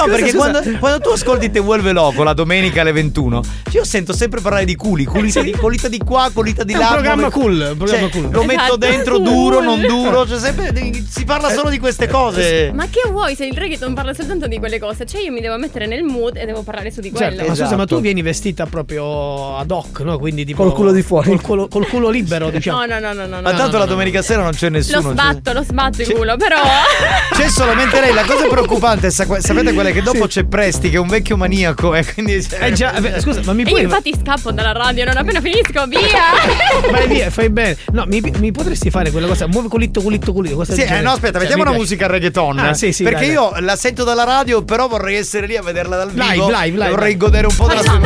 No, 0.00 0.04
perché 0.10 0.30
scusa. 0.30 0.50
Quando, 0.50 0.78
quando 0.78 1.00
tu 1.00 1.08
ascolti 1.10 1.50
Te 1.50 1.60
Vuelve 1.60 1.92
Loco 1.92 2.22
la 2.22 2.32
domenica 2.32 2.80
alle 2.80 2.92
21, 2.92 3.42
io 3.72 3.84
sento 3.84 3.96
sempre 4.06 4.40
parlare 4.40 4.64
di 4.64 4.74
culi, 4.76 5.04
culita, 5.04 5.40
di, 5.42 5.52
colita 5.52 5.88
di 5.88 5.98
qua, 5.98 6.30
colita 6.32 6.64
di 6.64 6.72
È 6.72 6.76
un 6.76 6.82
là. 6.82 6.88
programma 6.92 7.30
cool, 7.30 7.68
un 7.72 7.76
programma 7.76 8.08
Cioè, 8.08 8.20
cool. 8.22 8.30
Lo 8.32 8.42
metto 8.44 8.60
Esatto. 8.60 8.76
dentro 8.76 9.18
duro, 9.18 9.60
non 9.60 9.80
duro, 9.80 10.26
cioè 10.26 10.38
sempre 10.38 10.72
si 11.08 11.24
parla 11.24 11.50
solo 11.50 11.70
di 11.70 11.78
queste 11.78 12.08
cose. 12.08 12.70
Ma 12.74 12.86
che 12.88 13.08
vuoi 13.10 13.34
se 13.34 13.46
il 13.46 13.56
reggaeton 13.56 13.94
parla 13.94 14.14
soltanto 14.14 14.46
di 14.46 14.58
quelle 14.58 14.78
cose? 14.78 15.06
Cioè 15.06 15.20
io 15.22 15.32
mi 15.32 15.40
devo 15.40 15.56
mettere 15.58 15.86
nel 15.86 16.02
mood 16.04 16.36
e 16.36 16.44
devo 16.46 16.62
parlare 16.62 16.90
su 16.90 17.00
di 17.00 17.10
quello. 17.10 17.26
Certo, 17.26 17.42
ma 17.42 17.48
scusa, 17.50 17.62
Esatto. 17.64 17.76
ma 17.76 17.84
tu 17.86 18.00
vieni 18.00 18.22
vestita 18.22 18.66
proprio 18.66 19.56
ad 19.56 19.70
hoc, 19.70 20.00
no? 20.00 20.18
Quindi 20.18 20.44
tipo 20.44 20.62
Col 20.62 20.72
culo 20.74 20.92
di 20.92 21.02
fuori. 21.02 21.28
Col 21.28 21.40
culo, 21.40 21.68
col 21.68 21.86
culo 21.88 22.08
libero, 22.10 22.50
diciamo. 22.50 22.84
No, 22.84 22.98
no, 22.98 22.98
no, 23.00 23.12
no, 23.12 23.26
no. 23.26 23.40
Ma 23.42 23.50
no. 23.52 23.56
tanto 23.56 23.78
la 23.78 23.84
domenica 23.86 24.22
sera 24.22 24.42
non 24.42 24.52
c'è 24.52 24.66
Lo 24.68 24.76
nessuno. 24.76 25.02
cioè- 25.02 25.12
sbatto, 25.12 25.52
lo 25.52 25.62
sbatto 25.62 26.02
il 26.02 26.12
culo, 26.12 26.36
però. 26.36 26.56
C'è 27.34 27.48
solamente 27.48 28.00
lei. 28.00 28.12
La 28.12 28.24
cosa 28.24 28.46
preoccupante, 28.48 29.10
sa- 29.10 29.26
sapete 29.40 29.72
quella 29.72 29.90
che 29.90 30.02
dopo 30.02 30.26
c'è 30.26 30.44
Presti, 30.44 30.90
che 30.90 30.96
è 30.96 30.98
un 30.98 31.06
vecchio 31.08 31.36
maniaco. 31.36 31.94
E 31.94 32.04
quindi. 32.12 32.44
Eh 32.60 32.72
già, 32.72 32.94
eh, 32.94 33.20
scusa, 33.20 33.40
ma 33.44 33.52
mi 33.52 33.64
puoi 33.64 33.86
infatti 33.88 34.14
scappo 34.20 34.52
dalla 34.52 34.72
radio, 34.72 35.04
non 35.04 35.16
appena 35.16 35.40
finisco, 35.40 35.86
via! 35.86 36.90
Vai 36.90 37.06
via, 37.08 37.30
fai 37.30 37.50
bene. 37.50 37.76
No, 37.92 38.04
mi, 38.06 38.20
mi 38.38 38.52
potresti 38.52 38.90
fare 38.90 39.10
quella 39.10 39.26
cosa? 39.26 39.46
Muovi 39.46 39.68
culitto, 39.68 40.00
culitto, 40.00 40.32
culitto. 40.32 40.56
cosa 40.56 40.74
Sì, 40.74 40.82
eh, 40.82 41.00
no, 41.00 41.10
aspetta, 41.12 41.32
Cioè, 41.32 41.40
mettiamo 41.40 41.62
una 41.62 41.70
piace. 41.70 41.84
musica 41.84 42.06
reggaeton. 42.06 42.58
Ah, 42.58 42.74
sì, 42.74 42.92
sì, 42.92 43.02
perché 43.04 43.26
dai, 43.26 43.30
io 43.32 43.52
la 43.60 43.76
sento 43.76 44.04
dalla 44.04 44.24
radio, 44.24 44.62
però 44.62 44.88
vorrei 44.88 45.16
essere 45.16 45.46
lì 45.46 45.56
a 45.56 45.62
vederla 45.62 45.96
dal 45.96 46.10
Live, 46.12 46.32
vivo. 46.32 46.46
live, 46.48 46.66
live, 46.76 46.86
e 46.86 46.90
Vorrei 46.90 47.12
live. 47.12 47.24
godere 47.24 47.46
un 47.46 47.56
po' 47.56 47.66
della 47.66 47.82
sua 47.82 47.98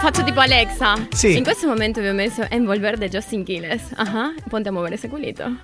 Faccio 0.00 0.24
tipo 0.24 0.40
Alexa. 0.40 0.94
Sì. 1.12 1.36
In 1.36 1.42
questo 1.42 1.66
momento 1.66 2.00
vi 2.00 2.08
ho 2.08 2.14
messo 2.14 2.42
Envolver 2.48 2.96
di 2.96 3.08
Justin 3.08 3.44
Quiles. 3.44 3.82
Ah, 3.96 4.32
ponte 4.48 4.68
a 4.70 4.72
muovere 4.72 4.94
ese 4.94 5.08
culito. 5.08 5.44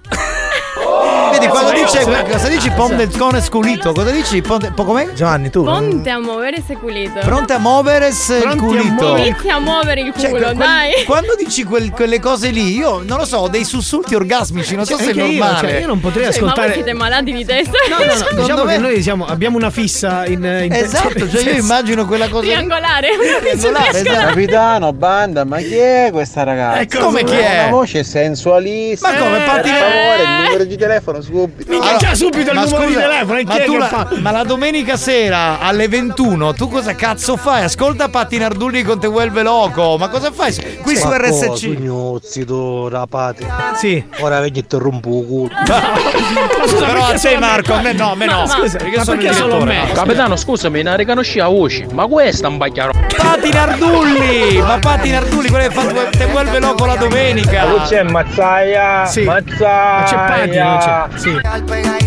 Vedi 1.33 1.47
quando 1.49 1.73
dice 1.73 2.05
cosa 2.05 2.49
dici 2.49 2.71
pom 2.71 2.95
del 2.97 3.09
cone 3.17 3.41
sculito? 3.41 3.93
Cosa 3.93 4.11
dici? 4.11 4.43
Pom- 4.43 4.75
po- 4.75 4.85
com'è? 4.85 5.11
Giovanni, 5.15 5.49
tu. 5.49 5.65
Ponte 5.65 6.11
a 6.11 6.19
muovere 6.21 6.59
ese 6.59 6.75
culito. 6.77 7.19
Pronte 7.21 7.55
a 7.55 7.59
muovere 7.59 8.09
il 8.09 8.15
Pronti 8.15 8.47
a 8.47 8.57
culito. 8.63 9.17
Inizia 9.17 9.55
a 9.55 9.59
muovere 9.59 10.01
il 10.03 10.13
Cioè, 10.15 10.29
culo, 10.31 10.43
quel- 10.45 10.57
dai. 10.57 11.05
Quando 11.07 11.35
dici 11.35 11.65
quel- 11.65 11.91
quelle 11.91 12.21
cose 12.21 12.51
lì, 12.51 12.75
io 12.77 13.03
non 13.07 13.17
lo 13.17 13.25
so, 13.25 13.39
ho 13.39 13.49
dei 13.49 13.65
sussulti 13.65 14.15
orgasmici, 14.15 14.75
non 14.77 14.85
so 14.85 14.97
Cioè, 14.99 15.07
se 15.07 15.13
è 15.13 15.21
anche 15.23 15.33
io, 15.33 15.39
normale. 15.45 15.69
cioè, 15.69 15.81
io 15.81 15.87
non 15.87 16.01
potrei 16.01 16.25
Ma 16.27 16.31
voi 16.31 16.39
ascoltare. 16.41 16.73
siete 16.75 16.93
malati 16.93 17.33
di 17.33 17.45
testa. 17.47 17.73
No, 17.89 18.05
no, 18.05 18.05
no, 18.15 18.37
diciamo 18.43 18.65
che 18.65 18.79
noi 18.79 19.03
siamo- 19.03 19.25
abbiamo 19.27 19.57
una 19.57 19.71
fissa 19.71 20.27
in, 20.27 20.45
in 20.45 20.73
Esatto, 20.73 21.29
cioè 21.31 21.43
io 21.43 21.53
immagino 21.55 22.05
quella 22.05 22.29
cosa. 22.29 22.45
Triangolare. 22.45 23.09
Triangolare, 23.41 23.99
esatto. 24.01 24.26
Capitano, 24.27 24.93
banda, 24.93 25.45
ma 25.45 25.59
chi 25.59 25.77
è 25.77 26.09
questa 26.13 26.43
ragazza? 26.43 26.81
Ecco, 26.81 26.99
come 27.05 27.23
chi 27.23 27.35
è? 27.37 27.63
Una 27.69 27.71
voce 27.77 28.03
sensualissima. 28.03 29.11
Ma 29.13 29.19
come, 29.19 29.37
Per 29.39 29.45
Patti- 29.47 29.69
favore, 29.69 30.23
il 30.23 30.43
numero 30.45 30.65
di 30.65 30.77
telefono 30.77 31.21
subito. 31.21 31.71
Minchia, 31.71 31.97
già 31.97 32.15
subito 32.15 32.51
il 32.51 32.59
numero 32.59 32.79
di 32.85 32.93
scusa, 32.93 33.01
telefono, 33.01 33.39
e 33.39 33.45
ma 33.45 33.55
chi 33.55 33.59
è 33.61 33.65
tu 33.65 33.77
la, 33.77 33.87
fa? 33.87 34.09
ma 34.19 34.31
la 34.33 34.43
domenica 34.43 34.97
sera 34.97 35.61
alle 35.61 35.87
21 35.89 36.55
tu 36.55 36.69
cosa 36.69 36.95
cazzo 36.95 37.37
fai? 37.37 37.63
Ascolta 37.63 38.09
Patti 38.09 38.37
Nardulli 38.39 38.83
con 38.83 38.99
Te 38.99 39.07
Vuelve 39.07 39.43
Loco. 39.43 39.97
Ma 39.97 40.09
cosa 40.09 40.33
fai 40.33 40.53
qui 40.83 40.97
su 40.97 41.09
RSC? 41.09 41.67
Gnozzi, 41.79 42.45
tu 42.45 42.89
rapate. 42.89 43.47
Sì. 43.77 44.03
Ora 44.21 44.41
vedi 44.41 44.67
ti 44.67 44.77
rompo 44.79 45.21
il 45.21 45.27
culo. 45.27 45.51
Ma 45.67 46.67
scusa, 46.67 46.87
Però 46.87 47.03
a 47.03 47.07
perché 47.07 47.13
te 47.13 47.19
solo 47.29 47.39
Marco, 47.39 47.73
a 47.75 47.81
me 47.81 47.93
no, 47.93 48.11
a 48.11 48.15
me 48.17 48.27
no. 48.27 48.39
Ma- 48.41 48.47
Scusa, 48.47 48.79
perché 48.79 49.03
sono 49.03 49.21
solo 49.33 49.65
me? 49.65 49.89
Capitano, 49.93 50.37
scusami, 50.37 50.83
non 50.83 50.97
riconosci 50.97 51.39
la 51.39 51.49
voce, 51.49 51.87
ma 51.93 52.07
questa 52.07 52.47
è 52.47 52.51
un 52.51 52.57
bacchiaro. 52.57 52.93
Patti 53.17 53.51
Nardulli! 53.51 54.16
Ma 54.63 54.79
Patti 54.79 55.11
Nardulli, 55.11 55.49
quello 55.49 55.69
che 55.69 55.75
fa 55.75 55.83
Te 56.11 56.27
Vuelve 56.27 56.59
Loco 56.59 56.87
la 56.87 56.97
domenica. 56.97 57.65
c'è 57.87 58.03
Mazzaia? 58.03 59.05
Sì. 59.07 59.23
Ma 59.25 59.43
c'è 59.43 59.57
Patti, 59.57 60.59
non 60.59 60.79
c'è. 60.79 61.19
Sì. 61.19 61.41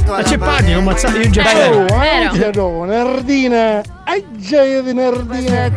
Ma 0.08 0.22
c'è 0.24 0.38
Patti, 0.38 0.72
non 0.74 0.84
mazza. 0.84 1.08
Io 1.10 1.30
già 1.30 1.44
Vero. 1.44 1.86
Vero. 2.32 2.86
Nerdina. 2.86 3.82
Ai 4.06 4.26
gioia 4.38 4.82
di 4.82 4.94
nerdina. 4.94 5.70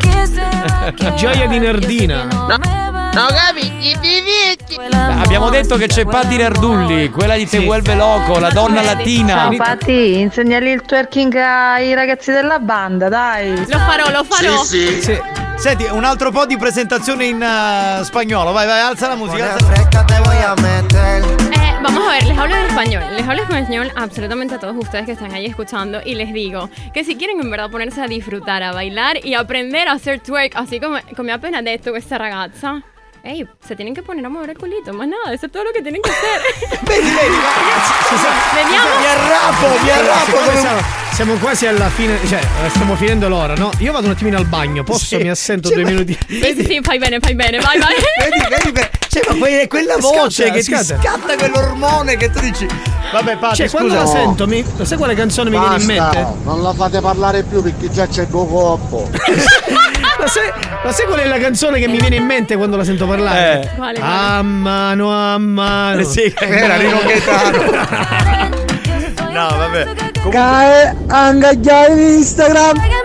Che 0.94 1.14
gioia 1.16 1.46
di 1.46 1.59
nerdina. 1.59 2.24
No, 2.24 3.26
capisci? 3.26 3.94
Abbiamo 5.22 5.50
detto 5.50 5.76
che 5.76 5.86
c'è 5.86 6.06
Patti 6.06 6.38
Nardulli, 6.38 7.10
quella 7.10 7.36
di 7.36 7.46
Te 7.46 7.59
Vuelve 7.59 7.94
Loco, 7.94 8.38
la 8.38 8.48
donna 8.48 8.80
latina. 8.82 9.34
Ciao 9.34 9.56
Patti, 9.56 10.18
insegnali 10.18 10.70
il 10.70 10.80
twerking 10.80 11.34
ai 11.34 11.92
ragazzi 11.94 12.32
della 12.32 12.59
banda, 12.59 13.10
dai. 13.10 13.54
Lo 13.68 13.78
farò, 13.78 14.10
lo 14.10 14.24
farò. 14.24 14.62
Sì. 14.62 15.20
Senti, 15.62 15.84
un 15.84 16.05
altro 16.05 16.32
po' 16.32 16.44
di 16.44 16.56
presentazione 16.56 17.24
in 17.26 17.40
eh, 17.40 18.05
spagnolo. 18.05 18.51
Vai, 18.52 18.66
vai, 18.66 18.80
alza 18.80 19.06
la 19.09 19.14
musica. 19.14 19.52
alza- 19.55 19.89
Eh, 21.52 21.78
vamos 21.80 22.02
a 22.05 22.10
ver, 22.10 22.24
les 22.26 22.36
hablo 22.36 22.56
en 22.56 22.66
español. 22.66 23.02
Les 23.16 23.28
hablo 23.28 23.43
en 23.44 23.56
español 23.56 23.93
absolutamente 23.94 24.55
a 24.56 24.59
todos 24.59 24.74
ustedes 24.76 25.06
que 25.06 25.12
están 25.12 25.32
ahí 25.32 25.47
escuchando 25.47 26.01
y 26.05 26.16
les 26.16 26.32
digo 26.32 26.68
que 26.93 27.05
si 27.05 27.14
quieren 27.14 27.40
en 27.40 27.48
verdad 27.51 27.70
ponerse 27.70 28.01
a 28.02 28.06
disfrutar, 28.09 28.64
a 28.64 28.72
bailar 28.72 29.24
y 29.24 29.34
aprender 29.34 29.86
a 29.86 29.93
hacer 29.93 30.18
twerk, 30.20 30.56
así 30.56 30.80
como, 30.80 30.98
como 31.16 31.30
ha 31.30 31.34
appena 31.34 31.62
detto 31.62 31.93
questa 31.93 32.18
ragazza, 32.18 32.82
Ey, 33.24 33.47
se 33.66 33.77
tienen 33.77 33.94
que 33.94 34.03
poner 34.03 34.24
a 34.27 34.28
mover 34.28 34.51
el 34.51 34.59
culito, 34.59 34.93
más 34.93 35.07
nada, 35.07 35.32
eso 35.32 35.47
es 35.47 35.53
todo 35.53 35.62
lo 35.62 35.73
que 35.73 35.81
tienen 35.81 36.03
que 36.03 36.11
hacer. 36.11 36.40
Vedi, 36.82 37.03
vedi, 37.03 37.36
Vediamo. 38.55 38.89
Mi 38.99 39.07
arrappo, 39.07 39.69
mi 39.69 40.47
come- 40.49 40.61
siamo, 40.61 40.81
siamo 41.12 41.35
quasi 41.36 41.66
alla 41.69 41.89
fine, 41.89 42.19
cioè 42.27 42.40
eh, 42.40 42.69
stiamo 42.70 42.97
finendo 42.97 43.28
l'ora, 43.28 43.55
no? 43.55 43.70
Io 43.78 43.93
vado 43.93 44.07
un 44.07 44.12
attimino 44.12 44.39
al 44.39 44.47
bagno, 44.47 44.82
posso? 44.82 45.05
Sì. 45.05 45.16
Mi 45.19 45.31
assento 45.31 45.69
Sì, 45.69 45.74
due 45.74 45.85
ma- 45.85 45.90
minuti. 45.90 46.19
Sì, 46.27 46.55
sì, 46.57 46.65
sì, 46.65 46.81
fai 46.82 46.99
bene, 46.99 47.20
fai 47.20 47.35
bene, 47.36 47.61
vai, 47.61 47.78
vai. 47.78 47.94
Vedi, 48.19 48.49
vedi, 48.49 48.73
vedi. 48.73 48.89
Cioè, 49.09 49.23
ma 49.28 49.35
poi 49.39 49.53
è 49.55 49.69
quella 49.69 49.94
Scatta, 50.01 50.09
voce 50.23 50.51
che 50.51 50.62
ti 50.65 50.73
scatta. 50.74 51.01
scatta 51.01 51.36
quell'ormone 51.36 52.16
che 52.16 52.28
tu 52.31 52.40
dici. 52.40 52.66
Vabbè, 53.12 53.36
Patti, 53.36 53.57
Cioè, 53.57 53.70
quando 53.70 53.90
scusa. 53.90 54.03
la 54.03 54.07
sento, 54.09 54.47
mi, 54.49 54.65
sai 54.82 54.97
quale 54.99 55.15
canzone 55.15 55.49
mi 55.51 55.59
viene 55.61 55.77
in 55.77 55.85
mente? 55.85 56.27
non 56.44 56.61
la 56.62 56.73
fate 56.73 57.01
parlare 57.01 57.43
più 57.44 57.62
perché 57.62 57.89
già 57.90 58.09
c'è 58.09 58.27
due 58.27 58.47
coppo. 58.49 59.09
Ma 60.23 60.28
sai, 60.28 60.53
ma 60.85 60.93
sai 60.93 61.07
qual 61.07 61.19
è 61.19 61.27
la 61.27 61.39
canzone 61.39 61.81
che 61.81 61.89
mi 61.89 61.99
viene 61.99 62.15
in 62.15 62.24
mente 62.24 62.55
quando 62.55 62.77
la 62.77 62.85
sento 62.85 63.09
parlare? 63.09 63.62
Eh. 63.62 63.74
Quale, 63.74 63.99
A 64.01 64.40
mano 64.43 65.11
a 65.11 65.36
mano. 65.36 65.99
Eh 65.99 66.05
sì, 66.05 66.32
era 66.39 66.77
Rino 66.77 67.01
Gaetano. 67.05 68.61
No, 69.32 69.49
vabbè. 69.49 69.86
Cae 70.28 70.94
già 71.61 71.86
in 71.86 71.99
Instagram. 71.99 73.01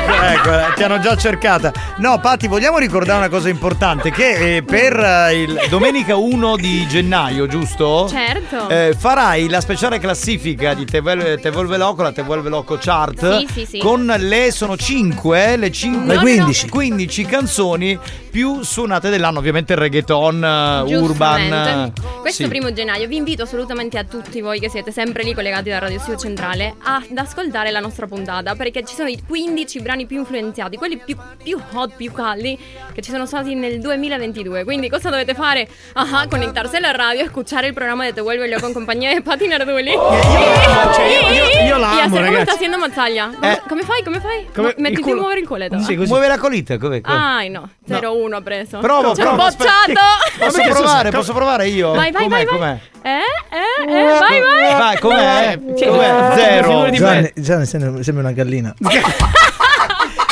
Ecco, 0.00 0.24
ecco, 0.24 0.50
eh, 0.50 0.74
ti 0.74 0.82
hanno 0.82 0.98
già 1.00 1.16
cercata. 1.16 1.72
No, 1.98 2.18
Patti, 2.20 2.46
vogliamo 2.46 2.78
ricordare 2.78 3.18
una 3.18 3.28
cosa 3.28 3.48
importante: 3.48 4.10
che 4.10 4.56
eh, 4.56 4.62
per 4.62 4.98
eh, 4.98 5.42
il 5.42 5.60
domenica 5.68 6.16
1 6.16 6.56
di 6.56 6.86
gennaio, 6.88 7.46
giusto? 7.46 8.08
Certo. 8.08 8.68
Eh, 8.68 8.94
farai 8.96 9.48
la 9.48 9.60
speciale 9.60 9.98
classifica 9.98 10.74
di 10.74 10.84
Te 10.86 11.00
Vuelve 11.00 11.76
Loco, 11.76 12.02
la 12.02 12.12
Te 12.12 12.22
Vuelve 12.22 12.48
Loco 12.48 12.78
Chart. 12.80 13.38
Sì, 13.40 13.46
sì, 13.52 13.66
sì. 13.66 13.78
Con 13.78 14.06
le 14.18 14.50
sono 14.50 14.76
5, 14.76 15.56
le 15.56 15.70
5, 15.70 16.06
No, 16.06 16.14
no, 16.14 16.20
15. 16.20 16.68
15 16.68 17.24
canzoni 17.26 17.98
più 18.30 18.62
suonate 18.62 19.10
dell'anno. 19.10 19.38
Ovviamente 19.38 19.74
il 19.74 19.78
reggaeton, 19.78 20.44
eh, 20.44 20.96
urban. 20.96 21.38
Giustamente. 21.40 22.00
eh, 22.00 22.20
Questo 22.20 22.42
sì. 22.44 22.48
primo 22.48 22.72
gennaio 22.72 23.06
vi 23.06 23.16
invito 23.16 23.42
assolutamente 23.42 23.98
a 23.98 24.04
tutti 24.04 24.40
voi 24.40 24.58
che 24.58 24.70
siete 24.70 24.92
sempre 24.92 25.22
lì 25.22 25.34
collegati 25.34 25.68
da 25.68 25.78
Radio 25.78 25.98
Studio 25.98 26.18
Centrale 26.18 26.74
ad 26.82 27.16
ascoltare 27.16 27.70
la 27.70 27.80
nostra 27.80 28.06
puntata 28.06 28.54
perché 28.54 28.84
ci 28.84 28.94
sono 28.94 29.08
i 29.08 29.20
15 29.26 29.80
brani 29.80 29.89
più 30.06 30.18
influenzati, 30.18 30.76
quelli 30.76 30.96
più, 30.96 31.16
più 31.42 31.60
hot, 31.74 31.92
più 31.96 32.12
caldi 32.12 32.58
che 32.92 33.02
ci 33.02 33.10
sono 33.10 33.26
stati 33.26 33.54
nel 33.54 33.80
2022. 33.80 34.64
Quindi 34.64 34.88
cosa 34.88 35.10
dovete 35.10 35.34
fare? 35.34 35.68
Ah, 35.94 36.26
conectarse 36.28 36.76
alla 36.78 36.92
radio, 36.92 37.22
escuchar 37.24 37.64
el 37.64 37.72
programa 37.74 38.04
de 38.04 38.12
Te 38.12 38.20
Vuelve 38.20 38.48
Loco 38.48 38.66
en 38.66 38.72
compañía 38.72 39.10
de 39.12 39.20
Patti 39.22 39.46
Nardulli. 39.48 39.92
cioè, 39.92 41.06
io- 41.06 41.32
io- 41.60 41.66
io 41.66 41.76
la 41.78 42.02
amo, 42.02 42.16
come 42.16 42.42
sta 42.42 42.52
haciendo 42.52 42.78
Mazzaglia. 42.78 43.30
Eh. 43.40 43.60
Come 43.68 43.82
fai? 43.82 44.02
Come 44.02 44.20
fai? 44.20 44.46
Come- 44.54 44.74
Mettiti 44.78 45.08
il 45.10 45.14
a 45.16 45.18
muovere 45.18 45.40
il 45.40 45.46
culeto. 45.46 45.78
Sì, 45.80 45.94
così. 45.96 46.08
Muove 46.10 46.28
la 46.28 46.38
colita, 46.38 46.78
come? 46.78 47.00
come? 47.00 47.16
Ah, 47.16 47.42
no, 47.48 47.68
0-1 47.86 48.32
ha 48.34 48.40
preso. 48.40 48.78
Provo, 48.78 49.08
ho 49.10 49.14
provo, 49.14 49.42
aspetta. 49.42 49.70
bocciato. 49.86 50.44
Posso 50.44 50.62
provare? 50.70 51.10
Posso 51.10 51.32
provare 51.32 51.68
io? 51.68 51.92
Vai, 51.92 52.10
vai, 52.10 52.22
com'è, 52.24 52.44
vai, 52.44 52.44
vai. 52.44 52.58
com'è? 52.58 52.78
Eh, 53.02 53.08
eh, 53.88 53.98
eh, 53.98 54.18
vai, 54.18 54.40
vai. 54.40 54.74
Vai, 54.78 54.98
com'è? 54.98 55.58
Cioè, 55.78 55.88
Com'è? 55.88 56.32
Zero. 56.36 56.90
Gianni, 56.90 57.32
Gianni 57.36 57.66
sembra, 57.66 58.02
sembra 58.02 58.24
una 58.24 58.32
gallina. 58.32 58.74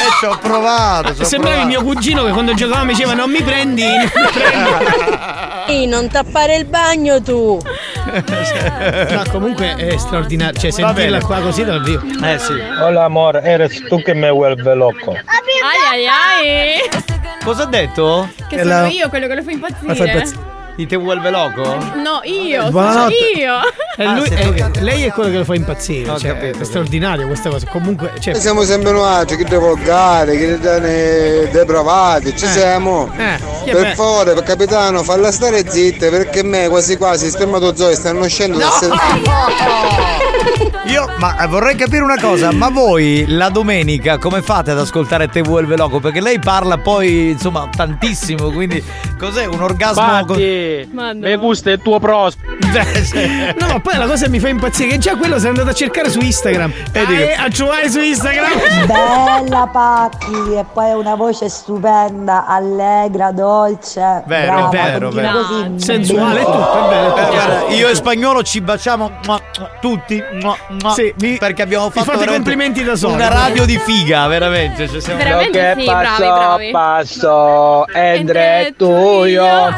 Eh, 0.01 0.11
ci 0.19 0.25
ho 0.27 0.39
provato. 0.39 1.15
ci 1.15 1.23
ho 1.23 1.25
Sembravi 1.25 1.57
il 1.61 1.63
provato. 1.67 1.85
mio 1.85 1.95
cugino 1.95 2.25
che 2.25 2.31
quando 2.31 2.55
giocava 2.55 2.85
mi 2.85 2.93
diceva 2.95 3.15
non 3.15 3.31
mi 3.31 3.43
prendi, 3.43 3.83
non 3.83 3.93
mi 4.01 4.09
prendi. 4.11 5.27
Ehi, 5.69 5.87
non 5.87 6.09
tappare 6.09 6.57
il 6.57 6.65
bagno 6.65 7.21
tu! 7.23 7.61
No, 8.09 9.23
comunque 9.31 9.75
è 9.77 9.99
straordinario, 9.99 10.59
cioè 10.59 10.71
sentirla 10.71 11.21
qua 11.21 11.41
così 11.41 11.63
dal 11.63 11.83
vivo. 11.83 12.03
Eh 12.25 12.39
sì. 12.39 12.55
Hola 12.81 13.05
amor, 13.05 13.37
eres 13.45 13.85
tu 13.87 14.01
che 14.03 14.15
me 14.15 14.31
vuelve 14.31 14.73
loco. 14.75 15.11
Ai 15.11 15.93
ai 15.93 16.07
ai. 16.07 16.81
Cosa 17.45 17.65
ha 17.65 17.67
detto? 17.67 18.29
Che 18.49 18.57
È 18.57 18.63
sono 18.63 18.81
la- 18.83 18.87
io 18.89 19.09
quello 19.11 19.27
che 19.27 19.35
lo 19.35 19.43
fa 19.43 19.51
impazzire. 19.51 20.25
Di 20.79 20.87
te 20.87 20.95
vuelve 20.95 21.31
loco? 21.31 21.63
No, 21.97 22.21
io, 22.23 22.59
sono 22.61 22.71
Buonanotte. 22.71 23.15
io. 23.37 23.55
E 23.97 24.05
Ah, 24.05 24.15
lui- 24.15 24.29
eh, 24.29 24.53
che- 24.71 24.81
lei 24.83 25.03
è 25.07 25.11
quello 25.11 25.29
che 25.29 25.39
lo 25.39 25.45
fa 25.45 25.57
impazzire, 25.57 26.09
Ho 26.09 26.17
cioè, 26.21 26.35
capito, 26.39 26.61
è 26.61 26.65
straordinario 26.65 27.27
questa 27.27 27.51
cosa. 27.51 27.67
Comunque, 27.67 28.13
cioè, 28.21 28.35
Noi 28.35 28.41
siamo 28.43 28.63
sempre 28.63 28.93
noi, 28.93 29.25
che 29.27 29.43
dei 29.43 29.59
volgari, 29.59 30.39
che 30.39 30.57
dei 30.61 31.51
depravati, 31.51 32.31
ci 32.37 32.47
siamo. 32.47 33.11
eh, 33.17 33.41
chi 33.65 33.71
è 33.71 33.73
Per 33.73 33.95
favore, 33.97 34.35
per 34.35 34.45
capitano, 34.45 35.03
falla 35.03 35.33
stare 35.33 35.69
zitta 35.69 36.11
perché 36.11 36.45
me 36.45 36.69
quasi 36.69 36.97
quasi 36.97 37.29
spermatozoi 37.29 37.97
stanno 37.97 38.21
uscendo 38.25 38.57
dal 38.59 38.71
se- 38.71 38.87
Io, 40.89 41.07
ma 41.19 41.37
eh, 41.43 41.47
vorrei 41.49 41.75
capire 41.75 42.03
una 42.03 42.19
cosa, 42.19 42.51
ma 42.53 42.71
voi 42.71 43.25
la 43.29 43.51
domenica 43.51 44.17
come 44.17 44.41
fate 44.41 44.71
ad 44.71 44.79
ascoltare 44.79 45.29
Te 45.29 45.43
vuelve 45.43 45.77
loco? 45.77 45.99
Perché 46.01 46.21
lei 46.21 46.39
parla 46.39 46.79
poi, 46.79 47.31
insomma, 47.33 47.69
tantissimo, 47.75 48.51
quindi 48.53 48.83
cos'è 49.19 49.45
un 49.45 49.61
orgasmo? 49.61 50.01
Patti, 50.77 50.89
Madonna. 50.95 51.29
mi 51.29 51.37
gusta 51.37 51.71
il 51.71 51.81
tuo 51.83 51.99
pros. 51.99 52.37
Eh, 52.75 52.85
sì. 53.05 53.53
No, 53.59 53.67
ma 53.69 53.81
poi 53.81 53.97
la 53.97 54.07
cosa 54.07 54.25
che 54.25 54.31
mi 54.31 54.39
fa 54.41 54.49
impazzire 54.49 54.91
che 54.91 54.99
già 54.99 55.17
quello 55.17 55.39
sei 55.39 55.49
andato 55.51 55.69
a 55.71 55.73
cercare 55.73 56.11
su 56.11 56.21
Instagram. 56.21 56.73
E 56.93 57.07
dico- 57.07 57.23
a 57.43 57.49
trovare 57.49 57.89
su 57.91 58.01
Instagram. 58.01 58.51
Bella 58.87 59.69
Pacchi 59.73 60.55
e 60.55 60.65
poi 60.73 60.93
una 60.93 61.15
voce 61.15 61.49
stupenda, 61.49 62.47
allegra, 62.47 63.31
dolce, 63.33 64.23
Vero, 64.27 64.53
brava, 64.53 64.69
vero, 64.71 65.11
vero. 65.11 65.33
così. 65.41 65.73
Sensuale, 65.77 66.41
tutto, 66.45 66.85
è 66.87 66.89
bello. 66.89 67.17
Eh, 67.17 67.21
tutto. 67.21 67.31
guarda, 67.33 67.75
io 67.75 67.89
e 67.89 67.95
spagnolo 67.95 68.43
ci 68.43 68.61
baciamo 68.61 69.11
mua, 69.27 69.41
mua, 69.59 69.71
tutti 69.81 70.23
mua, 70.43 70.57
Sì, 70.95 71.13
vi- 71.17 71.37
perché 71.39 71.63
abbiamo 71.63 71.91
fatto 71.91 72.13
fate 72.13 72.27
complimenti 72.27 72.85
da 72.85 72.97
soli. 72.97 73.15
Una 73.15 73.29
radio 73.29 73.65
di 73.65 73.79
figa, 73.79 74.27
veramente. 74.27 74.89
Cioè, 74.89 75.01
siamo- 75.01 75.19
Veramente 75.23 75.75
sì, 75.79 75.85
bravi, 75.85 76.17
bravi. 76.19 76.71
passo, 76.71 77.87
Entre 77.93 78.75
tu 78.77 79.25
y 79.25 79.33
yo. 79.33 79.73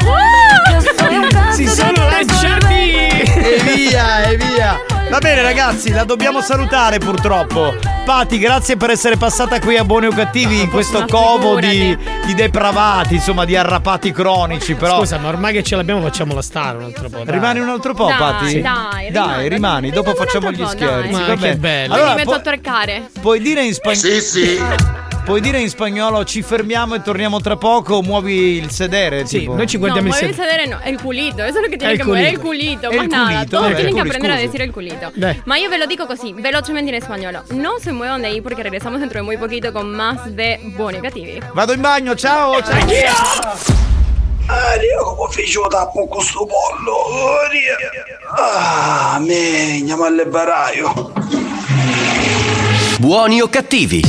Si 1.51 1.67
sono 1.67 2.05
lanciati! 2.09 2.89
E 2.95 3.61
via, 3.75 4.23
e 4.23 4.37
via. 4.37 4.79
Va 5.09 5.17
bene 5.19 5.41
ragazzi, 5.41 5.91
la 5.91 6.05
dobbiamo 6.05 6.41
salutare 6.41 6.97
purtroppo. 6.97 7.75
Pati, 8.05 8.39
grazie 8.39 8.77
per 8.77 8.89
essere 8.91 9.17
passata 9.17 9.59
qui 9.59 9.75
a 9.75 9.83
Buoni 9.83 10.05
o 10.07 10.11
Cattivi 10.11 10.61
in 10.61 10.69
questo 10.69 11.05
covo 11.09 11.59
di, 11.59 11.97
di 12.25 12.33
depravati, 12.33 13.15
insomma 13.15 13.43
di 13.43 13.55
arrapati 13.57 14.11
cronici. 14.13 14.73
Però 14.75 14.99
Scusa, 14.99 15.17
ma 15.17 15.27
ormai 15.27 15.53
che 15.53 15.63
ce 15.63 15.75
l'abbiamo 15.75 16.01
facciamola 16.01 16.41
stare 16.41 16.77
un 16.77 16.83
altro 16.85 17.09
po'. 17.09 17.23
dai. 17.25 17.33
rimani 17.35 17.59
un 17.59 17.67
altro 17.69 17.93
po', 17.93 18.05
Dai, 18.05 18.17
Pati? 18.17 18.61
dai, 18.61 19.11
Dai, 19.11 19.49
rimani, 19.49 19.89
dopo 19.91 20.13
facciamo 20.15 20.49
gli 20.51 20.61
po', 20.61 20.67
scherzi. 20.67 21.11
dai. 21.11 21.27
Ma 21.27 21.35
che 21.35 21.55
bello. 21.57 21.93
Allora, 21.93 22.09
mi 22.11 22.15
metto 22.15 22.33
a 22.33 22.39
torcare. 22.39 23.09
puoi 23.19 23.41
dire 23.41 23.63
in 23.65 23.73
spagnolo. 23.73 23.99
Sì, 24.07 24.21
sì. 24.21 24.59
Puoi 25.31 25.39
dire 25.43 25.61
in 25.61 25.69
spagnolo 25.69 26.25
ci 26.25 26.41
fermiamo 26.41 26.95
e 26.95 27.01
torniamo 27.01 27.39
tra 27.39 27.55
poco 27.55 28.01
muovi 28.01 28.57
il 28.57 28.69
sedere? 28.69 29.25
Sì, 29.25 29.39
tipo? 29.39 29.55
noi 29.55 29.65
ci 29.65 29.75
No, 29.77 29.83
guardiamo 29.83 30.09
muovi 30.09 30.25
il 30.25 30.35
sedere 30.35 30.65
no, 30.65 30.79
è 30.79 30.89
il 30.89 30.99
culito, 31.01 31.41
eso 31.41 31.59
es 31.59 31.63
lo 31.63 31.69
que 31.69 31.77
tiene 31.77 31.93
È 31.93 31.95
il 31.95 32.01
que 32.01 32.05
mover, 32.05 32.33
il 32.33 32.39
culito. 32.39 32.89
culito, 32.89 32.89
È 32.89 32.95
más 32.97 33.05
il 33.05 33.09
nada. 33.11 33.31
culito, 33.31 33.49
Todos 33.55 33.61
vabbè, 33.61 33.75
tienen 33.75 33.93
que 33.93 34.01
scusi, 34.01 34.09
aprender 34.09 34.31
a 34.31 34.35
decir 34.41 34.61
el 34.61 34.71
culito. 34.71 35.11
Dai. 35.15 35.41
Ma 35.45 35.55
io 35.55 35.69
ve 35.69 35.77
lo 35.77 35.85
dico 35.85 36.05
così, 36.05 36.33
velocemente 36.33 36.89
in 36.89 36.95
español. 37.01 37.41
No 37.51 37.79
se 37.79 37.93
muevan 37.93 38.19
de 38.23 38.27
ahí 38.27 38.41
porque 38.41 38.61
regresamos 38.61 38.99
dentro 38.99 39.19
de 39.19 39.23
muy 39.23 39.37
poquito 39.37 39.71
con 39.71 39.89
más 39.95 40.35
de 40.35 40.59
Buoni 40.75 40.97
o 40.97 41.01
Cattivi. 41.01 41.39
Vado 41.53 41.71
in 41.71 41.79
bagno, 41.81 42.13
ciao! 42.13 42.61
ciao. 42.61 42.75
Ah, 44.47 44.77
Dio, 44.81 45.15
come 45.15 45.31
faccio 45.31 45.65
tappo 45.69 46.07
con 46.09 46.21
sto 46.21 46.45
pollo? 46.45 46.91
Oh, 46.91 47.47
Dio. 47.49 47.77
Ah, 48.35 49.17
me, 49.21 49.77
andiamo 49.79 50.03
al 50.03 50.25
baraio. 50.29 51.13
Buoni 53.01 53.41
o 53.41 53.49
cattivi? 53.49 53.99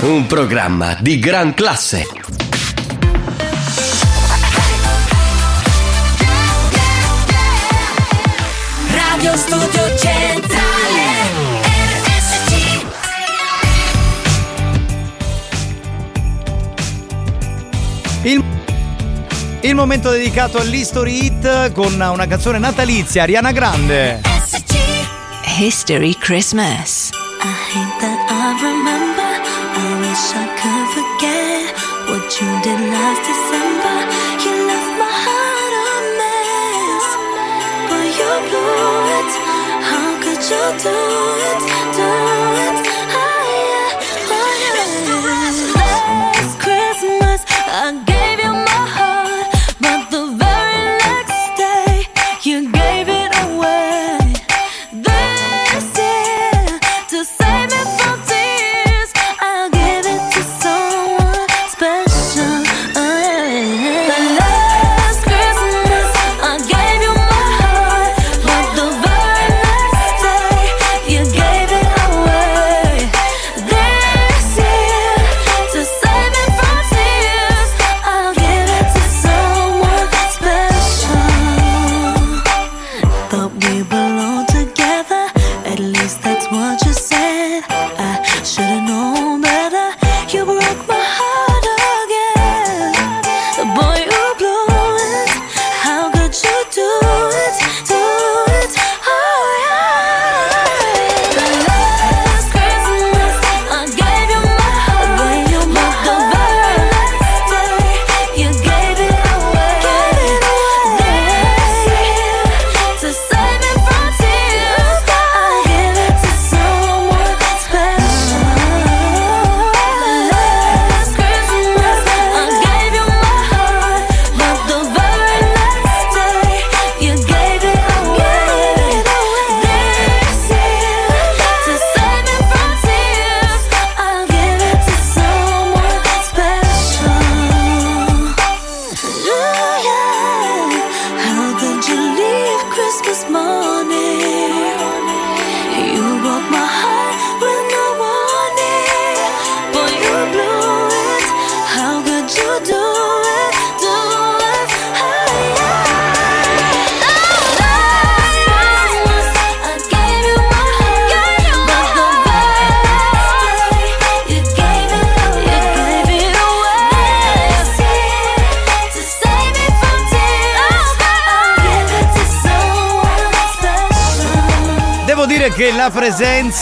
Un 0.00 0.26
programma 0.26 0.96
di 0.98 1.20
gran 1.20 1.54
classe. 1.54 2.04
Radio 8.90 9.36
Studio 9.36 9.96
Centrale 9.96 10.50
RSC 12.02 12.86
Il, 18.22 18.42
il 19.60 19.74
momento 19.76 20.10
dedicato 20.10 20.58
all'History 20.58 21.26
Hit 21.26 21.70
con 21.70 21.92
una 21.94 22.26
canzone 22.26 22.58
natalizia, 22.58 23.22
Ariana 23.22 23.52
Grande. 23.52 24.20
History 25.56 26.16
Christmas. 26.18 27.01
Wish 30.22 30.34
I 30.34 30.46
could 30.60 30.86
forget 30.96 31.64
What 32.08 32.24
you 32.38 32.48
did 32.64 32.80
last 32.94 33.22
December. 33.30 33.96
You 34.44 34.52
left 34.70 34.92
my 35.02 35.12
heart 35.24 35.74
a 35.86 36.00
mess. 36.20 37.06
But 37.88 38.06
you 38.18 38.32
blew 38.48 39.08
it 39.18 39.32
How 39.88 40.08
could 40.22 40.42
you 40.50 40.64
do 40.84 40.96
do 41.26 41.31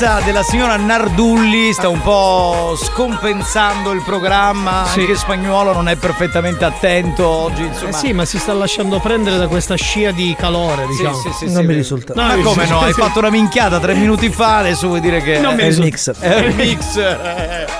presenza 0.00 0.24
della 0.24 0.42
signora 0.42 0.76
Nardulli 0.76 1.74
sta 1.74 1.88
un 1.90 2.00
po' 2.00 2.74
scompensando 2.74 3.92
il 3.92 4.00
programma. 4.02 4.86
Sì. 4.86 5.00
Anche 5.00 5.14
spagnolo 5.14 5.74
non 5.74 5.88
è 5.88 5.96
perfettamente 5.96 6.64
attento 6.64 7.26
oggi. 7.26 7.64
Insomma, 7.66 7.90
Eh 7.90 7.92
sì, 7.92 8.12
ma 8.14 8.24
si 8.24 8.38
sta 8.38 8.54
lasciando 8.54 8.98
prendere 8.98 9.36
da 9.36 9.46
questa 9.46 9.74
scia 9.74 10.10
di 10.10 10.34
calore, 10.38 10.86
diciamo. 10.86 11.16
sì, 11.16 11.30
sì, 11.32 11.44
Non 11.46 11.54
sì, 11.54 11.60
mi 11.60 11.66
vero. 11.66 11.78
risulta. 11.78 12.14
No, 12.14 12.22
Ma 12.22 12.34
mi 12.36 12.42
come 12.42 12.62
risulta- 12.62 12.80
no? 12.80 12.86
Hai 12.86 12.92
fatto 12.94 13.18
una 13.18 13.30
minchiata 13.30 13.78
tre 13.78 13.92
minuti 13.94 14.30
fa, 14.30 14.56
adesso 14.58 14.86
vuoi 14.86 15.00
dire 15.00 15.20
che. 15.20 15.38
Non 15.38 15.54
mi 15.54 15.60
è 15.62 15.66
il 15.66 15.76
risulta. 15.76 15.84
mix. 15.90 16.18
È 16.18 16.36
il 16.38 16.54
mix. 16.54 17.78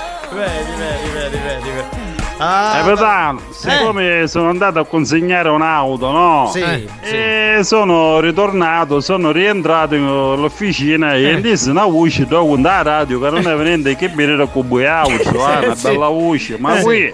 Ah, 2.43 2.81
Capitano, 2.83 3.39
siccome 3.51 4.27
sono 4.27 4.49
andato 4.49 4.79
a 4.79 4.85
consegnare 4.85 5.49
un'auto, 5.49 6.09
no? 6.11 6.49
Sì, 6.51 6.59
Eh, 6.61 6.87
sì. 7.03 7.13
E 7.15 7.59
sono 7.63 8.19
ritornato, 8.19 8.99
sono 8.99 9.31
rientrato 9.31 9.93
in- 9.93 10.05
all'officina 10.07 11.13
Eh. 11.13 11.33
e 11.33 11.41
disse 11.41 11.69
una 11.69 11.85
voce 11.85 12.25
dopo 12.25 12.57
la 12.57 12.81
radio 12.81 13.19
che 13.19 13.29
non 13.29 13.47
è 13.47 13.55
venendo 13.55 13.93
che 13.95 14.07
venire 14.09 14.47
con 14.51 14.67
voi 14.67 14.87
auto, 14.87 15.11
eh, 15.21 15.65
una 15.65 15.75
Sì. 15.75 15.87
bella 15.87 16.07
voce, 16.07 16.57
ma 16.57 16.79
Eh, 16.79 16.81
qui 16.81 17.13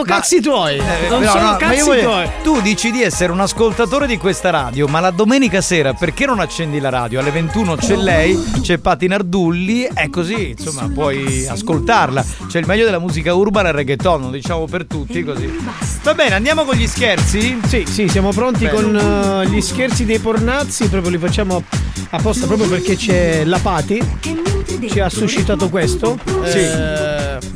Sono 0.00 0.18
cazzi 0.18 0.40
tuoi. 0.40 0.76
non 1.10 1.22
No, 1.22 1.28
sono 1.30 1.50
no, 1.50 1.56
cazzi 1.56 1.76
io 1.76 1.84
voglio- 1.84 2.02
tuoi. 2.02 2.28
Tu 2.42 2.60
dici 2.62 2.90
di 2.90 3.02
essere 3.02 3.32
un 3.32 3.40
ascoltatore 3.40 4.06
di 4.06 4.16
questa 4.16 4.50
radio, 4.50 4.86
ma 4.88 5.00
la 5.00 5.10
domenica 5.10 5.60
sera 5.60 5.92
perché 5.92 6.24
non 6.26 6.40
accendi 6.40 6.78
la 6.80 6.88
radio? 6.88 7.20
Alle 7.20 7.30
21 7.30 7.76
c'è 7.76 7.96
lei, 7.96 8.38
c'è 8.62 8.78
Pati 8.78 9.06
Nardulli, 9.08 9.88
è 9.92 10.08
così, 10.08 10.50
insomma, 10.56 10.88
puoi 10.92 11.46
ascoltarla. 11.46 12.24
C'è 12.48 12.58
il 12.58 12.66
meglio 12.66 12.84
della 12.84 12.98
musica 12.98 13.34
urbana 13.34 13.68
e 13.68 13.72
reggaeton, 13.72 14.22
lo 14.22 14.30
diciamo 14.30 14.64
per 14.66 14.86
tutti 14.86 15.22
così. 15.22 15.48
Va 16.02 16.14
bene, 16.14 16.34
andiamo 16.34 16.64
con 16.64 16.74
gli 16.76 16.86
scherzi? 16.86 17.60
Sì, 17.66 17.84
sì, 17.86 18.08
siamo 18.08 18.30
pronti 18.32 18.64
Bello. 18.64 18.74
con 18.80 18.96
eh, 19.42 19.46
gli 19.48 19.60
scherzi 19.60 20.04
dei 20.06 20.18
pornazzi, 20.18 20.88
proprio 20.88 21.10
li 21.10 21.18
facciamo 21.18 21.62
apposta 22.10 22.46
proprio 22.46 22.68
perché 22.68 22.96
c'è 22.96 23.44
la 23.44 23.58
Pati. 23.58 24.02
Ci 24.90 24.98
ha 25.00 25.08
suscitato 25.10 25.68
questo. 25.68 26.18
Sì. 26.44 26.58
Eh, 26.58 27.09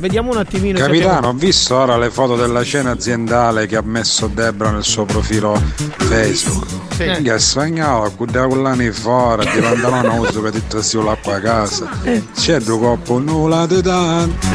Vediamo 0.05 0.29
un 0.29 0.37
attimino. 0.37 0.77
Capitano, 0.77 1.13
ho 1.13 1.17
abbiamo- 1.17 1.39
visto 1.39 1.75
ora 1.75 1.97
le 1.97 2.11
foto 2.11 2.35
della 2.35 2.63
cena 2.63 2.91
aziendale 2.91 3.65
che 3.65 3.75
ha 3.75 3.81
messo 3.83 4.27
Debra 4.27 4.69
nel 4.69 4.83
suo 4.83 5.03
profilo 5.05 5.59
Facebook. 5.97 6.67
Sì. 6.95 7.23
Che 7.23 7.39
spagnolo, 7.39 8.13
da 8.29 8.45
collani 8.45 8.91
fuori, 8.91 9.49
di 9.51 9.59
pantalone 9.59 10.07
uso 10.19 10.43
che 10.43 10.51
ti 10.51 10.61
trasio 10.67 11.01
l'acqua 11.01 11.37
a 11.37 11.41
casa. 11.41 11.89
C'è 12.35 12.59
due 12.59 12.77
coppo 12.77 13.17
nulla 13.17 13.65
di 13.65 13.81
tanto. 13.81 14.45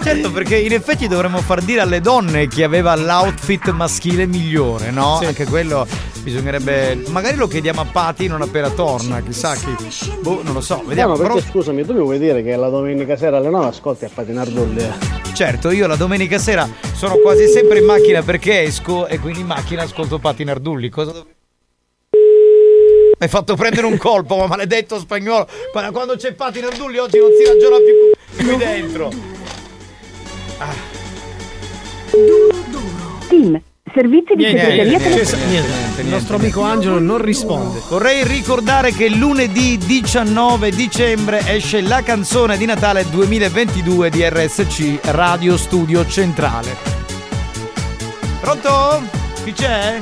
Certo, 0.00 0.30
perché 0.30 0.56
in 0.56 0.72
effetti 0.72 1.08
dovremmo 1.08 1.40
far 1.40 1.60
dire 1.60 1.80
alle 1.80 2.00
donne 2.00 2.46
chi 2.48 2.62
aveva 2.62 2.94
l'outfit 2.94 3.70
maschile 3.72 4.26
migliore, 4.26 4.90
no? 4.90 5.18
Anche 5.18 5.44
quello 5.44 5.86
bisognerebbe. 6.22 7.02
Magari 7.08 7.36
lo 7.36 7.46
chiediamo 7.46 7.80
a 7.80 7.84
Pati 7.84 8.26
non 8.26 8.42
appena 8.42 8.68
torna, 8.70 9.20
chissà 9.22 9.54
chi. 9.54 9.74
Boh, 10.20 10.42
non 10.42 10.52
lo 10.54 10.60
so, 10.60 10.82
vediamo. 10.86 11.12
no, 11.12 11.18
perché 11.18 11.34
Però- 11.34 11.46
scusami, 11.46 11.84
tu 11.84 11.92
mi 11.94 12.00
vuoi 12.00 12.18
dire 12.18 12.42
che 12.42 12.54
la 12.56 12.68
domenica 12.68 13.16
sera 13.16 13.38
alle 13.38 13.48
9 13.50 13.66
ascolti 13.66 14.04
a 14.04 14.10
Patinar 14.12 14.48
Dulli? 14.48 14.84
Certo, 15.32 15.70
io 15.70 15.86
la 15.86 15.96
domenica 15.96 16.38
sera 16.38 16.68
sono 16.94 17.16
quasi 17.16 17.46
sempre 17.48 17.78
in 17.78 17.84
macchina 17.84 18.22
perché 18.22 18.62
esco 18.62 19.06
e 19.06 19.18
quindi 19.18 19.40
in 19.40 19.46
macchina 19.46 19.82
ascolto 19.82 20.18
Pati 20.18 20.42
Nardulli. 20.44 20.88
Cosa 20.88 21.12
dov- 21.12 21.26
Mi 22.10 23.24
hai 23.24 23.28
fatto 23.28 23.54
prendere 23.56 23.86
un 23.86 23.96
colpo, 23.96 24.36
ma 24.36 24.46
maledetto 24.46 24.98
spagnolo. 24.98 25.46
Guarda, 25.72 25.90
quando 25.92 26.16
c'è 26.16 26.32
Pati 26.34 26.60
Nardulli 26.60 26.98
oggi 26.98 27.18
non 27.18 27.30
si 27.38 27.44
ragiona 27.44 27.76
più 27.78 28.46
qui 28.46 28.56
dentro. 28.56 29.10
Team, 33.28 33.60
servizi 33.94 34.34
di 34.34 34.42
segreteria 34.44 34.84
niente, 34.84 35.24
niente, 35.98 36.02
Il 36.02 36.08
nostro 36.08 36.36
amico 36.36 36.62
Angelo 36.62 36.98
non 36.98 37.18
risponde. 37.18 37.80
Vorrei 37.88 38.24
ricordare 38.24 38.92
che 38.92 39.08
lunedì 39.08 39.78
19 39.78 40.70
dicembre 40.70 41.42
esce 41.46 41.80
la 41.80 42.02
canzone 42.02 42.56
di 42.56 42.64
Natale 42.64 43.08
2022 43.08 44.10
di 44.10 44.28
RSC 44.28 44.98
Radio 45.06 45.56
Studio 45.56 46.06
Centrale. 46.06 46.76
Pronto? 48.40 49.02
Chi 49.44 49.52
c'è? 49.52 50.00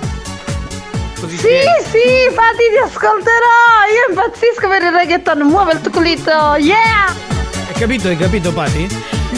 Così 1.21 1.37
Sì, 1.39 1.47
sì, 1.91 2.25
infatti 2.29 2.65
ti 2.71 2.79
ascolterò. 2.85 3.57
Io 3.95 4.11
impazzisco 4.11 4.69
per 4.69 4.83
il 4.83 4.91
reggaeton. 4.91 5.39
Muove 5.47 5.73
il 5.73 5.81
tuo 5.81 5.91
culito, 5.91 6.57
yeah! 6.57 7.36
Hai 7.77 7.83
capito, 7.83 8.09
hai 8.09 8.17
capito, 8.17 8.55
Pati? 8.55 8.89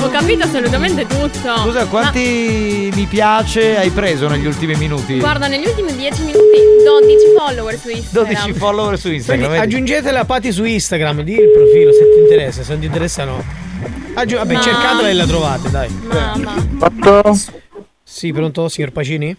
Ho 0.00 0.08
capito 0.10 0.44
assolutamente 0.44 1.04
tutto. 1.08 1.56
Scusa, 1.56 1.86
quanti 1.86 2.88
mi 2.94 3.06
piace 3.06 3.76
hai 3.76 3.90
preso 3.90 4.28
negli 4.28 4.46
ultimi 4.46 4.76
minuti? 4.76 5.14
Ma, 5.14 5.22
guarda, 5.22 5.48
negli 5.48 5.66
ultimi 5.66 5.92
10 5.92 6.22
minuti 6.22 6.58
12 6.84 7.16
follower 7.36 7.76
su 7.76 7.88
Instagram. 7.88 8.32
12 8.32 8.52
follower 8.52 8.96
su 8.96 9.10
Instagram. 9.10 9.48
Quindi 9.48 9.66
aggiungetela 9.66 10.20
a 10.20 10.24
Pati 10.24 10.52
su 10.52 10.62
Instagram, 10.62 11.22
di 11.22 11.32
il 11.32 11.50
profilo 11.50 11.90
se 11.92 11.98
ti 12.14 12.20
interessa, 12.20 12.62
se 12.62 12.70
non 12.70 12.80
ti 12.80 12.86
interessa 12.86 13.24
no. 13.24 13.44
Aggi- 14.14 14.34
vabbè, 14.36 14.54
Ma- 14.54 14.60
cercatela 14.60 15.08
e 15.08 15.14
la 15.14 15.26
trovate, 15.26 15.70
dai. 15.70 15.88
Mamma. 15.90 17.34
Sì, 18.04 18.32
pronto, 18.32 18.68
signor 18.68 18.92
Pacini? 18.92 19.36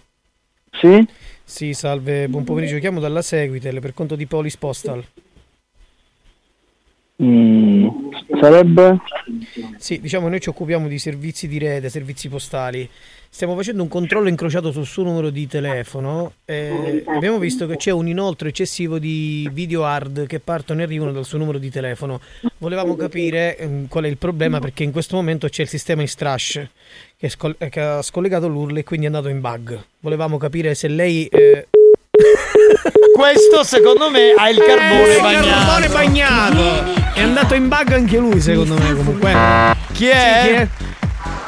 Sì? 0.73 1.07
Sì, 1.41 1.73
salve, 1.73 2.27
buon 2.27 2.43
pomeriggio. 2.43 2.77
Chiamo 2.80 2.99
dalla 2.99 3.21
Seguitel 3.21 3.80
per 3.80 3.93
conto 3.93 4.17
di 4.17 4.26
Polis 4.26 4.57
Postal. 4.57 5.01
Mm, 7.21 7.87
sarebbe? 8.39 8.97
Sì, 9.77 9.99
diciamo 9.99 10.29
noi 10.29 10.39
ci 10.39 10.49
occupiamo 10.49 10.87
di 10.87 10.97
servizi 10.99 11.47
di 11.47 11.57
rete, 11.57 11.89
servizi 11.89 12.29
postali. 12.29 12.89
Stiamo 13.31 13.55
facendo 13.55 13.83
un 13.83 13.89
controllo 13.89 14.27
incrociato 14.27 14.71
sul 14.71 14.87
suo 14.87 15.03
numero 15.03 15.29
di 15.29 15.45
telefono 15.45 16.33
e 16.45 17.03
abbiamo 17.05 17.37
visto 17.37 17.67
che 17.67 17.75
c'è 17.75 17.91
un 17.91 18.07
inoltro 18.07 18.47
eccessivo 18.47 18.97
di 18.97 19.47
video 19.53 19.85
hard 19.85 20.25
che 20.25 20.39
partono 20.39 20.79
e 20.79 20.83
arrivano 20.83 21.11
dal 21.11 21.25
suo 21.25 21.37
numero 21.37 21.59
di 21.59 21.69
telefono. 21.69 22.21
Volevamo 22.57 22.95
capire 22.95 23.55
ehm, 23.57 23.87
qual 23.87 24.05
è 24.05 24.07
il 24.07 24.17
problema 24.17 24.59
perché 24.59 24.83
in 24.83 24.91
questo 24.91 25.15
momento 25.15 25.47
c'è 25.47 25.61
il 25.61 25.67
sistema 25.67 26.01
in 26.01 26.07
strash 26.07 26.53
che, 27.15 27.27
è 27.27 27.29
scol- 27.29 27.55
che 27.69 27.79
ha 27.79 28.01
scollegato 28.01 28.47
l'URL 28.47 28.77
e 28.77 28.83
quindi 28.83 29.05
è 29.05 29.09
andato 29.09 29.29
in 29.29 29.41
bug. 29.41 29.79
Volevamo 29.99 30.37
capire 30.37 30.73
se 30.73 30.87
lei... 30.87 31.27
eh, 31.27 31.67
Questo 33.13 33.63
secondo 33.63 34.09
me 34.09 34.33
ha 34.35 34.49
il 34.49 34.57
carbone 34.57 35.13
il 35.15 35.21
bagnato. 35.21 35.47
carbone 35.47 35.87
bagnato. 35.89 36.97
È 37.13 37.21
andato 37.21 37.53
in 37.55 37.67
bug 37.67 37.91
anche 37.93 38.17
lui, 38.17 38.39
secondo 38.39 38.75
me, 38.75 38.95
comunque. 38.95 39.35
Chi 39.93 40.07
è? 40.07 40.41
Sì, 40.41 40.47
chi 40.47 40.55
è? 40.55 40.67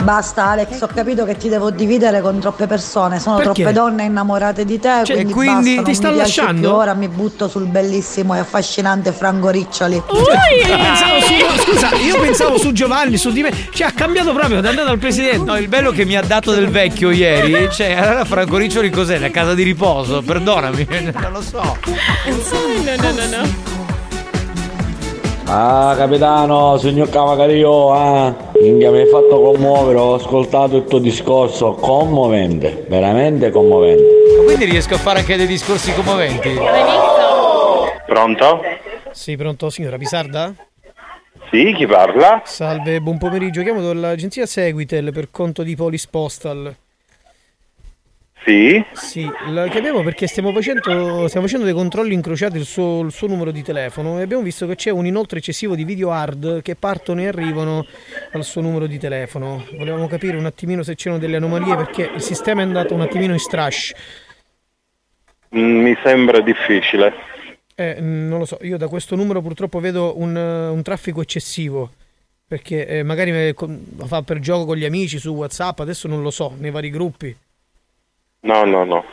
Basta 0.03 0.48
Alex, 0.48 0.82
ho 0.82 0.88
capito 0.88 1.26
che 1.26 1.38
ti 1.38 1.48
devo 1.48 1.69
dividere 1.69 2.22
con 2.22 2.40
troppe 2.40 2.65
persone, 2.65 3.19
sono 3.19 3.38
Perché? 3.38 3.61
troppe 3.61 3.72
donne 3.72 4.03
innamorate 4.06 4.65
di 4.65 4.80
te, 4.80 5.02
Cioè, 5.03 5.15
quindi, 5.15 5.32
e 5.32 5.34
quindi 5.34 5.53
basta, 5.53 5.76
non 5.76 5.84
ti 5.84 5.94
sta 5.94 6.10
lasciando? 6.11 6.61
più, 6.69 6.69
ora 6.78 6.94
mi 6.95 7.07
butto 7.07 7.48
sul 7.48 7.65
bellissimo 7.68 8.34
e 8.36 8.40
affascinante 8.40 9.11
Franco 9.11 9.49
Riccioli. 9.49 9.95
Io 9.95 10.03
pensavo 10.76 11.19
su- 11.22 11.72
scusa, 11.72 11.95
io 11.98 12.19
pensavo 12.19 12.57
su 12.57 12.72
Giovanni, 12.72 13.18
su 13.18 13.32
di 13.32 13.44
me. 13.44 13.52
Cioè, 13.72 13.88
ha 13.88 13.91
cambiato 13.91 14.34
proprio, 14.34 14.61
è 14.61 14.68
andato 14.68 14.90
al 14.90 14.98
presidente. 14.98 15.45
No, 15.45 15.56
il 15.57 15.68
bello 15.68 15.91
che 15.91 16.03
mi 16.06 16.18
ha 16.18 16.22
dato 16.23 16.52
del 16.52 16.69
vecchio 16.69 17.11
ieri, 17.11 17.69
cioè, 17.72 17.94
allora 17.94 18.26
Franco 18.26 18.57
Riccioli 18.57 18.90
cos'è? 18.90 19.19
La 19.19 19.30
casa 19.30 19.53
di 19.53 19.61
riposo? 19.64 20.22
Perdonami, 20.23 20.88
non 21.14 21.32
lo 21.32 21.41
so. 21.41 21.61
No, 21.61 22.95
no, 22.95 23.11
no, 23.11 23.38
no. 23.38 23.80
Ah 25.53 25.95
capitano, 25.98 26.78
signor 26.78 27.10
Cavacario, 27.10 27.94
ah, 27.94 28.34
minchia, 28.62 28.92
mi 28.92 29.00
hai 29.00 29.08
fatto 29.08 29.42
commuovere, 29.42 29.98
ho 29.98 30.14
ascoltato 30.14 30.78
il 30.78 30.86
tuo 30.86 31.00
discorso, 31.00 31.74
commovente, 31.74 32.86
veramente 32.88 33.50
commovente. 33.50 34.04
Ma 34.38 34.44
quindi 34.44 34.66
riesco 34.66 34.94
a 34.94 34.98
fare 34.98 35.20
anche 35.20 35.36
dei 35.36 35.48
discorsi 35.48 35.94
commoventi? 35.94 36.50
Pronto? 38.06 38.62
Sì, 39.12 39.36
pronto, 39.36 39.70
signora 39.70 39.98
Pisarda? 39.98 40.54
Sì, 41.50 41.74
chi 41.76 41.86
parla? 41.86 42.42
Salve, 42.46 43.02
buon 43.02 43.18
pomeriggio. 43.18 43.62
Chiamo 43.62 43.82
dall'agenzia 43.82 44.46
Seguitel 44.46 45.12
per 45.12 45.30
conto 45.32 45.64
di 45.64 45.76
Polis 45.76 46.08
Postal. 46.08 46.74
Sì? 48.43 48.84
Sì, 48.93 49.30
la 49.49 49.68
chiamiamo 49.68 50.01
perché 50.01 50.26
stiamo 50.26 50.51
facendo, 50.51 51.27
stiamo 51.27 51.45
facendo 51.45 51.63
dei 51.65 51.76
controlli 51.76 52.15
incrociati 52.15 52.57
sul 52.57 52.65
suo, 52.65 53.01
il 53.01 53.11
suo 53.11 53.27
numero 53.27 53.51
di 53.51 53.61
telefono 53.61 54.18
e 54.18 54.23
abbiamo 54.23 54.41
visto 54.41 54.65
che 54.65 54.76
c'è 54.76 54.89
un 54.89 55.05
inoltre 55.05 55.38
eccessivo 55.38 55.76
di 55.76 55.84
video 55.84 56.11
hard 56.11 56.63
che 56.63 56.76
partono 56.76 57.22
e 57.22 57.27
arrivano 57.27 57.85
al 58.31 58.43
suo 58.43 58.61
numero 58.61 58.88
di 58.88 58.97
telefono. 58.97 59.63
Volevamo 59.77 60.07
capire 60.07 60.38
un 60.38 60.45
attimino 60.45 60.81
se 60.81 60.95
c'erano 60.95 61.19
delle 61.19 61.35
anomalie 61.35 61.76
perché 61.76 62.09
il 62.15 62.22
sistema 62.22 62.61
è 62.61 62.63
andato 62.63 62.95
un 62.95 63.01
attimino 63.01 63.34
in 63.34 63.39
strash. 63.39 63.93
Mm, 65.55 65.81
Mi 65.81 65.95
sembra 66.03 66.41
difficile. 66.41 67.13
Eh, 67.76 68.01
non 68.01 68.39
lo 68.39 68.45
so, 68.45 68.57
io 68.61 68.77
da 68.77 68.88
questo 68.88 69.15
numero 69.15 69.41
purtroppo 69.41 69.80
vedo 69.80 70.18
un, 70.18 70.35
eh, 70.35 70.68
un 70.68 70.81
traffico 70.81 71.22
eccessivo. 71.22 71.91
Perché 72.47 72.88
eh, 72.88 73.03
magari 73.03 73.53
lo 73.55 74.05
fa 74.07 74.23
per 74.23 74.39
gioco 74.39 74.65
con 74.65 74.77
gli 74.77 74.84
amici 74.84 75.19
su 75.19 75.30
WhatsApp, 75.30 75.80
adesso 75.80 76.07
non 76.07 76.22
lo 76.22 76.31
so, 76.31 76.53
nei 76.57 76.72
vari 76.72 76.89
gruppi. 76.89 77.34
No, 78.41 78.63
no, 78.63 78.84
no. 78.84 79.05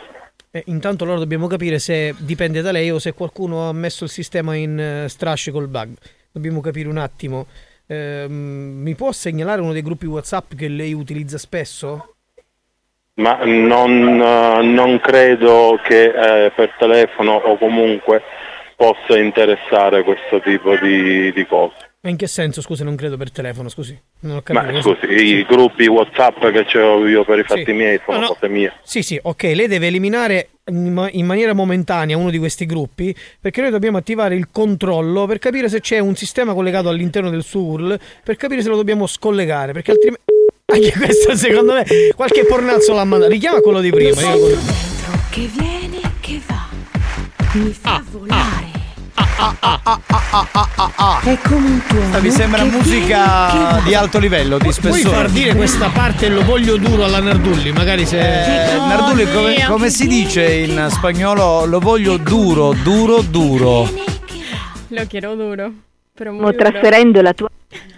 Eh, 0.51 0.63
intanto 0.67 1.05
allora 1.05 1.19
dobbiamo 1.19 1.47
capire 1.47 1.79
se 1.79 2.15
dipende 2.19 2.63
da 2.63 2.73
lei 2.73 2.91
o 2.91 2.99
se 2.99 3.13
qualcuno 3.13 3.69
ha 3.69 3.73
messo 3.73 4.05
il 4.05 4.11
sistema 4.11 4.55
in 4.55 4.79
eh, 4.79 5.09
strash 5.09 5.51
col 5.53 5.69
bug. 5.69 5.95
Dobbiamo 6.33 6.61
capire 6.61 6.89
un 6.89 6.99
attimo. 6.99 7.47
Ehm, 7.87 8.81
mi 8.83 8.95
può 8.95 9.13
segnalare 9.13 9.61
uno 9.61 9.73
dei 9.73 9.83
gruppi 9.83 10.07
WhatsApp 10.07 10.55
che 10.55 10.69
lei 10.69 10.93
utilizza 10.93 11.39
spesso? 11.39 12.15
Ma 13.15 13.39
non, 13.45 14.21
eh, 14.21 14.63
non 14.63 15.01
credo 15.01 15.79
che 15.83 16.05
eh, 16.05 16.51
per 16.51 16.75
telefono 16.79 17.35
o 17.35 17.59
comunque 17.59 18.23
possa 18.77 19.19
interessare 19.19 20.05
questo 20.05 20.41
tipo 20.41 20.77
di, 20.77 21.33
di 21.33 21.47
cose. 21.47 21.88
Ma 22.01 22.11
in 22.11 22.17
che 22.17 22.29
senso? 22.29 22.61
Scusa, 22.63 22.85
non 22.85 22.95
credo 22.95 23.17
per 23.17 23.33
telefono, 23.33 23.69
scusi. 23.69 24.01
Non 24.21 24.37
ho 24.37 24.43
Ma 24.53 24.81
scusi, 24.81 25.07
i 25.07 25.45
gruppi 25.45 25.87
WhatsApp 25.89 26.39
che 26.47 26.79
ho 26.79 27.05
io 27.09 27.25
per 27.25 27.41
i 27.41 27.43
fatti 27.43 27.65
Sì. 27.67 27.73
miei 27.73 28.01
sono 28.05 28.19
No, 28.19 28.23
no. 28.27 28.33
cose 28.35 28.49
mie. 28.49 28.73
Sì, 28.85 29.03
sì, 29.03 29.19
ok, 29.21 29.43
lei 29.43 29.67
deve 29.67 29.89
eliminare 29.89 30.51
in, 30.71 30.93
ma- 30.93 31.11
in 31.11 31.27
maniera 31.27 31.55
momentanea 31.55 32.17
uno 32.17 32.31
di 32.31 32.39
questi 32.39 32.67
gruppi 32.67 33.13
perché 33.41 33.63
noi 33.63 33.71
dobbiamo 33.73 33.97
attivare 33.97 34.37
il 34.37 34.49
controllo 34.53 35.27
per 35.27 35.39
capire 35.41 35.69
se 35.69 35.81
c'è 35.81 35.99
un 35.99 36.15
sistema 36.15 36.55
collegato 36.55 36.89
all'interno 36.89 37.31
del 37.31 37.43
suo 37.43 37.63
URL 37.63 37.99
per 38.23 38.37
capire 38.37 38.63
se 38.63 38.69
lo 38.69 38.77
dobbiamo 38.77 39.07
scollegare 39.09 39.73
perché 39.73 39.91
altrimenti... 39.91 40.23
Anche 40.71 40.93
questo 40.93 41.35
secondo 41.35 41.73
me 41.73 41.85
qualche 42.15 42.45
pornazzo 42.45 42.93
l'ha 42.95 43.05
mandato. 43.05 43.33
Richiama 43.33 43.61
quello 43.61 43.81
di 43.81 43.91
prima. 43.91 44.21
io- 44.21 44.57
Che 45.31 45.51
viene, 45.57 46.01
che 46.21 46.41
va. 46.47 46.69
Mi 47.55 47.73
fa 47.73 48.05
volare. 48.11 48.68
È 51.25 51.39
come 51.47 51.67
un 51.67 51.83
tuono. 51.89 52.21
Mi 52.21 52.31
sembra 52.31 52.65
musica 52.65 53.81
di 53.85 53.95
alto 53.95 54.19
livello, 54.19 54.57
di 54.57 54.63
Puoi 54.63 54.73
spessore. 54.73 55.15
far 55.15 55.29
dire 55.31 55.55
questa 55.55 55.89
parte 55.89 56.27
e 56.27 56.29
lo 56.31 56.45
voglio 56.45 56.77
duro 56.77 57.05
alla 57.05 57.21
Nardulli, 57.21 57.73
magari 57.73 58.07
se... 58.07 58.19
Eh, 58.19 58.77
Nardulli, 58.77 59.31
come, 59.33 59.65
come 59.67 59.91
si 59.91 60.07
dice 60.07 60.45
in 60.53 60.87
spagnolo? 60.91 61.65
Lo 61.67 61.79
voglio 61.81 62.17
duro, 62.17 62.73
duro, 62.83 63.21
duro. 63.23 63.89
Lo 64.89 65.07
quiero 65.07 65.35
duro. 65.35 65.73
Però 66.15 66.33
duro. 66.33 66.53
trasferendo 66.55 67.21
la 67.23 67.33
tua 67.33 67.49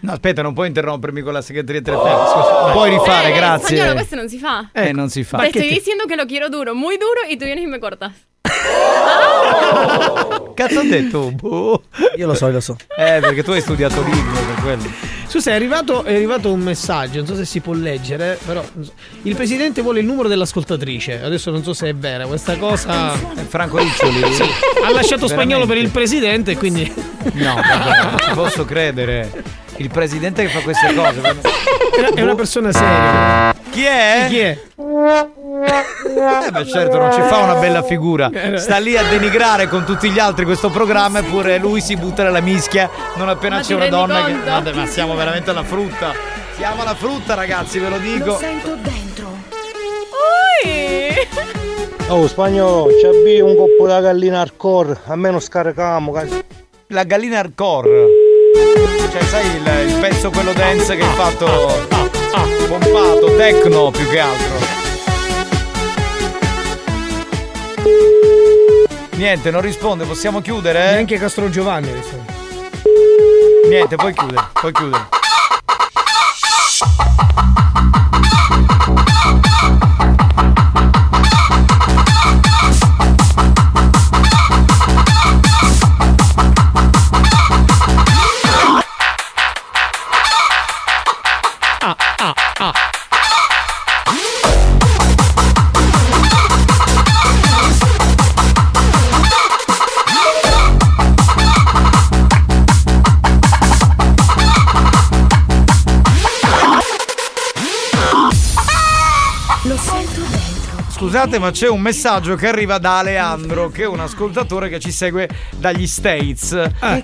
No, 0.01 0.13
aspetta, 0.13 0.43
non 0.43 0.53
puoi 0.53 0.67
interrompermi 0.69 1.23
con 1.23 1.33
la 1.33 1.41
segreteria 1.43 1.81
telefonica. 1.81 2.27
Scusa, 2.27 2.73
puoi 2.73 2.91
rifare, 2.91 3.29
Eh, 3.31 3.33
grazie. 3.35 3.77
spagnolo 3.77 3.95
questo 3.95 4.17
non 4.17 4.29
si 4.29 4.39
fa. 4.39 4.69
Eh, 4.73 4.93
non 4.93 5.09
si 5.09 5.23
fa. 5.25 5.39
Te 5.39 5.47
estoy 5.47 5.69
diciendo 5.69 6.05
que 6.07 6.17
lo 6.17 6.27
quiero 6.27 6.49
duro, 6.49 6.75
muy 6.75 6.97
duro, 6.99 7.21
y 7.29 7.37
tú 7.37 7.45
vienes 7.45 7.65
y 7.65 7.67
me 7.67 7.79
cortas. 7.79 8.13
Cazzo 10.55 10.81
ho 10.81 10.85
detto? 10.85 11.31
Boh. 11.33 11.83
Io 12.17 12.27
lo 12.27 12.35
so, 12.35 12.47
io 12.47 12.53
lo 12.53 12.61
so. 12.61 12.77
Eh, 12.97 13.19
perché 13.21 13.43
tu 13.43 13.53
hai 13.53 13.61
studiato 13.61 14.03
libro 14.03 14.33
per 14.33 14.63
quello. 14.63 14.83
Scusa, 15.27 15.53
è 15.53 15.55
arrivato, 15.55 16.03
è 16.03 16.15
arrivato 16.15 16.53
un 16.53 16.61
messaggio, 16.61 17.19
non 17.19 17.27
so 17.27 17.37
se 17.37 17.45
si 17.45 17.61
può 17.61 17.73
leggere, 17.73 18.37
però 18.45 18.63
so. 18.81 18.93
il 19.23 19.35
presidente 19.37 19.81
vuole 19.81 20.01
il 20.01 20.07
numero 20.07 20.29
dell'ascoltatrice. 20.29 21.23
Adesso 21.23 21.51
non 21.51 21.63
so 21.63 21.73
se 21.73 21.89
è 21.89 21.95
vera 21.95 22.27
questa 22.27 22.57
cosa. 22.57 23.13
È 23.13 23.43
Franco 23.47 23.79
Riccioli. 23.79 24.33
Sì, 24.33 24.43
ha 24.85 24.91
lasciato 24.91 25.29
spagnolo 25.29 25.67
per 25.67 25.77
il 25.77 25.91
presidente, 25.91 26.57
quindi. 26.57 26.93
No, 27.35 27.55
vabbè, 27.55 28.03
non 28.03 28.19
ci 28.19 28.31
posso 28.35 28.65
credere. 28.65 29.31
Il 29.81 29.89
presidente 29.89 30.43
che 30.43 30.51
fa 30.51 30.61
queste 30.61 30.93
cose. 30.94 31.23
È 32.15 32.20
una 32.20 32.35
persona 32.35 32.70
seria. 32.70 33.55
Chi 33.70 33.82
è? 33.82 34.27
Chi 34.28 34.39
è? 34.39 34.59
Eh 36.47 36.51
beh 36.51 36.66
certo, 36.66 36.98
non 36.98 37.11
ci 37.12 37.23
fa 37.23 37.39
una 37.39 37.55
bella 37.55 37.82
figura. 37.82 38.31
Sta 38.57 38.77
lì 38.77 38.97
a 38.98 39.02
denigrare 39.05 39.69
con 39.69 39.85
tutti 39.85 40.11
gli 40.11 40.19
altri 40.19 40.44
questo 40.44 40.69
programma 40.69 41.20
eppure 41.20 41.57
lui 41.57 41.81
si 41.81 41.97
butta 41.97 42.23
nella 42.23 42.40
mischia 42.40 42.90
non 43.16 43.31
appena 43.31 43.57
Ma 43.57 43.62
c'è 43.62 43.74
una 43.74 43.89
donna 43.89 44.24
che... 44.24 44.32
Guarda, 44.35 44.74
ma 44.74 44.86
siamo 44.86 45.15
veramente 45.15 45.48
alla 45.48 45.65
frutta. 45.65 46.12
Siamo 46.57 46.82
alla 46.82 46.94
frutta 46.94 47.32
ragazzi, 47.32 47.78
ve 47.78 47.89
lo 47.89 47.98
dico. 47.98 48.36
sento 48.36 48.77
dentro. 48.82 49.28
Ui! 50.62 51.15
Oh, 52.09 52.27
spagnolo, 52.27 52.89
c'è 53.01 53.40
un 53.40 53.57
coppo 53.57 53.86
da 53.86 54.01
gallina 54.01 54.40
hardcore, 54.40 55.01
a 55.07 55.16
me 55.16 55.31
non 55.31 55.40
scaricamo. 55.40 56.12
La 56.89 57.05
gallina 57.05 57.39
hardcore. 57.39 58.20
Cioè, 59.11 59.23
sai 59.24 59.47
il, 59.47 59.91
il 59.91 59.99
pezzo 60.01 60.31
quello 60.31 60.53
dance 60.53 60.97
che 60.97 61.03
hai 61.03 61.15
fatto 61.15 61.89
pompato, 62.69 63.37
techno 63.37 63.91
più 63.91 64.09
che 64.09 64.20
altro. 64.20 64.78
Niente, 69.16 69.51
non 69.51 69.61
risponde, 69.61 70.05
possiamo 70.05 70.41
chiudere? 70.41 70.93
Neanche 70.93 71.19
Castro 71.19 71.51
Giovanni 71.51 71.93
risponde. 71.93 72.32
Niente, 73.69 73.97
puoi 73.97 74.15
chiudere, 74.15 74.49
puoi 74.53 74.73
chiudere. 74.73 75.09
Ah, 92.62 92.74
Scusate, 111.11 111.41
ma 111.41 111.51
c'è 111.51 111.69
un 111.69 111.81
messaggio 111.81 112.37
che 112.37 112.47
arriva 112.47 112.78
da 112.78 112.99
Aleandro, 112.99 113.69
che 113.69 113.82
è 113.82 113.87
un 113.89 113.99
ascoltatore 113.99 114.69
che 114.69 114.78
ci 114.78 114.93
segue 114.93 115.28
dagli 115.57 115.89
States. 115.89 116.53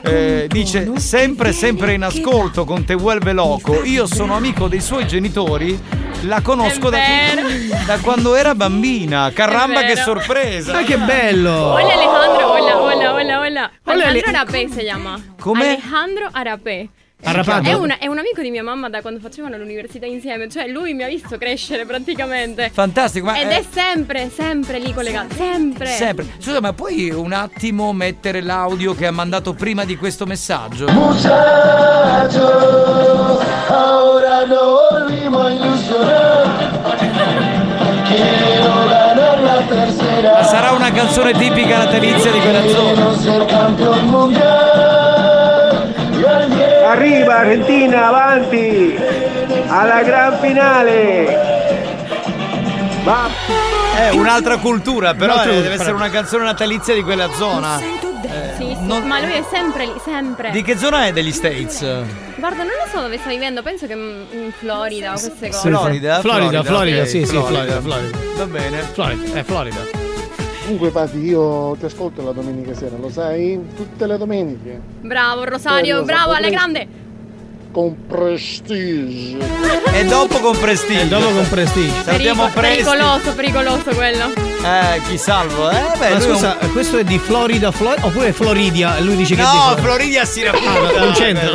Eh, 0.03 0.47
dice: 0.49 0.93
Sempre, 0.95 1.51
sempre 1.51 1.95
in 1.95 2.05
ascolto 2.05 2.65
con 2.65 2.85
Te 2.85 2.95
Vuelve 2.95 3.33
Loco. 3.33 3.83
Io 3.83 4.07
sono 4.07 4.37
amico 4.37 4.69
dei 4.69 4.81
suoi 4.81 5.09
genitori. 5.09 5.77
La 6.21 6.41
conosco 6.41 6.89
da, 6.89 6.99
da 7.85 7.99
quando 7.99 8.37
era 8.37 8.55
bambina. 8.55 9.33
Caramba, 9.35 9.83
che 9.83 9.97
sorpresa! 9.97 10.79
Ah, 10.79 10.83
che 10.85 10.99
bello! 10.99 11.51
Hola 11.73 11.93
Alejandro, 11.93 12.51
hola, 12.53 12.81
hola, 12.81 13.13
hola, 13.13 13.39
hola. 13.41 13.71
Hola, 13.83 14.05
Ale- 14.05 14.05
Alejandro 14.05 14.41
Arapé 14.41 14.69
se 14.73 14.83
llama. 14.85 15.21
Come? 15.41 15.67
Alejandro 15.67 16.29
Arapé. 16.31 16.89
Arrapato? 17.23 17.69
È, 17.69 17.73
una- 17.73 17.99
è 17.99 18.07
un 18.07 18.19
amico 18.19 18.43
di 18.43 18.51
mia 18.51 18.63
mamma 18.63 18.89
da 18.91 19.01
quando 19.01 19.21
facevano 19.21 19.57
l'università 19.57 20.05
insieme, 20.07 20.49
cioè 20.51 20.69
lui 20.69 20.93
mi 20.93 21.03
ha 21.03 21.09
visto 21.09 21.39
crescere 21.39 21.87
praticamente. 21.87 22.71
Fantastico, 22.73 23.27
ma 23.27 23.39
Ed 23.41 23.51
eh, 23.51 23.59
è 23.59 23.65
sempre, 23.69 24.31
sempre 24.31 24.79
lì 24.79 24.93
collegato, 24.93 25.35
sempre. 25.35 25.87
sempre. 25.87 26.27
Scusa, 26.39 26.61
ma 26.61 26.73
puoi 26.75 27.11
un 27.11 27.33
attimo 27.33 27.93
mettere 27.93 28.43
l'audio 28.43 28.95
che 28.95 29.07
ha 29.07 29.11
mandato 29.11 29.55
prima 29.55 29.85
di 29.85 29.97
questo 29.97 30.27
messaggio? 30.27 30.87
ahora 33.69 34.45
no 34.45 34.79
volvimos 34.91 35.47
a 35.47 35.51
ilusionar. 35.51 36.47
Quiero 38.07 38.87
ganar 38.89 39.41
la 39.43 39.63
tercera. 39.67 40.33
Ma 40.35 40.43
sarà 40.45 40.71
una 40.73 40.93
canzone 40.93 41.33
tipica 41.33 41.79
natalizia 41.79 42.31
di 42.31 42.39
quella 42.41 42.67
zona. 42.69 43.05
Arriva 46.87 47.39
Argentina, 47.39 48.07
avanti! 48.09 48.97
Alla 49.67 50.03
gran 50.03 50.39
finale! 50.39 51.25
Va! 53.03 53.29
È 53.97 54.11
un'altra 54.11 54.59
cultura, 54.59 55.15
però 55.15 55.33
Un'altra 55.33 55.51
eh, 55.51 55.55
cultura. 55.55 55.71
deve 55.71 55.75
essere 55.83 55.97
una 55.97 56.11
canzone 56.11 56.45
natalizia 56.45 56.95
di 56.95 57.03
quella 57.03 57.29
zona. 57.33 57.79
Sì, 57.79 57.95
sì, 58.57 58.77
ma 58.85 59.21
lui 59.21 59.33
è 59.33 59.45
sempre 59.51 59.87
lì, 59.87 59.95
sempre. 60.05 60.51
Di 60.51 60.63
che 60.63 60.77
zona 60.77 61.07
è 61.07 61.13
degli 61.13 61.33
States? 61.33 61.81
Guarda, 62.37 62.63
non 62.63 62.73
lo 62.85 62.89
so 62.91 63.01
dove 63.01 63.19
sta 63.19 63.31
vivendo, 63.31 63.63
penso 63.63 63.87
che 63.87 63.93
in 63.95 64.53
Florida 64.57 65.11
o 65.11 65.19
queste 65.19 65.49
cose. 65.49 65.69
Florida? 65.69 66.21
Florida, 66.21 66.63
Florida, 66.63 67.01
ok, 67.03 67.09
sì, 67.09 67.27
sì, 67.27 67.37
Florida, 67.37 67.81
Florida. 67.81 68.19
Va 68.37 68.47
bene. 68.47 68.79
Florida, 68.93 69.39
è 69.39 69.43
Florida. 69.43 70.06
Comunque 70.67 70.91
Pati, 70.91 71.19
io 71.19 71.77
ti 71.79 71.85
ascolto 71.85 72.23
la 72.25 72.33
domenica 72.33 72.75
sera, 72.75 72.97
lo 72.99 73.09
sai? 73.09 73.57
Tutte 73.77 74.05
le 74.07 74.19
domeniche. 74.19 74.81
Bravo 75.01 75.45
Rosario, 75.45 75.95
Bello, 75.95 76.05
bravo 76.05 76.33
alla 76.33 76.49
grande. 76.49 77.05
Con 77.71 77.95
prestige. 78.09 79.37
E 79.93 80.05
dopo 80.07 80.39
con 80.41 80.59
prestigio. 80.59 81.03
E 81.03 81.07
dopo 81.09 81.29
con 81.31 81.49
prestigio. 81.49 81.93
Salutiamo 82.03 82.49
Presti. 82.53 82.83
pericoloso, 82.83 83.33
pericoloso 83.35 83.91
quello. 83.95 84.25
Eh, 84.35 85.01
chi 85.09 85.17
salvo? 85.19 85.71
Eh, 85.71 85.75
beh, 85.99 85.99
Ma 85.99 86.07
è 86.09 86.13
un- 86.15 86.21
scusa, 86.21 86.57
questo 86.73 86.99
è 86.99 87.05
di 87.05 87.19
Florida, 87.19 87.71
Flor- 87.71 87.99
oppure 88.01 88.33
Floridia? 88.33 88.97
E 88.97 89.03
lui 89.03 89.15
dice 89.15 89.37
che 89.37 89.43
è 89.43 89.45
di 89.45 89.51
No, 89.51 89.61
Florida. 89.77 89.83
Floridia 89.83 90.25
si 90.25 90.43
Ah, 90.45 90.51
racconta. 90.51 90.99
non 90.99 91.13
c'entra. 91.13 91.51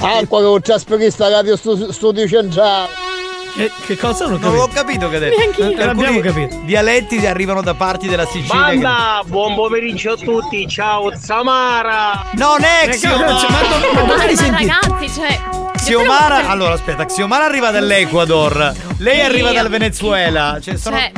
Acqua 0.00 0.38
che 0.40 0.44
ho 0.44 0.60
trasferito 0.60 1.28
radio 1.28 1.56
stu- 1.56 1.90
studio 1.90 2.26
centrale. 2.28 2.88
Che, 3.54 3.70
che 3.86 3.96
cosa 3.96 4.26
non 4.26 4.34
ho 4.34 4.38
Non 4.38 4.50
capito? 4.52 4.66
l'ho 4.66 4.68
capito 4.72 5.08
che 5.08 5.16
ha 5.16 5.18
detto. 5.18 5.38
Neanch'io. 5.38 5.64
Non 5.64 5.74
l'abbiamo 5.74 6.00
Alcuni 6.16 6.20
capito. 6.20 6.60
Dialetti 6.64 7.26
arrivano 7.26 7.62
da 7.62 7.74
parti 7.74 8.08
della 8.08 8.24
Sicilia. 8.26 8.66
che- 8.70 8.78
Banda, 8.78 9.22
buon 9.26 9.54
pomeriggio 9.54 10.12
a 10.12 10.16
tutti, 10.16 10.66
ciao 10.68 11.10
Samara! 11.16 12.24
Non 12.34 12.62
è 12.62 12.88
Eh, 12.88 13.06
ma 13.08 13.16
ma 14.06 14.16
Ma 14.16 14.18
senti? 14.36 14.66
ragazzi, 14.66 15.08
cioè. 15.14 15.40
Xiomara, 15.76 16.48
allora 16.48 16.74
aspetta, 16.74 17.06
Xiomara 17.06 17.44
arriva 17.46 17.70
dall'Ecuador, 17.70 18.72
lei 18.98 19.22
arriva 19.22 19.48
Io. 19.48 19.54
dal 19.54 19.68
Venezuela. 19.70 20.58
Cioè, 20.60 20.76
sono... 20.76 20.96
Cioè, 20.96 21.10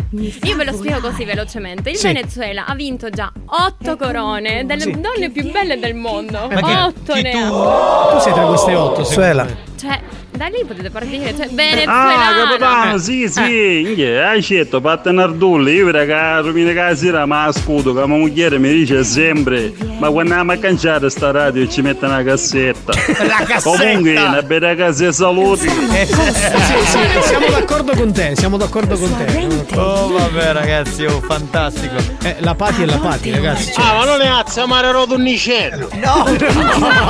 io 0.44 0.56
ve 0.56 0.64
lo 0.64 0.72
spiego 0.72 1.00
così 1.00 1.24
velocemente. 1.24 1.90
Il 1.90 1.96
Sì. 1.96 2.06
Venezuela 2.06 2.64
ha 2.66 2.74
vinto 2.74 3.10
già 3.10 3.30
otto 3.44 3.96
corone 3.96 4.64
delle 4.64 4.82
Sì. 4.82 5.00
donne 5.00 5.30
più 5.30 5.50
belle 5.50 5.78
del 5.80 5.94
mondo. 5.96 6.48
Ma 6.50 6.60
che- 6.62 6.76
otto 6.80 7.12
chi 7.12 7.22
ne 7.22 7.30
tu? 7.32 7.38
ha. 7.54 8.08
Tu 8.12 8.18
sei 8.20 8.32
tra 8.32 8.42
queste 8.44 8.74
otto, 8.76 9.04
Suela. 9.04 9.46
Cioè, 9.78 10.00
da 10.34 10.46
lì 10.46 10.64
potete 10.66 10.90
partire. 10.90 11.34
Cioè, 11.36 11.46
Ah, 11.46 11.54
venezuelana. 11.54 12.46
capitano, 12.48 12.98
sì, 12.98 13.28
sì, 13.28 13.94
eh. 14.02 14.18
hai 14.18 14.40
scelto, 14.42 14.80
fatta 14.80 15.12
nardulli, 15.12 15.72
io 15.74 15.86
vedo 15.86 15.98
che 16.04 16.72
la 16.72 16.94
sera 16.96 17.26
ma 17.26 17.50
scudo, 17.52 17.92
che 17.92 17.98
mia 18.06 18.16
moglie 18.16 18.58
mi 18.58 18.70
dice 18.70 19.04
sempre, 19.04 19.72
ma 19.98 20.08
quando 20.10 20.32
andiamo 20.34 20.52
a 20.52 20.56
canciare 20.56 21.08
sta 21.10 21.30
radio 21.30 21.68
ci 21.68 21.82
mette 21.82 22.06
una 22.06 22.22
cassetta. 22.22 22.92
La 23.22 23.44
cassetta! 23.46 23.60
Comunque, 23.62 24.16
una 24.16 24.42
bella 24.42 24.74
casa 24.74 25.06
e 25.06 25.12
saluti. 25.12 25.68
Sì, 25.68 26.04
sì, 26.06 26.98
siamo 27.22 27.46
d'accordo 27.48 27.92
con 27.94 28.12
te, 28.12 28.34
siamo 28.36 28.56
d'accordo 28.56 28.96
con 28.96 29.16
te. 29.16 29.76
Oh 29.76 30.08
vabbè 30.12 30.52
ragazzi, 30.52 31.04
oh 31.04 31.20
fantastico. 31.20 31.94
Eh, 32.22 32.36
la 32.40 32.54
pati 32.54 32.82
è 32.82 32.86
la 32.86 32.98
pati, 32.98 33.30
ragazzi. 33.30 33.72
Cioè, 33.72 33.84
Ah, 33.84 33.94
ma 33.98 34.04
non 34.04 34.20
è 34.20 34.26
a 34.26 34.44
Samara 34.46 34.90
Rotunnicello! 34.90 35.88
No! 35.94 36.24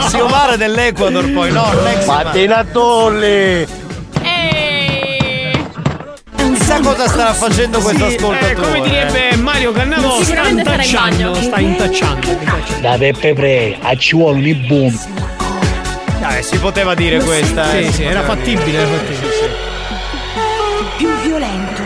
Xiomara 0.09 0.57
dell'Ecuador 0.57 1.31
poi, 1.31 1.51
no, 1.53 1.73
non 1.73 1.87
è 1.87 2.03
Ehi. 4.23 5.67
Chissà 6.37 6.81
cosa 6.81 7.09
starà 7.09 7.33
facendo 7.35 7.81
questo 7.81 8.09
sì, 8.09 8.15
ascoltatore. 8.17 8.53
eh, 8.53 8.55
come 8.55 8.81
direbbe 8.81 9.37
Mario 9.37 9.73
Cannavò, 9.73 10.23
sta 10.23 10.49
intacciando, 10.49 11.35
sta 11.35 11.59
intacciando. 11.61 12.27
Da 12.81 12.97
Peppe 12.99 13.35
Pre, 13.35 13.79
a 13.83 13.97
ci 13.97 14.17
vuole 14.17 14.39
un 14.53 14.67
boom! 14.67 14.99
Eh, 16.37 16.43
si 16.43 16.57
poteva 16.59 16.95
dire 16.95 17.23
questa. 17.23 17.73
eh, 17.77 17.87
Sì, 17.87 17.93
sì, 17.93 18.03
era 18.05 18.23
fattibile, 18.23 18.79
era 18.79 18.87
fattibile. 18.89 19.33
Più 20.97 21.09
violento. 21.23 21.83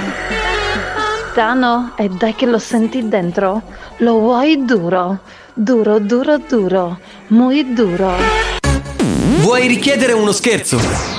Tano, 1.34 1.92
e 1.96 2.08
dai 2.08 2.34
che 2.34 2.46
lo 2.46 2.58
senti 2.58 3.08
dentro? 3.08 3.62
Lo 3.98 4.18
vuoi 4.18 4.64
duro? 4.64 5.18
Duro, 5.52 5.98
duro, 5.98 6.38
duro. 6.38 6.98
Muy 7.28 7.72
duro. 7.74 8.14
Vuoi 9.40 9.66
richiedere 9.66 10.12
uno 10.12 10.32
scherzo? 10.32 10.78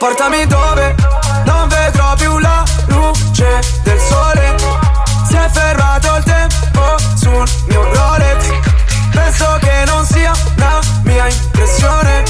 Portami 0.00 0.46
dove 0.46 0.94
non 1.44 1.68
vedrò 1.68 2.14
più 2.14 2.38
la 2.38 2.64
luce 2.86 3.60
del 3.82 4.00
sole. 4.00 4.54
Si 5.28 5.36
è 5.36 5.46
fermato 5.50 6.16
il 6.16 6.24
tempo 6.24 6.96
sul 7.16 7.46
mio 7.66 7.82
Rolex. 7.92 8.46
Penso 9.12 9.58
che 9.60 9.84
non 9.84 10.02
sia 10.06 10.32
la 10.56 10.80
mia 11.02 11.28
impressione. 11.28 12.24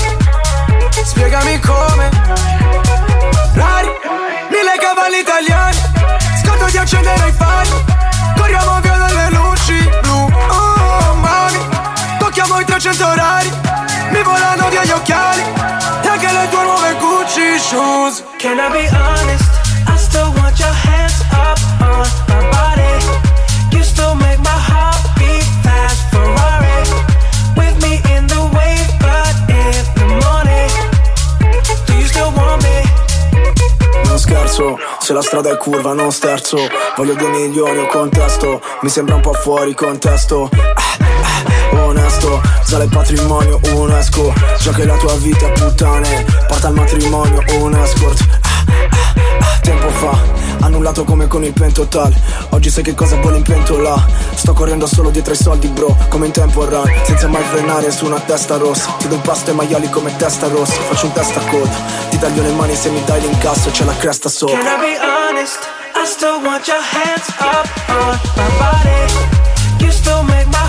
Spiegami 1.04 1.60
come. 1.60 2.08
Rari, 3.54 3.90
mille 4.50 4.76
cavalli 4.80 5.20
italiani. 5.20 5.78
Scotto 6.42 6.64
di 6.72 6.76
accendere 6.76 7.28
i 7.28 7.32
fari. 7.32 7.84
Corriamo 8.36 8.80
via 8.80 8.89
300 12.80 13.06
orari. 13.06 13.50
Mi 14.10 14.22
volano 14.22 14.70
via 14.70 14.82
gli 14.84 14.90
occhiali. 14.90 15.42
E 16.02 16.08
anche 16.08 16.32
le 16.32 16.48
tue 16.50 16.62
nuove 16.62 16.96
Gucci 16.98 17.58
shoes. 17.58 18.24
Can 18.38 18.56
I 18.56 18.70
be 18.72 18.88
honest? 18.96 19.44
I 19.86 19.98
still 19.98 20.32
want 20.36 20.58
your 20.58 20.72
hands 20.72 21.20
up 21.30 21.58
on 21.82 22.08
my 22.28 22.48
body. 22.48 23.76
You 23.76 23.82
still 23.82 24.14
make 24.14 24.38
my 24.38 24.48
heart 24.48 24.96
beat 25.18 25.44
fast, 25.62 26.08
Ferrari. 26.08 26.88
With 27.54 27.76
me 27.82 28.00
in 28.16 28.26
the 28.26 28.48
wave, 28.56 28.88
but 28.98 29.36
in 29.50 29.84
the 29.96 30.06
morning. 30.24 30.72
Do 31.84 31.92
you 31.92 32.06
still 32.06 32.32
want 32.32 32.62
me? 32.62 32.82
Non 34.04 34.18
scherzo, 34.18 34.78
se 35.00 35.12
la 35.12 35.20
strada 35.20 35.50
è 35.50 35.56
curva 35.58 35.92
non 35.92 36.12
sterzo 36.12 36.56
Voglio 36.96 37.14
due 37.14 37.28
milioni 37.28 37.78
o 37.78 37.86
contesto 37.86 38.62
Mi 38.80 38.88
sembra 38.88 39.16
un 39.16 39.20
po' 39.20 39.32
fuori 39.34 39.74
contesto 39.74 40.48
Ah, 40.52 41.09
Onesto, 42.20 42.42
sale 42.64 42.84
il 42.84 42.90
patrimonio 42.90 43.58
UNESCO 43.72 44.32
Già 44.58 44.72
che 44.72 44.84
la 44.84 44.96
tua 44.96 45.14
vita 45.16 45.48
puttane 45.48 46.24
Porta 46.46 46.68
al 46.68 46.74
matrimonio 46.74 47.42
un 47.58 47.74
escort 47.74 48.20
Ah, 48.42 48.64
ah, 48.66 49.14
ah, 49.38 49.58
Tempo 49.62 49.88
fa, 49.88 50.18
annullato 50.60 51.04
come 51.04 51.26
con 51.26 51.44
il 51.44 51.52
pentotal. 51.52 52.12
Oggi 52.50 52.70
sai 52.70 52.82
che 52.82 52.94
cosa 52.94 53.16
vuole 53.16 53.36
in 53.38 53.42
pentola? 53.42 54.04
Sto 54.34 54.52
correndo 54.52 54.86
solo 54.86 55.10
dietro 55.10 55.32
ai 55.32 55.38
soldi 55.38 55.68
bro 55.68 55.96
Come 56.08 56.26
in 56.26 56.32
tempo 56.32 56.64
run, 56.64 56.90
senza 57.04 57.28
mai 57.28 57.42
frenare 57.44 57.90
su 57.90 58.04
una 58.06 58.18
testa 58.20 58.56
rossa. 58.56 58.90
Ti 58.98 59.08
do 59.08 59.18
pasto 59.18 59.50
ai 59.50 59.56
maiali 59.56 59.88
come 59.88 60.14
testa 60.16 60.48
rossa. 60.48 60.80
Faccio 60.80 61.06
un 61.06 61.12
testa 61.12 61.40
a 61.40 61.44
coda 61.44 61.70
Ti 62.10 62.18
taglio 62.18 62.42
le 62.42 62.52
mani 62.52 62.74
se 62.74 62.90
mi 62.90 63.02
dai 63.04 63.20
l'incasso 63.20 63.70
C'è 63.70 63.84
la 63.84 63.96
cresta 63.96 64.28
sopra. 64.28 64.56
Can 64.56 64.66
I 64.66 64.80
be 64.80 64.98
honest? 64.98 65.58
I 65.94 66.04
still 66.06 66.40
want 66.42 66.66
your 66.66 66.80
hands 66.82 67.28
up 67.38 67.66
on 67.88 68.18
my 68.36 68.48
body. 68.58 69.84
You 69.84 69.90
still 69.92 70.22
make 70.24 70.46
my 70.48 70.66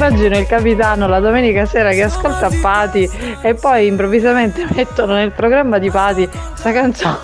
Immagino 0.00 0.38
il 0.38 0.46
capitano 0.46 1.06
la 1.06 1.20
domenica 1.20 1.66
sera 1.66 1.90
che 1.90 2.04
ascolta 2.04 2.48
Pati 2.62 3.06
e 3.42 3.52
poi 3.52 3.86
improvvisamente 3.86 4.66
mettono 4.74 5.12
nel 5.12 5.30
programma 5.30 5.76
di 5.76 5.90
Pati 5.90 6.26
sta 6.54 6.72
canzone. 6.72 7.18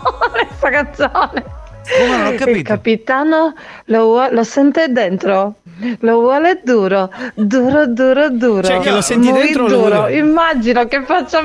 sta 0.56 0.70
canzone. 0.70 1.44
Come 1.98 2.16
non 2.16 2.26
ho 2.28 2.30
capito? 2.30 2.50
Il 2.50 2.62
capitano 2.62 3.52
lo, 3.84 4.30
lo 4.30 4.42
sente 4.42 4.88
dentro. 4.88 5.56
Lo 6.00 6.20
vuole 6.20 6.60
duro, 6.62 7.10
duro, 7.34 7.86
duro, 7.88 8.30
duro. 8.30 8.62
Cioè, 8.62 8.78
che 8.78 8.90
lo 8.90 9.00
senti 9.00 9.28
Muy 9.30 9.40
dentro 9.42 9.62
lo 9.62 9.68
duro. 9.68 9.96
vuole- 9.96 10.16
Immagino 10.16 10.86
che 10.86 11.02
faccia 11.04 11.40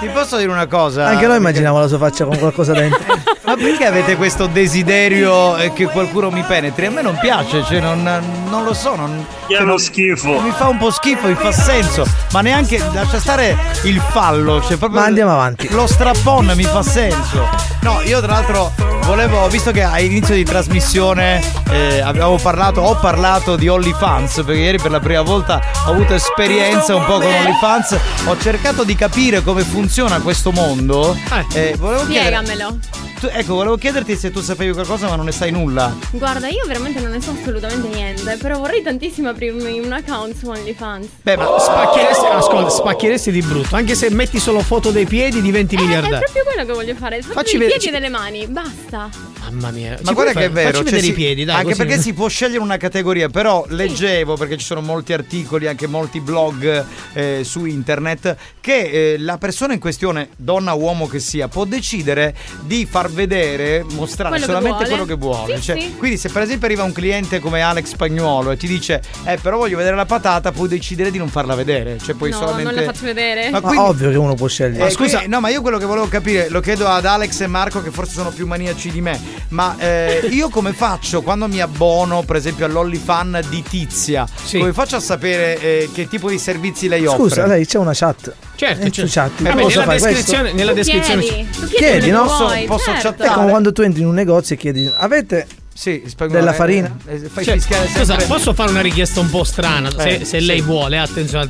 Ti 0.00 0.08
posso 0.08 0.36
dire 0.36 0.50
una 0.50 0.66
cosa? 0.66 1.06
Anche 1.06 1.26
noi 1.28 1.36
immaginiamo 1.36 1.78
la 1.78 1.86
sua 1.86 1.98
faccia 1.98 2.24
con 2.24 2.36
qualcosa 2.38 2.72
dentro. 2.72 3.04
Ma 3.46 3.54
perché 3.56 3.84
avete 3.84 4.16
questo 4.16 4.46
desiderio 4.46 5.56
eh, 5.56 5.72
che 5.72 5.86
qualcuno 5.86 6.30
mi 6.30 6.42
penetri? 6.42 6.86
A 6.86 6.90
me 6.90 7.02
non 7.02 7.18
piace, 7.20 7.62
cioè 7.64 7.80
non, 7.80 8.02
non 8.48 8.64
lo 8.64 8.74
so. 8.74 8.94
Non, 8.96 9.24
Che 9.46 9.54
è 9.54 9.56
cioè, 9.56 9.64
uno 9.64 9.76
schifo. 9.78 10.40
Mi 10.40 10.50
fa 10.50 10.68
un 10.68 10.78
po' 10.78 10.90
schifo, 10.90 11.26
mi 11.28 11.34
fa 11.34 11.52
senso. 11.52 12.04
Ma 12.32 12.40
neanche 12.40 12.78
lascia 12.92 13.18
stare 13.18 13.56
il 13.84 14.00
fallo. 14.00 14.60
Cioè 14.60 14.76
proprio 14.76 15.00
Ma 15.00 15.06
andiamo 15.06 15.32
avanti. 15.32 15.68
Lo 15.70 15.86
strappon 15.86 16.52
mi 16.56 16.64
fa 16.64 16.82
senso. 16.82 17.48
No, 17.82 18.00
io 18.04 18.20
tra 18.20 18.32
l'altro 18.32 18.72
volevo, 19.04 19.48
visto 19.48 19.70
che 19.70 19.82
a 19.82 19.98
inizio 20.00 20.34
di 20.34 20.44
trasmissione 20.44 21.40
eh, 21.70 22.00
abbiamo 22.00 22.36
parlato, 22.36 22.80
ho 22.82 22.96
parlato 22.96 23.18
di 23.56 23.68
OnlyFans, 23.68 24.42
perché 24.46 24.60
ieri 24.62 24.78
per 24.78 24.90
la 24.90 24.98
prima 25.00 25.20
volta 25.20 25.60
ho 25.86 25.90
avuto 25.90 26.14
esperienza 26.14 26.94
un 26.94 27.04
po' 27.04 27.18
con 27.18 27.26
OnlyFans. 27.32 27.98
Ho 28.24 28.36
cercato 28.38 28.82
di 28.82 28.94
capire 28.94 29.42
come 29.42 29.62
funziona 29.62 30.20
questo 30.20 30.50
mondo. 30.52 31.14
Eh, 31.52 31.76
chiedere- 31.76 31.98
Spiegamelo. 32.04 32.78
Tu- 33.20 33.28
ecco, 33.30 33.54
volevo 33.54 33.76
chiederti 33.76 34.16
se 34.16 34.30
tu 34.30 34.40
sapevi 34.40 34.72
qualcosa 34.72 35.08
ma 35.08 35.16
non 35.16 35.26
ne 35.26 35.32
sai 35.32 35.50
nulla. 35.52 35.94
Guarda, 36.12 36.48
io 36.48 36.64
veramente 36.66 37.00
non 37.00 37.10
ne 37.12 37.20
so 37.20 37.36
assolutamente 37.38 37.88
niente, 37.88 38.36
però 38.38 38.58
vorrei 38.58 38.82
tantissimo 38.82 39.28
aprirmi 39.28 39.78
un 39.78 39.92
account 39.92 40.36
su 40.36 40.48
OnlyFans. 40.48 41.06
Beh, 41.22 41.36
ma 41.36 41.46
spacchieresti, 41.58 42.24
ascolta, 42.26 42.70
spacchieresti 42.70 43.30
di 43.30 43.42
brutto. 43.42 43.76
Anche 43.76 43.94
se 43.94 44.10
metti 44.10 44.38
solo 44.38 44.60
foto 44.60 44.90
dei 44.90 45.06
piedi, 45.06 45.40
diventi 45.42 45.76
È 45.76 45.80
miliardario. 45.80 46.18
proprio 46.18 46.44
quello 46.44 46.64
che 46.66 46.72
voglio 46.72 46.94
fare. 46.94 47.20
Faccio 47.20 47.32
Facci 47.34 47.56
i 47.56 47.58
vedere- 47.58 47.78
piedi 47.78 47.94
e 47.96 47.98
delle 48.00 48.08
mani, 48.10 48.46
basta. 48.46 49.08
Mamma 49.42 49.70
mia. 49.70 49.98
Ma 50.02 50.12
guarda 50.12 50.32
che 50.32 50.44
è 50.46 50.50
vero, 50.50 50.68
Facci 50.68 50.74
cioè 50.76 50.84
vedere 50.84 51.02
si- 51.02 51.10
i 51.10 51.12
piedi, 51.12 51.44
dai. 51.44 51.54
anche 51.56 51.68
così. 51.74 51.78
perché 51.84 52.00
si 52.00 52.12
può 52.12 52.28
scegliere 52.28 52.60
una 52.62 52.76
categoria, 52.76 53.28
però 53.28 53.64
leggevo 53.68 54.36
perché 54.36 54.56
ci 54.56 54.64
sono 54.64 54.80
molti 54.80 55.12
articoli, 55.12 55.66
anche 55.66 55.86
molti 55.86 56.20
blog 56.20 56.84
eh, 57.14 57.40
su 57.42 57.64
internet, 57.64 58.36
che 58.60 59.12
eh, 59.12 59.18
la 59.18 59.38
persona 59.38 59.72
in 59.74 59.80
questione, 59.80 60.28
donna 60.36 60.74
o 60.74 60.78
uomo 60.78 61.08
che 61.08 61.18
sia, 61.18 61.48
può 61.48 61.64
decidere 61.64 62.34
di 62.62 62.86
far 62.88 63.09
vedere, 63.10 63.84
mostrare 63.90 64.30
Quello 64.38 64.46
che 64.46 64.52
solamente 64.52 64.84
vuole. 64.84 64.88
quello 64.88 65.04
che 65.04 65.14
vuole. 65.14 65.56
Sì, 65.56 65.62
Cioè, 65.62 65.80
sì. 65.80 65.94
Quindi 65.96 66.16
se 66.16 66.28
per 66.30 66.42
esempio 66.42 66.66
arriva 66.66 66.82
un 66.84 66.92
cliente 66.92 67.38
come 67.40 67.60
Alex 67.60 67.86
Spagnuolo 67.88 68.50
e 68.52 68.56
ti 68.56 68.66
dice, 68.66 69.02
eh 69.24 69.38
però 69.40 69.56
voglio 69.58 69.76
vedere 69.76 69.96
la 69.96 70.06
patata, 70.06 70.52
puoi 70.52 70.68
decidere 70.68 71.10
di 71.10 71.18
non 71.18 71.28
farla 71.28 71.54
vedere. 71.54 71.98
Cioè 71.98 72.14
puoi 72.14 72.30
no, 72.30 72.38
solamente... 72.38 72.64
non 72.64 72.74
le 72.74 72.84
faccio 72.84 73.04
vedere. 73.04 73.50
Ma 73.50 73.60
Ma 73.60 73.68
quindi- 73.68 73.86
ovvio 73.88 74.10
che 74.10 74.16
uno 74.16 74.34
può 74.34 74.46
scegliere. 74.46 74.90
eh, 74.90 74.94
quindi- 74.96 75.26
no, 75.28 75.40
ma 75.40 75.48
io 75.48 75.60
quello 75.62 75.78
che 75.78 75.84
volevo 75.86 76.08
capire, 76.08 76.48
lo 76.48 76.60
chiedo 76.60 76.86
ad 76.86 77.04
Alex 77.04 77.40
e 77.40 77.46
Marco 77.46 77.82
che 77.82 77.90
forse 77.90 78.12
sono 78.12 78.30
più 78.30 78.46
maniaci 78.46 78.90
di 78.90 79.00
me, 79.00 79.20
ma 79.48 79.74
eh, 79.78 80.26
io 80.30 80.48
come 80.48 80.72
faccio 80.72 81.22
quando 81.22 81.46
mi 81.48 81.60
abbono, 81.60 82.22
per 82.22 82.36
esempio, 82.36 82.64
all'OnlyFan 82.66 83.42
di 83.48 83.62
Tizia? 83.62 84.26
Come 84.52 84.72
faccio 84.72 84.96
a 84.96 85.00
sapere 85.00 85.58
eh, 85.60 85.90
che 85.92 86.08
tipo 86.08 86.28
di 86.30 86.38
servizi 86.38 86.88
lei 86.88 87.06
offre? 87.06 87.22
Scusa, 87.28 87.46
lei 87.46 87.66
c'è 87.66 87.78
una 87.78 87.92
chat. 87.94 88.32
Certo, 88.60 88.86
Eh, 88.86 88.90
certo. 88.90 89.10
chat. 89.10 89.30
Vabbè, 89.42 89.62
Posso 89.62 89.80
nella 89.80 89.84
fare 89.92 89.98
descrizione- 90.00 90.40
questo? 90.40 90.56
nella 90.58 90.70
Tu 90.72 90.76
descrizione 90.76 91.22
chiedi, 91.22 91.48
tu 91.50 91.58
chiedi 91.60 91.74
Chiedi, 91.76 92.10
no? 92.10 92.24
vuoi, 92.24 92.64
Posso 92.66 92.92
certo. 93.00 93.22
È 93.22 93.28
come 93.28 93.48
quando 93.48 93.72
tu 93.72 93.80
entri 93.80 94.02
in 94.02 94.06
un 94.08 94.14
negozio 94.14 94.54
e 94.54 94.58
chiedi: 94.58 94.92
Avete 94.94 95.46
Sì, 95.72 96.02
spagnolo, 96.06 96.38
della 96.40 96.52
eh, 96.52 96.56
farina? 96.56 96.94
eh, 97.06 97.18
fai 97.20 97.42
Cioè, 97.42 97.54
fischiare 97.54 97.88
scusa, 97.88 98.16
posso 98.26 98.52
fare 98.52 98.70
una 98.70 98.82
richiesta 98.82 99.20
un 99.20 99.30
po' 99.30 99.44
strana? 99.44 99.88
Se, 99.90 100.08
Eh, 100.08 100.24
se 100.26 100.40
sì. 100.40 100.44
lei 100.44 100.60
vuole, 100.60 100.98
attenzione. 100.98 101.48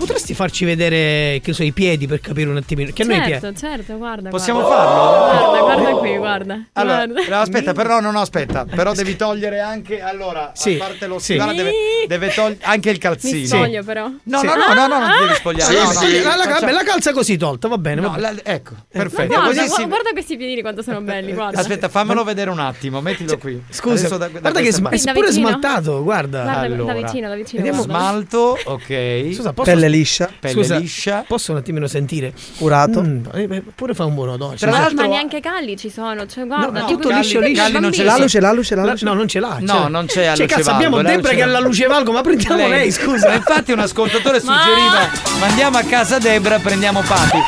Potresti 0.00 0.32
farci 0.34 0.64
vedere, 0.64 1.40
che 1.42 1.52
so, 1.52 1.62
i 1.62 1.72
piedi 1.72 2.06
per 2.06 2.20
capire 2.20 2.48
un 2.48 2.56
attimino. 2.56 2.90
Che 2.92 3.02
a 3.02 3.04
noi. 3.04 3.16
Certo, 3.22 3.52
certo, 3.54 3.96
guarda. 3.98 4.30
Possiamo 4.30 4.60
guarda. 4.62 4.76
farlo? 4.76 5.48
Guarda, 5.50 5.58
guarda 5.74 5.98
qui, 5.98 6.16
guarda. 6.16 6.64
Allora, 6.72 7.06
guarda. 7.06 7.36
no, 7.36 7.40
aspetta, 7.42 7.72
però 7.74 8.00
no, 8.00 8.10
no, 8.10 8.20
aspetta, 8.20 8.64
però 8.64 8.92
devi 8.94 9.14
togliere 9.16 9.60
anche 9.60 10.00
allora, 10.00 10.52
Sì, 10.54 10.76
a 10.76 10.78
parte 10.86 11.06
lo 11.06 11.18
sì. 11.18 11.24
stivale 11.34 11.54
deve, 11.54 11.72
deve 12.06 12.28
togliere 12.32 12.58
anche 12.62 12.90
il 12.90 12.96
calzino. 12.98 13.36
Mi 13.38 13.46
spoglio 13.46 13.82
però. 13.84 14.10
No, 14.22 14.38
Sì. 14.38 14.46
no, 14.46 14.54
no, 14.54 14.74
no, 14.74 14.86
no, 14.86 14.98
non 14.98 15.10
devi 15.20 15.34
spogliare. 15.34 15.70
Sì, 15.72 15.78
no, 15.78 15.84
no. 15.84 15.90
sì, 15.92 16.22
la, 16.22 16.36
la- 16.36 16.44
Facciamo- 16.44 16.72
la 16.72 16.82
calza 16.82 17.12
così 17.12 17.36
tolta, 17.36 17.68
va 17.68 17.78
bene. 17.78 18.00
No, 18.00 18.08
va 18.08 18.14
bene. 18.16 18.40
la- 18.42 18.50
ecco, 18.52 18.72
Ma 18.72 18.84
perfetto. 19.02 19.34
guarda, 19.34 19.66
si- 19.66 19.84
guarda 19.84 20.10
questi 20.12 20.36
piedini 20.38 20.62
quanto 20.62 20.80
sono 20.82 21.00
belli, 21.02 21.32
guarda. 21.34 21.60
Aspetta, 21.60 21.88
fammelo 21.90 22.24
vedere 22.24 22.48
un 22.48 22.58
attimo, 22.58 23.02
mettilo 23.02 23.36
qui. 23.36 23.62
Scusa, 23.68 24.08
da- 24.08 24.28
da 24.28 24.38
guarda 24.40 24.60
che 24.60 24.72
sma- 24.72 24.88
è 24.90 25.12
pure 25.12 25.30
smaltato, 25.30 26.02
guarda. 26.02 26.42
Guarda, 26.42 26.60
Allora. 26.60 26.92
da 26.94 27.00
vicino, 27.02 27.28
da 27.28 27.34
vicino. 27.34 27.62
Vediamo-. 27.62 27.82
Smalto, 27.82 28.58
ok. 28.64 29.28
Scusa, 29.34 29.52
posso, 29.52 29.70
liscia, 29.90 30.30
Pelle 30.38 30.54
scusa, 30.54 30.78
liscia. 30.78 31.24
Posso 31.26 31.52
un 31.52 31.58
attimino 31.58 31.86
sentire? 31.86 32.32
curato. 32.56 33.02
Mm, 33.02 33.24
eh, 33.34 33.62
pure 33.74 33.94
fa 33.94 34.04
un 34.04 34.14
buon 34.14 34.30
odore. 34.30 34.56
Tra 34.56 34.70
l'altro- 34.70 34.94
Ma 35.02 35.06
neanche 35.06 35.40
calli 35.40 35.76
ci 35.76 35.90
sono, 35.90 36.26
cioè 36.26 36.46
guarda, 36.46 36.80
no, 36.80 36.86
tipo 36.86 37.00
tutto 37.02 37.14
liscio, 37.16 37.34
bambini, 37.40 37.48
liscio. 37.54 37.62
Calli 37.62 37.80
non 37.80 37.92
ce. 37.92 38.02
La 38.04 38.16
luce, 38.18 38.40
la 38.40 38.52
luce, 38.52 38.74
la 38.74 38.84
La- 38.84 38.90
luce. 38.92 39.04
no, 39.04 39.14
non 39.14 39.28
ce 39.28 39.40
l'ha. 39.40 39.56
No, 39.60 39.88
non 39.88 40.06
c'è 40.06 40.26
a 40.26 40.34
Cioè, 40.34 40.44
luce 40.46 40.56
cazzo, 40.56 40.70
abbiamo 40.70 40.96
la 40.96 41.02
Debra 41.10 41.32
che 41.32 41.42
ha 41.42 41.46
la 41.46 41.60
luce 41.60 41.86
valgo, 41.86 42.12
ma 42.12 42.20
prendiamo 42.22 42.66
lei, 42.68 42.90
scusa. 42.90 43.28
Ma 43.28 43.34
infatti 43.34 43.72
un 43.72 43.78
ascoltatore 43.80 44.40
Ma- 44.44 44.60
suggeriva 44.62 45.10
mandiamo 45.40 45.78
a 45.78 45.82
casa 45.82 46.18
Debra, 46.18 46.58
prendiamo 46.58 47.02
Pati. 47.02 47.38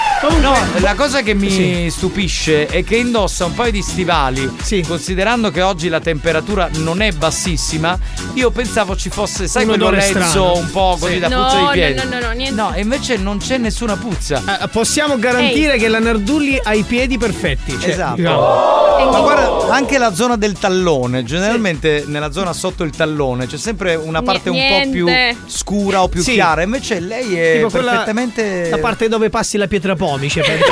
No, 0.40 0.54
la 0.80 0.94
cosa 0.94 1.22
che 1.22 1.34
mi 1.34 1.88
stupisce 1.90 2.66
è 2.66 2.84
che 2.84 2.96
indossa 2.96 3.44
un 3.44 3.54
paio 3.54 3.72
di 3.72 3.82
stivali. 3.82 4.50
Sì. 4.62 4.84
Considerando 4.86 5.50
che 5.50 5.62
oggi 5.62 5.88
la 5.88 6.00
temperatura 6.00 6.68
non 6.74 7.00
è 7.02 7.10
bassissima, 7.12 7.98
io 8.34 8.50
pensavo 8.50 8.96
ci 8.96 9.08
fosse, 9.10 9.46
sai, 9.48 9.64
Un 9.64 9.76
quello 9.78 10.00
strano. 10.00 10.56
un 10.56 10.70
po' 10.70 10.96
così 10.98 11.14
Sì. 11.14 11.18
da 11.20 11.28
No, 11.28 11.42
puzza 11.44 11.56
di 11.56 11.62
no, 11.62 11.70
piedi. 11.70 11.94
no, 11.94 12.18
no, 12.18 12.26
no, 12.26 12.31
niente. 12.32 12.54
No, 12.54 12.72
e 12.74 12.80
invece 12.80 13.16
non 13.16 13.38
c'è 13.38 13.58
nessuna 13.58 13.96
puzza. 13.96 14.42
Eh, 14.62 14.68
possiamo 14.68 15.18
garantire 15.18 15.76
che 15.78 15.88
la 15.88 15.98
Nardulli 16.00 16.58
ha 16.62 16.74
i 16.74 16.82
piedi 16.82 17.18
perfetti. 17.18 17.78
Cioè, 17.78 17.90
Esatto. 17.90 18.16
diciamo. 18.16 18.70
Ma 19.10 19.20
guarda, 19.20 19.72
anche 19.74 19.98
la 19.98 20.14
zona 20.14 20.36
del 20.36 20.52
tallone, 20.58 21.24
generalmente 21.24 22.04
nella 22.06 22.30
zona 22.30 22.52
sotto 22.52 22.84
il 22.84 22.90
tallone 22.90 23.46
c'è 23.46 23.56
sempre 23.56 23.94
una 23.96 24.22
parte 24.22 24.48
un 24.48 24.56
po' 24.56 24.90
più 24.90 25.06
scura 25.46 26.02
o 26.02 26.08
più 26.08 26.22
Sì. 26.22 26.32
chiara, 26.34 26.62
invece 26.62 27.00
lei 27.00 27.36
è 27.36 27.52
Tipo 27.56 27.68
perfettamente 27.68 28.68
La 28.70 28.78
parte 28.78 29.08
dove 29.08 29.28
passi 29.28 29.56
la 29.56 29.66
pietra 29.66 29.96
pomice. 29.96 30.40
per- 30.42 30.60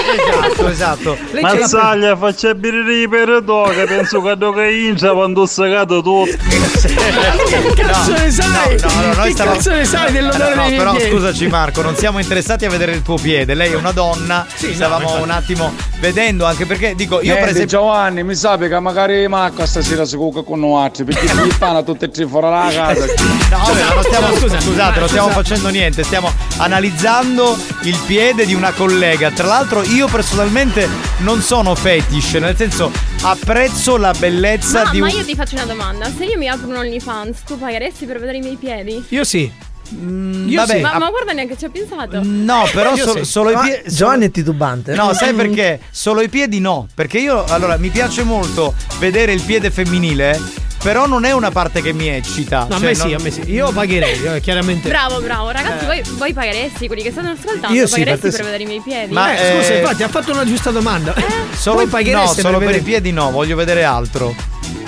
Esatto, 0.60 0.68
esatto. 0.68 1.16
Lei 1.32 1.42
Mazzaglia, 1.42 2.16
faccia 2.16 2.54
birri 2.54 3.08
per 3.08 3.42
doga, 3.42 3.84
penso 3.84 4.20
che 4.22 4.36
doga 4.36 4.66
incia 4.68 5.12
quando 5.12 5.42
ho 5.42 5.46
sagato 5.46 6.00
tutto. 6.02 6.36
Che 6.36 7.82
cazzo 7.82 8.12
ne 8.12 8.30
sai? 8.30 8.76
No, 8.80 8.88
no, 8.88 9.00
no, 9.06 9.14
noi 9.14 9.26
che 9.26 9.30
stavamo- 9.32 9.56
cazzo 9.56 9.70
ne 9.70 9.84
sai 9.84 10.12
dell'odore 10.12 10.52
Eh, 10.52 10.54
no, 10.54 10.60
dei 10.62 10.66
miei 10.66 10.78
però 10.78 10.94
piedi? 10.94 11.10
scusaci 11.10 11.48
Marco, 11.50 11.82
non 11.82 11.96
siamo 11.96 12.20
interessati 12.20 12.64
a 12.64 12.70
vedere 12.70 12.92
il 12.92 13.02
tuo 13.02 13.16
piede. 13.16 13.54
Lei 13.54 13.72
è 13.72 13.74
una 13.74 13.90
donna. 13.90 14.46
Sì, 14.54 14.72
Stavamo 14.72 15.16
no, 15.16 15.22
un 15.22 15.30
attimo 15.30 15.72
vedendo 15.98 16.46
anche 16.46 16.64
perché 16.64 16.94
dico 16.94 17.16
io 17.20 17.34
Io 17.34 17.38
per 17.38 17.48
esempio 17.48 17.78
Giovanni, 17.78 18.22
mi 18.22 18.34
sa 18.34 18.56
che 18.56 18.80
magari 18.80 19.28
Marco 19.28 19.66
stasera 19.66 20.04
si 20.04 20.16
cuoca 20.16 20.42
con 20.42 20.60
noi 20.60 20.82
altri, 20.82 21.04
perché 21.04 21.26
gli 21.34 21.50
fanno 21.50 21.82
tutti 21.84 22.04
e 22.04 22.10
tre 22.10 22.26
fuori 22.26 22.48
la 22.48 22.70
casa. 22.72 23.04
No, 23.04 23.58
vabbè, 23.66 23.94
non 23.94 24.02
stiamo, 24.04 24.36
Scusa, 24.36 24.60
scusate, 24.60 24.98
non 25.00 25.08
stiamo 25.08 25.28
facendo 25.28 25.68
niente, 25.68 26.02
stiamo 26.04 26.32
analizzando 26.58 27.58
il 27.82 27.98
piede 28.06 28.46
di 28.46 28.54
una 28.54 28.70
collega. 28.72 29.30
Tra 29.30 29.46
l'altro, 29.46 29.82
io 29.82 30.06
personalmente 30.06 30.88
non 31.18 31.42
sono 31.42 31.74
fetish, 31.74 32.34
nel 32.34 32.56
senso 32.56 32.90
apprezzo 33.22 33.96
la 33.96 34.12
bellezza 34.16 34.84
Ma, 34.84 34.90
di 34.90 35.00
ma 35.00 35.06
un. 35.06 35.12
io 35.12 35.24
ti 35.24 35.34
faccio 35.34 35.56
una 35.56 35.66
domanda. 35.66 36.10
Se 36.16 36.24
io 36.24 36.38
mi 36.38 36.48
apro 36.48 36.68
un 36.68 36.76
OnlyFans, 36.76 37.42
tu 37.44 37.58
pagheresti 37.58 38.06
per 38.06 38.20
vedere 38.20 38.38
i 38.38 38.40
miei 38.40 38.56
piedi? 38.56 39.04
Io 39.08 39.24
sì. 39.24 39.68
Mm, 39.94 40.48
Io 40.48 40.60
vabbè, 40.60 40.74
sì. 40.76 40.80
Ma, 40.80 40.92
a- 40.92 40.98
ma 40.98 41.10
guarda 41.10 41.32
neanche 41.32 41.56
ci 41.56 41.64
ho 41.64 41.70
pensato. 41.70 42.20
No, 42.22 42.68
però 42.72 42.94
Io 42.94 43.04
so- 43.06 43.16
sì. 43.18 43.24
solo 43.24 43.50
i 43.50 43.56
piedi. 43.58 43.90
Giovanni 43.94 44.26
è 44.26 44.30
titubante. 44.30 44.94
No, 44.94 45.12
sai 45.14 45.34
perché? 45.34 45.80
Solo 45.90 46.20
i 46.20 46.28
piedi 46.28 46.60
no. 46.60 46.86
Perché 46.94 47.18
io, 47.18 47.44
allora, 47.46 47.76
mi 47.76 47.88
piace 47.88 48.22
molto 48.22 48.74
vedere 48.98 49.32
il 49.32 49.42
piede 49.42 49.70
femminile, 49.70 50.40
però 50.82 51.06
non 51.06 51.24
è 51.24 51.32
una 51.32 51.50
parte 51.50 51.82
che 51.82 51.92
mi 51.92 52.08
eccita. 52.08 52.66
No, 52.68 52.76
a 52.76 52.78
Cioè, 52.78 52.88
me 52.88 52.94
sì, 52.94 53.02
non- 53.10 53.14
a 53.14 53.22
me 53.22 53.30
sì. 53.30 53.42
Io 53.50 53.70
pagherei, 53.72 54.22
eh, 54.36 54.40
chiaramente. 54.40 54.88
Bravo, 54.88 55.20
bravo. 55.20 55.50
Ragazzi, 55.50 55.84
Eh. 55.84 55.86
voi, 55.86 56.02
voi 56.16 56.32
pagheresti, 56.32 56.86
quelli 56.86 57.02
che 57.02 57.10
stanno 57.10 57.30
ascoltando, 57.30 57.76
Io 57.76 57.86
sì, 57.86 57.92
pagheresti 58.04 58.20
per 58.20 58.20
per, 58.20 58.30
te 58.30 58.36
sì. 58.36 58.42
vedere 58.42 58.62
i 58.62 58.66
miei 58.66 58.80
piedi? 58.80 59.12
Ma- 59.12 59.34
Eh, 59.34 59.56
scusa, 59.60 59.72
eh, 59.74 59.78
infatti 59.80 60.02
ha 60.02 60.08
fatto 60.08 60.32
una 60.32 60.44
giusta 60.44 60.70
domanda. 60.70 61.14
Solo, 61.52 61.76
Voi 61.76 61.84
no, 61.86 61.90
paghereste 61.90 62.40
solo 62.42 62.58
per, 62.58 62.66
vedere- 62.66 62.78
i 62.78 62.84
piedi 62.84 63.12
no, 63.12 63.30
voglio 63.30 63.56
vedere 63.56 63.84
altro. 63.84 64.34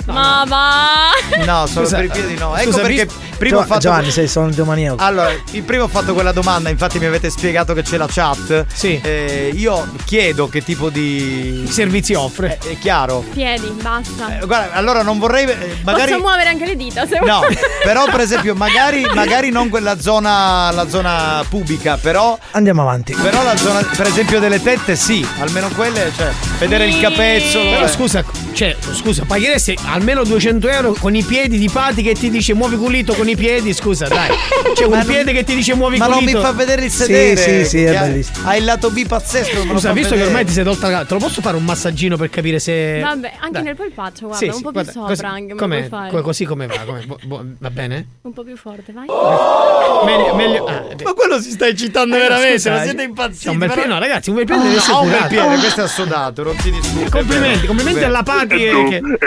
Ma 0.05 0.43
va! 0.47 1.45
No, 1.45 1.65
solo 1.65 1.85
Scusa, 1.85 1.95
per 1.97 2.05
i 2.05 2.09
piedi 2.09 2.35
no. 2.35 2.55
Ecco 2.55 2.71
scusa, 2.71 2.81
perché 2.81 3.07
prima 3.37 3.59
ho 3.59 3.63
fatto. 3.63 3.79
Giovanni, 3.79 4.11
sei 4.11 4.27
solito 4.27 4.65
maniaco. 4.65 5.01
Allora, 5.01 5.31
il 5.51 5.63
primo 5.63 5.83
ho 5.83 5.87
fatto 5.87 6.13
quella 6.13 6.31
domanda, 6.33 6.69
infatti 6.69 6.99
mi 6.99 7.05
avete 7.05 7.29
spiegato 7.29 7.73
che 7.73 7.83
c'è 7.83 7.97
la 7.97 8.07
chat. 8.09 8.65
Sì. 8.73 8.99
Eh, 9.01 9.51
io 9.53 9.87
chiedo 10.05 10.49
che 10.49 10.61
tipo 10.63 10.89
di. 10.89 11.63
I 11.65 11.71
servizi 11.71 12.13
offre. 12.13 12.59
Eh, 12.63 12.71
è 12.73 12.77
chiaro. 12.79 13.23
Piedi, 13.31 13.67
basta. 13.81 14.39
Eh, 14.39 14.45
guarda, 14.45 14.73
allora 14.73 15.03
non 15.03 15.19
vorrei. 15.19 15.45
eh, 15.45 15.77
magari. 15.83 16.11
Posso 16.11 16.23
muovere 16.23 16.49
anche 16.49 16.65
le 16.65 16.75
dita 16.75 17.07
se 17.07 17.19
No, 17.23 17.39
vuoi. 17.39 17.57
però 17.83 18.05
per 18.05 18.19
esempio, 18.19 18.55
magari, 18.55 19.05
magari 19.15 19.49
non 19.51 19.69
quella 19.69 19.99
zona, 19.99 20.69
la 20.71 20.87
zona 20.89 21.43
pubica, 21.47 21.97
però, 21.97 22.37
Andiamo 22.51 22.81
avanti. 22.81 23.13
però 23.15 23.41
la 23.43 23.55
zona, 23.55 23.79
per 23.95 24.07
esempio, 24.07 24.39
delle 24.39 24.61
tette, 24.61 24.95
sì, 24.97 25.25
almeno 25.39 25.69
quelle, 25.69 26.11
cioè, 26.15 26.29
vedere 26.59 26.87
il 26.87 26.99
capezzolo. 26.99 27.69
Però 27.69 27.85
eh. 27.85 27.87
scusa, 27.87 28.23
cioè, 28.53 28.75
scusa, 28.91 29.23
pagheresti 29.25 29.72
almeno 29.85 30.23
200 30.23 30.67
euro 30.69 30.93
con 30.99 31.15
i 31.15 31.23
piedi 31.23 31.57
di 31.57 31.69
Pati 31.69 32.01
che 32.01 32.13
ti 32.13 32.29
dice 32.29 32.53
muovi 32.53 32.75
culito 32.77 33.13
con 33.13 33.27
i 33.27 33.35
piedi, 33.35 33.73
scusa, 33.73 34.07
dai. 34.07 34.29
C'è 34.73 34.81
Ma 34.87 34.87
un 34.87 34.97
non- 34.97 35.05
piede 35.05 35.33
che 35.33 35.43
ti 35.43 35.55
dice 35.55 35.73
muovi 35.75 35.97
Ma 35.97 36.07
non 36.07 36.19
culito. 36.19 36.37
mi 36.37 36.43
fa 36.43 36.51
vedere 36.51 36.85
il 36.85 36.91
Sì, 36.91 37.03
sedere. 37.03 37.35
sì, 37.37 37.65
sì, 37.65 37.83
è 37.83 37.91
che 37.91 37.97
ha- 37.97 38.01
bellissimo. 38.01 38.47
Ha 38.47 38.55
il 38.55 38.65
lato 38.65 38.89
B 38.89 39.05
pazzesco. 39.05 39.57
non 39.63 39.67
Scusa, 39.75 39.87
fa 39.89 39.93
visto 39.93 40.09
che 40.09 40.15
vedere. 40.15 40.27
ormai 40.29 40.45
ti 40.45 40.51
sei 40.53 40.63
tolta 40.63 40.89
la 40.89 41.05
te 41.05 41.13
lo 41.13 41.19
posso 41.19 41.41
fare 41.41 41.57
un 41.57 41.63
massaggino 41.65 42.17
per 42.17 42.29
capire 42.29 42.59
se 42.59 42.99
Vabbè, 43.01 43.31
anche 43.39 43.51
Dai. 43.51 43.63
nel 43.63 43.75
polpaccio, 43.75 44.27
guarda, 44.27 44.37
Sì, 44.37 44.45
un 44.45 44.53
sì, 44.53 44.61
po' 44.61 44.71
guarda, 44.71 44.91
più 44.91 44.99
sopra 45.01 45.15
così- 45.15 45.25
anche, 45.25 45.41
me 45.43 45.49
lo 45.53 45.55
com'è? 45.59 45.77
puoi 45.77 45.89
fare. 45.89 46.09
Co- 46.11 46.21
così 46.21 46.45
come 46.45 46.67
va? 46.67 46.75
Come- 46.85 47.03
bu- 47.05 47.17
bu- 47.23 47.41
va 47.59 47.69
bene? 47.69 48.07
Un 48.23 48.33
po' 48.33 48.43
più 48.43 48.57
forte, 48.57 48.91
vai. 48.93 49.05
Meglio, 50.05 50.35
meglio. 50.35 50.65
ah, 50.65 50.83
Ma 51.03 51.13
quello 51.13 51.39
si 51.41 51.51
sta 51.51 51.67
eccitando 51.67 52.15
eh, 52.15 52.19
veramente, 52.19 52.57
scusa, 52.57 52.69
non 52.71 52.79
eh, 52.79 52.83
siete 52.85 53.03
impazziti. 53.03 53.47
un 53.49 53.57
bel 53.57 53.69
però- 53.69 53.81
piede, 53.81 53.93
no, 53.95 53.99
ragazzi, 53.99 54.29
un 54.29 54.35
bel 54.35 54.45
piede 54.45 54.61
deve 54.63 54.75
Ah, 54.75 54.77
essere 54.77 54.97
un 54.97 55.09
bel 55.09 55.27
piede, 55.27 55.57
questo 55.59 55.81
è 55.81 55.83
assodato, 55.83 56.43
non 56.43 56.57
si 56.59 56.71
discute. 56.71 57.09
Complimenti, 57.09 57.65
complimenti 57.67 58.03
alla 58.03 58.23
Pati 58.23 58.47
che 58.57 58.65
Però, 58.65 58.81
lui 58.81 59.17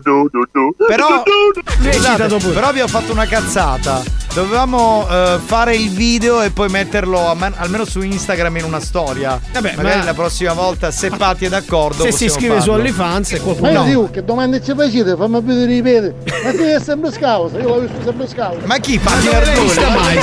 è 0.00 1.92
scusate, 1.92 2.36
però 2.52 2.66
abbiamo 2.68 2.88
fatto 2.88 3.12
una 3.12 3.26
cazzata. 3.26 4.02
Dovevamo 4.36 5.06
eh, 5.10 5.38
fare 5.42 5.74
il 5.76 5.88
video 5.90 6.42
e 6.42 6.50
poi 6.50 6.68
metterlo 6.68 7.26
a 7.26 7.32
man- 7.34 7.54
almeno 7.56 7.86
su 7.86 8.02
Instagram 8.02 8.56
in 8.58 8.64
una 8.64 8.80
storia. 8.80 9.40
Vabbè, 9.52 9.76
Magari 9.76 9.98
ma- 10.00 10.04
la 10.04 10.12
prossima 10.14 10.52
volta, 10.52 10.90
se 10.90 11.08
Patti 11.08 11.46
è 11.46 11.48
d'accordo. 11.48 12.02
se 12.04 12.12
si 12.12 12.26
possiamo 12.26 12.34
iscrive 12.34 12.60
su 12.60 12.66
farlo. 12.66 12.82
OnlyFans 12.82 13.32
e 13.32 13.36
Ma 13.38 13.42
qualcuno 13.42 13.70
io 13.70 13.78
no. 13.78 13.84
dico 13.84 14.10
che 14.10 14.24
domande 14.24 14.62
ci 14.62 14.74
facete, 14.76 15.16
fammi 15.16 15.40
vedere 15.40 15.74
i 15.74 15.82
piedi. 15.82 16.12
Ma 16.44 16.50
tu 16.50 16.58
è 16.58 16.78
sempre 16.82 17.12
scausa, 17.12 17.58
io 17.58 17.66
l'ho 17.68 17.80
visto 17.80 17.96
sempre 18.04 18.28
scausa. 18.28 18.66
Ma 18.66 18.76
chi? 18.76 18.98
Patti 18.98 19.24
dove 19.24 19.44
l'hai 19.46 19.60
vista 19.60 19.88
Ma 19.88 19.96
mai? 20.00 20.16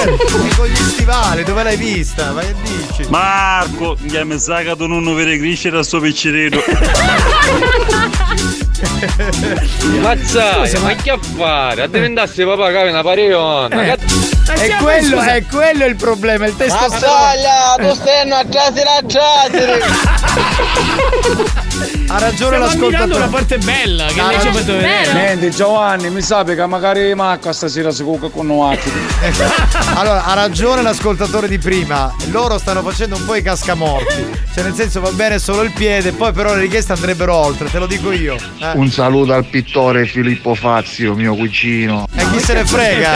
con 0.56 0.68
gli 0.68 0.76
stivali, 0.76 1.44
dove 1.44 1.64
l'hai 1.64 1.78
vista? 1.78 2.32
Ma 2.34 2.42
che 2.42 2.56
dici? 2.62 3.10
Marco, 3.10 3.98
mi 4.00 4.38
sa 4.40 4.62
che 4.62 4.76
tu 4.76 4.86
non 4.86 5.04
vedi 5.16 5.40
crescere 5.40 5.80
a 5.80 5.84
suo 5.84 6.00
piccerino. 6.00 6.58
Mazzai, 10.02 10.68
Scusa, 10.68 10.80
ma 10.80 10.88
ma- 10.88 10.96
che 10.96 11.12
a 11.12 11.18
fare? 11.18 11.84
A 11.84 11.88
diventasse 11.88 12.46
papà 12.46 12.72
che 12.72 12.78
una 12.90 13.02
pariona. 13.02 13.84
Eh. 13.84 13.94
È 13.94 14.58
sì, 14.58 14.74
quello, 14.82 15.20
è 15.22 15.44
quello 15.46 15.86
il 15.86 15.96
problema, 15.96 16.46
il 16.48 16.56
testosterone. 16.56 17.12
tu 17.78 17.94
stai 17.96 18.30
a 18.30 18.46
trasere 18.46 18.90
a 18.90 19.04
trasere. 19.06 19.80
Ha 22.16 22.20
ragione 22.20 22.58
Stiamo 22.68 22.86
ammirando 22.86 23.18
la 23.18 23.26
l'ascoltatore. 23.26 23.28
parte 23.30 23.58
bella 23.58 24.06
che 24.06 24.20
Ah, 24.22 24.28
lei 24.28 24.40
ci 24.40 24.48
ha 24.48 24.52
fatto 24.54 24.66
vedere. 24.74 25.14
Niente, 25.14 25.50
Giovanni, 25.50 26.10
mi 26.12 26.22
sa 26.22 26.44
che 26.44 26.66
magari 26.68 27.16
Marco 27.16 27.52
stasera 27.52 27.90
si 27.92 28.04
cuoca 28.04 28.30
con 28.30 28.46
noi 28.46 28.72
altri. 28.76 28.92
Allora, 29.96 30.24
ha 30.26 30.34
ragione 30.36 30.82
l'ascoltatore 30.84 31.48
di 31.48 31.58
prima. 31.58 32.14
Loro 32.30 32.58
stanno 32.60 32.82
facendo 32.84 33.16
un 33.16 33.26
po' 33.26 33.34
i 33.36 33.42
cascamorti. 33.42 34.26
Cioè, 34.54 34.64
nel 34.64 34.74
senso, 34.76 35.02
va 35.02 35.10
bene 35.12 35.40
solo 35.40 35.64
il 35.64 35.72
piede, 35.72 36.12
poi 36.12 36.32
però 36.34 36.54
le 36.54 36.62
richieste 36.62 36.92
andrebbero 36.94 37.34
oltre, 37.34 37.70
te 37.72 37.80
lo 37.80 37.88
dico 37.88 38.12
io. 38.12 38.36
Eh. 38.60 38.72
Un 38.76 38.90
saluto 38.92 39.34
al 39.34 39.46
pittore 39.46 40.06
Filippo 40.06 40.54
Fazio, 40.54 41.16
mio 41.16 41.34
cugino. 41.36 42.06
E 42.16 42.30
chi 42.32 42.40
se 42.40 42.54
ne 42.54 42.66
frega? 42.66 43.12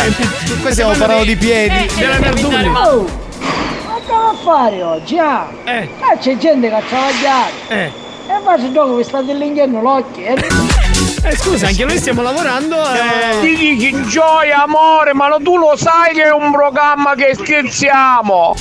Qui 0.61 0.71
stiamo 0.71 0.93
parlando 0.93 1.23
di 1.25 1.35
piedi. 1.35 1.75
Eh, 1.75 1.89
Della 1.95 2.15
eh, 2.15 2.19
Nardulli. 2.19 2.69
ma- 2.69 2.89
Oh, 2.89 3.03
ma 3.03 3.99
che 4.05 4.11
va 4.11 4.29
a 4.29 4.35
fare 4.43 4.81
oggi? 4.81 5.17
Ah? 5.19 5.47
Eh, 5.65 5.87
Ah, 5.99 6.17
c'è 6.17 6.35
gente 6.37 6.67
che 6.69 6.73
ha 6.75 6.81
travagliato. 6.87 7.51
eh. 7.67 8.05
E 8.29 8.33
invece 8.39 8.71
dopo 8.71 8.95
vi 8.95 9.03
state 9.03 9.31
all'inghierno 9.31 9.81
l'occhio. 9.81 10.25
eh. 10.25 10.47
Eh, 11.23 11.35
scusa, 11.37 11.67
anche 11.67 11.85
noi 11.85 11.97
stiamo 11.97 12.21
lavorando. 12.21 12.75
eh. 12.75 13.39
Ti 13.41 13.55
dici 13.55 14.03
gioia, 14.07 14.63
amore, 14.63 15.13
ma 15.13 15.35
tu 15.41 15.57
lo 15.57 15.75
sai 15.75 16.13
che 16.13 16.23
è 16.23 16.31
un 16.31 16.51
programma 16.51 17.15
che 17.15 17.35
scherziamo. 17.35 18.55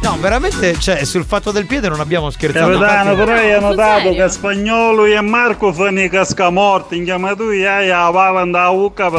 No, 0.00 0.16
veramente, 0.20 0.78
cioè, 0.78 1.04
sul 1.04 1.24
fatto 1.24 1.50
del 1.50 1.66
piede 1.66 1.88
non 1.88 2.00
abbiamo 2.00 2.30
scherzato. 2.30 2.70
Capitano, 2.78 3.14
però 3.16 3.32
hai 3.32 3.60
notato 3.60 4.12
che 4.14 4.28
Spagnolo 4.28 5.04
e 5.04 5.20
Marco 5.20 5.72
fanno 5.72 6.00
i 6.00 6.08
cascamorti, 6.08 6.96
in 6.96 7.04
chiama 7.04 7.34
tu 7.34 7.50
e 7.50 7.66
hai 7.66 7.88
la 7.88 8.08
pava 8.12 8.40
andava 8.40 8.68
a 8.68 8.72
bucca. 8.72 9.10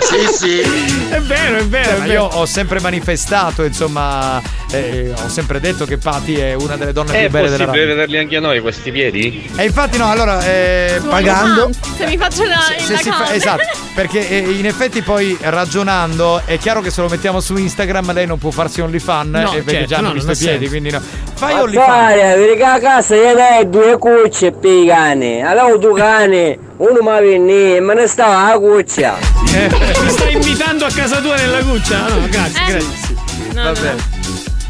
Sì, 0.00 0.26
sì. 0.36 0.60
È 1.08 1.20
vero, 1.20 1.56
è 1.56 1.64
vero. 1.64 1.98
Ma 1.98 2.04
io 2.04 2.24
ho 2.24 2.46
sempre 2.46 2.80
manifestato, 2.80 3.64
insomma, 3.64 4.40
eh, 4.72 5.12
ho 5.16 5.28
sempre 5.28 5.60
detto 5.60 5.84
che 5.84 5.98
Patti 5.98 6.36
è 6.38 6.54
una 6.54 6.76
delle 6.76 6.92
donne 6.92 7.12
È 7.12 7.20
più 7.22 7.30
belle 7.30 7.50
della 7.50 7.64
possibile 7.64 7.84
radio. 7.86 7.94
vederli 7.94 8.18
anche 8.18 8.36
a 8.36 8.40
noi 8.40 8.60
questi 8.60 8.90
piedi? 8.90 9.50
E 9.56 9.64
infatti 9.64 9.98
no, 9.98 10.10
allora, 10.10 10.44
eh, 10.44 11.00
pagando... 11.08 11.70
Se 11.96 12.06
mi 12.06 12.16
faccio 12.16 12.44
la, 12.44 12.58
Se 12.84 12.92
la 12.92 12.98
si 12.98 13.10
fa- 13.10 13.32
esatto, 13.34 13.62
perché 13.94 14.28
eh, 14.28 14.38
in 14.38 14.66
effetti 14.66 15.02
poi 15.02 15.36
ragionando 15.40 16.42
è 16.44 16.58
chiaro 16.58 16.80
che 16.80 16.90
se 16.90 17.00
lo 17.00 17.08
mettiamo 17.08 17.40
su 17.40 17.56
Instagram 17.56 18.12
lei 18.12 18.26
non 18.26 18.38
può 18.38 18.50
farsi 18.50 18.80
OnlyFan 18.80 19.30
No, 19.30 19.52
e 19.52 19.56
perché 19.62 19.70
certo, 19.72 19.86
già 19.86 19.96
hanno 19.98 20.08
no, 20.08 20.14
visto 20.14 20.30
i 20.32 20.36
piedi, 20.36 20.52
senso. 20.66 20.70
quindi 20.70 20.90
no. 20.90 21.00
Fai 21.34 21.54
Ma 21.54 21.62
OnlyFan. 21.62 21.84
fare, 21.86 22.34
perché 22.36 22.64
a 22.64 22.78
casa 22.78 23.14
io 23.16 23.34
dai 23.34 23.68
due 23.68 23.98
cucce 23.98 24.52
per 24.52 24.70
i 24.72 24.86
cani. 24.86 25.42
Allora 25.44 25.76
due 25.76 25.94
cani, 25.94 26.58
uno 26.78 26.98
mi 27.02 27.20
venne 27.28 27.76
e 27.76 27.80
me 27.80 27.94
ne 27.94 28.06
stava 28.06 28.50
la 28.52 28.58
cuccia. 28.58 29.16
Mi 29.40 30.08
stai 30.10 30.34
invitando 30.34 30.84
a 30.86 30.90
casa 30.90 31.20
tua 31.20 31.34
nella 31.36 31.58
cuccia? 31.62 31.98
No, 32.08 32.28
grazie, 32.30 32.62
Eh. 32.62 32.70
grazie. 32.70 33.16
No, 33.54 33.62
no, 33.62 33.70
no. 33.70 34.19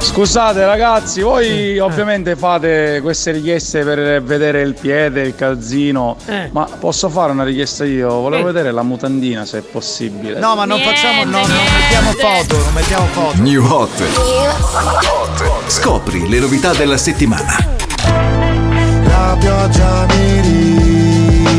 Scusate 0.02 0.64
ragazzi, 0.64 1.20
voi 1.20 1.76
Eh. 1.76 1.80
ovviamente 1.80 2.34
fate 2.34 3.00
queste 3.02 3.32
richieste 3.32 3.84
per 3.84 4.22
vedere 4.22 4.62
il 4.62 4.74
piede, 4.74 5.20
il 5.22 5.34
calzino, 5.34 6.16
Eh. 6.26 6.48
ma 6.52 6.64
posso 6.78 7.08
fare 7.10 7.30
una 7.32 7.44
richiesta 7.44 7.84
io? 7.84 8.08
Volevo 8.08 8.48
Eh. 8.48 8.52
vedere 8.52 8.72
la 8.72 8.82
mutandina 8.82 9.44
se 9.44 9.58
è 9.58 9.60
possibile. 9.60 10.38
No, 10.40 10.56
ma 10.56 10.64
non 10.64 10.80
facciamo, 10.80 11.24
no, 11.24 11.46
non 11.46 11.56
mettiamo 11.78 12.12
foto, 12.12 12.56
non 12.56 12.72
mettiamo 12.72 13.06
foto. 13.06 13.42
New 13.42 13.64
Hot. 13.64 14.02
Scopri 15.66 16.28
le 16.28 16.38
novità 16.40 16.72
della 16.72 16.96
settimana. 16.96 17.56
La 19.04 19.36
pioggia 19.38 20.06
mi 20.16 20.40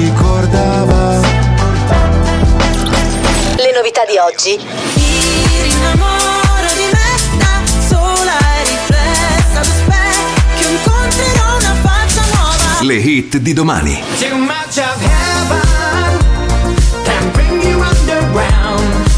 ricordava 0.04 1.20
Le 3.56 3.72
novità 3.76 4.02
di 4.10 4.18
oggi. 4.18 4.58
Mi 4.60 5.62
rinnamoro 5.70 6.11
Le 12.82 12.96
hit 12.96 13.38
di 13.38 13.54
domani. 13.54 14.02
Too 14.18 14.38
much 14.38 14.78
of 14.78 15.00
heaven 15.00 15.62
can 17.04 17.32
bring 17.32 17.62
you 17.62 17.80
underground 17.80 19.10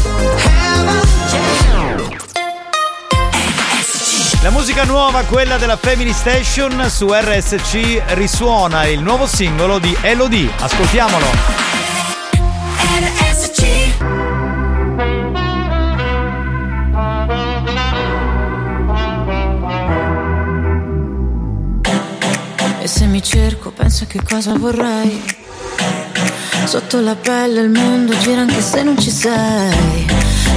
La 4.42 4.50
musica 4.50 4.84
nuova, 4.84 5.22
quella 5.22 5.56
della 5.56 5.78
Family 5.78 6.12
Station 6.12 6.90
su 6.90 7.08
RSC 7.10 8.02
risuona 8.08 8.84
il 8.84 9.00
nuovo 9.00 9.26
singolo 9.26 9.78
di 9.78 9.96
Elodie. 10.02 10.50
Ascoltiamolo. 10.58 11.83
Cerco, 23.24 23.70
penso 23.70 24.04
a 24.04 24.06
che 24.06 24.20
cosa 24.22 24.52
vorrei. 24.56 25.22
Sotto 26.66 27.00
la 27.00 27.16
pelle 27.16 27.60
il 27.60 27.70
mondo 27.70 28.16
gira 28.18 28.42
anche 28.42 28.60
se 28.60 28.82
non 28.82 28.98
ci 28.98 29.10
sei. 29.10 30.06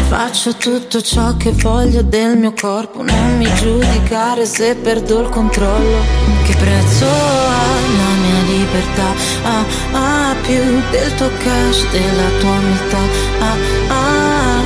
Faccio 0.09 0.55
tutto 0.55 1.01
ciò 1.01 1.35
che 1.37 1.51
voglio 1.51 2.01
del 2.01 2.37
mio 2.37 2.53
corpo, 2.53 3.01
non 3.03 3.37
mi 3.37 3.51
giudicare 3.55 4.45
se 4.45 4.75
perdo 4.75 5.21
il 5.21 5.29
controllo. 5.29 5.99
Che 6.45 6.55
prezzo 6.57 7.05
ha 7.05 7.75
la 7.99 8.13
mia 8.21 8.41
libertà? 8.53 9.09
Ah, 9.43 9.65
ah, 9.91 10.35
più 10.41 10.61
del 10.91 11.15
tuo 11.15 11.29
cash, 11.43 11.89
della 11.89 12.29
tua 12.39 12.49
umiltà. 12.49 13.01
Ah, 13.39 13.55
ah, 13.89 14.61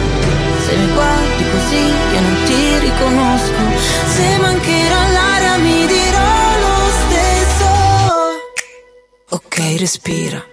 se 0.65 0.75
mi 0.75 0.93
guardi 0.93 1.43
così 1.51 1.83
io 2.13 2.21
non 2.21 2.37
ti 2.45 2.79
riconosco. 2.79 3.61
Se 4.07 4.37
mancherà 4.39 5.10
Ok, 9.71 9.79
respira. 9.79 10.45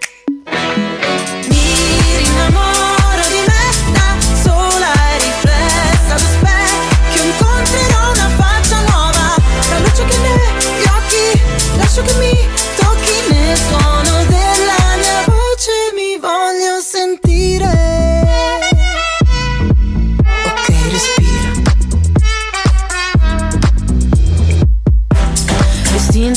Mi 1.49 2.17
rinnamoro 2.17 3.23
di 3.27 3.41
me 3.49 3.91
da 3.91 4.15
sola 4.41 4.93
e 4.93 5.17
riflessa 5.17 6.13
allo 6.15 6.29
specchio 6.37 7.23
incontrerò 7.23 8.11
una 8.11 8.29
faccia 8.37 8.79
nuova 8.79 9.35
La 9.71 9.79
luce 9.79 10.05
che 10.05 10.17
negli 10.19 10.85
occhi 10.87 11.41
lascio 11.75 12.01
che 12.03 12.13
mi 12.13 12.49
tocchi 12.77 13.33
nel 13.33 13.57
suono 13.57 13.88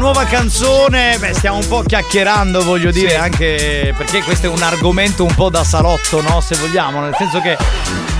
nuova 0.00 0.24
canzone, 0.24 1.18
beh, 1.18 1.34
stiamo 1.34 1.58
un 1.58 1.68
po' 1.68 1.82
chiacchierando, 1.82 2.64
voglio 2.64 2.90
dire, 2.90 3.16
anche 3.16 3.94
perché 3.94 4.22
questo 4.22 4.46
è 4.46 4.48
un 4.48 4.62
argomento 4.62 5.24
un 5.24 5.34
po' 5.34 5.50
da 5.50 5.62
salotto, 5.62 6.22
no? 6.22 6.40
Se 6.40 6.56
vogliamo, 6.56 7.02
nel 7.02 7.14
senso 7.18 7.38
che 7.42 7.58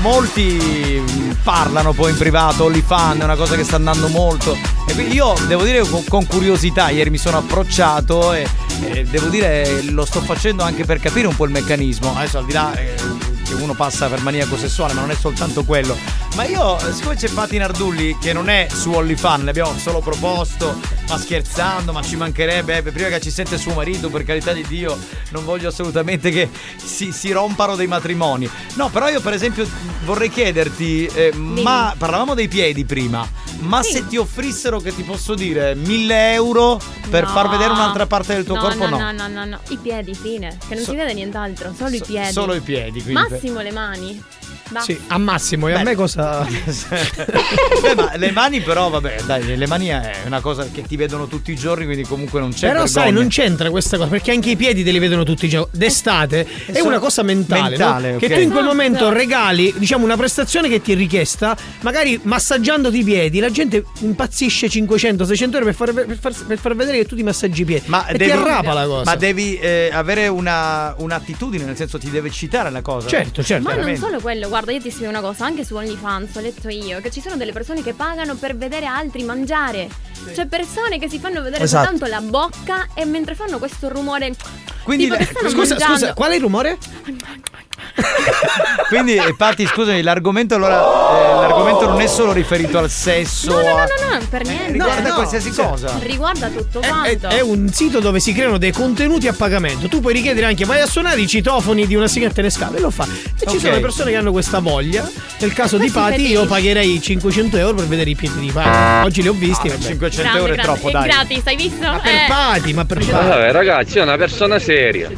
molti 0.02 1.34
parlano 1.42 1.94
poi 1.94 2.10
in 2.10 2.18
privato, 2.18 2.64
OnlyFan 2.64 3.22
è 3.22 3.24
una 3.24 3.34
cosa 3.34 3.56
che 3.56 3.64
sta 3.64 3.76
andando 3.76 4.08
molto. 4.08 4.56
E 4.86 4.92
quindi 4.92 5.14
io 5.14 5.32
devo 5.46 5.62
dire 5.62 5.82
con, 6.06 6.26
curiosità, 6.26 6.90
ieri 6.90 7.08
mi 7.08 7.16
sono 7.16 7.38
approcciato 7.38 8.34
e, 8.34 8.46
e 8.82 9.04
devo 9.04 9.28
dire 9.28 9.80
lo 9.84 10.04
sto 10.04 10.20
facendo 10.20 10.62
anche 10.62 10.84
per 10.84 11.00
capire 11.00 11.28
un 11.28 11.34
po' 11.34 11.46
il 11.46 11.50
meccanismo. 11.50 12.14
Adesso 12.14 12.38
al 12.38 12.44
di 12.44 12.52
là 12.52 12.74
eh, 12.74 12.94
che 13.42 13.54
uno 13.54 13.72
passa 13.72 14.08
per 14.08 14.20
maniaco 14.20 14.58
sessuale, 14.58 14.92
ma 14.92 15.00
non 15.00 15.12
è 15.12 15.16
soltanto 15.16 15.64
quello. 15.64 15.96
Ma 16.36 16.44
io, 16.44 16.78
siccome 16.92 17.16
c'è 17.16 17.30
Patti 17.30 17.56
Nardulli 17.56 18.18
che 18.20 18.34
non 18.34 18.50
è 18.50 18.68
su 18.70 18.92
OnlyFan, 18.92 19.44
le 19.44 19.50
abbiamo 19.50 19.72
solo 19.78 20.00
proposto, 20.00 20.78
ma 21.10 21.18
scherzando, 21.18 21.92
ma 21.92 22.02
ci 22.02 22.14
mancherebbe, 22.14 22.76
eh, 22.76 22.82
prima 22.82 23.08
che 23.08 23.20
ci 23.20 23.32
sente 23.32 23.58
suo 23.58 23.74
marito, 23.74 24.08
per 24.10 24.22
carità 24.22 24.52
di 24.52 24.64
Dio, 24.68 24.96
non 25.30 25.44
voglio 25.44 25.68
assolutamente 25.68 26.30
che 26.30 26.48
si, 26.76 27.10
si 27.10 27.32
rompano 27.32 27.74
dei 27.74 27.88
matrimoni. 27.88 28.48
No, 28.74 28.88
però 28.90 29.08
io 29.08 29.20
per 29.20 29.32
esempio 29.32 29.68
vorrei 30.04 30.30
chiederti, 30.30 31.06
eh, 31.06 31.32
ma 31.34 31.92
parlavamo 31.98 32.34
dei 32.34 32.46
piedi 32.46 32.84
prima, 32.84 33.28
Ma 33.62 33.82
se 33.82 34.06
ti 34.06 34.16
offrissero 34.16 34.78
che 34.78 34.94
ti 34.94 35.02
posso 35.02 35.34
dire 35.34 35.74
1000 35.74 36.32
euro 36.32 36.80
per 37.10 37.24
No. 37.24 37.28
far 37.30 37.48
vedere 37.50 37.72
un'altra 37.72 38.06
parte 38.06 38.32
del 38.34 38.44
tuo 38.44 38.54
no, 38.54 38.60
corpo, 38.62 38.88
no, 38.88 38.96
no. 38.96 38.98
no, 38.98 39.12
no, 39.12 39.28
no, 39.28 39.44
no. 39.44 39.60
I 39.68 39.76
piedi, 39.76 40.14
fine. 40.14 40.56
Che 40.66 40.74
non 40.76 40.84
So- 40.84 40.92
si 40.92 40.96
vede 40.96 41.12
nient'altro, 41.12 41.74
solo 41.76 41.94
i 41.94 42.00
piedi. 42.00 42.32
Solo 42.32 42.54
i 42.54 42.60
piedi, 42.60 43.02
quindi. 43.02 43.20
Massimo 43.20 43.60
le 43.60 43.72
mani. 43.72 44.22
Basta. 44.70 44.92
Sì, 44.92 45.00
a 45.08 45.18
Massimo 45.18 45.68
e 45.68 45.72
a 45.74 45.82
me 45.82 45.94
cosa. 45.94 46.46
Beh, 47.82 47.94
ma 47.94 48.12
le 48.16 48.30
mani 48.30 48.60
però, 48.60 48.88
vabbè, 48.88 49.22
dai, 49.26 49.56
le 49.56 49.66
mani 49.66 49.88
è 49.88 50.22
una 50.26 50.40
cosa 50.40 50.66
che 50.72 50.82
ti 50.82 50.96
vedono 50.96 51.26
tutti 51.26 51.50
i 51.52 51.56
giorni, 51.56 51.84
quindi 51.84 52.04
comunque 52.04 52.38
non 52.40 52.52
c'è 52.52 52.68
Però 52.68 52.86
sai, 52.86 53.04
vergogna. 53.04 53.20
non 53.20 53.28
c'entra 53.30 53.70
questa 53.70 53.96
cosa, 53.96 54.08
perché 54.08 54.30
anche 54.30 54.50
i 54.50 54.56
piedi 54.56 54.84
te 54.84 54.90
li 54.92 54.98
vedono 54.98 55.24
tutti 55.24 55.46
i 55.46 55.48
giorni. 55.48 55.70
D'estate 55.72 56.46
è 56.66 56.72
sono- 56.74 56.88
una 56.88 56.98
cosa 56.98 57.22
mentale, 57.22 57.76
no? 57.76 57.84
mentale, 57.84 58.16
che 58.18 58.26
tu 58.28 58.32
in 58.40 58.50
quel 58.50 58.60
Esatto. 58.60 58.62
momento 58.64 59.12
regali, 59.12 59.74
diciamo, 59.76 60.04
una 60.04 60.16
prestazione 60.16 60.68
che 60.68 60.80
ti 60.80 60.92
è 60.92 60.94
richiesta, 60.96 61.56
magari 61.80 62.20
massaggiandoti 62.22 62.98
i 62.98 63.04
piedi, 63.04 63.38
la 63.40 63.50
gente 63.50 63.84
impazzisce 64.00 64.68
500-600 64.68 65.52
euro 65.54 65.64
per 65.64 65.74
far, 65.74 65.92
per, 65.92 66.18
far, 66.20 66.32
per 66.46 66.58
far 66.58 66.76
vedere 66.76 66.98
che 66.98 67.06
tu 67.06 67.16
ti 67.16 67.22
massaggi 67.22 67.62
i 67.62 67.64
piedi. 67.64 67.84
Ma 67.86 68.06
e 68.06 68.16
devi- 68.16 68.30
ti 68.30 68.36
arrapa 68.36 68.72
la 68.72 68.86
cosa. 68.86 69.04
Ma 69.10 69.16
devi 69.16 69.58
eh, 69.58 69.90
avere 69.92 70.28
una, 70.28 70.94
un'attitudine, 70.98 71.64
nel 71.64 71.76
senso 71.76 71.98
ti 71.98 72.10
deve 72.10 72.30
citare 72.30 72.70
la 72.70 72.82
cosa. 72.82 73.08
Certo, 73.08 73.42
certo. 73.42 73.68
Ma 73.68 73.74
non 73.74 73.96
solo 73.96 74.20
quello, 74.20 74.48
guarda, 74.48 74.58
io 74.68 74.80
ti 74.80 74.90
spiego 74.90 75.10
una 75.10 75.20
cosa, 75.20 75.44
anche 75.46 75.64
su 75.64 75.74
OnlyFans 75.74 76.34
ho 76.36 76.40
letto 76.40 76.68
io 76.68 77.00
che 77.00 77.10
ci 77.10 77.20
sono 77.20 77.36
delle 77.36 77.52
persone 77.52 77.82
che 77.82 77.94
pagano 77.94 78.34
per 78.36 78.56
vedere 78.56 78.86
altri 78.86 79.22
mangiare. 79.22 79.88
Cioè 80.34 80.46
persone 80.46 80.98
che 80.98 81.08
si 81.08 81.18
fanno 81.18 81.40
vedere 81.42 81.64
Esatto. 81.64 81.88
soltanto 81.96 82.06
la 82.14 82.20
bocca 82.20 82.88
e 82.94 83.04
mentre 83.06 83.34
fanno 83.34 83.58
questo 83.58 83.88
rumore 83.88 84.34
Quindi 84.82 85.04
tipo 85.04 85.16
le- 85.16 85.24
Scusa, 85.24 85.42
mangiando. 85.74 85.84
scusa, 85.96 86.12
qual 86.14 86.30
è 86.32 86.34
il 86.34 86.40
rumore? 86.42 86.78
Quindi, 88.88 89.14
eh, 89.14 89.34
Patti, 89.36 89.66
scusami, 89.66 90.02
l'argomento 90.02 90.54
allora. 90.56 90.76
eh, 90.80 91.40
l'argomento 91.40 91.86
non 91.88 92.00
è 92.00 92.06
solo 92.06 92.32
riferito 92.32 92.78
al 92.78 92.90
sesso. 92.90 93.50
No, 93.52 93.60
no, 93.60 93.62
no, 93.62 93.74
no, 93.74 94.18
no, 94.18 94.26
per 94.28 94.44
niente. 94.46 94.72
riguarda 94.72 95.08
no, 95.10 95.14
qualsiasi 95.14 95.52
cioè, 95.52 95.68
cosa. 95.68 95.98
Riguarda 96.00 96.48
tutto 96.48 96.80
È, 96.80 96.88
quanto. 96.88 97.28
è 97.28 97.40
un 97.40 97.68
sito 97.72 98.00
dove 98.00 98.18
si 98.20 98.32
creano 98.32 98.58
dei 98.58 98.72
contenuti 98.72 99.28
a 99.28 99.32
pagamento. 99.32 99.86
Tu 99.88 100.00
puoi 100.00 100.12
richiedere 100.12 100.46
anche 100.46 100.64
vai 100.64 100.80
a 100.80 100.86
suonare 100.86 101.20
i 101.20 101.26
citofoni 101.28 101.86
di 101.86 101.94
una 101.94 102.08
sigaretta 102.08 102.42
e 102.42 102.50
scale 102.50 102.78
e 102.78 102.80
lo 102.80 102.90
fa. 102.90 103.04
E 103.04 103.46
ci 103.46 103.54
Ok. 103.56 103.60
sono 103.60 103.74
le 103.74 103.80
persone 103.80 104.10
che 104.10 104.16
hanno 104.16 104.32
questa 104.32 104.58
voglia. 104.58 105.08
Nel 105.38 105.52
caso 105.52 105.78
di 105.78 105.88
Pati, 105.90 106.26
io 106.28 106.46
pagherei 106.46 107.00
500 107.00 107.56
euro 107.58 107.74
per 107.74 107.86
vedere 107.86 108.10
i 108.10 108.14
piedi 108.16 108.38
di 108.40 108.50
Pati. 108.50 109.06
Oggi 109.06 109.22
li 109.22 109.28
ho 109.28 109.32
visti. 109.34 109.68
Ah, 109.68 109.72
vabbè. 109.72 109.84
500 109.86 110.20
Grande, 110.22 110.38
euro 110.38 110.52
è 110.52 110.56
grande. 110.56 110.72
troppo, 110.72 110.88
È 110.88 110.92
dai. 110.92 111.08
gratis, 111.08 111.42
hai 111.44 111.56
visto? 111.56 111.86
Ma 111.86 111.98
per 111.98 112.12
Eh. 112.12 112.24
Pati, 112.26 112.72
ma 112.72 112.84
per 112.84 112.98
Pati. 112.98 113.10
Vabbè, 113.10 113.52
ragazzi, 113.52 113.98
è 113.98 114.02
una 114.02 114.16
persona 114.16 114.58
seria. 114.58 115.08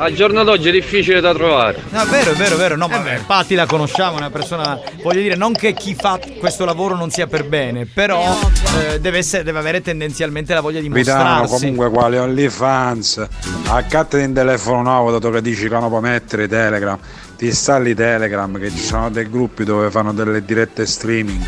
Al 0.00 0.14
giorno 0.14 0.44
d'oggi 0.44 0.70
è 0.70 0.72
difficile 0.72 1.20
da 1.20 1.34
trovare. 1.34 1.82
No, 1.90 2.00
è 2.00 2.06
vero, 2.06 2.30
è 2.30 2.34
vero, 2.34 2.54
è 2.54 2.58
vero. 2.58 2.74
No, 2.74 2.88
ma 2.88 3.04
eh, 3.12 3.20
Patti 3.26 3.54
la 3.54 3.66
conosciamo, 3.66 4.14
è 4.14 4.16
una 4.16 4.30
persona. 4.30 4.80
Voglio 5.02 5.20
dire, 5.20 5.34
non 5.36 5.52
che 5.52 5.74
chi 5.74 5.94
fa 5.94 6.18
questo 6.38 6.64
lavoro 6.64 6.96
non 6.96 7.10
sia 7.10 7.26
per 7.26 7.46
bene, 7.46 7.84
però 7.84 8.34
eh, 8.78 8.98
deve, 8.98 9.18
essere, 9.18 9.42
deve 9.42 9.58
avere 9.58 9.82
tendenzialmente 9.82 10.54
la 10.54 10.62
voglia 10.62 10.80
di 10.80 10.88
Vitano, 10.88 11.40
mostrarsi. 11.40 11.60
comunque 11.60 11.90
quali 11.90 12.16
OnlyFans, 12.16 13.26
accattati 13.66 14.24
un 14.24 14.32
telefono 14.32 14.80
nuovo 14.82 15.10
dato 15.10 15.28
che 15.30 15.42
dici 15.42 15.68
che 15.68 15.74
non 15.78 15.88
puoi 15.88 16.00
mettere 16.00 16.48
Telegram, 16.48 16.98
ti 17.36 17.44
installi 17.44 17.94
Telegram 17.94 18.58
che 18.58 18.70
ci 18.70 18.78
sono 18.82 19.10
dei 19.10 19.28
gruppi 19.28 19.64
dove 19.64 19.90
fanno 19.90 20.14
delle 20.14 20.42
dirette 20.42 20.86
streaming. 20.86 21.42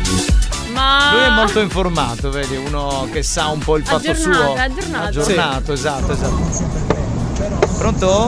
Ma 0.73 1.09
Lui 1.11 1.23
è 1.23 1.29
molto 1.29 1.59
informato, 1.59 2.29
vedi, 2.29 2.55
uno 2.55 3.07
che 3.11 3.23
sa 3.23 3.47
un 3.47 3.59
po' 3.59 3.77
il 3.77 3.83
fatto 3.83 4.11
Aggiornato, 4.11 4.43
suo. 4.43 4.53
aggiornato. 4.61 5.07
Aggiornato, 5.07 5.73
esatto, 5.73 6.11
esatto. 6.11 7.01
Pronto? 7.77 8.27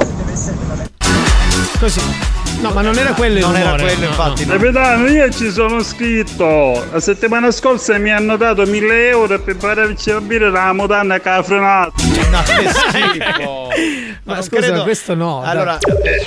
Così. 1.80 2.35
No, 2.62 2.72
ma 2.72 2.82
non 2.82 2.98
era 2.98 3.14
quello 3.14 3.38
il 3.38 3.42
Non 3.46 3.56
era 3.56 3.72
rumore. 3.76 3.84
quello, 3.84 4.00
no, 4.02 4.08
infatti. 4.08 4.46
no. 4.46 4.54
no. 4.54 4.60
Capitano, 4.60 5.08
io 5.08 5.30
ci 5.32 5.52
sono 5.52 5.84
scritto. 5.84 6.86
La 6.92 7.00
settimana 7.00 7.52
scorsa 7.52 7.98
mi 7.98 8.12
hanno 8.12 8.38
dato 8.38 8.66
1000 8.66 9.10
euro 9.10 9.40
per 9.40 9.56
farci 9.58 10.10
capire 10.12 10.50
la 10.50 10.74
mutanda 10.74 11.20
che 11.20 11.30
ha 11.30 11.44
frenato. 11.44 11.94
No, 12.32 12.42
che 12.44 12.70
schifo. 12.70 13.68
Ma 14.26 14.34
non 14.36 14.44
scusa, 14.44 14.62
credo- 14.62 14.84
questo 14.84 15.14
no. 15.14 15.44
Allora, 15.44 15.78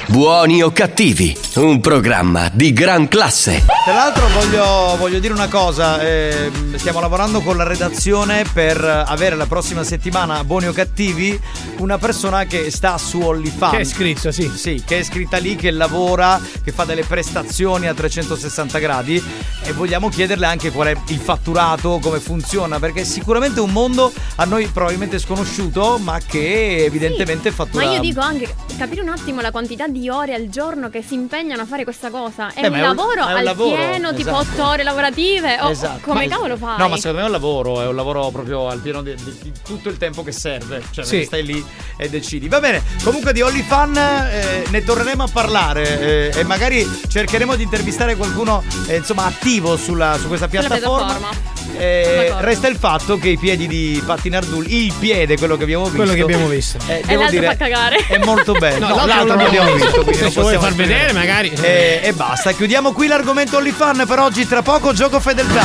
Buoni 0.07 0.63
o 0.63 0.71
cattivi, 0.71 1.37
un 1.57 1.81
programma 1.81 2.49
di 2.53 2.73
gran 2.73 3.09
classe. 3.09 3.65
Tra 3.85 3.93
l'altro 3.95 4.29
voglio, 4.29 4.97
voglio 4.97 5.19
dire 5.19 5.33
una 5.35 5.49
cosa, 5.49 6.01
ehm, 6.01 6.77
stiamo 6.77 7.01
lavorando 7.01 7.41
con 7.41 7.57
la 7.57 7.65
redazione 7.65 8.45
per 8.53 8.81
avere 9.07 9.35
la 9.35 9.47
prossima 9.47 9.83
settimana, 9.83 10.45
buoni 10.45 10.69
o 10.69 10.73
cattivi, 10.73 11.39
una 11.79 11.99
persona 11.99 12.45
che 12.45 12.71
sta 12.71 12.97
su 12.99 13.21
OnlyFans. 13.21 13.73
Che 13.75 13.81
è 13.81 13.85
scritto, 13.85 14.31
sì. 14.31 14.49
Sì, 14.55 14.83
che 14.87 15.01
è 15.01 15.03
scritta 15.03 15.39
lì, 15.39 15.57
che 15.57 15.73
lavora, 15.73 16.18
che 16.65 16.73
fa 16.73 16.85
delle 16.85 17.05
prestazioni 17.05 17.87
a 17.87 17.95
360 17.95 18.79
gradi 18.79 19.23
e 19.63 19.73
vogliamo 19.73 20.09
chiederle 20.09 20.47
anche 20.47 20.71
qual 20.71 20.89
è 20.89 20.97
il 21.09 21.19
fatturato, 21.19 21.99
come 22.03 22.19
funziona, 22.21 22.79
perché 22.79 23.03
è 23.03 23.05
sicuramente 23.05 23.61
un 23.61 23.71
mondo 23.71 24.13
a 24.37 24.45
noi 24.45 24.67
probabilmente 24.69 25.19
sconosciuto, 25.19 25.99
ma 25.99 26.19
che 26.27 26.85
evidentemente 26.85 27.51
fattura... 27.53 27.85
Ma 27.85 27.93
io 27.95 28.01
dico 28.01 28.21
anche 28.21 28.53
capire 28.77 29.01
un 29.03 29.09
attimo 29.09 29.41
la 29.41 29.51
quantità 29.51 29.87
di 29.89 30.09
ore 30.09 30.35
al 30.35 30.49
giorno 30.49 30.89
che 30.91 31.03
si 31.03 31.15
impegnano 31.15 31.63
a 31.63 31.67
fare 31.67 31.85
questa 31.85 32.11
cosa. 32.11 32.53
È 32.53 32.63
Eh, 32.63 32.67
un 32.67 32.73
ma 32.73 32.79
è 32.79 32.81
un- 32.81 32.87
lavoro 32.97 33.27
è 33.27 33.31
un 33.33 33.37
al 33.39 33.45
lavoro, 33.45 33.77
pieno, 33.77 34.15
tipo 34.15 34.31
esatto. 34.31 34.63
8 34.63 34.67
ore 34.69 34.83
lavorative. 34.83 35.59
O 35.61 35.71
Esatto. 35.71 36.01
come 36.03 36.27
Ma- 36.27 36.35
cavolo 36.35 36.57
fai? 36.57 36.79
No, 36.79 36.89
ma 36.89 36.97
secondo 36.97 37.19
me 37.19 37.23
è 37.23 37.27
un 37.27 37.33
lavoro, 37.33 37.81
è 37.83 37.87
un 37.87 37.97
lavoro 37.97 38.29
proprio 38.31 38.69
al 38.69 38.79
pieno 38.81 39.03
di, 39.03 39.15
di- 39.15 39.37
di 39.43 39.53
tutto 39.65 39.89
il 39.89 39.97
tempo 39.99 40.23
che 40.23 40.33
serve. 40.33 40.83
Cioè, 40.91 41.05
Sì. 41.05 41.25
stai 41.25 41.45
lì 41.45 41.65
e 41.97 42.09
decidi. 42.09 42.49
Va 42.49 42.61
bene, 42.61 42.83
comunque 43.03 43.33
di 43.33 43.41
OnlyFan 43.43 43.97
eh, 43.97 44.65
ne 44.69 44.85
torneremo 44.85 45.23
a 45.25 45.29
parlare 45.33 45.99
eh, 46.09 46.33
e 46.35 46.45
magari 46.45 46.89
cercheremo 47.09 47.55
di 47.55 47.63
intervistare 47.63 48.17
qualcuno 48.17 48.63
eh, 48.87 48.97
insomma 48.97 49.27
attivo 49.27 49.77
sulla- 49.77 50.17
su 50.21 50.27
questa 50.29 50.49
piattaforma. 50.49 51.57
Eh, 51.77 52.33
resta 52.39 52.67
il 52.67 52.77
fatto 52.77 53.19
che 53.19 53.29
i 53.29 53.37
piedi 53.39 53.69
di 53.69 54.03
Patti 54.05 54.29
Nardul, 54.31 54.65
il 54.69 54.93
piede, 54.99 55.37
quello 55.37 55.57
che 55.57 55.63
abbiamo 55.65 55.85
visto, 55.85 55.99
Quello 55.99 56.15
che 56.15 56.23
abbiamo 56.23 56.49
visto. 56.49 56.79
eh, 56.89 57.03
devo 57.07 57.21
l'altro 57.23 57.39
dire, 57.39 57.47
fa 57.53 57.57
cagare. 57.57 57.97
è 58.09 58.19
molto 58.25 58.53
bello. 58.55 58.89
No, 58.89 59.07
l'altro 59.07 59.35
non 59.35 59.45
l'abbiamo 59.45 59.75
visto, 59.75 60.03
quindi 60.03 60.15
se 60.17 60.31
ci 60.31 60.41
vuoi 60.41 60.57
far 60.59 60.73
spiegare. 60.73 60.99
vedere, 60.99 61.13
magari. 61.13 61.53
Eh, 61.61 62.01
e 62.03 62.13
basta, 62.15 62.53
chiudiamo 62.53 62.93
qui 62.93 63.07
l'argomento 63.07 63.59
OnlyFan 63.59 64.05
per 64.09 64.19
oggi. 64.19 64.47
Tra 64.49 64.63
poco 64.63 64.93
gioco 64.93 65.21
fedeltà. 65.21 65.65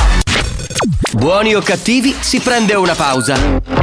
Buoni 1.14 1.56
o 1.56 1.62
cattivi, 1.62 2.16
si 2.20 2.40
prende 2.42 2.74
una 2.76 2.94
pausa. 2.96 3.83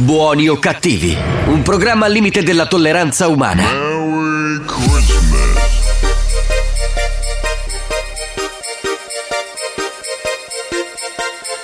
Buoni 0.00 0.48
o 0.48 0.58
cattivi, 0.58 1.14
un 1.48 1.60
programma 1.60 2.06
al 2.06 2.12
limite 2.12 2.42
della 2.42 2.64
tolleranza 2.64 3.28
umana. 3.28 3.64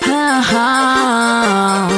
Ah, 0.03 1.89
yeah. 1.89 1.96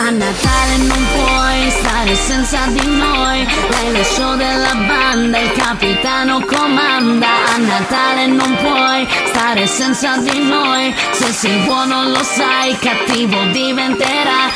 A 0.00 0.10
Natale 0.10 0.76
non 0.76 1.06
puoi 1.12 1.70
stare 1.70 2.14
senza 2.14 2.66
di 2.68 2.86
noi. 2.86 3.44
Lei 3.68 3.92
lo 3.92 4.04
show 4.04 4.36
della 4.36 4.72
banda, 4.86 5.40
il 5.40 5.50
capitano 5.50 6.40
comanda. 6.44 7.26
A 7.52 7.56
Natale 7.56 8.26
non 8.28 8.56
puoi 8.58 9.08
stare 9.26 9.66
senza 9.66 10.18
di 10.18 10.38
noi. 10.38 10.94
Se 11.10 11.32
sei 11.32 11.58
buono 11.64 12.04
lo 12.10 12.22
sai, 12.22 12.78
cattivo 12.78 13.42
diventerà. 13.46 14.48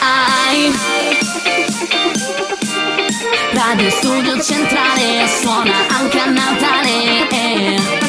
Ai. 0.00 0.76
Radio 3.52 3.90
Studio 3.90 4.42
Centrale 4.42 5.28
suona 5.28 5.74
anche 5.90 6.18
a 6.18 6.26
Natale 6.26 8.01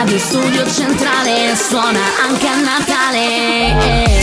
Radio 0.00 0.18
Studio 0.18 0.66
Centrale 0.66 1.54
suona 1.54 2.00
anche 2.26 2.46
a 2.46 2.58
Natale. 2.58 4.20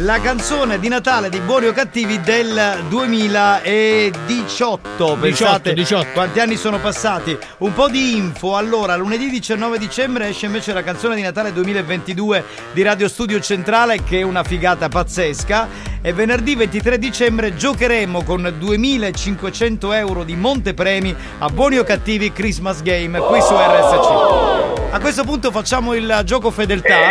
La 0.00 0.20
canzone 0.20 0.78
di 0.78 0.88
Natale 0.88 1.28
di 1.28 1.40
Buoni 1.40 1.66
o 1.66 1.72
Cattivi 1.72 2.20
del 2.20 2.84
2018. 2.88 5.18
Pensate 5.20 5.74
18. 5.74 6.12
quanti 6.12 6.38
anni 6.40 6.56
sono 6.56 6.78
passati. 6.78 7.36
Un 7.58 7.74
po' 7.74 7.88
di 7.88 8.16
info. 8.16 8.56
Allora, 8.56 8.96
lunedì 8.96 9.28
19 9.28 9.76
dicembre 9.78 10.28
esce 10.28 10.46
invece 10.46 10.72
la 10.72 10.82
canzone 10.82 11.16
di 11.16 11.22
Natale 11.22 11.52
2022 11.52 12.44
di 12.72 12.80
Radio 12.82 13.08
Studio 13.08 13.38
Centrale, 13.40 14.02
che 14.02 14.20
è 14.20 14.22
una 14.22 14.42
figata 14.42 14.88
pazzesca. 14.88 15.68
E 16.00 16.14
venerdì 16.14 16.54
23 16.54 16.98
dicembre 16.98 17.54
giocheremo 17.54 18.22
con 18.22 18.54
2500 18.58 19.92
euro 19.92 20.24
di 20.24 20.34
montepremi 20.34 21.14
a 21.40 21.48
Buoni 21.48 21.76
o 21.76 21.84
Cattivi 21.84 22.32
Christmas 22.32 22.80
Game 22.82 23.18
qui 23.18 23.42
su 23.42 23.54
RSC. 23.54 24.92
A 24.92 24.98
questo 24.98 25.24
punto 25.24 25.50
facciamo 25.50 25.92
il 25.92 26.22
gioco 26.24 26.50
fedeltà. 26.50 27.10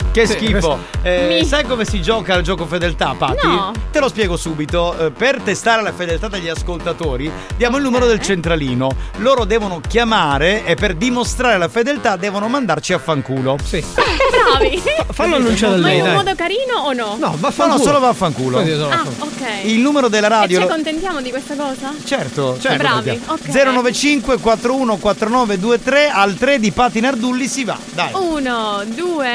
Che 0.11 0.27
schifo. 0.27 0.77
Eh, 1.03 1.43
sai 1.47 1.63
come 1.63 1.85
si 1.85 2.01
gioca 2.01 2.33
al 2.33 2.41
gioco 2.41 2.65
fedeltà, 2.65 3.15
Pati? 3.17 3.47
No. 3.47 3.71
Te 3.91 3.99
lo 4.01 4.09
spiego 4.09 4.35
subito. 4.35 4.97
Eh, 5.07 5.11
per 5.11 5.39
testare 5.41 5.81
la 5.81 5.93
fedeltà 5.93 6.27
degli 6.27 6.49
ascoltatori, 6.49 7.31
diamo 7.55 7.77
il 7.77 7.83
numero 7.83 8.05
del 8.05 8.21
centralino. 8.21 8.89
Loro 9.17 9.45
devono 9.45 9.79
chiamare 9.87 10.65
e 10.65 10.75
per 10.75 10.95
dimostrare 10.95 11.57
la 11.57 11.69
fedeltà 11.69 12.17
devono 12.17 12.49
mandarci 12.49 12.91
a 12.91 12.99
fanculo. 12.99 13.55
Sì. 13.63 13.81
Bravi. 13.93 14.81
Fallo 15.11 15.35
annunciare 15.37 15.75
a 15.75 15.77
Ma 15.77 15.87
lei, 15.87 15.95
in 15.97 16.01
un 16.01 16.07
dai. 16.07 16.15
modo 16.17 16.35
carino 16.35 16.73
o 16.83 16.91
no? 16.93 17.15
No, 17.17 17.27
No, 17.29 17.35
vaffanculo. 17.39 17.77
no, 17.77 17.83
solo 17.83 17.99
vaffanculo. 17.99 18.57
Poi 18.61 18.69
solo 18.69 18.85
Ah, 18.85 18.89
vaffanculo. 18.89 19.25
ok. 19.25 19.63
Il 19.65 19.79
numero 19.79 20.07
della 20.09 20.27
E 20.27 20.29
radio. 20.29 20.59
ci 20.59 20.63
lo- 20.65 20.69
accontentiamo 20.69 21.21
di 21.21 21.29
questa 21.29 21.55
cosa? 21.55 21.93
Certo, 22.03 22.57
certo. 22.59 22.77
Bravi, 22.77 23.21
ok. 23.27 23.47
095 23.47 24.37
41 24.39 24.97
49 24.97 25.57
23 25.57 26.09
al 26.09 26.33
3 26.35 26.59
di 26.59 26.71
Pati 26.71 26.99
Nardulli 26.99 27.47
si 27.47 27.63
va. 27.63 27.77
Dai. 27.93 28.09
Uno, 28.13 28.83
due, 28.85 29.29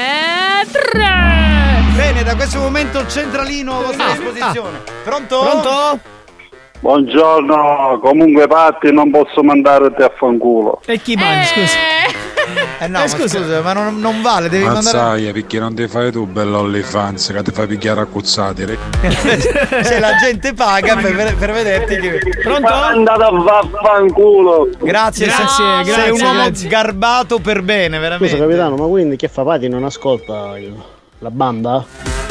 tre. 0.71 1.95
Bene, 1.95 2.23
da 2.23 2.35
questo 2.35 2.59
momento 2.59 2.99
il 2.99 3.07
centralino 3.07 3.79
a 3.79 3.81
vostra 3.83 4.05
Ah, 4.05 4.11
disposizione. 4.15 4.81
Pronto? 5.03 5.39
Pronto? 5.41 5.99
Buongiorno, 6.79 7.99
comunque 8.03 8.45
Patti 8.47 8.91
non 8.93 9.09
posso 9.09 9.41
mandarti 9.43 10.03
a 10.03 10.11
fanculo. 10.15 10.79
E 10.85 10.99
chi 10.99 11.15
mandi, 11.15 11.45
scusa? 11.47 11.75
Eh 12.79 12.87
no, 12.87 12.99
ma 12.99 13.07
scusa, 13.07 13.61
ma 13.61 13.73
non, 13.73 13.99
non 13.99 14.21
vale, 14.21 14.49
devi 14.49 14.63
mandare. 14.63 14.83
Mazzaia, 14.97 15.31
perché 15.31 15.59
non 15.59 15.73
ti 15.73 15.87
fai 15.87 16.11
tu 16.11 16.25
bello 16.25 16.59
OnlyFans 16.59 17.31
che 17.33 17.43
ti 17.43 17.51
fai 17.51 17.67
picchiare 17.67 18.01
accuzzati. 18.01 18.65
Se 19.83 19.99
la 19.99 20.15
gente 20.21 20.53
paga 20.53 20.95
per, 20.95 21.35
per 21.35 21.51
vederti 21.51 21.95
che. 21.97 22.19
Pronto? 22.43 22.73
Andate 22.73 23.23
a 23.23 23.31
vaffanculo. 23.31 24.69
Grazie, 24.79 25.25
Grazie, 25.27 25.47
sei, 25.47 25.83
grazie, 25.83 25.93
sei 25.93 26.09
un 26.11 26.21
uomo 26.21 26.43
grazie. 26.43 26.69
garbato 26.69 27.39
per 27.39 27.61
bene, 27.61 27.99
veramente. 27.99 28.35
Scusa 28.35 28.43
capitano, 28.43 28.75
ma 28.75 28.85
quindi 28.85 29.15
che 29.15 29.27
fa 29.27 29.43
Pati 29.43 29.67
non 29.67 29.83
ascolta 29.83 30.53
la 31.19 31.31
banda? 31.31 31.85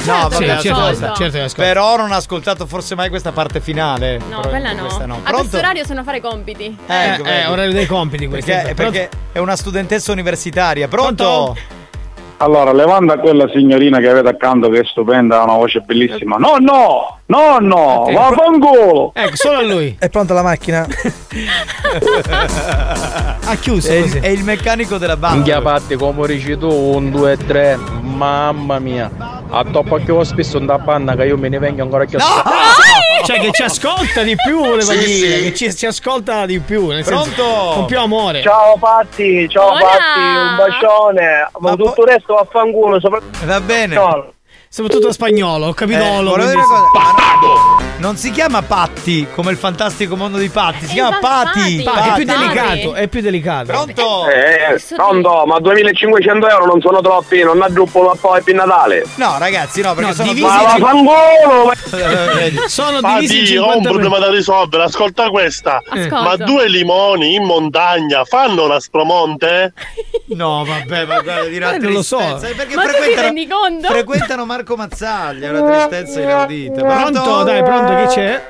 No, 0.07 0.31
Sì, 0.31 0.45
vabbè, 0.47 0.61
certo, 0.61 1.15
certo 1.15 1.31
che 1.37 1.41
ascolta. 1.41 1.63
Però 1.63 1.97
non 1.97 2.13
ha 2.13 2.17
ascoltato 2.17 2.67
forse 2.67 2.95
mai 2.95 3.09
questa 3.09 3.33
parte 3.33 3.61
finale. 3.61 4.19
No, 4.29 4.37
Però 4.41 4.49
quella 4.51 4.73
no. 4.73 4.81
questa 4.83 5.07
no. 5.07 5.21
A 5.23 5.33
questo 5.33 5.57
orario 5.59 5.85
sono 5.85 6.01
a 6.01 6.05
fare 6.05 6.19
i 6.19 6.21
compiti. 6.21 6.77
Ecco, 6.87 7.23
Eh, 7.25 7.31
vedi. 7.33 7.51
orario 7.51 7.73
dei 7.73 7.87
compiti 7.87 8.27
questo. 8.27 8.51
Perché, 8.51 8.75
perché 8.75 9.09
è 9.33 9.39
una 9.39 9.57
studentessa 9.57 10.13
universitaria. 10.13 10.89
Pronto? 10.89 11.25
Pronto? 11.25 11.75
Allora, 12.39 12.71
levando 12.75 13.15
a 13.15 13.17
quella 13.19 13.49
signorina 13.49 13.99
che 13.99 14.11
avete 14.11 14.29
accanto 14.29 14.69
che 14.69 14.81
è 14.81 14.85
stupenda, 14.85 15.41
ha 15.41 15.45
una 15.45 15.55
voce 15.55 15.81
bellissima. 15.81 16.37
No, 16.37 16.57
no, 16.61 17.19
no, 17.25 17.59
no, 17.61 17.77
Ok. 18.03 18.13
vaffanculo. 18.13 19.13
Ecco, 19.15 19.37
solo 19.37 19.57
a 19.57 19.63
lui. 19.63 19.97
È 19.99 20.11
pronta 20.11 20.35
la 20.35 20.43
macchina? 20.43 20.87
Ha 23.45 23.55
chiuso 23.57 23.91
È, 23.91 24.01
così. 24.03 24.19
è 24.19 24.29
il 24.29 24.45
meccanico 24.45 24.99
della 24.99 25.17
banda. 25.17 25.37
Minchia 25.37 25.97
come 25.97 26.27
dici 26.27 26.59
tu, 26.59 26.69
un, 26.69 27.11
due, 27.11 27.39
tre, 27.39 27.77
mamma 28.03 28.79
mia. 28.81 29.11
A 29.59 29.65
toppo 29.65 29.97
che 29.97 30.13
ho 30.13 30.23
spesso 30.23 30.59
da 30.59 30.77
banda 30.79 31.15
che 31.15 31.25
io 31.25 31.39
me 31.39 31.49
ne 31.49 31.59
vengo 31.59 31.81
ancora 31.83 32.05
più 32.05 32.19
Cioè 33.25 33.41
che 33.41 33.51
ci 33.53 33.63
ascolta 33.63 34.23
di 34.23 34.37
più, 34.37 34.59
voleva 34.59 34.83
Sì, 34.93 34.99
dire, 34.99 35.37
sì. 35.39 35.43
che 35.45 35.55
ci, 35.55 35.75
ci 35.75 35.87
ascolta 35.87 36.45
di 36.45 36.59
più, 36.61 36.89
nel 36.89 37.03
senso, 37.05 37.23
Pronto? 37.33 37.73
con 37.75 37.85
più 37.87 37.99
amore. 37.99 38.43
Ciao 38.43 38.77
Patti, 38.77 39.49
ciao 39.49 39.71
Hola. 39.71 39.81
Patti, 39.81 40.21
un 40.21 40.57
bacione. 40.57 41.49
Ma, 41.59 41.71
Ma 41.71 41.77
tutto 41.77 42.03
il 42.05 42.09
resto 42.09 42.35
vaffanculo, 42.35 43.01
soprattutto 43.01 43.39
Va 43.47 43.61
bene. 43.63 43.95
no. 43.95 44.33
Soprattutto 44.77 45.11
spagnolo, 45.11 45.71
Eh, 45.71 45.75
capitolo. 45.75 46.31
volevo 46.33 46.51
quindi-. 46.53 47.85
Non 47.97 48.17
si 48.19 48.31
chiama 48.31 48.61
Patti 48.61 49.27
come 49.35 49.51
il 49.51 49.57
fantastico 49.57 50.17
mondo 50.17 50.37
di 50.37 50.51
Patti, 50.51 50.85
si 50.85 50.93
chiama 50.93 51.17
Esatto, 51.19 51.27
Patti. 51.27 51.83
Patti. 51.83 52.09
È 52.11 52.13
più 52.13 52.25
delicato, 52.27 52.95
è 52.95 53.09
più 53.09 53.21
delicato. 53.23 53.67
Pronto? 53.73 54.29
Eh, 54.29 54.79
pronto, 54.95 55.45
ma 55.47 55.59
2500 55.61 56.47
euro 56.47 56.67
non 56.67 56.81
sono 56.83 57.01
troppi, 57.01 57.43
non 57.43 57.63
aggiungo 57.63 58.11
a 58.11 58.17
poi 58.21 58.43
per 58.43 58.55
Natale. 58.55 59.07
No, 59.15 59.37
ragazzi, 59.39 59.81
no, 59.81 59.95
perché 59.95 60.11
No, 60.11 60.15
sono 60.15 60.29
divisi- 60.35 60.47
Ma 60.47 60.93
ma- 60.93 62.35
Vedi. 62.35 62.59
Sono 62.67 63.01
divisi 63.01 63.55
in 63.55 63.57
Patti, 63.57 63.57
ho 63.57 63.63
un 63.63 63.73
50 63.73 63.89
problema 63.89 64.19
da 64.19 64.29
risolvere, 64.31 64.83
ascolta 64.83 65.31
questa. 65.31 65.81
Ascolta. 65.89 66.21
Ma 66.21 66.37
due 66.37 66.69
limoni 66.69 67.33
in 67.35 67.45
montagna 67.45 68.25
fanno 68.25 68.65
una 68.67 68.79
spromonte? 68.79 69.73
No, 70.27 70.65
vabbè, 70.67 71.07
ma 71.07 71.21
guarda, 71.23 71.45
di 71.45 71.57
una 71.57 71.73
Eh, 71.75 71.79
non 71.79 71.93
lo 71.93 72.03
so. 72.03 72.19
Perché 72.19 72.75
Ma 72.75 72.83
tu 72.83 72.89
ti 72.89 72.95
frequentano, 72.95 73.23
rendi 73.23 73.47
conto? 73.47 73.87
frequentano 73.89 74.45
Marco 74.45 74.66
Mazzaglia, 74.75 75.49
è 75.49 75.51
una 75.61 75.87
tristezza 75.87 76.21
inaudita. 76.21 76.83
Pronto? 76.83 77.43
Dai, 77.45 77.63
pronto, 77.63 77.95
chi 77.95 78.15
c'è? 78.15 78.47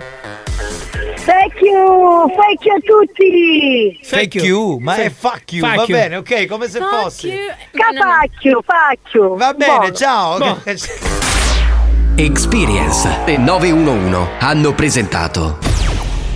Thank 1.27 1.61
you, 1.61 2.29
thank 2.37 2.65
you 2.65 2.77
a 2.77 2.81
tutti. 2.81 3.99
Fake 4.03 4.39
you, 4.39 4.79
ma 4.79 4.95
è 4.95 5.11
fuck 5.11 5.53
you, 5.53 5.67
Fuck 5.67 5.77
va 5.79 5.83
you. 5.83 5.99
bene, 5.99 6.17
ok, 6.17 6.47
come 6.47 6.69
se 6.69 6.79
fossi. 6.79 7.33
Capacchio, 7.73 8.63
faccio. 8.65 9.35
Va 9.35 9.53
bene, 9.53 9.93
ciao. 9.93 10.39
Boh. 10.39 10.61
Experience 12.15 13.09
e 13.27 13.37
911 13.37 14.29
hanno 14.39 14.73
presentato 14.73 15.59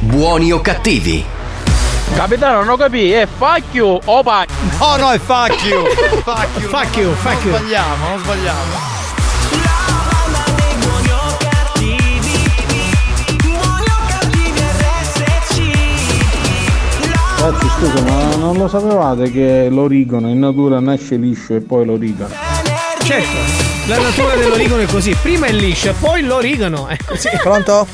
Buoni 0.01 0.53
o 0.53 0.61
cattivi? 0.61 1.25
Capitano, 2.15 2.65
non 2.65 2.77
capì, 2.77 3.13
è 3.13 3.27
fuck 3.27 3.63
you 3.73 3.99
o 4.05 4.23
pa- 4.25 4.45
No, 4.81 4.97
no, 4.97 5.11
è 5.13 5.19
fuck 5.19 5.63
you. 5.65 5.87
fuck 6.25 6.49
you. 6.59 6.69
Fuck 6.69 6.97
you, 6.97 7.13
fuck 7.15 7.45
you. 7.45 7.51
Non 7.53 7.61
sbagliamo, 7.61 8.09
non 8.09 8.19
sbagliamo. 8.19 9.00
Ragazzi, 17.41 17.69
scusa, 17.71 18.03
ma 18.03 18.37
non 18.37 18.59
lo 18.59 18.69
sapevate 18.69 19.31
che 19.31 19.69
l'origano 19.71 20.29
in 20.29 20.41
natura 20.41 20.79
nasce 20.79 21.17
liscio 21.17 21.55
e 21.55 21.63
poi 21.63 21.87
l'origano? 21.87 22.35
Certo, 23.03 23.89
la 23.89 23.99
natura 23.99 24.35
dell'origano 24.35 24.83
è 24.83 24.87
così. 24.87 25.17
Prima 25.23 25.47
è 25.47 25.53
liscio 25.53 25.89
e 25.89 25.95
poi 25.95 26.23
l'origano. 26.23 26.87
È 26.87 26.99
così. 27.03 27.31
Pronto? 27.43 27.87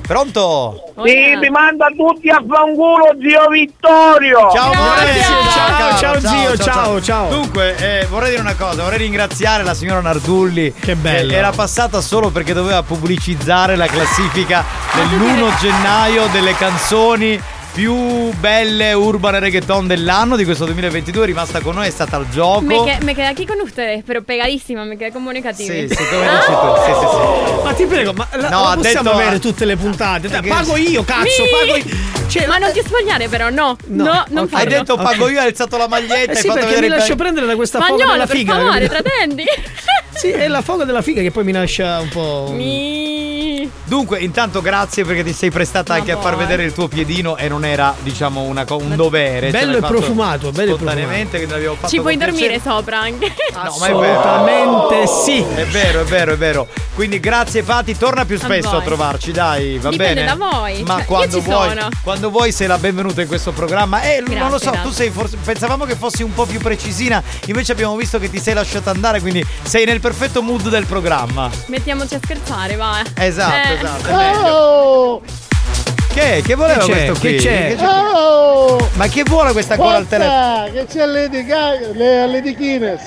Pronto? 0.00 0.92
Sì, 1.04 1.36
mi 1.38 1.50
manda 1.50 1.88
tutti 1.94 2.30
a 2.30 2.42
fanculo 2.48 3.14
zio 3.20 3.46
Vittorio. 3.50 4.50
Ciao, 4.54 4.72
Morelli. 4.72 5.20
ciao, 5.20 5.76
caro, 5.76 5.98
ciao, 5.98 6.20
zio, 6.20 6.56
ciao, 6.56 7.02
ciao. 7.02 7.28
Dunque, 7.28 7.76
eh, 7.76 8.06
vorrei 8.06 8.30
dire 8.30 8.40
una 8.40 8.54
cosa, 8.54 8.84
vorrei 8.84 8.98
ringraziare 8.98 9.64
la 9.64 9.74
signora 9.74 10.00
Nardulli. 10.00 10.72
Che 10.72 10.96
bello. 10.96 11.30
Era 11.30 11.50
passata 11.50 12.00
solo 12.00 12.30
perché 12.30 12.54
doveva 12.54 12.82
pubblicizzare 12.82 13.76
la 13.76 13.86
classifica 13.86 14.64
dell'1 14.94 15.58
gennaio 15.58 16.26
delle 16.32 16.54
canzoni 16.54 17.38
più 17.74 18.30
belle 18.38 18.92
urban 18.92 19.36
reggaeton 19.40 19.88
dell'anno 19.88 20.36
di 20.36 20.44
questo 20.44 20.64
2022. 20.66 21.24
È 21.24 21.26
rimasta 21.26 21.60
con 21.60 21.74
noi, 21.74 21.88
è 21.88 21.90
stata 21.90 22.16
al 22.16 22.28
gioco. 22.28 22.60
Me, 22.60 22.76
que- 22.76 22.98
me 23.02 23.14
quedé 23.14 23.26
aquí 23.26 23.44
con 23.44 23.58
ustedes, 23.60 24.02
pero 24.06 24.22
pegadísima, 24.22 24.84
me 24.84 24.96
quedé 24.96 25.10
con 25.10 25.22
comunicativi. 25.24 25.88
Sì, 25.88 25.94
sì, 25.94 26.04
come 26.08 26.28
dici 26.28 26.46
tu. 26.46 26.74
Sì, 26.84 26.92
sì, 27.00 27.06
sì. 27.10 27.64
Ma 27.64 27.72
ti 27.72 27.84
prego, 27.86 28.12
ma 28.12 28.28
la, 28.32 28.48
No, 28.48 28.62
la 28.68 28.74
possiamo 28.76 29.02
detto- 29.10 29.16
avere 29.20 29.38
tutte 29.40 29.64
le 29.64 29.76
puntate? 29.76 30.28
Dai, 30.28 30.42
pago 30.46 30.76
io, 30.76 31.02
cazzo, 31.04 31.42
Mi- 31.42 31.48
pago 31.66 31.76
io. 31.78 32.12
Cioè, 32.28 32.46
Ma 32.46 32.58
non 32.58 32.72
ti 32.72 32.80
spogliare 32.84 33.28
però, 33.28 33.50
no. 33.50 33.76
No, 33.86 34.24
non 34.28 34.44
Hai 34.44 34.48
farlo. 34.48 34.68
detto 34.70 34.96
pago 34.96 35.28
io, 35.28 35.40
hai 35.40 35.46
alzato 35.48 35.76
la 35.76 35.88
maglietta, 35.88 36.14
Eh 36.32 36.34
hai 36.34 36.36
sì, 36.36 36.46
fatto 36.46 36.60
perché 36.60 36.74
vedere 36.74 36.88
mi 36.92 36.98
lascio 36.98 37.14
pe- 37.16 37.22
prendere 37.22 37.46
da 37.46 37.56
questa 37.56 37.78
foga 37.80 37.88
Spagnolo, 37.92 38.12
della 38.12 38.26
per 38.26 38.36
figa. 38.36 38.54
favore, 38.54 38.88
tratendi. 38.88 39.44
Sì, 40.14 40.28
è 40.30 40.46
la 40.48 40.62
foga 40.62 40.84
della 40.84 41.02
figa 41.02 41.20
che 41.22 41.30
poi 41.32 41.44
mi 41.44 41.52
lascia 41.52 41.98
un 42.00 42.08
po'. 42.08 42.50
Mi... 42.54 43.68
Dunque, 43.94 44.18
intanto 44.18 44.60
grazie 44.60 45.04
perché 45.04 45.22
ti 45.22 45.32
sei 45.32 45.52
prestata 45.52 45.94
anche 45.94 46.10
a 46.10 46.18
far 46.18 46.36
vedere 46.36 46.64
il 46.64 46.72
tuo 46.72 46.88
piedino 46.88 47.36
e 47.36 47.46
non 47.48 47.64
era, 47.64 47.94
diciamo, 48.02 48.40
una 48.40 48.64
un 48.70 48.96
dovere. 48.96 49.50
Bello 49.50 49.74
ce 49.74 49.80
l'hai 49.80 49.88
e 49.90 49.92
profumato, 49.92 50.50
bello 50.50 50.72
e 50.72 50.74
Spontaneamente, 50.74 51.38
che 51.38 51.46
l'abbiamo 51.46 51.76
fatto 51.76 51.88
Ci 51.90 52.00
puoi 52.00 52.16
dormire 52.16 52.58
piacere. 52.58 52.74
sopra 52.76 52.98
anche. 52.98 53.32
No, 53.54 53.76
ma 53.78 53.86
è 53.86 53.92
vero. 53.94 54.20
Assolutamente 54.20 55.06
sì. 55.06 55.44
È 55.54 55.64
vero, 55.66 56.00
è 56.00 56.04
vero, 56.04 56.32
è 56.32 56.36
vero. 56.36 56.66
Quindi 56.96 57.20
grazie 57.20 57.62
Pati, 57.62 57.96
torna 57.96 58.24
più 58.24 58.34
A 58.36 58.40
spesso 58.40 58.68
a, 58.68 58.72
voi. 58.72 58.84
trovarci, 58.84 59.30
dai, 59.30 59.78
va 59.78 59.90
Dipende 59.90 60.22
bene. 60.24 60.26
da 60.36 60.44
voi. 60.50 60.82
Ma 60.82 60.92
Cioè, 60.94 61.00
io 61.00 61.04
quando 61.06 61.36
ci 61.38 61.44
vuoi, 61.44 61.68
sono. 61.68 61.88
quando 62.02 62.30
vuoi 62.30 62.52
sei 62.52 62.66
la 62.66 62.78
benvenuta 62.78 63.20
in 63.20 63.28
questo 63.28 63.52
programma. 63.52 64.02
Eh, 64.02 64.22
non 64.26 64.50
lo 64.50 64.58
so, 64.58 64.70
grazie. 64.70 64.82
tu 64.88 64.90
sei 64.94 65.10
forse 65.10 65.36
pensavamo 65.36 65.84
che 65.84 65.94
fossi 65.94 66.24
un 66.24 66.34
po' 66.34 66.46
più 66.46 66.58
precisina, 66.58 67.22
invece 67.46 67.70
abbiamo 67.70 67.94
visto 67.94 68.18
che 68.18 68.28
ti 68.28 68.40
sei 68.40 68.54
lasciata 68.54 68.90
andare, 68.90 69.20
quindi 69.20 69.44
sei 69.62 69.84
nel 69.84 70.00
perfetto 70.00 70.42
mood 70.42 70.68
del 70.68 70.86
programma. 70.86 71.48
Mettiamoci 71.66 72.14
a 72.16 72.18
scherzare, 72.22 72.74
va. 72.74 73.00
eh. 73.00 73.26
Esatto, 73.26 73.72
Eh. 73.72 73.78
Esatto. 73.84 74.08
è 74.08 74.14
meglio. 74.16 75.22
Che? 76.14 76.42
Che 76.46 76.54
voleva 76.54 76.84
Che 76.84 76.92
c'è? 76.92 76.92
questo 76.92 77.14
qui? 77.18 77.36
Che 77.36 77.42
c'è? 77.42 77.76
Oh! 77.84 78.88
Ma 78.92 79.08
che 79.08 79.24
vuole 79.24 79.50
questa 79.50 79.74
ancora 79.74 79.96
al 79.96 80.06
telefono? 80.06 80.68
Che 80.72 80.86
c'è 80.86 81.06
Lady 81.06 81.44
Gaga, 81.44 81.88
le 81.92 82.26
Lady 82.28 82.54
Guinness. 82.54 83.00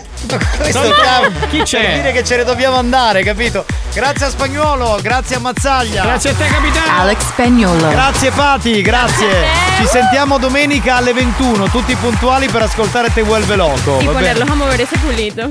Questo 0.58 0.82
No, 0.82 1.32
chi 1.50 1.62
c'è? 1.62 1.80
Per 1.80 1.94
dire 1.94 2.12
che 2.12 2.24
ce 2.26 2.36
ne 2.36 2.44
dobbiamo 2.44 2.76
andare, 2.76 3.24
capito? 3.24 3.64
Grazie 3.94 4.26
a 4.26 4.30
Spagnolo, 4.30 5.00
grazie 5.02 5.38
a 5.38 5.40
Mazzaglia. 5.40 6.04
Grazie 6.04 6.32
a 6.32 6.34
te, 6.34 6.48
capitano. 6.48 7.00
Alex 7.00 7.20
Spagnolo. 7.28 7.88
Grazie 7.88 8.32
Pati, 8.32 8.82
grazie. 8.82 9.46
Ci 9.78 9.86
sentiamo 9.88 10.38
domenica 10.38 10.98
alle 10.98 11.14
21, 11.14 11.70
tutti 11.70 11.96
puntuali 11.96 12.50
per 12.50 12.64
ascoltare 12.64 13.14
Te 13.14 13.22
vuelve 13.22 13.56
loco. 13.56 14.00
Y 14.02 14.06
ponerlos 14.06 14.50
a 14.50 14.54
mover 14.54 14.82
ese 14.82 14.98
culito. 15.00 15.50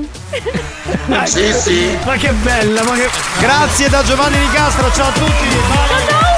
Sì, 1.23 1.51
sì. 1.53 1.97
Ma 2.05 2.13
che 2.17 2.29
bella, 2.29 2.83
ma 2.83 2.93
che. 2.93 3.09
Grazie 3.39 3.89
da 3.89 4.03
Giovanni 4.03 4.37
Di 4.37 4.49
Castro, 4.51 4.91
ciao 4.93 5.07
a 5.07 5.11
tutti. 5.11 5.47
Ciao, 5.73 5.87
ciao. 6.07 6.36